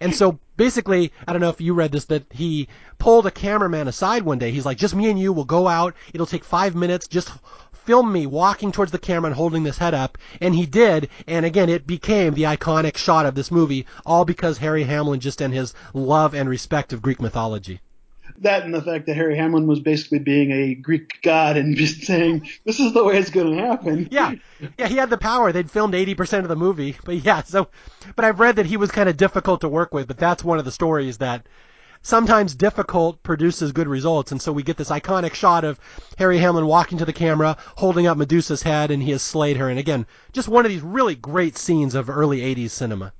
And 0.00 0.14
so 0.14 0.38
basically, 0.56 1.12
I 1.26 1.32
don't 1.32 1.40
know 1.40 1.48
if 1.48 1.60
you 1.60 1.74
read 1.74 1.90
this, 1.90 2.04
that 2.04 2.24
he 2.30 2.68
pulled 2.98 3.26
a 3.26 3.30
cameraman 3.30 3.88
aside 3.88 4.22
one 4.22 4.38
day. 4.38 4.50
He's 4.50 4.66
like, 4.66 4.78
just 4.78 4.94
me 4.94 5.10
and 5.10 5.18
you 5.18 5.32
We'll 5.32 5.44
go 5.44 5.66
out. 5.66 5.94
It'll 6.12 6.26
take 6.26 6.44
five 6.44 6.74
minutes. 6.76 7.08
Just 7.08 7.30
film 7.72 8.12
me 8.12 8.26
walking 8.26 8.70
towards 8.70 8.92
the 8.92 8.98
camera 8.98 9.28
and 9.28 9.36
holding 9.36 9.64
this 9.64 9.78
head 9.78 9.94
up. 9.94 10.18
And 10.40 10.54
he 10.54 10.66
did. 10.66 11.08
And 11.26 11.44
again, 11.46 11.68
it 11.68 11.86
became 11.86 12.34
the 12.34 12.44
iconic 12.44 12.96
shot 12.96 13.26
of 13.26 13.34
this 13.34 13.50
movie, 13.50 13.86
all 14.06 14.24
because 14.24 14.58
Harry 14.58 14.84
Hamlin 14.84 15.18
just 15.18 15.40
and 15.40 15.52
his 15.52 15.74
love 15.94 16.34
and 16.34 16.48
respect 16.48 16.92
of 16.92 17.02
Greek 17.02 17.20
mythology. 17.20 17.80
That 18.40 18.64
and 18.64 18.74
the 18.74 18.82
fact 18.82 19.06
that 19.06 19.14
Harry 19.14 19.36
Hamlin 19.36 19.66
was 19.66 19.80
basically 19.80 20.18
being 20.18 20.50
a 20.50 20.74
Greek 20.74 21.20
god 21.22 21.56
and 21.56 21.76
just 21.76 22.02
saying, 22.02 22.48
"This 22.64 22.80
is 22.80 22.92
the 22.92 23.04
way 23.04 23.18
it's 23.18 23.30
going 23.30 23.56
to 23.56 23.62
happen." 23.62 24.08
Yeah, 24.10 24.34
yeah, 24.78 24.88
he 24.88 24.96
had 24.96 25.10
the 25.10 25.18
power. 25.18 25.52
They'd 25.52 25.70
filmed 25.70 25.94
eighty 25.94 26.14
percent 26.14 26.44
of 26.44 26.48
the 26.48 26.56
movie, 26.56 26.96
but 27.04 27.16
yeah. 27.16 27.42
So, 27.42 27.68
but 28.16 28.24
I've 28.24 28.40
read 28.40 28.56
that 28.56 28.66
he 28.66 28.76
was 28.76 28.90
kind 28.90 29.08
of 29.08 29.16
difficult 29.16 29.60
to 29.62 29.68
work 29.68 29.94
with. 29.94 30.08
But 30.08 30.18
that's 30.18 30.44
one 30.44 30.58
of 30.58 30.64
the 30.64 30.72
stories 30.72 31.18
that 31.18 31.46
sometimes 32.02 32.54
difficult 32.54 33.22
produces 33.22 33.72
good 33.72 33.88
results. 33.88 34.32
And 34.32 34.40
so 34.40 34.52
we 34.52 34.62
get 34.62 34.76
this 34.76 34.90
iconic 34.90 35.34
shot 35.34 35.64
of 35.64 35.78
Harry 36.18 36.38
Hamlin 36.38 36.66
walking 36.66 36.98
to 36.98 37.04
the 37.04 37.12
camera, 37.12 37.56
holding 37.76 38.06
up 38.06 38.16
Medusa's 38.16 38.62
head, 38.62 38.90
and 38.90 39.02
he 39.02 39.10
has 39.10 39.22
slayed 39.22 39.58
her. 39.58 39.68
And 39.68 39.78
again, 39.78 40.06
just 40.32 40.48
one 40.48 40.64
of 40.64 40.70
these 40.70 40.82
really 40.82 41.14
great 41.14 41.56
scenes 41.56 41.94
of 41.94 42.08
early 42.08 42.40
'80s 42.40 42.70
cinema. 42.70 43.12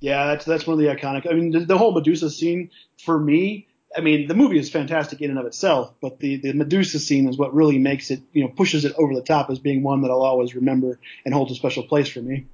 Yeah, 0.00 0.26
that's 0.26 0.44
that's 0.44 0.66
one 0.66 0.74
of 0.74 0.80
the 0.80 0.94
iconic. 0.94 1.30
I 1.30 1.34
mean, 1.34 1.50
the, 1.50 1.60
the 1.60 1.78
whole 1.78 1.92
Medusa 1.92 2.28
scene 2.28 2.70
for 2.98 3.18
me 3.18 3.68
I 3.96 4.00
mean, 4.00 4.26
the 4.26 4.34
movie 4.34 4.58
is 4.58 4.70
fantastic 4.70 5.20
in 5.20 5.30
and 5.30 5.38
of 5.38 5.46
itself, 5.46 5.92
but 6.00 6.18
the, 6.18 6.36
the 6.36 6.52
Medusa 6.52 6.98
scene 6.98 7.28
is 7.28 7.38
what 7.38 7.54
really 7.54 7.78
makes 7.78 8.10
it, 8.10 8.20
you 8.32 8.42
know, 8.42 8.48
pushes 8.48 8.84
it 8.84 8.94
over 8.98 9.14
the 9.14 9.22
top 9.22 9.50
as 9.50 9.58
being 9.58 9.82
one 9.82 10.02
that 10.02 10.10
I'll 10.10 10.22
always 10.22 10.54
remember 10.54 10.98
and 11.24 11.32
holds 11.32 11.52
a 11.52 11.54
special 11.54 11.84
place 11.84 12.08
for 12.08 12.20
me. 12.20 12.46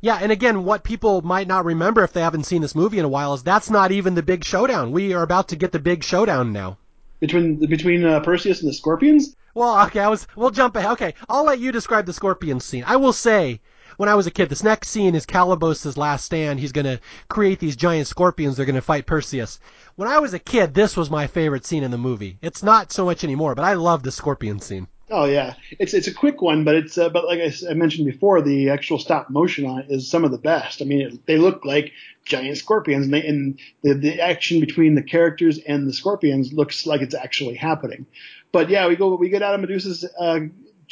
Yeah, 0.00 0.18
and 0.20 0.30
again, 0.30 0.64
what 0.64 0.84
people 0.84 1.22
might 1.22 1.48
not 1.48 1.64
remember 1.64 2.04
if 2.04 2.12
they 2.12 2.20
haven't 2.20 2.44
seen 2.44 2.62
this 2.62 2.74
movie 2.74 2.98
in 2.98 3.04
a 3.04 3.08
while 3.08 3.34
is 3.34 3.42
that's 3.42 3.70
not 3.70 3.90
even 3.90 4.14
the 4.14 4.22
big 4.22 4.44
showdown. 4.44 4.92
We 4.92 5.14
are 5.14 5.22
about 5.22 5.48
to 5.48 5.56
get 5.56 5.72
the 5.72 5.78
big 5.78 6.04
showdown 6.04 6.52
now. 6.52 6.76
Between 7.20 7.56
between 7.56 8.04
uh, 8.04 8.20
Perseus 8.20 8.60
and 8.60 8.68
the 8.68 8.74
Scorpions. 8.74 9.34
Well, 9.54 9.86
okay, 9.86 10.00
I 10.00 10.08
was. 10.08 10.26
We'll 10.36 10.50
jump 10.50 10.76
ahead. 10.76 10.90
Okay, 10.92 11.14
I'll 11.26 11.44
let 11.44 11.58
you 11.58 11.72
describe 11.72 12.04
the 12.04 12.12
Scorpion 12.12 12.60
scene. 12.60 12.84
I 12.86 12.96
will 12.96 13.14
say 13.14 13.60
when 13.96 14.08
I 14.08 14.14
was 14.14 14.26
a 14.26 14.30
kid, 14.30 14.48
this 14.48 14.62
next 14.62 14.88
scene 14.88 15.14
is 15.14 15.26
Calibos' 15.26 15.96
last 15.96 16.24
stand. 16.24 16.60
He's 16.60 16.72
going 16.72 16.86
to 16.86 17.00
create 17.28 17.58
these 17.58 17.76
giant 17.76 18.06
scorpions. 18.06 18.56
They're 18.56 18.66
going 18.66 18.74
to 18.74 18.82
fight 18.82 19.06
Perseus. 19.06 19.60
When 19.96 20.08
I 20.08 20.18
was 20.18 20.34
a 20.34 20.38
kid, 20.38 20.74
this 20.74 20.96
was 20.96 21.10
my 21.10 21.26
favorite 21.26 21.66
scene 21.66 21.84
in 21.84 21.90
the 21.90 21.98
movie. 21.98 22.38
It's 22.42 22.62
not 22.62 22.92
so 22.92 23.04
much 23.04 23.24
anymore, 23.24 23.54
but 23.54 23.64
I 23.64 23.74
love 23.74 24.02
the 24.02 24.12
scorpion 24.12 24.60
scene. 24.60 24.88
Oh 25.10 25.26
yeah, 25.26 25.54
it's 25.78 25.92
it's 25.92 26.06
a 26.06 26.14
quick 26.14 26.40
one, 26.40 26.64
but 26.64 26.76
it's 26.76 26.96
uh, 26.96 27.10
but 27.10 27.26
like 27.26 27.38
I, 27.38 27.52
I, 27.70 27.74
mentioned 27.74 28.06
before, 28.06 28.40
the 28.40 28.70
actual 28.70 28.98
stop 28.98 29.28
motion 29.28 29.66
on 29.66 29.80
it 29.80 29.86
is 29.90 30.10
some 30.10 30.24
of 30.24 30.30
the 30.30 30.38
best. 30.38 30.80
I 30.80 30.86
mean, 30.86 31.02
it, 31.02 31.26
they 31.26 31.36
look 31.36 31.66
like 31.66 31.92
giant 32.24 32.56
scorpions, 32.56 33.04
and, 33.04 33.12
they, 33.12 33.26
and 33.26 33.60
the 33.82 33.92
the 33.94 34.20
action 34.20 34.60
between 34.60 34.94
the 34.94 35.02
characters 35.02 35.58
and 35.58 35.86
the 35.86 35.92
scorpions 35.92 36.54
looks 36.54 36.86
like 36.86 37.02
it's 37.02 37.14
actually 37.14 37.54
happening. 37.54 38.06
But 38.50 38.70
yeah, 38.70 38.88
we 38.88 38.96
go 38.96 39.14
we 39.16 39.28
get 39.28 39.42
out 39.42 39.54
of 39.54 39.60
Medusa's 39.60 40.06
uh, 40.18 40.40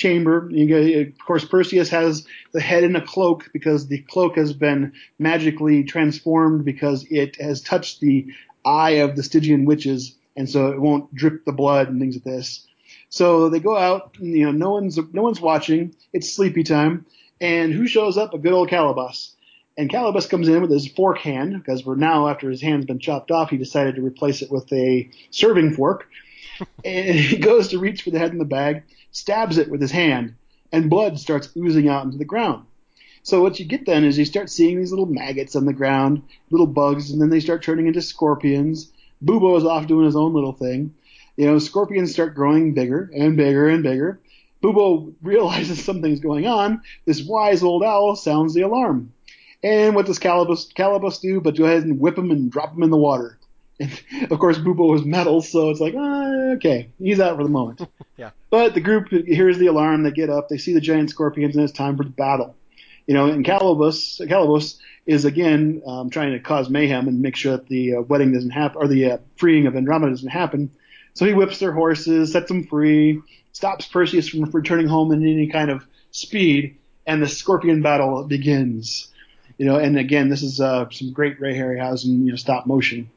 chamber. 0.03 0.49
Get, 0.49 1.09
of 1.09 1.19
course, 1.25 1.45
Perseus 1.45 1.89
has 1.91 2.27
the 2.53 2.61
head 2.61 2.85
in 2.85 2.97
a 2.97 3.01
cloak 3.01 3.49
because 3.53 3.87
the 3.87 3.99
cloak 3.99 4.37
has 4.37 4.53
been 4.53 4.93
magically 5.19 5.85
transformed 5.85 6.65
because 6.65 7.07
it 7.09 7.37
has 7.37 7.61
touched 7.61 8.01
the 8.01 8.33
eye 8.65 9.03
of 9.03 9.17
the 9.17 9.23
Stygian 9.23 9.65
witches, 9.65 10.17
and 10.37 10.49
so 10.51 10.73
it 10.73 10.81
won't 10.81 11.15
drip 11.15 11.45
the 11.45 11.53
blood 11.53 11.89
and 11.89 12.01
things 12.01 12.17
like 12.17 12.25
this. 12.25 12.67
So 13.09 13.49
they 13.49 13.61
go 13.61 13.77
out. 13.77 14.17
You 14.19 14.47
know, 14.47 14.53
no 14.53 14.71
one's 14.73 14.99
no 15.13 15.23
one's 15.23 15.41
watching. 15.41 15.95
It's 16.13 16.33
sleepy 16.33 16.65
time, 16.65 17.07
and 17.41 17.73
who 17.73 17.87
shows 17.87 18.19
up? 18.19 18.35
A 18.35 18.39
good 18.39 18.53
old 18.53 18.69
Calibos. 18.69 19.33
And 19.79 19.89
Calibos 19.89 20.29
comes 20.29 20.49
in 20.49 20.61
with 20.61 20.71
his 20.71 20.87
fork 20.87 21.19
hand 21.19 21.55
because 21.55 21.87
we're 21.87 21.95
now 21.95 22.29
after 22.29 22.51
his 22.51 22.61
hand's 22.61 22.85
been 22.85 22.99
chopped 22.99 23.31
off, 23.31 23.49
he 23.49 23.57
decided 23.57 23.95
to 23.95 24.03
replace 24.03 24.43
it 24.43 24.51
with 24.51 24.71
a 24.73 25.09
serving 25.31 25.73
fork. 25.73 26.09
and 26.85 27.19
he 27.19 27.39
goes 27.39 27.69
to 27.69 27.79
reach 27.79 28.03
for 28.03 28.11
the 28.11 28.19
head 28.19 28.33
in 28.33 28.39
the 28.39 28.45
bag, 28.45 28.83
stabs 29.13 29.59
it 29.59 29.71
with 29.71 29.81
his 29.81 29.93
hand, 29.93 30.35
and 30.73 30.91
blood 30.91 31.19
starts 31.21 31.51
oozing 31.57 31.89
out 31.89 32.05
into 32.05 32.19
the 32.19 32.25
ground. 32.25 32.65
So 33.23 33.41
what 33.41 33.61
you 33.61 33.65
get 33.65 33.87
then 33.87 34.05
is 34.05 34.19
you 34.19 34.25
start 34.25 34.51
seeing 34.51 34.79
these 34.79 34.91
little 34.91 35.07
maggots 35.07 35.55
on 35.55 35.65
the 35.65 35.73
ground, 35.73 36.23
little 36.51 36.67
bugs, 36.67 37.11
and 37.11 37.23
then 37.23 37.31
they 37.31 37.39
start 37.39 37.63
turning 37.63 37.87
into 37.87 38.03
scorpions. 38.03 38.91
Bubo 39.25 39.57
is 39.57 39.65
off 39.65 39.87
doing 39.87 40.07
his 40.07 40.17
own 40.17 40.35
little 40.35 40.53
thing. 40.53 40.95
You 41.37 41.47
know, 41.47 41.59
scorpions 41.61 42.13
start 42.13 42.35
growing 42.35 42.75
bigger 42.75 43.11
and 43.15 43.37
bigger 43.37 43.69
and 43.69 43.83
bigger. 43.83 44.19
Bubo 44.61 45.15
realizes 45.23 45.85
something's 45.85 46.21
going 46.21 46.47
on. 46.47 46.83
This 47.05 47.23
wise 47.23 47.63
old 47.63 47.85
owl 47.85 48.17
sounds 48.17 48.55
the 48.55 48.63
alarm. 48.63 49.13
And 49.63 49.95
what 49.95 50.07
does 50.07 50.19
Calibos, 50.19 50.73
Calibos 50.75 51.21
do 51.21 51.41
but 51.41 51.57
go 51.57 51.65
ahead 51.65 51.85
and 51.85 52.01
whip 52.01 52.19
him 52.19 52.33
and 52.33 52.51
drop 52.51 52.75
him 52.75 52.83
in 52.83 52.91
the 52.91 52.97
water? 52.97 53.39
of 54.31 54.39
course, 54.39 54.59
Bubo 54.59 54.91
was 54.91 55.05
metal, 55.05 55.41
so 55.41 55.71
it's 55.71 55.81
like, 55.81 55.95
ah, 55.97 56.53
okay, 56.57 56.89
he's 56.99 57.21
out 57.21 57.37
for 57.37 57.43
the 57.43 57.49
moment. 57.49 57.81
yeah. 58.17 58.31
But 58.51 58.75
the 58.75 58.81
group 58.81 59.09
hears 59.09 59.59
the 59.59 59.67
alarm. 59.67 60.03
They 60.03 60.11
get 60.11 60.31
up. 60.31 60.49
They 60.49 60.59
see 60.59 60.75
the 60.75 60.81
giant 60.81 61.11
scorpions, 61.11 61.57
and 61.57 61.65
it's 61.65 61.73
time 61.73 61.97
for 61.97 62.05
the 62.05 62.11
battle. 62.11 62.55
You 63.07 63.15
know, 63.15 63.27
and 63.27 63.45
Calibos, 63.45 64.21
Calibos 64.29 64.79
is 65.07 65.25
again 65.25 65.83
um, 65.87 66.11
trying 66.11 66.33
to 66.33 66.39
cause 66.39 66.71
mayhem 66.71 67.09
and 67.09 67.21
make 67.21 67.35
sure 67.35 67.57
that 67.57 67.67
the 67.69 67.97
uh, 67.97 68.01
wedding 68.03 68.33
doesn't 68.33 68.51
happen 68.51 68.81
or 68.81 68.87
the 68.87 69.13
uh, 69.13 69.19
freeing 69.37 69.67
of 69.67 69.75
Andromeda 69.75 70.13
doesn't 70.13 70.29
happen. 70.29 70.71
So 71.15 71.27
he 71.27 71.35
whips 71.35 71.59
their 71.59 71.73
horses, 71.73 72.33
sets 72.33 72.49
them 72.49 72.65
free, 72.65 73.21
stops 73.53 73.87
Perseus 73.87 74.29
from 74.29 74.45
returning 74.45 74.87
home 74.87 75.13
in 75.13 75.23
any 75.23 75.49
kind 75.49 75.71
of 75.71 75.85
speed, 76.11 76.79
and 77.07 77.23
the 77.23 77.29
scorpion 77.29 77.83
battle 77.83 78.25
begins. 78.25 79.09
You 79.59 79.67
know, 79.67 79.77
and 79.77 79.99
again, 79.99 80.29
this 80.29 80.43
is 80.43 80.61
uh, 80.61 80.89
some 80.91 81.13
great 81.13 81.41
Ray 81.41 81.55
Harryhausen, 81.55 82.25
you 82.25 82.31
know, 82.31 82.37
stop 82.37 82.67
motion. 82.67 83.11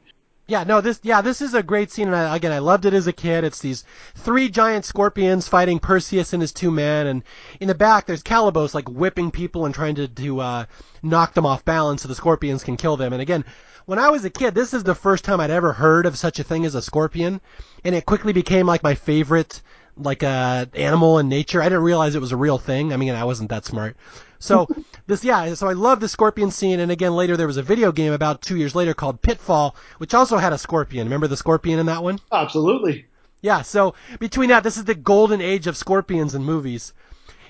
Yeah, 0.48 0.62
no, 0.62 0.80
this 0.80 1.00
yeah, 1.02 1.22
this 1.22 1.42
is 1.42 1.54
a 1.54 1.62
great 1.62 1.90
scene, 1.90 2.06
and 2.06 2.14
I, 2.14 2.36
again, 2.36 2.52
I 2.52 2.60
loved 2.60 2.84
it 2.84 2.94
as 2.94 3.08
a 3.08 3.12
kid. 3.12 3.42
It's 3.42 3.58
these 3.58 3.82
three 4.14 4.48
giant 4.48 4.84
scorpions 4.84 5.48
fighting 5.48 5.80
Perseus 5.80 6.32
and 6.32 6.40
his 6.40 6.52
two 6.52 6.70
men, 6.70 7.08
and 7.08 7.24
in 7.58 7.66
the 7.66 7.74
back 7.74 8.06
there's 8.06 8.22
Calibos 8.22 8.72
like 8.72 8.88
whipping 8.88 9.32
people 9.32 9.66
and 9.66 9.74
trying 9.74 9.96
to 9.96 10.06
to 10.06 10.40
uh, 10.40 10.64
knock 11.02 11.34
them 11.34 11.46
off 11.46 11.64
balance 11.64 12.02
so 12.02 12.08
the 12.08 12.14
scorpions 12.14 12.62
can 12.62 12.76
kill 12.76 12.96
them. 12.96 13.12
And 13.12 13.20
again, 13.20 13.44
when 13.86 13.98
I 13.98 14.08
was 14.10 14.24
a 14.24 14.30
kid, 14.30 14.54
this 14.54 14.72
is 14.72 14.84
the 14.84 14.94
first 14.94 15.24
time 15.24 15.40
I'd 15.40 15.50
ever 15.50 15.72
heard 15.72 16.06
of 16.06 16.16
such 16.16 16.38
a 16.38 16.44
thing 16.44 16.64
as 16.64 16.76
a 16.76 16.82
scorpion, 16.82 17.40
and 17.84 17.96
it 17.96 18.06
quickly 18.06 18.32
became 18.32 18.66
like 18.66 18.84
my 18.84 18.94
favorite 18.94 19.62
like 19.96 20.22
a 20.22 20.28
uh, 20.28 20.66
animal 20.74 21.18
in 21.18 21.28
nature. 21.28 21.60
I 21.60 21.64
didn't 21.64 21.82
realize 21.82 22.14
it 22.14 22.20
was 22.20 22.32
a 22.32 22.36
real 22.36 22.58
thing. 22.58 22.92
I 22.92 22.96
mean, 22.96 23.14
I 23.14 23.24
wasn't 23.24 23.50
that 23.50 23.64
smart. 23.64 23.96
So 24.38 24.68
this, 25.06 25.24
yeah, 25.24 25.54
so 25.54 25.68
I 25.68 25.72
love 25.72 26.00
the 26.00 26.08
scorpion 26.08 26.50
scene. 26.50 26.80
And 26.80 26.92
again, 26.92 27.14
later 27.14 27.36
there 27.36 27.46
was 27.46 27.56
a 27.56 27.62
video 27.62 27.92
game 27.92 28.12
about 28.12 28.42
two 28.42 28.56
years 28.56 28.74
later 28.74 28.94
called 28.94 29.22
Pitfall, 29.22 29.76
which 29.98 30.14
also 30.14 30.36
had 30.36 30.52
a 30.52 30.58
scorpion. 30.58 31.06
Remember 31.06 31.26
the 31.26 31.36
scorpion 31.36 31.78
in 31.78 31.86
that 31.86 32.02
one? 32.02 32.18
Absolutely. 32.32 33.06
Yeah. 33.40 33.62
So 33.62 33.94
between 34.18 34.48
that, 34.48 34.64
this 34.64 34.76
is 34.76 34.84
the 34.84 34.94
golden 34.94 35.40
age 35.40 35.66
of 35.66 35.76
scorpions 35.76 36.34
in 36.34 36.42
movies. 36.42 36.92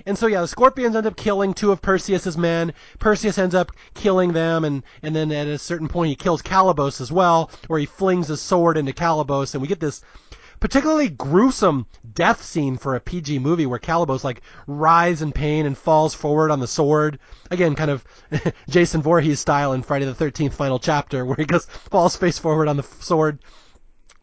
And 0.04 0.16
so 0.16 0.26
yeah, 0.26 0.42
the 0.42 0.48
scorpions 0.48 0.94
end 0.94 1.06
up 1.06 1.16
killing 1.16 1.54
two 1.54 1.72
of 1.72 1.80
Perseus's 1.80 2.36
men. 2.36 2.72
Perseus 2.98 3.38
ends 3.38 3.54
up 3.54 3.72
killing 3.94 4.32
them, 4.32 4.64
and 4.64 4.82
and 5.02 5.16
then 5.16 5.32
at 5.32 5.48
a 5.48 5.58
certain 5.58 5.88
point 5.88 6.10
he 6.10 6.16
kills 6.16 6.42
Calibos 6.42 7.00
as 7.00 7.10
well, 7.10 7.50
where 7.66 7.80
he 7.80 7.86
flings 7.86 8.28
his 8.28 8.40
sword 8.40 8.76
into 8.76 8.92
Calibos, 8.92 9.54
and 9.54 9.62
we 9.62 9.68
get 9.68 9.80
this 9.80 10.02
particularly 10.60 11.08
gruesome 11.08 11.86
death 12.14 12.42
scene 12.42 12.76
for 12.76 12.94
a 12.94 13.00
PG 13.00 13.38
movie 13.38 13.66
where 13.66 13.78
Calibos 13.78 14.24
like 14.24 14.42
writhes 14.66 15.22
in 15.22 15.32
pain 15.32 15.66
and 15.66 15.76
falls 15.76 16.14
forward 16.14 16.50
on 16.50 16.60
the 16.60 16.66
sword. 16.66 17.18
Again, 17.50 17.74
kind 17.74 17.90
of 17.90 18.04
Jason 18.68 19.02
Voorhees 19.02 19.40
style 19.40 19.72
in 19.72 19.82
Friday 19.82 20.06
the 20.06 20.14
13th 20.14 20.52
final 20.52 20.78
chapter 20.78 21.24
where 21.24 21.36
he 21.36 21.44
goes 21.44 21.66
falls 21.66 22.16
face 22.16 22.38
forward 22.38 22.68
on 22.68 22.76
the 22.76 22.82
sword. 22.82 23.38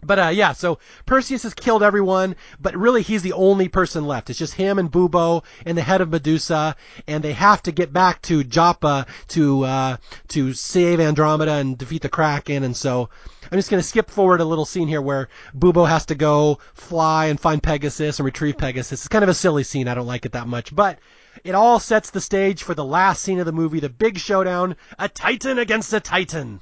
But 0.05 0.19
uh, 0.19 0.27
yeah, 0.29 0.53
so 0.53 0.79
Perseus 1.05 1.43
has 1.43 1.53
killed 1.53 1.83
everyone, 1.83 2.35
but 2.59 2.75
really 2.75 3.01
he's 3.01 3.21
the 3.21 3.33
only 3.33 3.67
person 3.67 4.05
left. 4.05 4.29
It's 4.29 4.39
just 4.39 4.53
him 4.53 4.79
and 4.79 4.91
Bubo 4.91 5.43
and 5.65 5.77
the 5.77 5.81
head 5.81 6.01
of 6.01 6.09
Medusa, 6.09 6.75
and 7.07 7.23
they 7.23 7.33
have 7.33 7.63
to 7.63 7.71
get 7.71 7.93
back 7.93 8.21
to 8.23 8.43
Joppa 8.43 9.05
to 9.29 9.63
uh, 9.63 9.97
to 10.29 10.53
save 10.53 10.99
Andromeda 10.99 11.53
and 11.53 11.77
defeat 11.77 12.01
the 12.01 12.09
Kraken. 12.09 12.63
And 12.63 12.75
so 12.75 13.09
I'm 13.51 13.57
just 13.57 13.69
going 13.69 13.81
to 13.81 13.87
skip 13.87 14.09
forward 14.09 14.41
a 14.41 14.45
little 14.45 14.65
scene 14.65 14.87
here 14.87 15.01
where 15.01 15.29
Bubo 15.57 15.87
has 15.87 16.05
to 16.07 16.15
go 16.15 16.59
fly 16.73 17.25
and 17.25 17.39
find 17.39 17.61
Pegasus 17.61 18.19
and 18.19 18.25
retrieve 18.25 18.57
Pegasus. 18.57 19.01
It's 19.01 19.07
kind 19.07 19.23
of 19.23 19.29
a 19.29 19.33
silly 19.33 19.63
scene. 19.63 19.87
I 19.87 19.93
don't 19.93 20.07
like 20.07 20.25
it 20.25 20.31
that 20.31 20.47
much, 20.47 20.75
but 20.75 20.99
it 21.43 21.55
all 21.55 21.79
sets 21.79 22.11
the 22.11 22.21
stage 22.21 22.63
for 22.63 22.73
the 22.73 22.85
last 22.85 23.21
scene 23.21 23.39
of 23.39 23.45
the 23.45 23.51
movie, 23.51 23.79
the 23.79 23.89
big 23.89 24.17
showdown, 24.17 24.75
a 24.97 25.09
Titan 25.09 25.59
against 25.59 25.93
a 25.93 25.99
Titan. 25.99 26.61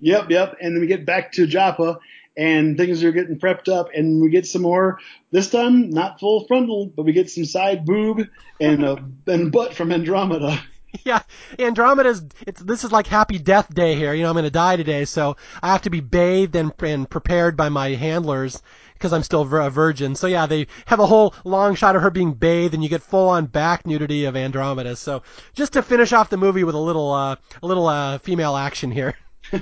Yep, 0.00 0.30
yep. 0.30 0.56
And 0.60 0.74
then 0.74 0.80
we 0.80 0.86
get 0.86 1.06
back 1.06 1.32
to 1.32 1.46
Joppa, 1.46 1.98
and 2.36 2.76
things 2.76 3.04
are 3.04 3.12
getting 3.12 3.38
prepped 3.38 3.68
up, 3.68 3.88
and 3.94 4.22
we 4.22 4.30
get 4.30 4.46
some 4.46 4.62
more. 4.62 4.98
This 5.30 5.50
time, 5.50 5.90
not 5.90 6.20
full 6.20 6.46
frontal, 6.46 6.86
but 6.86 7.04
we 7.04 7.12
get 7.12 7.30
some 7.30 7.44
side 7.44 7.84
boob 7.84 8.28
and 8.60 8.84
a 8.84 9.04
and 9.26 9.52
butt 9.52 9.74
from 9.74 9.92
Andromeda. 9.92 10.62
yeah, 11.04 11.22
Andromeda's. 11.58 12.22
It's 12.46 12.60
this 12.60 12.84
is 12.84 12.92
like 12.92 13.06
Happy 13.06 13.38
Death 13.38 13.72
Day 13.72 13.94
here. 13.94 14.12
You 14.14 14.22
know, 14.22 14.28
I'm 14.28 14.34
going 14.34 14.44
to 14.44 14.50
die 14.50 14.76
today, 14.76 15.04
so 15.04 15.36
I 15.62 15.72
have 15.72 15.82
to 15.82 15.90
be 15.90 16.00
bathed 16.00 16.56
and, 16.56 16.72
and 16.80 17.08
prepared 17.08 17.56
by 17.56 17.68
my 17.68 17.90
handlers 17.90 18.62
because 18.94 19.12
I'm 19.12 19.22
still 19.22 19.42
a 19.42 19.70
virgin. 19.70 20.14
So 20.14 20.26
yeah, 20.26 20.46
they 20.46 20.68
have 20.86 21.00
a 21.00 21.06
whole 21.06 21.34
long 21.44 21.74
shot 21.74 21.96
of 21.96 22.02
her 22.02 22.10
being 22.10 22.34
bathed, 22.34 22.74
and 22.74 22.82
you 22.82 22.88
get 22.88 23.02
full 23.02 23.28
on 23.30 23.46
back 23.46 23.86
nudity 23.86 24.26
of 24.26 24.36
Andromeda. 24.36 24.96
So 24.96 25.22
just 25.54 25.72
to 25.74 25.82
finish 25.82 26.12
off 26.12 26.30
the 26.30 26.36
movie 26.36 26.64
with 26.64 26.74
a 26.74 26.78
little 26.78 27.12
uh, 27.12 27.36
a 27.62 27.66
little 27.66 27.86
uh, 27.86 28.18
female 28.18 28.56
action 28.56 28.90
here. 28.90 29.16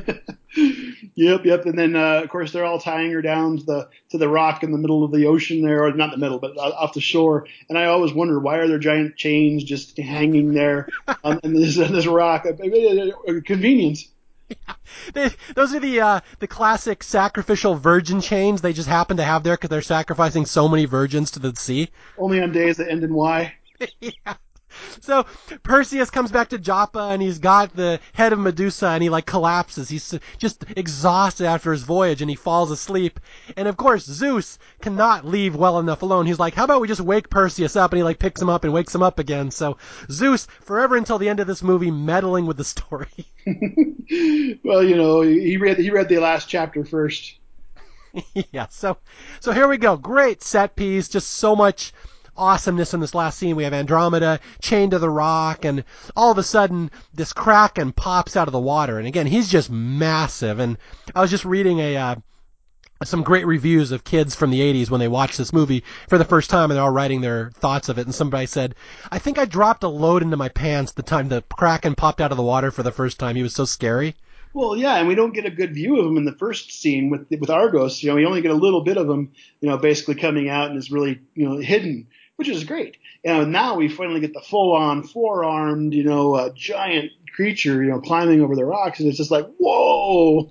yep, 1.15 1.45
yep. 1.45 1.67
And 1.67 1.79
then 1.79 1.97
uh, 1.97 2.21
of 2.23 2.29
course 2.29 2.53
they're 2.53 2.65
all 2.65 2.81
tying 2.81 3.13
her 3.13 3.23
down 3.23 3.59
to 3.59 3.65
the 3.65 3.89
to 4.11 4.19
the 4.19 4.29
rock 4.29 4.63
in 4.63 4.73
the 4.73 4.79
middle 4.79 5.05
of 5.05 5.13
the 5.13 5.27
ocean 5.27 5.63
there, 5.63 5.85
or 5.85 5.93
not 5.93 6.11
the 6.11 6.19
middle, 6.19 6.39
but 6.39 6.57
uh, 6.57 6.61
off 6.61 6.95
the 6.95 7.01
shore. 7.01 7.47
And 7.69 7.79
I 7.79 7.87
always 7.87 8.13
wonder 8.13 8.39
why 8.39 8.57
are 8.59 8.69
there 8.69 8.79
giant 8.79 9.17
chains 9.17 9.65
just 9.65 9.97
hanging 9.99 10.53
there 10.53 10.89
um, 11.25 11.41
on 11.43 11.53
this, 11.55 11.79
on 11.79 11.93
this 11.93 12.07
rock? 12.07 12.47
Uh, 12.47 12.53
uh, 12.53 13.41
convenience. 13.45 14.09
They, 15.15 15.31
those 15.55 15.75
are 15.75 15.81
the 15.81 16.01
uh, 16.01 16.21
the 16.41 16.49
classic 16.49 17.05
sacrificial 17.05 17.77
virgin 17.77 18.21
chains 18.21 18.61
they 18.61 18.73
just 18.73 18.89
happen 18.89 19.17
to 19.19 19.23
have 19.23 19.45
there 19.45 19.55
because 19.55 19.71
they're 19.71 19.83
sacrificing 19.83 20.45
so 20.45 20.69
many 20.69 20.85
virgins 20.85 21.31
to 21.33 21.39
the 21.39 21.55
sea. 21.55 21.91
Only 22.19 22.43
on 22.43 22.51
days 22.51 22.79
that 22.79 22.91
end 22.91 23.05
in 23.05 23.15
Y. 23.15 23.55
yeah. 24.01 24.35
So 25.03 25.25
Perseus 25.63 26.11
comes 26.11 26.31
back 26.31 26.51
to 26.51 26.59
Joppa 26.59 27.09
and 27.11 27.23
he's 27.23 27.39
got 27.39 27.75
the 27.75 28.01
head 28.13 28.33
of 28.33 28.39
Medusa 28.39 28.89
and 28.89 29.03
he 29.03 29.09
like 29.09 29.27
collapses. 29.27 29.89
He's 29.89 30.17
just 30.39 30.65
exhausted 30.77 31.47
after 31.47 31.73
his 31.73 31.83
voyage 31.83 32.21
and 32.21 32.31
he 32.31 32.37
falls 32.37 32.71
asleep. 32.71 33.19
And 33.57 33.67
of 33.67 33.77
course 33.77 34.05
Zeus 34.05 34.59
cannot 34.81 35.25
leave 35.25 35.57
well 35.57 35.79
enough 35.79 36.03
alone. 36.03 36.27
He's 36.27 36.39
like, 36.39 36.55
how 36.55 36.65
about 36.65 36.81
we 36.81 36.89
just 36.89 37.01
wake 37.01 37.31
Perseus 37.31 37.77
up? 37.77 37.93
And 37.93 37.99
he 37.99 38.03
like 38.05 38.19
picks 38.19 38.41
him 38.41 38.49
up 38.49 38.65
and 38.65 38.73
wakes 38.73 38.95
him 38.95 39.03
up 39.03 39.19
again. 39.19 39.51
So 39.51 39.79
Zeus 40.11 40.47
forever 40.61 40.97
until 40.97 41.19
the 41.19 41.29
end 41.29 41.41
of 41.41 41.47
this 41.47 41.63
movie 41.63 41.91
meddling 41.91 42.47
with 42.47 42.57
the 42.57 42.65
story. 42.65 43.09
well, 44.65 44.83
you 44.83 44.97
know, 44.97 45.23
he 45.23 45.57
read 45.57 45.79
he 45.79 45.91
read 45.91 46.09
the 46.09 46.19
last 46.19 46.49
chapter 46.49 46.85
first. 46.85 47.39
yeah. 48.53 48.67
So 48.71 48.99
so 49.41 49.53
here 49.53 49.69
we 49.69 49.79
go. 49.79 49.97
Great 49.97 50.43
set 50.43 50.77
piece. 50.77 51.09
Just 51.09 51.31
so 51.31 51.57
much 51.57 51.93
awesomeness 52.41 52.95
in 52.95 53.01
this 53.01 53.15
last 53.15 53.39
scene. 53.39 53.55
We 53.55 53.65
have 53.65 53.75
Andromeda 53.75 54.41
chained 54.61 54.93
to 54.93 54.99
the 54.99 55.11
rock, 55.11 55.65
and 55.65 55.85
all 56.17 56.33
of 56.33 56.39
a 56.39 56.43
sudden, 56.43 56.91
this 57.15 57.33
kraken 57.33 57.93
pops 57.93 58.37
out 58.37 58.49
of 58.49 58.53
the 58.53 58.59
water. 58.59 58.99
And 58.99 59.07
again, 59.07 59.27
he's 59.27 59.49
just 59.49 59.71
massive. 59.71 60.59
And 60.59 60.79
I 61.15 61.21
was 61.21 61.31
just 61.31 61.45
reading 61.45 61.79
a. 61.79 61.97
Uh, 61.97 62.15
some 63.03 63.23
great 63.23 63.47
reviews 63.47 63.93
of 63.93 64.05
kids 64.05 64.35
from 64.35 64.51
the 64.51 64.61
80s 64.61 64.91
when 64.91 65.01
they 65.01 65.09
watched 65.09 65.39
this 65.39 65.55
movie 65.55 65.85
for 66.07 66.19
the 66.19 66.25
first 66.25 66.51
time 66.51 66.71
and 66.71 66.77
they're 66.77 66.85
all 66.85 66.91
writing 66.91 67.23
their 67.23 67.51
thoughts 67.53 67.89
of 67.89 67.99
it. 67.99 68.05
And 68.05 68.15
somebody 68.15 68.45
said, 68.45 68.75
I 69.11 69.19
think 69.19 69.39
I 69.39 69.47
dropped 69.47 69.85
a 69.85 69.89
load 69.89 70.23
into 70.23 70.37
my 70.37 70.51
pants 70.51 70.93
the 70.93 71.03
time 71.03 71.31
the 71.31 71.43
Kraken 71.57 71.95
popped 71.95 72.21
out 72.21 72.31
of 72.31 72.37
the 72.37 72.43
water 72.43 72.71
for 72.71 72.83
the 72.83 72.93
first 72.93 73.19
time. 73.19 73.37
He 73.37 73.43
was 73.43 73.55
so 73.55 73.65
scary. 73.65 74.17
Well, 74.53 74.77
yeah, 74.77 74.97
and 74.97 75.07
we 75.07 75.15
don't 75.15 75.33
get 75.33 75.47
a 75.47 75.51
good 75.51 75.75
view 75.75 75.99
of 75.99 76.07
him 76.07 76.17
in 76.17 76.25
the 76.25 76.37
first 76.37 76.73
scene 76.73 77.09
with 77.09 77.29
with 77.31 77.51
Argos. 77.51 78.03
You 78.03 78.11
know, 78.11 78.17
we 78.17 78.27
only 78.27 78.43
get 78.43 78.51
a 78.51 78.55
little 78.55 78.83
bit 78.83 78.97
of 78.97 79.09
him, 79.09 79.33
you 79.61 79.69
know, 79.69 79.79
basically 79.79 80.17
coming 80.17 80.49
out 80.49 80.71
and 80.71 80.79
is 80.79 80.91
really, 80.91 81.21
you 81.35 81.49
know, 81.49 81.59
hidden 81.59 82.09
which 82.41 82.49
is 82.49 82.65
great. 82.65 82.97
And 83.23 83.53
now 83.53 83.75
we 83.75 83.91
finally 83.91 84.19
get 84.19 84.33
the 84.33 84.41
full 84.41 84.73
on 84.73 85.03
four 85.03 85.45
armed, 85.45 85.93
you 85.93 86.03
know, 86.03 86.35
uh, 86.35 86.49
giant 86.55 87.13
creature, 87.37 87.85
you 87.85 87.91
know, 87.91 88.01
climbing 88.01 88.41
over 88.41 88.57
the 88.57 88.65
rocks, 88.65 88.99
and 88.99 89.11
it's 89.11 89.19
just 89.19 89.31
like, 89.31 89.47
whoa. 89.59 90.51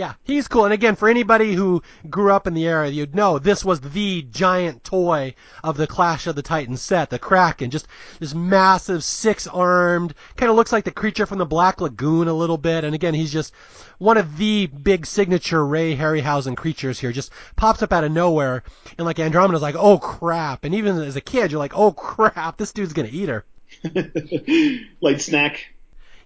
Yeah, 0.00 0.14
he's 0.22 0.48
cool. 0.48 0.64
And 0.64 0.72
again, 0.72 0.96
for 0.96 1.10
anybody 1.10 1.52
who 1.52 1.82
grew 2.08 2.32
up 2.32 2.46
in 2.46 2.54
the 2.54 2.66
era, 2.66 2.88
you'd 2.88 3.14
know 3.14 3.38
this 3.38 3.62
was 3.62 3.82
the 3.82 4.22
giant 4.30 4.82
toy 4.82 5.34
of 5.62 5.76
the 5.76 5.86
Clash 5.86 6.26
of 6.26 6.34
the 6.34 6.42
Titans 6.42 6.80
set, 6.80 7.10
the 7.10 7.18
Kraken. 7.18 7.68
Just 7.68 7.86
this 8.18 8.34
massive 8.34 9.04
six 9.04 9.46
armed, 9.46 10.14
kind 10.36 10.48
of 10.48 10.56
looks 10.56 10.72
like 10.72 10.84
the 10.84 10.90
creature 10.90 11.26
from 11.26 11.36
the 11.36 11.44
Black 11.44 11.82
Lagoon 11.82 12.28
a 12.28 12.32
little 12.32 12.56
bit. 12.56 12.82
And 12.82 12.94
again, 12.94 13.12
he's 13.12 13.30
just 13.30 13.52
one 13.98 14.16
of 14.16 14.38
the 14.38 14.68
big 14.68 15.04
signature 15.04 15.66
Ray 15.66 15.94
Harryhausen 15.94 16.56
creatures 16.56 16.98
here. 16.98 17.12
Just 17.12 17.30
pops 17.56 17.82
up 17.82 17.92
out 17.92 18.02
of 18.02 18.10
nowhere. 18.10 18.62
And 18.96 19.04
like 19.04 19.18
Andromeda's 19.18 19.60
like, 19.60 19.76
oh 19.76 19.98
crap. 19.98 20.64
And 20.64 20.74
even 20.74 20.96
as 20.96 21.16
a 21.16 21.20
kid, 21.20 21.52
you're 21.52 21.58
like, 21.58 21.76
oh 21.76 21.92
crap, 21.92 22.56
this 22.56 22.72
dude's 22.72 22.94
gonna 22.94 23.10
eat 23.12 23.28
her. 23.28 23.44
Light 25.02 25.20
snack. 25.20 25.74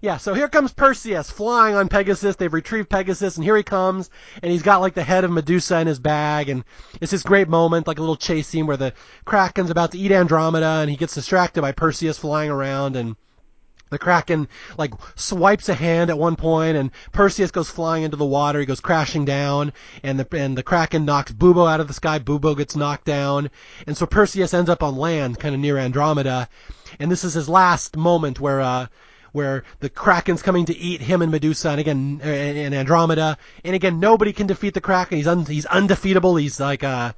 Yeah, 0.05 0.17
so 0.17 0.35
here 0.35 0.47
comes 0.47 0.71
Perseus 0.71 1.31
flying 1.31 1.73
on 1.73 1.89
Pegasus. 1.89 2.35
They've 2.35 2.53
retrieved 2.53 2.91
Pegasus, 2.91 3.37
and 3.37 3.43
here 3.43 3.57
he 3.57 3.63
comes, 3.63 4.11
and 4.43 4.51
he's 4.51 4.61
got 4.61 4.79
like 4.79 4.93
the 4.93 5.01
head 5.01 5.23
of 5.23 5.31
Medusa 5.31 5.79
in 5.79 5.87
his 5.87 5.97
bag, 5.97 6.47
and 6.47 6.63
it's 7.01 7.11
this 7.11 7.23
great 7.23 7.49
moment, 7.49 7.87
like 7.87 7.97
a 7.97 8.01
little 8.01 8.15
chase 8.15 8.47
scene 8.47 8.67
where 8.67 8.77
the 8.77 8.93
Kraken's 9.25 9.71
about 9.71 9.93
to 9.93 9.97
eat 9.97 10.11
Andromeda, 10.11 10.77
and 10.81 10.91
he 10.91 10.95
gets 10.95 11.15
distracted 11.15 11.63
by 11.63 11.71
Perseus 11.71 12.19
flying 12.19 12.51
around, 12.51 12.95
and 12.95 13.15
the 13.89 13.97
Kraken 13.97 14.47
like 14.77 14.93
swipes 15.15 15.69
a 15.69 15.73
hand 15.73 16.11
at 16.11 16.19
one 16.19 16.35
point, 16.35 16.77
and 16.77 16.91
Perseus 17.11 17.49
goes 17.49 17.71
flying 17.71 18.03
into 18.03 18.15
the 18.15 18.25
water. 18.27 18.59
He 18.59 18.67
goes 18.67 18.81
crashing 18.81 19.25
down, 19.25 19.73
and 20.03 20.19
the 20.19 20.27
and 20.37 20.55
the 20.55 20.61
Kraken 20.61 21.05
knocks 21.05 21.31
Bubo 21.31 21.67
out 21.67 21.79
of 21.79 21.87
the 21.87 21.95
sky. 21.95 22.19
Bubo 22.19 22.55
gets 22.55 22.75
knocked 22.75 23.05
down, 23.05 23.49
and 23.87 23.97
so 23.97 24.05
Perseus 24.05 24.53
ends 24.53 24.69
up 24.69 24.83
on 24.83 24.97
land, 24.97 25.39
kind 25.39 25.55
of 25.55 25.61
near 25.61 25.79
Andromeda, 25.79 26.47
and 26.99 27.11
this 27.11 27.23
is 27.23 27.33
his 27.33 27.49
last 27.49 27.97
moment 27.97 28.39
where 28.39 28.61
uh, 28.61 28.85
where 29.35 29.63
the 29.81 29.89
Kraken's 29.89 30.41
coming 30.41 30.65
to 30.65 30.77
eat 30.77 31.01
him 31.01 31.21
and 31.21 31.31
Medusa, 31.31 31.69
and 31.69 31.79
again 31.79 32.21
and 32.23 32.73
Andromeda, 32.73 33.37
and 33.63 33.75
again 33.75 33.99
nobody 33.99 34.33
can 34.33 34.47
defeat 34.47 34.73
the 34.73 34.81
Kraken. 34.81 35.17
He's 35.17 35.27
un, 35.27 35.45
he's 35.45 35.65
undefeatable. 35.65 36.37
He's 36.37 36.59
like 36.59 36.83
uh, 36.83 37.11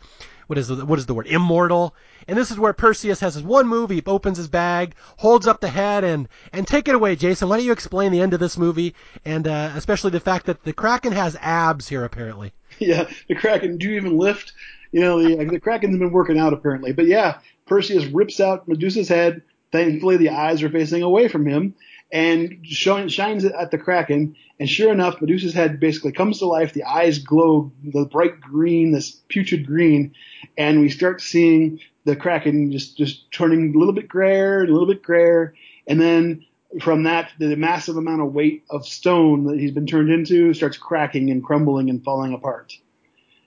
what 0.47 0.57
is 0.57 0.69
the, 0.69 0.85
what 0.85 0.97
is 0.97 1.05
the 1.05 1.13
word? 1.13 1.27
Immortal. 1.27 1.93
And 2.27 2.37
this 2.37 2.51
is 2.51 2.57
where 2.57 2.73
Perseus 2.73 3.19
has 3.19 3.35
his 3.35 3.43
one 3.43 3.67
move. 3.67 3.89
He 3.89 4.01
opens 4.05 4.37
his 4.37 4.47
bag, 4.47 4.95
holds 5.17 5.45
up 5.45 5.61
the 5.61 5.69
head, 5.69 6.03
and 6.03 6.27
and 6.51 6.67
take 6.67 6.87
it 6.87 6.95
away, 6.95 7.15
Jason. 7.15 7.47
Why 7.47 7.57
don't 7.57 7.65
you 7.65 7.71
explain 7.71 8.11
the 8.11 8.21
end 8.21 8.33
of 8.33 8.39
this 8.39 8.57
movie, 8.57 8.95
and 9.23 9.47
uh, 9.47 9.71
especially 9.75 10.11
the 10.11 10.19
fact 10.19 10.47
that 10.47 10.63
the 10.63 10.73
Kraken 10.73 11.11
has 11.11 11.37
abs 11.39 11.87
here 11.87 12.03
apparently. 12.03 12.51
Yeah, 12.79 13.09
the 13.27 13.33
Kraken 13.33 13.77
do 13.77 13.89
you 13.89 13.95
even 13.95 14.19
lift. 14.19 14.53
You 14.91 15.01
know, 15.01 15.23
the, 15.23 15.43
the 15.45 15.59
Kraken's 15.59 15.97
been 15.97 16.11
working 16.11 16.37
out 16.37 16.53
apparently. 16.53 16.93
But 16.93 17.07
yeah, 17.07 17.39
Perseus 17.65 18.05
rips 18.05 18.39
out 18.39 18.67
Medusa's 18.67 19.09
head. 19.09 19.41
Thankfully, 19.71 20.17
the 20.17 20.29
eyes 20.29 20.61
are 20.61 20.69
facing 20.69 21.01
away 21.01 21.27
from 21.27 21.45
him, 21.45 21.73
and 22.11 22.65
shines 22.65 23.45
at 23.45 23.71
the 23.71 23.77
Kraken. 23.77 24.35
And 24.59 24.69
sure 24.69 24.91
enough, 24.91 25.21
Medusa's 25.21 25.53
head 25.53 25.79
basically 25.79 26.11
comes 26.11 26.39
to 26.39 26.45
life. 26.45 26.73
The 26.73 26.83
eyes 26.83 27.19
glow 27.19 27.71
the 27.83 28.05
bright 28.05 28.39
green, 28.39 28.91
this 28.91 29.11
putrid 29.29 29.67
green, 29.67 30.13
and 30.57 30.79
we 30.79 30.89
start 30.89 31.21
seeing 31.21 31.79
the 32.05 32.15
Kraken 32.15 32.71
just 32.71 32.97
just 32.97 33.31
turning 33.31 33.75
a 33.75 33.77
little 33.77 33.93
bit 33.93 34.07
grayer, 34.07 34.63
a 34.63 34.67
little 34.67 34.87
bit 34.87 35.03
grayer, 35.03 35.53
and 35.85 35.99
then 35.99 36.45
from 36.81 37.03
that, 37.03 37.31
the 37.39 37.55
massive 37.55 37.97
amount 37.97 38.21
of 38.21 38.33
weight 38.33 38.63
of 38.69 38.85
stone 38.85 39.45
that 39.45 39.59
he's 39.59 39.71
been 39.71 39.87
turned 39.87 40.09
into 40.09 40.53
starts 40.53 40.77
cracking 40.77 41.29
and 41.29 41.43
crumbling 41.43 41.89
and 41.89 42.03
falling 42.03 42.33
apart. 42.33 42.77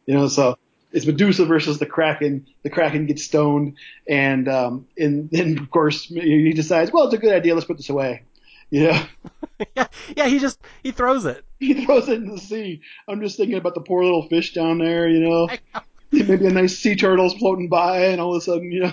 You 0.07 0.15
know, 0.15 0.29
so 0.29 0.57
it's 0.93 1.07
Medusa 1.07 1.45
versus 1.45 1.79
the 1.79 1.87
Kraken. 1.87 2.47
The 2.63 2.71
Kraken 2.71 3.07
gets 3.07 3.25
stoned, 3.25 3.77
and 4.09 4.49
um, 4.49 4.87
and 4.97 5.31
then 5.31 5.59
of 5.59 5.71
course 5.71 6.05
he 6.05 6.53
decides, 6.53 6.93
well, 6.93 7.05
it's 7.05 7.15
a 7.15 7.19
good 7.19 7.33
idea. 7.33 7.55
Let's 7.55 7.67
put 7.67 7.77
this 7.77 7.91
away. 7.91 8.23
Yeah. 8.71 9.07
yeah, 9.77 9.87
yeah. 10.17 10.27
He 10.27 10.39
just 10.39 10.61
he 10.83 10.93
throws 10.93 11.25
it. 11.25 11.45
He 11.61 11.85
throws 11.85 12.09
it 12.09 12.15
in 12.23 12.29
the 12.31 12.39
sea. 12.39 12.81
I'm 13.07 13.21
just 13.21 13.37
thinking 13.37 13.59
about 13.59 13.75
the 13.75 13.83
poor 13.83 14.03
little 14.03 14.27
fish 14.29 14.55
down 14.55 14.79
there. 14.79 15.07
You 15.07 15.21
know, 15.29 15.49
maybe 16.11 16.47
a 16.47 16.51
nice 16.51 16.79
sea 16.79 16.97
turtle's 16.97 17.35
floating 17.35 17.69
by, 17.69 18.07
and 18.07 18.21
all 18.21 18.35
of 18.35 18.39
a 18.39 18.41
sudden, 18.41 18.73
you 18.73 18.81
know. 18.81 18.93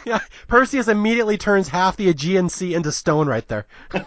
Yeah, 0.04 0.20
Perseus 0.46 0.88
immediately 0.88 1.36
turns 1.36 1.68
half 1.68 1.96
the 1.96 2.08
Aegean 2.08 2.48
Sea 2.48 2.74
into 2.74 2.92
stone 2.92 3.28
right 3.28 3.46
there. 3.48 3.66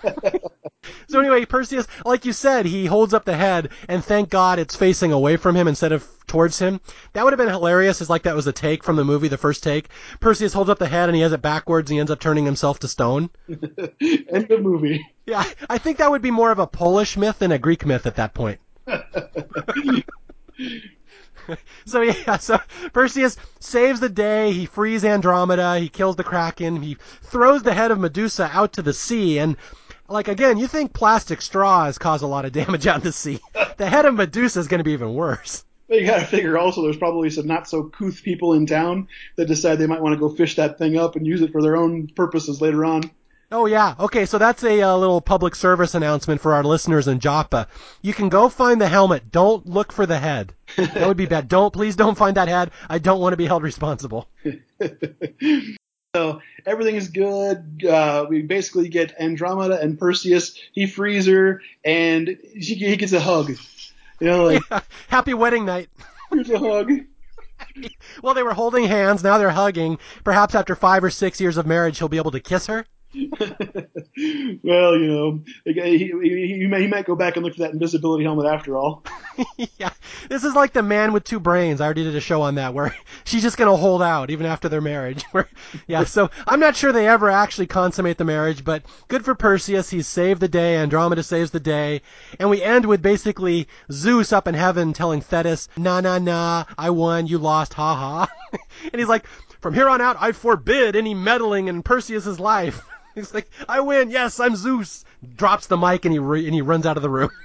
so 1.08 1.20
anyway, 1.20 1.46
Perseus, 1.46 1.88
like 2.06 2.26
you 2.26 2.34
said, 2.34 2.66
he 2.66 2.86
holds 2.86 3.14
up 3.14 3.26
the 3.26 3.36
head, 3.36 3.70
and 3.88 4.04
thank 4.04 4.30
God 4.30 4.58
it's 4.58 4.76
facing 4.76 5.12
away 5.12 5.38
from 5.38 5.56
him 5.56 5.68
instead 5.68 5.92
of 5.92 6.08
towards 6.28 6.58
him. 6.58 6.80
That 7.14 7.24
would 7.24 7.34
have 7.34 7.38
been 7.38 7.50
hilarious, 7.50 8.02
as 8.02 8.10
like 8.10 8.24
that 8.24 8.36
was 8.36 8.48
a 8.48 8.54
take 8.54 8.84
from 8.84 8.96
the 8.96 9.04
movie, 9.06 9.28
the 9.28 9.38
first 9.38 9.64
take. 9.64 9.90
Perseus 10.20 10.54
holds 10.54 10.70
up 10.70 10.80
the 10.80 10.88
head, 10.88 11.10
and 11.10 11.16
he 11.16 11.22
has 11.22 11.34
it 11.34 11.42
backwards, 11.42 11.92
and 11.92 11.96
he 11.96 12.00
ends 12.00 12.12
up 12.12 12.20
turning 12.20 12.46
himself 12.46 12.80
to 12.80 12.88
stone. 12.88 13.30
End 13.50 14.50
of 14.50 14.62
movie. 14.62 15.06
Yeah, 15.26 15.44
I 15.70 15.78
think 15.78 15.98
that 15.98 16.10
would 16.10 16.22
be 16.22 16.32
more 16.32 16.52
of 16.52 16.60
a 16.60 16.68
Polish 16.68 17.18
myth 17.18 17.40
than 17.40 17.52
a 17.52 17.60
Greek 17.60 17.86
myth 17.86 18.06
at 18.06 18.16
that 18.16 18.34
point. 18.34 18.60
so 21.86 22.02
yeah, 22.02 22.38
so 22.38 22.60
Perseus 22.94 23.38
saves 23.60 24.00
the 24.00 24.10
day. 24.10 24.52
He 24.52 24.66
frees 24.66 25.04
Andromeda. 25.04 25.80
He 25.80 25.90
kills 25.90 26.16
the 26.16 26.24
Kraken. 26.24 26.82
He 26.82 26.98
throws 27.24 27.64
the 27.64 27.74
head 27.74 27.92
of 27.92 28.00
Medusa 28.00 28.50
out 28.54 28.74
to 28.74 28.82
the 28.82 28.94
sea. 28.94 29.40
And 29.40 29.58
like 30.08 30.28
again, 30.28 30.58
you 30.58 30.68
think 30.68 30.94
plastic 30.94 31.42
straws 31.42 31.98
cause 31.98 32.22
a 32.22 32.28
lot 32.28 32.46
of 32.46 32.52
damage 32.54 32.88
out 32.88 32.98
in 32.98 33.04
the 33.04 33.12
sea. 33.12 33.40
The 33.78 33.90
head 33.90 34.06
of 34.06 34.16
Medusa 34.16 34.60
is 34.60 34.68
going 34.68 34.80
to 34.80 34.84
be 34.84 34.94
even 34.94 35.14
worse. 35.14 35.64
But 35.88 36.00
you 36.00 36.08
got 36.08 36.22
to 36.22 36.26
figure 36.26 36.58
also 36.58 36.84
there's 36.84 36.96
probably 36.96 37.30
some 37.30 37.48
not 37.48 37.68
so 37.68 37.84
couth 37.84 38.24
people 38.24 38.54
in 38.54 38.66
town 38.66 39.10
that 39.36 39.48
decide 39.48 39.76
they 39.76 39.88
might 39.88 40.02
want 40.02 40.14
to 40.14 40.20
go 40.20 40.30
fish 40.30 40.56
that 40.56 40.78
thing 40.78 40.98
up 40.98 41.18
and 41.18 41.28
use 41.28 41.42
it 41.42 41.52
for 41.52 41.62
their 41.62 41.76
own 41.76 42.08
purposes 42.08 42.62
later 42.62 42.86
on. 42.86 43.12
Oh 43.54 43.66
yeah. 43.66 43.96
Okay, 44.00 44.26
so 44.26 44.38
that's 44.38 44.64
a 44.64 44.82
uh, 44.82 44.96
little 44.96 45.20
public 45.20 45.56
service 45.56 45.94
announcement 45.94 46.40
for 46.40 46.54
our 46.54 46.64
listeners 46.64 47.10
in 47.10 47.20
Joppa. 47.20 47.68
You 48.02 48.14
can 48.14 48.30
go 48.30 48.48
find 48.48 48.80
the 48.80 48.88
helmet. 48.88 49.30
Don't 49.30 49.68
look 49.68 49.92
for 49.92 50.06
the 50.06 50.18
head. 50.18 50.54
That 50.78 51.06
would 51.06 51.18
be 51.18 51.26
bad. 51.26 51.48
Don't 51.50 51.74
please 51.74 51.98
don't 51.98 52.18
find 52.18 52.38
that 52.38 52.48
head. 52.48 52.72
I 52.90 52.98
don't 52.98 53.20
want 53.20 53.34
to 53.34 53.38
be 53.38 53.46
held 53.46 53.62
responsible. 53.62 54.30
so 56.16 56.40
everything 56.66 56.96
is 56.96 57.10
good. 57.10 57.84
Uh, 57.86 58.26
we 58.30 58.42
basically 58.42 58.88
get 58.88 59.20
Andromeda 59.20 59.82
and 59.82 60.00
Perseus. 60.00 60.58
He 60.72 60.88
frees 60.88 61.26
her, 61.26 61.62
and 61.84 62.38
she, 62.54 62.76
he 62.76 62.96
gets 62.96 63.12
a 63.12 63.20
hug. 63.20 63.50
You 64.22 64.28
know, 64.28 64.46
like 64.46 64.64
yeah. 64.72 64.80
happy 65.10 65.34
wedding 65.34 65.66
night. 65.66 65.90
Here's 66.32 66.50
a 66.50 66.58
hug. 66.58 66.90
well, 68.24 68.34
they 68.34 68.44
were 68.44 68.54
holding 68.54 68.86
hands. 68.86 69.26
Now 69.26 69.38
they're 69.38 69.50
hugging. 69.50 70.00
Perhaps 70.24 70.56
after 70.56 70.74
five 70.74 71.04
or 71.04 71.10
six 71.10 71.42
years 71.42 71.58
of 71.58 71.66
marriage, 71.66 71.98
he'll 71.98 72.08
be 72.08 72.18
able 72.18 72.32
to 72.32 72.40
kiss 72.40 72.68
her. 72.68 72.86
well, 74.64 74.96
you 74.96 75.08
know, 75.08 75.44
he, 75.66 75.74
he, 75.74 76.58
he, 76.60 76.68
may, 76.68 76.82
he 76.82 76.88
might 76.88 77.06
go 77.06 77.14
back 77.14 77.36
and 77.36 77.44
look 77.44 77.56
for 77.56 77.60
that 77.60 77.74
invisibility 77.74 78.24
helmet 78.24 78.46
after 78.46 78.78
all. 78.78 79.04
yeah, 79.78 79.92
this 80.30 80.46
is 80.46 80.56
like 80.56 80.72
the 80.72 80.82
man 80.82 81.12
with 81.12 81.26
two 81.26 81.40
brains. 81.40 81.82
I 81.82 81.86
already 81.86 82.06
did 82.06 82.16
a 82.16 82.22
show 82.22 82.42
on 82.42 82.56
that 82.56 82.74
where 82.74 82.96
she's 83.26 83.42
just 83.42 83.58
gonna 83.58 83.76
hold 83.76 84.02
out 84.02 84.30
even 84.30 84.46
after 84.46 84.70
their 84.70 84.80
marriage. 84.80 85.24
Where, 85.32 85.50
yeah, 85.88 86.06
so 86.06 86.30
I'm 86.48 86.62
not 86.62 86.78
sure 86.78 86.94
they 86.94 87.08
ever 87.08 87.30
actually 87.30 87.68
consummate 87.68 88.18
the 88.18 88.24
marriage, 88.24 88.64
but 88.64 88.84
good 89.10 89.26
for 89.26 89.36
Perseus. 89.36 89.90
He's 89.90 90.08
saved 90.08 90.40
the 90.42 90.48
day. 90.48 90.78
Andromeda 90.78 91.24
saves 91.24 91.52
the 91.52 91.60
day, 91.60 92.02
and 92.40 92.50
we 92.50 92.64
end 92.64 92.86
with 92.86 93.02
basically 93.02 93.68
Zeus 93.92 94.32
up 94.32 94.48
in 94.48 94.56
heaven 94.56 94.94
telling 94.94 95.20
Thetis, 95.20 95.68
"Na 95.76 96.00
na 96.00 96.18
na, 96.18 96.64
I 96.78 96.90
won, 96.92 97.28
you 97.28 97.40
lost, 97.40 97.74
ha 97.74 97.94
ha," 97.94 98.58
and 98.84 99.00
he's 99.00 99.10
like, 99.10 99.28
"From 99.60 99.74
here 99.74 99.90
on 99.90 100.00
out, 100.00 100.16
I 100.18 100.32
forbid 100.32 100.96
any 100.96 101.14
meddling 101.14 101.68
in 101.68 101.84
Perseus's 101.84 102.40
life." 102.40 102.82
He's 103.16 103.34
like, 103.34 103.50
I 103.68 103.82
win. 103.82 104.10
Yes, 104.10 104.40
I'm 104.40 104.56
Zeus. 104.56 105.06
Drops 105.36 105.68
the 105.68 105.78
mic 105.78 106.06
and 106.06 106.14
he 106.14 106.20
re- 106.20 106.46
and 106.46 106.54
he 106.54 106.62
runs 106.62 106.86
out 106.86 106.98
of 106.98 107.04
the 107.04 107.10
room. 107.10 107.30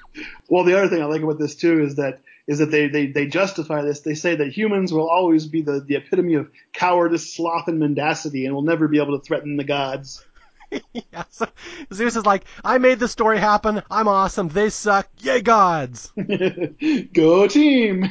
Well, 0.48 0.64
the 0.64 0.78
other 0.78 0.88
thing 0.88 1.02
I 1.02 1.05
like 1.05 1.20
about 1.20 1.38
this 1.38 1.56
too 1.56 1.82
is 1.82 1.97
that 1.97 2.20
is 2.47 2.60
that 2.60 2.70
they, 2.70 2.88
they, 2.88 3.09
they 3.09 3.26
justify 3.26 3.82
this. 3.82 4.01
They 4.01 4.14
say 4.14 4.36
that 4.36 4.48
humans 4.48 4.90
will 4.90 5.10
always 5.10 5.44
be 5.44 5.60
the, 5.60 5.80
the 5.80 5.97
epitome 5.97 6.34
of 6.34 6.51
cowardice, 6.72 7.34
sloth, 7.34 7.68
and 7.68 7.78
mendacity, 7.78 8.47
and 8.47 8.55
will 8.55 8.62
never 8.62 8.88
be 8.88 8.98
able 8.98 9.18
to 9.18 9.22
threaten 9.22 9.59
the 9.59 9.64
gods. 9.64 10.24
yeah, 10.94 11.24
so 11.28 11.47
Zeus 11.93 12.16
is 12.16 12.24
like, 12.24 12.44
I 12.64 12.78
made 12.78 12.98
the 12.98 13.09
story 13.09 13.38
happen. 13.38 13.82
I'm 13.90 14.09
awesome. 14.09 14.48
They 14.48 14.70
suck. 14.70 15.06
Yay, 15.18 15.43
gods! 15.43 16.12
Go 17.12 17.47
team! 17.47 18.09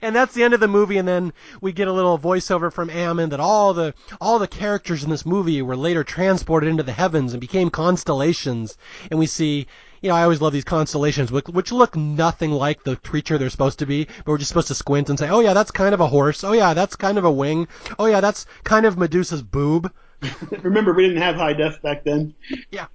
And 0.00 0.14
that's 0.14 0.34
the 0.34 0.44
end 0.44 0.54
of 0.54 0.60
the 0.60 0.68
movie. 0.68 0.98
And 0.98 1.06
then 1.06 1.32
we 1.60 1.72
get 1.72 1.88
a 1.88 1.92
little 1.92 2.18
voiceover 2.18 2.72
from 2.72 2.90
Ammon 2.90 3.30
that 3.30 3.40
all 3.40 3.74
the 3.74 3.94
all 4.20 4.38
the 4.38 4.48
characters 4.48 5.04
in 5.04 5.10
this 5.10 5.26
movie 5.26 5.60
were 5.62 5.76
later 5.76 6.04
transported 6.04 6.68
into 6.68 6.82
the 6.82 6.92
heavens 6.92 7.32
and 7.32 7.40
became 7.40 7.70
constellations. 7.70 8.78
And 9.10 9.18
we 9.18 9.26
see, 9.26 9.66
you 10.00 10.08
know, 10.08 10.14
I 10.14 10.22
always 10.22 10.40
love 10.40 10.52
these 10.52 10.64
constellations, 10.64 11.30
which, 11.30 11.46
which 11.46 11.72
look 11.72 11.96
nothing 11.96 12.50
like 12.50 12.84
the 12.84 12.96
creature 12.96 13.38
they're 13.38 13.50
supposed 13.50 13.78
to 13.80 13.86
be, 13.86 14.04
but 14.04 14.28
we're 14.28 14.38
just 14.38 14.48
supposed 14.48 14.68
to 14.68 14.74
squint 14.74 15.10
and 15.10 15.18
say, 15.18 15.28
oh 15.28 15.40
yeah, 15.40 15.54
that's 15.54 15.70
kind 15.70 15.94
of 15.94 16.00
a 16.00 16.06
horse. 16.06 16.44
Oh 16.44 16.52
yeah, 16.52 16.74
that's 16.74 16.96
kind 16.96 17.18
of 17.18 17.24
a 17.24 17.32
wing. 17.32 17.68
Oh 17.98 18.06
yeah, 18.06 18.20
that's 18.20 18.46
kind 18.64 18.86
of 18.86 18.96
Medusa's 18.96 19.42
boob. 19.42 19.92
Remember, 20.62 20.92
we 20.92 21.06
didn't 21.06 21.22
have 21.22 21.36
high 21.36 21.52
def 21.52 21.82
back 21.82 22.04
then. 22.04 22.34
Yeah. 22.70 22.86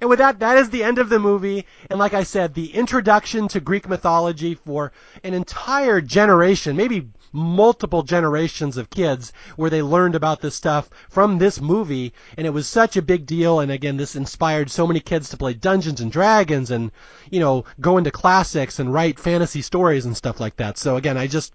And 0.00 0.10
with 0.10 0.18
that, 0.18 0.38
that 0.40 0.58
is 0.58 0.70
the 0.70 0.84
end 0.84 0.98
of 0.98 1.08
the 1.08 1.18
movie. 1.18 1.66
And 1.90 1.98
like 1.98 2.14
I 2.14 2.22
said, 2.22 2.54
the 2.54 2.74
introduction 2.74 3.48
to 3.48 3.60
Greek 3.60 3.88
mythology 3.88 4.54
for 4.54 4.92
an 5.22 5.34
entire 5.34 6.00
generation, 6.00 6.76
maybe 6.76 7.08
multiple 7.32 8.02
generations 8.02 8.76
of 8.76 8.90
kids 8.90 9.32
where 9.56 9.70
they 9.70 9.80
learned 9.80 10.14
about 10.14 10.40
this 10.42 10.54
stuff 10.54 10.90
from 11.08 11.38
this 11.38 11.60
movie 11.60 12.12
and 12.36 12.46
it 12.46 12.50
was 12.50 12.68
such 12.68 12.94
a 12.94 13.00
big 13.02 13.24
deal 13.24 13.58
and 13.58 13.72
again 13.72 13.96
this 13.96 14.14
inspired 14.14 14.70
so 14.70 14.86
many 14.86 15.00
kids 15.00 15.30
to 15.30 15.36
play 15.38 15.54
Dungeons 15.54 16.00
and 16.02 16.12
Dragons 16.12 16.70
and 16.70 16.90
you 17.30 17.40
know 17.40 17.64
go 17.80 17.96
into 17.96 18.10
classics 18.10 18.78
and 18.78 18.92
write 18.92 19.18
fantasy 19.18 19.62
stories 19.62 20.04
and 20.04 20.14
stuff 20.14 20.40
like 20.40 20.56
that. 20.56 20.76
So 20.76 20.96
again, 20.96 21.16
I 21.16 21.26
just 21.26 21.54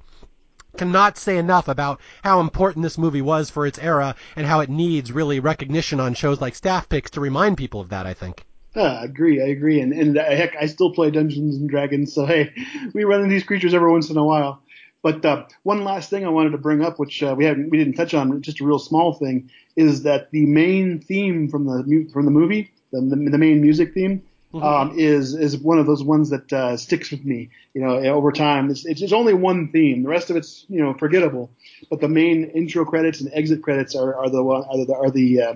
cannot 0.77 1.17
say 1.17 1.37
enough 1.37 1.67
about 1.67 1.99
how 2.23 2.39
important 2.39 2.83
this 2.83 2.97
movie 2.97 3.21
was 3.21 3.49
for 3.49 3.65
its 3.65 3.79
era 3.79 4.15
and 4.35 4.45
how 4.45 4.59
it 4.59 4.69
needs 4.69 5.11
really 5.11 5.39
recognition 5.39 5.99
on 5.99 6.13
shows 6.13 6.41
like 6.41 6.55
Staff 6.55 6.89
Picks 6.89 7.11
to 7.11 7.21
remind 7.21 7.57
people 7.57 7.81
of 7.81 7.89
that, 7.89 8.05
I 8.05 8.13
think. 8.13 8.45
I 8.75 9.03
agree. 9.03 9.41
I 9.41 9.47
agree. 9.47 9.81
And, 9.81 9.91
and 9.91 10.17
uh, 10.17 10.23
heck, 10.23 10.55
I 10.55 10.67
still 10.67 10.93
play 10.93 11.09
Dungeons 11.09 11.55
and 11.55 11.69
Dragons, 11.69 12.13
so 12.13 12.25
hey, 12.25 12.53
we 12.93 13.03
run 13.03 13.21
into 13.21 13.33
these 13.33 13.43
creatures 13.43 13.73
every 13.73 13.91
once 13.91 14.09
in 14.09 14.17
a 14.17 14.23
while. 14.23 14.61
But 15.03 15.23
uh, 15.25 15.45
one 15.63 15.83
last 15.83 16.09
thing 16.09 16.25
I 16.25 16.29
wanted 16.29 16.51
to 16.51 16.57
bring 16.57 16.83
up, 16.83 16.99
which 16.99 17.21
uh, 17.23 17.33
we 17.37 17.45
haven't, 17.45 17.69
we 17.69 17.77
didn't 17.77 17.93
touch 17.93 18.13
on, 18.13 18.41
just 18.41 18.59
a 18.61 18.65
real 18.65 18.79
small 18.79 19.13
thing, 19.13 19.49
is 19.75 20.03
that 20.03 20.31
the 20.31 20.45
main 20.45 20.99
theme 20.99 21.49
from 21.49 21.65
the 21.65 22.09
from 22.11 22.25
the 22.25 22.31
movie, 22.31 22.71
the, 22.91 22.99
the 23.01 23.37
main 23.37 23.61
music 23.61 23.93
theme, 23.93 24.23
mm-hmm. 24.57 24.91
um, 24.91 24.99
is 24.99 25.33
is 25.33 25.57
one 25.57 25.79
of 25.79 25.85
those 25.85 26.03
ones 26.03 26.29
that 26.29 26.51
uh, 26.51 26.77
sticks 26.77 27.11
with 27.11 27.23
me. 27.23 27.49
You 27.73 27.81
know, 27.81 27.97
over 27.97 28.31
time, 28.31 28.69
it's, 28.69 28.85
it's, 28.85 29.13
only 29.13 29.33
one 29.33 29.69
theme. 29.71 30.03
The 30.03 30.09
rest 30.09 30.29
of 30.29 30.35
it's 30.35 30.65
you 30.69 30.81
know 30.83 30.93
forgettable. 30.93 31.49
But 31.89 32.01
the 32.01 32.07
main 32.07 32.45
intro 32.45 32.85
credits 32.85 33.21
and 33.21 33.29
exit 33.33 33.61
credits 33.61 33.95
are, 33.95 34.15
are 34.15 34.29
the 34.29 34.43
are 34.43 34.85
the, 34.85 34.95
are 34.95 35.11
the 35.11 35.41
uh, 35.41 35.55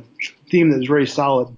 theme 0.50 0.72
that 0.72 0.82
is 0.82 0.88
very 0.88 1.08
solid. 1.08 1.56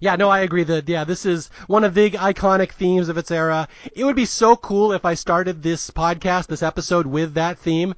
Yeah, 0.00 0.16
no, 0.16 0.28
I 0.28 0.40
agree 0.40 0.64
that 0.64 0.88
yeah, 0.88 1.04
this 1.04 1.24
is 1.24 1.50
one 1.66 1.84
of 1.84 1.94
the 1.94 2.10
iconic 2.10 2.72
themes 2.72 3.08
of 3.08 3.16
its 3.16 3.30
era. 3.30 3.68
It 3.94 4.04
would 4.04 4.16
be 4.16 4.24
so 4.24 4.56
cool 4.56 4.92
if 4.92 5.04
I 5.04 5.14
started 5.14 5.62
this 5.62 5.90
podcast, 5.90 6.48
this 6.48 6.62
episode 6.62 7.06
with 7.06 7.34
that 7.34 7.58
theme, 7.58 7.94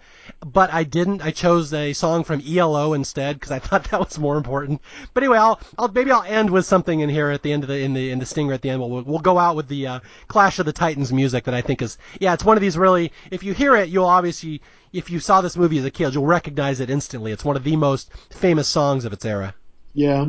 but 0.47 0.73
I 0.73 0.85
didn't. 0.85 1.23
I 1.23 1.31
chose 1.31 1.73
a 1.73 1.93
song 1.93 2.25
from 2.25 2.43
ELO 2.47 2.93
instead 2.93 3.37
because 3.37 3.51
I 3.51 3.59
thought 3.61 3.85
that 3.91 4.01
was 4.01 4.19
more 4.19 4.37
important. 4.37 4.81
But 5.15 5.23
anyway, 5.23 5.39
I'll, 5.39 5.61
I'll 5.79 5.89
maybe 5.89 6.13
I'll 6.13 6.23
end 6.23 6.51
with 6.51 6.67
something 6.67 7.01
in 7.01 7.09
here 7.09 7.31
at 7.31 7.43
the 7.43 7.53
end 7.53 7.65
of 7.65 7.69
the 7.69 7.79
in 7.79 7.95
the 7.95 8.11
in 8.11 8.19
the 8.19 8.27
stinger 8.27 8.53
at 8.53 8.63
the 8.63 8.71
end. 8.71 8.81
We'll 8.81 9.03
we'll 9.03 9.19
go 9.19 9.39
out 9.39 9.57
with 9.57 9.69
the 9.69 9.87
uh, 9.87 10.01
Clash 10.29 10.59
of 10.59 10.67
the 10.67 10.73
Titans 10.73 11.13
music 11.13 11.45
that 11.45 11.55
I 11.55 11.61
think 11.61 11.83
is 11.83 11.99
yeah, 12.21 12.35
it's 12.35 12.45
one 12.45 12.57
of 12.57 12.61
these 12.61 12.79
really. 12.79 13.13
If 13.31 13.43
you 13.43 13.55
hear 13.55 13.75
it, 13.77 13.89
you'll 13.89 14.07
obviously 14.07 14.63
if 14.93 15.11
you 15.11 15.21
saw 15.21 15.41
this 15.41 15.57
movie 15.57 15.79
as 15.79 15.85
a 15.85 15.91
kid, 15.91 16.15
you'll 16.15 16.27
recognize 16.27 16.81
it 16.81 16.91
instantly. 16.91 17.33
It's 17.33 17.45
one 17.45 17.57
of 17.57 17.65
the 17.65 17.77
most 17.77 18.11
famous 18.31 18.69
songs 18.69 19.05
of 19.05 19.13
its 19.13 19.25
era. 19.25 19.55
Yeah. 19.95 20.27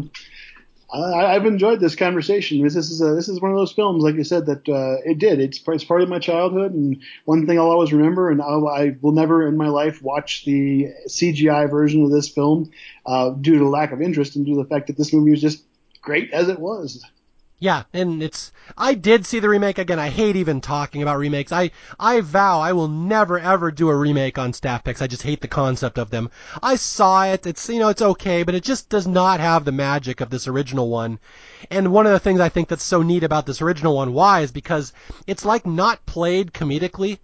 I, 0.92 1.34
have 1.34 1.46
enjoyed 1.46 1.80
this 1.80 1.96
conversation. 1.96 2.64
This, 2.64 2.76
is 2.76 3.02
a, 3.02 3.14
this 3.14 3.30
is 3.30 3.40
one 3.40 3.52
of 3.52 3.58
those 3.58 3.72
films, 3.72 4.04
like 4.04 4.16
you 4.16 4.24
said, 4.24 4.48
that 4.48 4.68
uh, 4.68 4.98
it 5.06 5.20
did. 5.20 5.40
It's, 5.40 5.62
it's 5.68 5.84
part 5.84 6.02
of 6.02 6.10
my 6.10 6.20
childhood, 6.20 6.74
and 6.74 7.02
one 7.26 7.46
thing 7.46 7.60
I'll 7.60 7.70
always 7.70 7.94
remember, 7.94 8.30
and 8.32 8.42
I'll, 8.42 8.68
I 8.68 8.96
will 9.02 9.12
never 9.12 9.48
in 9.48 9.56
my 9.56 9.68
life 9.68 10.02
watch 10.02 10.46
the 10.46 10.88
CGI 11.08 11.70
version 11.70 12.04
of 12.04 12.12
this 12.12 12.30
film 12.30 12.72
uh, 13.06 13.32
due 13.32 13.60
to 13.60 13.70
lack 13.70 13.92
of 13.92 14.02
interest 14.02 14.36
and 14.36 14.46
due 14.46 14.56
to 14.56 14.64
the 14.64 14.70
fact 14.70 14.88
that 14.88 14.98
this 14.98 15.14
movie 15.14 15.32
was 15.32 15.42
just 15.42 15.64
great 16.02 16.32
as 16.34 16.50
it 16.50 16.60
was. 16.60 17.06
Yeah, 17.62 17.84
and 17.92 18.24
it's 18.24 18.54
I 18.78 18.94
did 18.94 19.26
see 19.26 19.40
the 19.40 19.50
remake 19.50 19.78
again. 19.78 20.00
I 20.00 20.08
hate 20.08 20.38
even 20.38 20.62
talking 20.62 21.02
about 21.02 21.18
remakes. 21.18 21.52
I 21.52 21.72
I 22.00 22.22
vow 22.22 22.62
I 22.62 22.72
will 22.72 22.88
never 22.88 23.38
ever 23.38 23.70
do 23.70 23.90
a 23.90 23.96
remake 23.98 24.38
on 24.38 24.54
staff 24.54 24.86
picks. 24.86 25.02
I 25.02 25.08
just 25.08 25.24
hate 25.24 25.42
the 25.42 25.50
concept 25.50 25.98
of 25.98 26.10
them. 26.10 26.30
I 26.64 26.78
saw 26.78 27.26
it. 27.26 27.46
It's 27.46 27.68
you 27.68 27.80
know 27.80 27.90
it's 27.90 28.02
okay, 28.02 28.44
but 28.44 28.56
it 28.56 28.64
just 28.64 28.88
does 28.88 29.06
not 29.06 29.42
have 29.42 29.66
the 29.66 29.74
magic 29.74 30.22
of 30.22 30.30
this 30.30 30.48
original 30.48 30.88
one. 30.88 31.20
And 31.70 31.92
one 31.92 32.06
of 32.06 32.14
the 32.14 32.20
things 32.20 32.40
I 32.40 32.48
think 32.48 32.70
that's 32.70 32.82
so 32.82 33.02
neat 33.02 33.26
about 33.26 33.46
this 33.46 33.62
original 33.62 33.94
one, 33.94 34.14
why, 34.14 34.40
is 34.40 34.54
because 34.54 34.94
it's 35.28 35.44
like 35.44 35.66
not 35.66 36.06
played 36.06 36.54
comedically. 36.54 37.20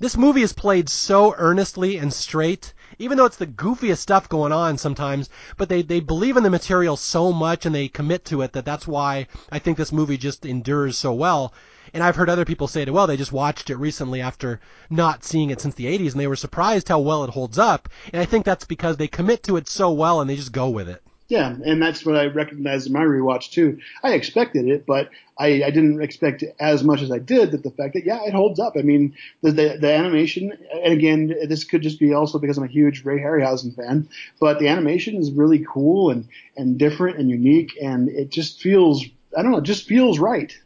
This 0.00 0.16
movie 0.16 0.42
is 0.42 0.52
played 0.52 0.88
so 0.88 1.32
earnestly 1.38 1.96
and 1.96 2.12
straight 2.12 2.74
even 2.98 3.18
though 3.18 3.26
it's 3.26 3.36
the 3.36 3.46
goofiest 3.46 3.98
stuff 3.98 4.28
going 4.28 4.52
on 4.52 4.78
sometimes, 4.78 5.28
but 5.56 5.68
they, 5.68 5.82
they 5.82 6.00
believe 6.00 6.36
in 6.36 6.42
the 6.42 6.50
material 6.50 6.96
so 6.96 7.32
much 7.32 7.66
and 7.66 7.74
they 7.74 7.88
commit 7.88 8.24
to 8.24 8.42
it 8.42 8.52
that 8.52 8.64
that's 8.64 8.86
why 8.86 9.26
I 9.52 9.58
think 9.58 9.76
this 9.76 9.92
movie 9.92 10.16
just 10.16 10.46
endures 10.46 10.96
so 10.96 11.12
well. 11.12 11.52
And 11.92 12.02
I've 12.02 12.16
heard 12.16 12.30
other 12.30 12.44
people 12.44 12.68
say 12.68 12.84
that, 12.84 12.92
well, 12.92 13.06
they 13.06 13.16
just 13.16 13.32
watched 13.32 13.70
it 13.70 13.76
recently 13.76 14.20
after 14.20 14.60
not 14.90 15.24
seeing 15.24 15.50
it 15.50 15.60
since 15.60 15.74
the 15.74 15.86
80s 15.86 16.12
and 16.12 16.20
they 16.20 16.26
were 16.26 16.36
surprised 16.36 16.88
how 16.88 16.98
well 16.98 17.22
it 17.24 17.30
holds 17.30 17.58
up. 17.58 17.88
And 18.12 18.20
I 18.20 18.24
think 18.24 18.44
that's 18.44 18.64
because 18.64 18.96
they 18.96 19.08
commit 19.08 19.42
to 19.44 19.56
it 19.56 19.68
so 19.68 19.90
well 19.92 20.20
and 20.20 20.28
they 20.28 20.36
just 20.36 20.52
go 20.52 20.68
with 20.68 20.88
it. 20.88 21.02
Yeah, 21.28 21.56
and 21.64 21.82
that's 21.82 22.06
what 22.06 22.16
I 22.16 22.26
recognized 22.26 22.86
in 22.86 22.92
my 22.92 23.00
rewatch 23.00 23.50
too. 23.50 23.78
I 24.04 24.12
expected 24.12 24.68
it, 24.68 24.86
but 24.86 25.10
I, 25.36 25.64
I 25.64 25.70
didn't 25.70 26.00
expect 26.00 26.44
as 26.60 26.84
much 26.84 27.02
as 27.02 27.10
I 27.10 27.18
did. 27.18 27.50
That 27.50 27.64
the 27.64 27.70
fact 27.72 27.94
that 27.94 28.04
yeah, 28.06 28.24
it 28.24 28.32
holds 28.32 28.60
up. 28.60 28.74
I 28.78 28.82
mean, 28.82 29.12
the, 29.42 29.50
the 29.50 29.78
the 29.80 29.92
animation, 29.92 30.52
and 30.84 30.92
again, 30.92 31.34
this 31.48 31.64
could 31.64 31.82
just 31.82 31.98
be 31.98 32.12
also 32.12 32.38
because 32.38 32.58
I'm 32.58 32.64
a 32.64 32.68
huge 32.68 33.04
Ray 33.04 33.18
Harryhausen 33.18 33.74
fan, 33.74 34.08
but 34.38 34.60
the 34.60 34.68
animation 34.68 35.16
is 35.16 35.32
really 35.32 35.64
cool 35.68 36.10
and 36.10 36.28
and 36.56 36.78
different 36.78 37.18
and 37.18 37.28
unique, 37.28 37.72
and 37.82 38.08
it 38.08 38.30
just 38.30 38.60
feels 38.60 39.04
I 39.36 39.42
don't 39.42 39.50
know, 39.50 39.58
it 39.58 39.64
just 39.64 39.88
feels 39.88 40.20
right. 40.20 40.56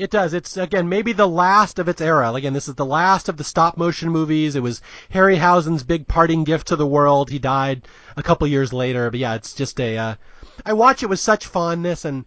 It 0.00 0.10
does. 0.10 0.32
It's 0.32 0.56
again 0.56 0.88
maybe 0.88 1.12
the 1.12 1.28
last 1.28 1.78
of 1.78 1.86
its 1.86 2.00
era. 2.00 2.32
Again, 2.32 2.54
this 2.54 2.68
is 2.68 2.74
the 2.74 2.86
last 2.86 3.28
of 3.28 3.36
the 3.36 3.44
stop 3.44 3.76
motion 3.76 4.08
movies. 4.08 4.56
It 4.56 4.62
was 4.62 4.80
Harryhausen's 5.12 5.82
big 5.82 6.08
parting 6.08 6.42
gift 6.42 6.68
to 6.68 6.76
the 6.76 6.86
world. 6.86 7.28
He 7.28 7.38
died 7.38 7.86
a 8.16 8.22
couple 8.22 8.46
years 8.46 8.72
later, 8.72 9.10
but 9.10 9.20
yeah, 9.20 9.34
it's 9.34 9.52
just 9.52 9.78
a. 9.78 9.98
Uh, 9.98 10.14
I 10.64 10.72
watch 10.72 11.02
it 11.02 11.10
with 11.10 11.20
such 11.20 11.44
fondness, 11.44 12.06
and 12.06 12.24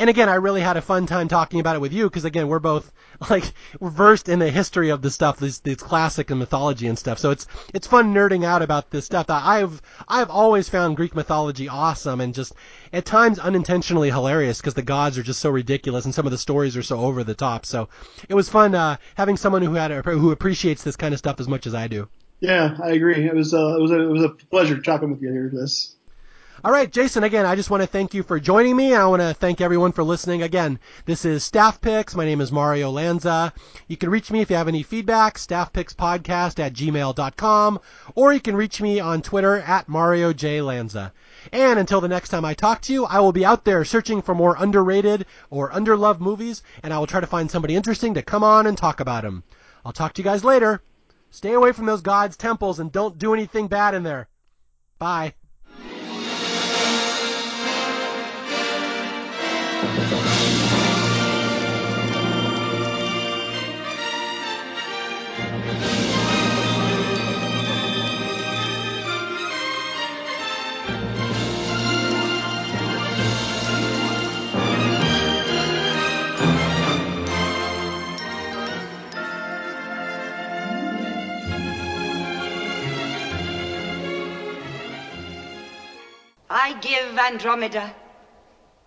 and 0.00 0.08
again, 0.08 0.30
I 0.30 0.36
really 0.36 0.62
had 0.62 0.78
a 0.78 0.82
fun 0.82 1.04
time 1.04 1.28
talking 1.28 1.60
about 1.60 1.76
it 1.76 1.80
with 1.80 1.92
you 1.92 2.04
because 2.04 2.24
again, 2.24 2.48
we're 2.48 2.58
both 2.58 2.90
like 3.30 3.44
versed 3.82 4.30
in 4.30 4.38
the 4.38 4.50
history 4.50 4.88
of 4.88 5.02
the 5.02 5.10
stuff, 5.10 5.38
these 5.38 5.60
these 5.60 5.76
classic 5.76 6.30
and 6.30 6.40
mythology 6.40 6.86
and 6.86 6.98
stuff. 6.98 7.18
So 7.18 7.30
it's 7.30 7.46
it's 7.74 7.86
fun 7.86 8.14
nerding 8.14 8.42
out 8.42 8.62
about 8.62 8.90
this 8.90 9.04
stuff. 9.04 9.26
I've 9.28 9.82
I've 10.08 10.30
always 10.30 10.70
found 10.70 10.96
Greek 10.96 11.14
mythology 11.14 11.68
awesome 11.68 12.22
and 12.22 12.34
just 12.34 12.54
at 12.94 13.04
times 13.04 13.38
unintentionally 13.38 14.10
hilarious 14.10 14.58
because 14.58 14.72
the 14.72 14.80
gods 14.80 15.18
are 15.18 15.22
just 15.22 15.40
so 15.40 15.50
ridiculous 15.50 16.06
and 16.06 16.14
some 16.14 16.24
of 16.24 16.32
the 16.32 16.38
stories 16.38 16.78
are 16.78 16.82
so 16.82 16.98
over 16.98 17.22
the 17.22 17.34
top. 17.34 17.66
So 17.66 17.90
it 18.26 18.34
was 18.34 18.48
fun 18.48 18.74
uh, 18.74 18.96
having 19.16 19.36
someone 19.36 19.60
who 19.60 19.74
had 19.74 19.90
a, 19.90 20.00
who 20.00 20.30
appreciates 20.30 20.82
this 20.82 20.96
kind 20.96 21.12
of 21.12 21.18
stuff 21.18 21.40
as 21.40 21.46
much 21.46 21.66
as 21.66 21.74
I 21.74 21.88
do. 21.88 22.08
Yeah, 22.40 22.74
I 22.82 22.92
agree. 22.92 23.26
It 23.26 23.34
was 23.34 23.52
uh, 23.52 23.76
it 23.76 23.82
was 23.82 23.90
a, 23.90 24.00
it 24.00 24.10
was 24.10 24.24
a 24.24 24.30
pleasure 24.30 24.80
talking 24.80 25.10
with 25.10 25.20
you 25.20 25.30
here. 25.30 25.50
This. 25.52 25.94
All 26.62 26.72
right, 26.72 26.92
Jason, 26.92 27.24
again, 27.24 27.46
I 27.46 27.56
just 27.56 27.70
want 27.70 27.82
to 27.82 27.86
thank 27.86 28.12
you 28.12 28.22
for 28.22 28.38
joining 28.38 28.76
me. 28.76 28.94
I 28.94 29.06
want 29.06 29.22
to 29.22 29.32
thank 29.32 29.62
everyone 29.62 29.92
for 29.92 30.04
listening. 30.04 30.42
Again, 30.42 30.78
this 31.06 31.24
is 31.24 31.42
Staff 31.42 31.80
Picks. 31.80 32.14
My 32.14 32.26
name 32.26 32.42
is 32.42 32.52
Mario 32.52 32.90
Lanza. 32.90 33.54
You 33.88 33.96
can 33.96 34.10
reach 34.10 34.30
me 34.30 34.42
if 34.42 34.50
you 34.50 34.56
have 34.56 34.68
any 34.68 34.82
feedback, 34.82 35.38
staffpickspodcast 35.38 36.58
at 36.58 36.74
gmail.com, 36.74 37.80
or 38.14 38.34
you 38.34 38.40
can 38.40 38.56
reach 38.56 38.82
me 38.82 39.00
on 39.00 39.22
Twitter 39.22 39.56
at 39.60 39.88
Mario 39.88 40.34
J. 40.34 40.60
Lanza. 40.60 41.14
And 41.50 41.78
until 41.78 42.02
the 42.02 42.08
next 42.08 42.28
time 42.28 42.44
I 42.44 42.52
talk 42.52 42.82
to 42.82 42.92
you, 42.92 43.06
I 43.06 43.20
will 43.20 43.32
be 43.32 43.46
out 43.46 43.64
there 43.64 43.82
searching 43.82 44.20
for 44.20 44.34
more 44.34 44.54
underrated 44.58 45.24
or 45.48 45.70
underloved 45.70 46.20
movies, 46.20 46.62
and 46.82 46.92
I 46.92 46.98
will 46.98 47.06
try 47.06 47.20
to 47.20 47.26
find 47.26 47.50
somebody 47.50 47.74
interesting 47.74 48.12
to 48.12 48.22
come 48.22 48.44
on 48.44 48.66
and 48.66 48.76
talk 48.76 49.00
about 49.00 49.22
them. 49.22 49.44
I'll 49.82 49.92
talk 49.92 50.12
to 50.12 50.20
you 50.20 50.24
guys 50.24 50.44
later. 50.44 50.82
Stay 51.30 51.54
away 51.54 51.72
from 51.72 51.86
those 51.86 52.02
gods' 52.02 52.36
temples 52.36 52.78
and 52.78 52.92
don't 52.92 53.16
do 53.16 53.32
anything 53.32 53.66
bad 53.66 53.94
in 53.94 54.02
there. 54.02 54.28
Bye. 54.98 55.32
I 86.52 86.74
give 86.74 87.16
Andromeda 87.16 87.94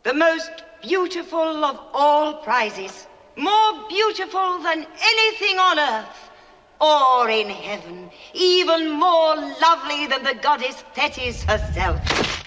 the 0.04 0.14
most 0.14 0.52
beautiful 0.84 1.66
of 1.66 1.80
all 1.94 2.36
prizes, 2.36 3.08
more 3.38 3.88
beautiful 3.90 4.60
than 4.60 4.86
anything 5.02 5.58
on 5.58 5.80
earth 5.80 6.30
or 6.80 7.30
in 7.30 7.50
heaven, 7.50 8.12
even 8.34 8.92
more 8.92 9.36
lovely 9.62 10.06
than 10.08 10.24
the 10.24 10.36
goddess 10.36 10.84
Thetis 10.94 11.44
herself. 11.44 12.33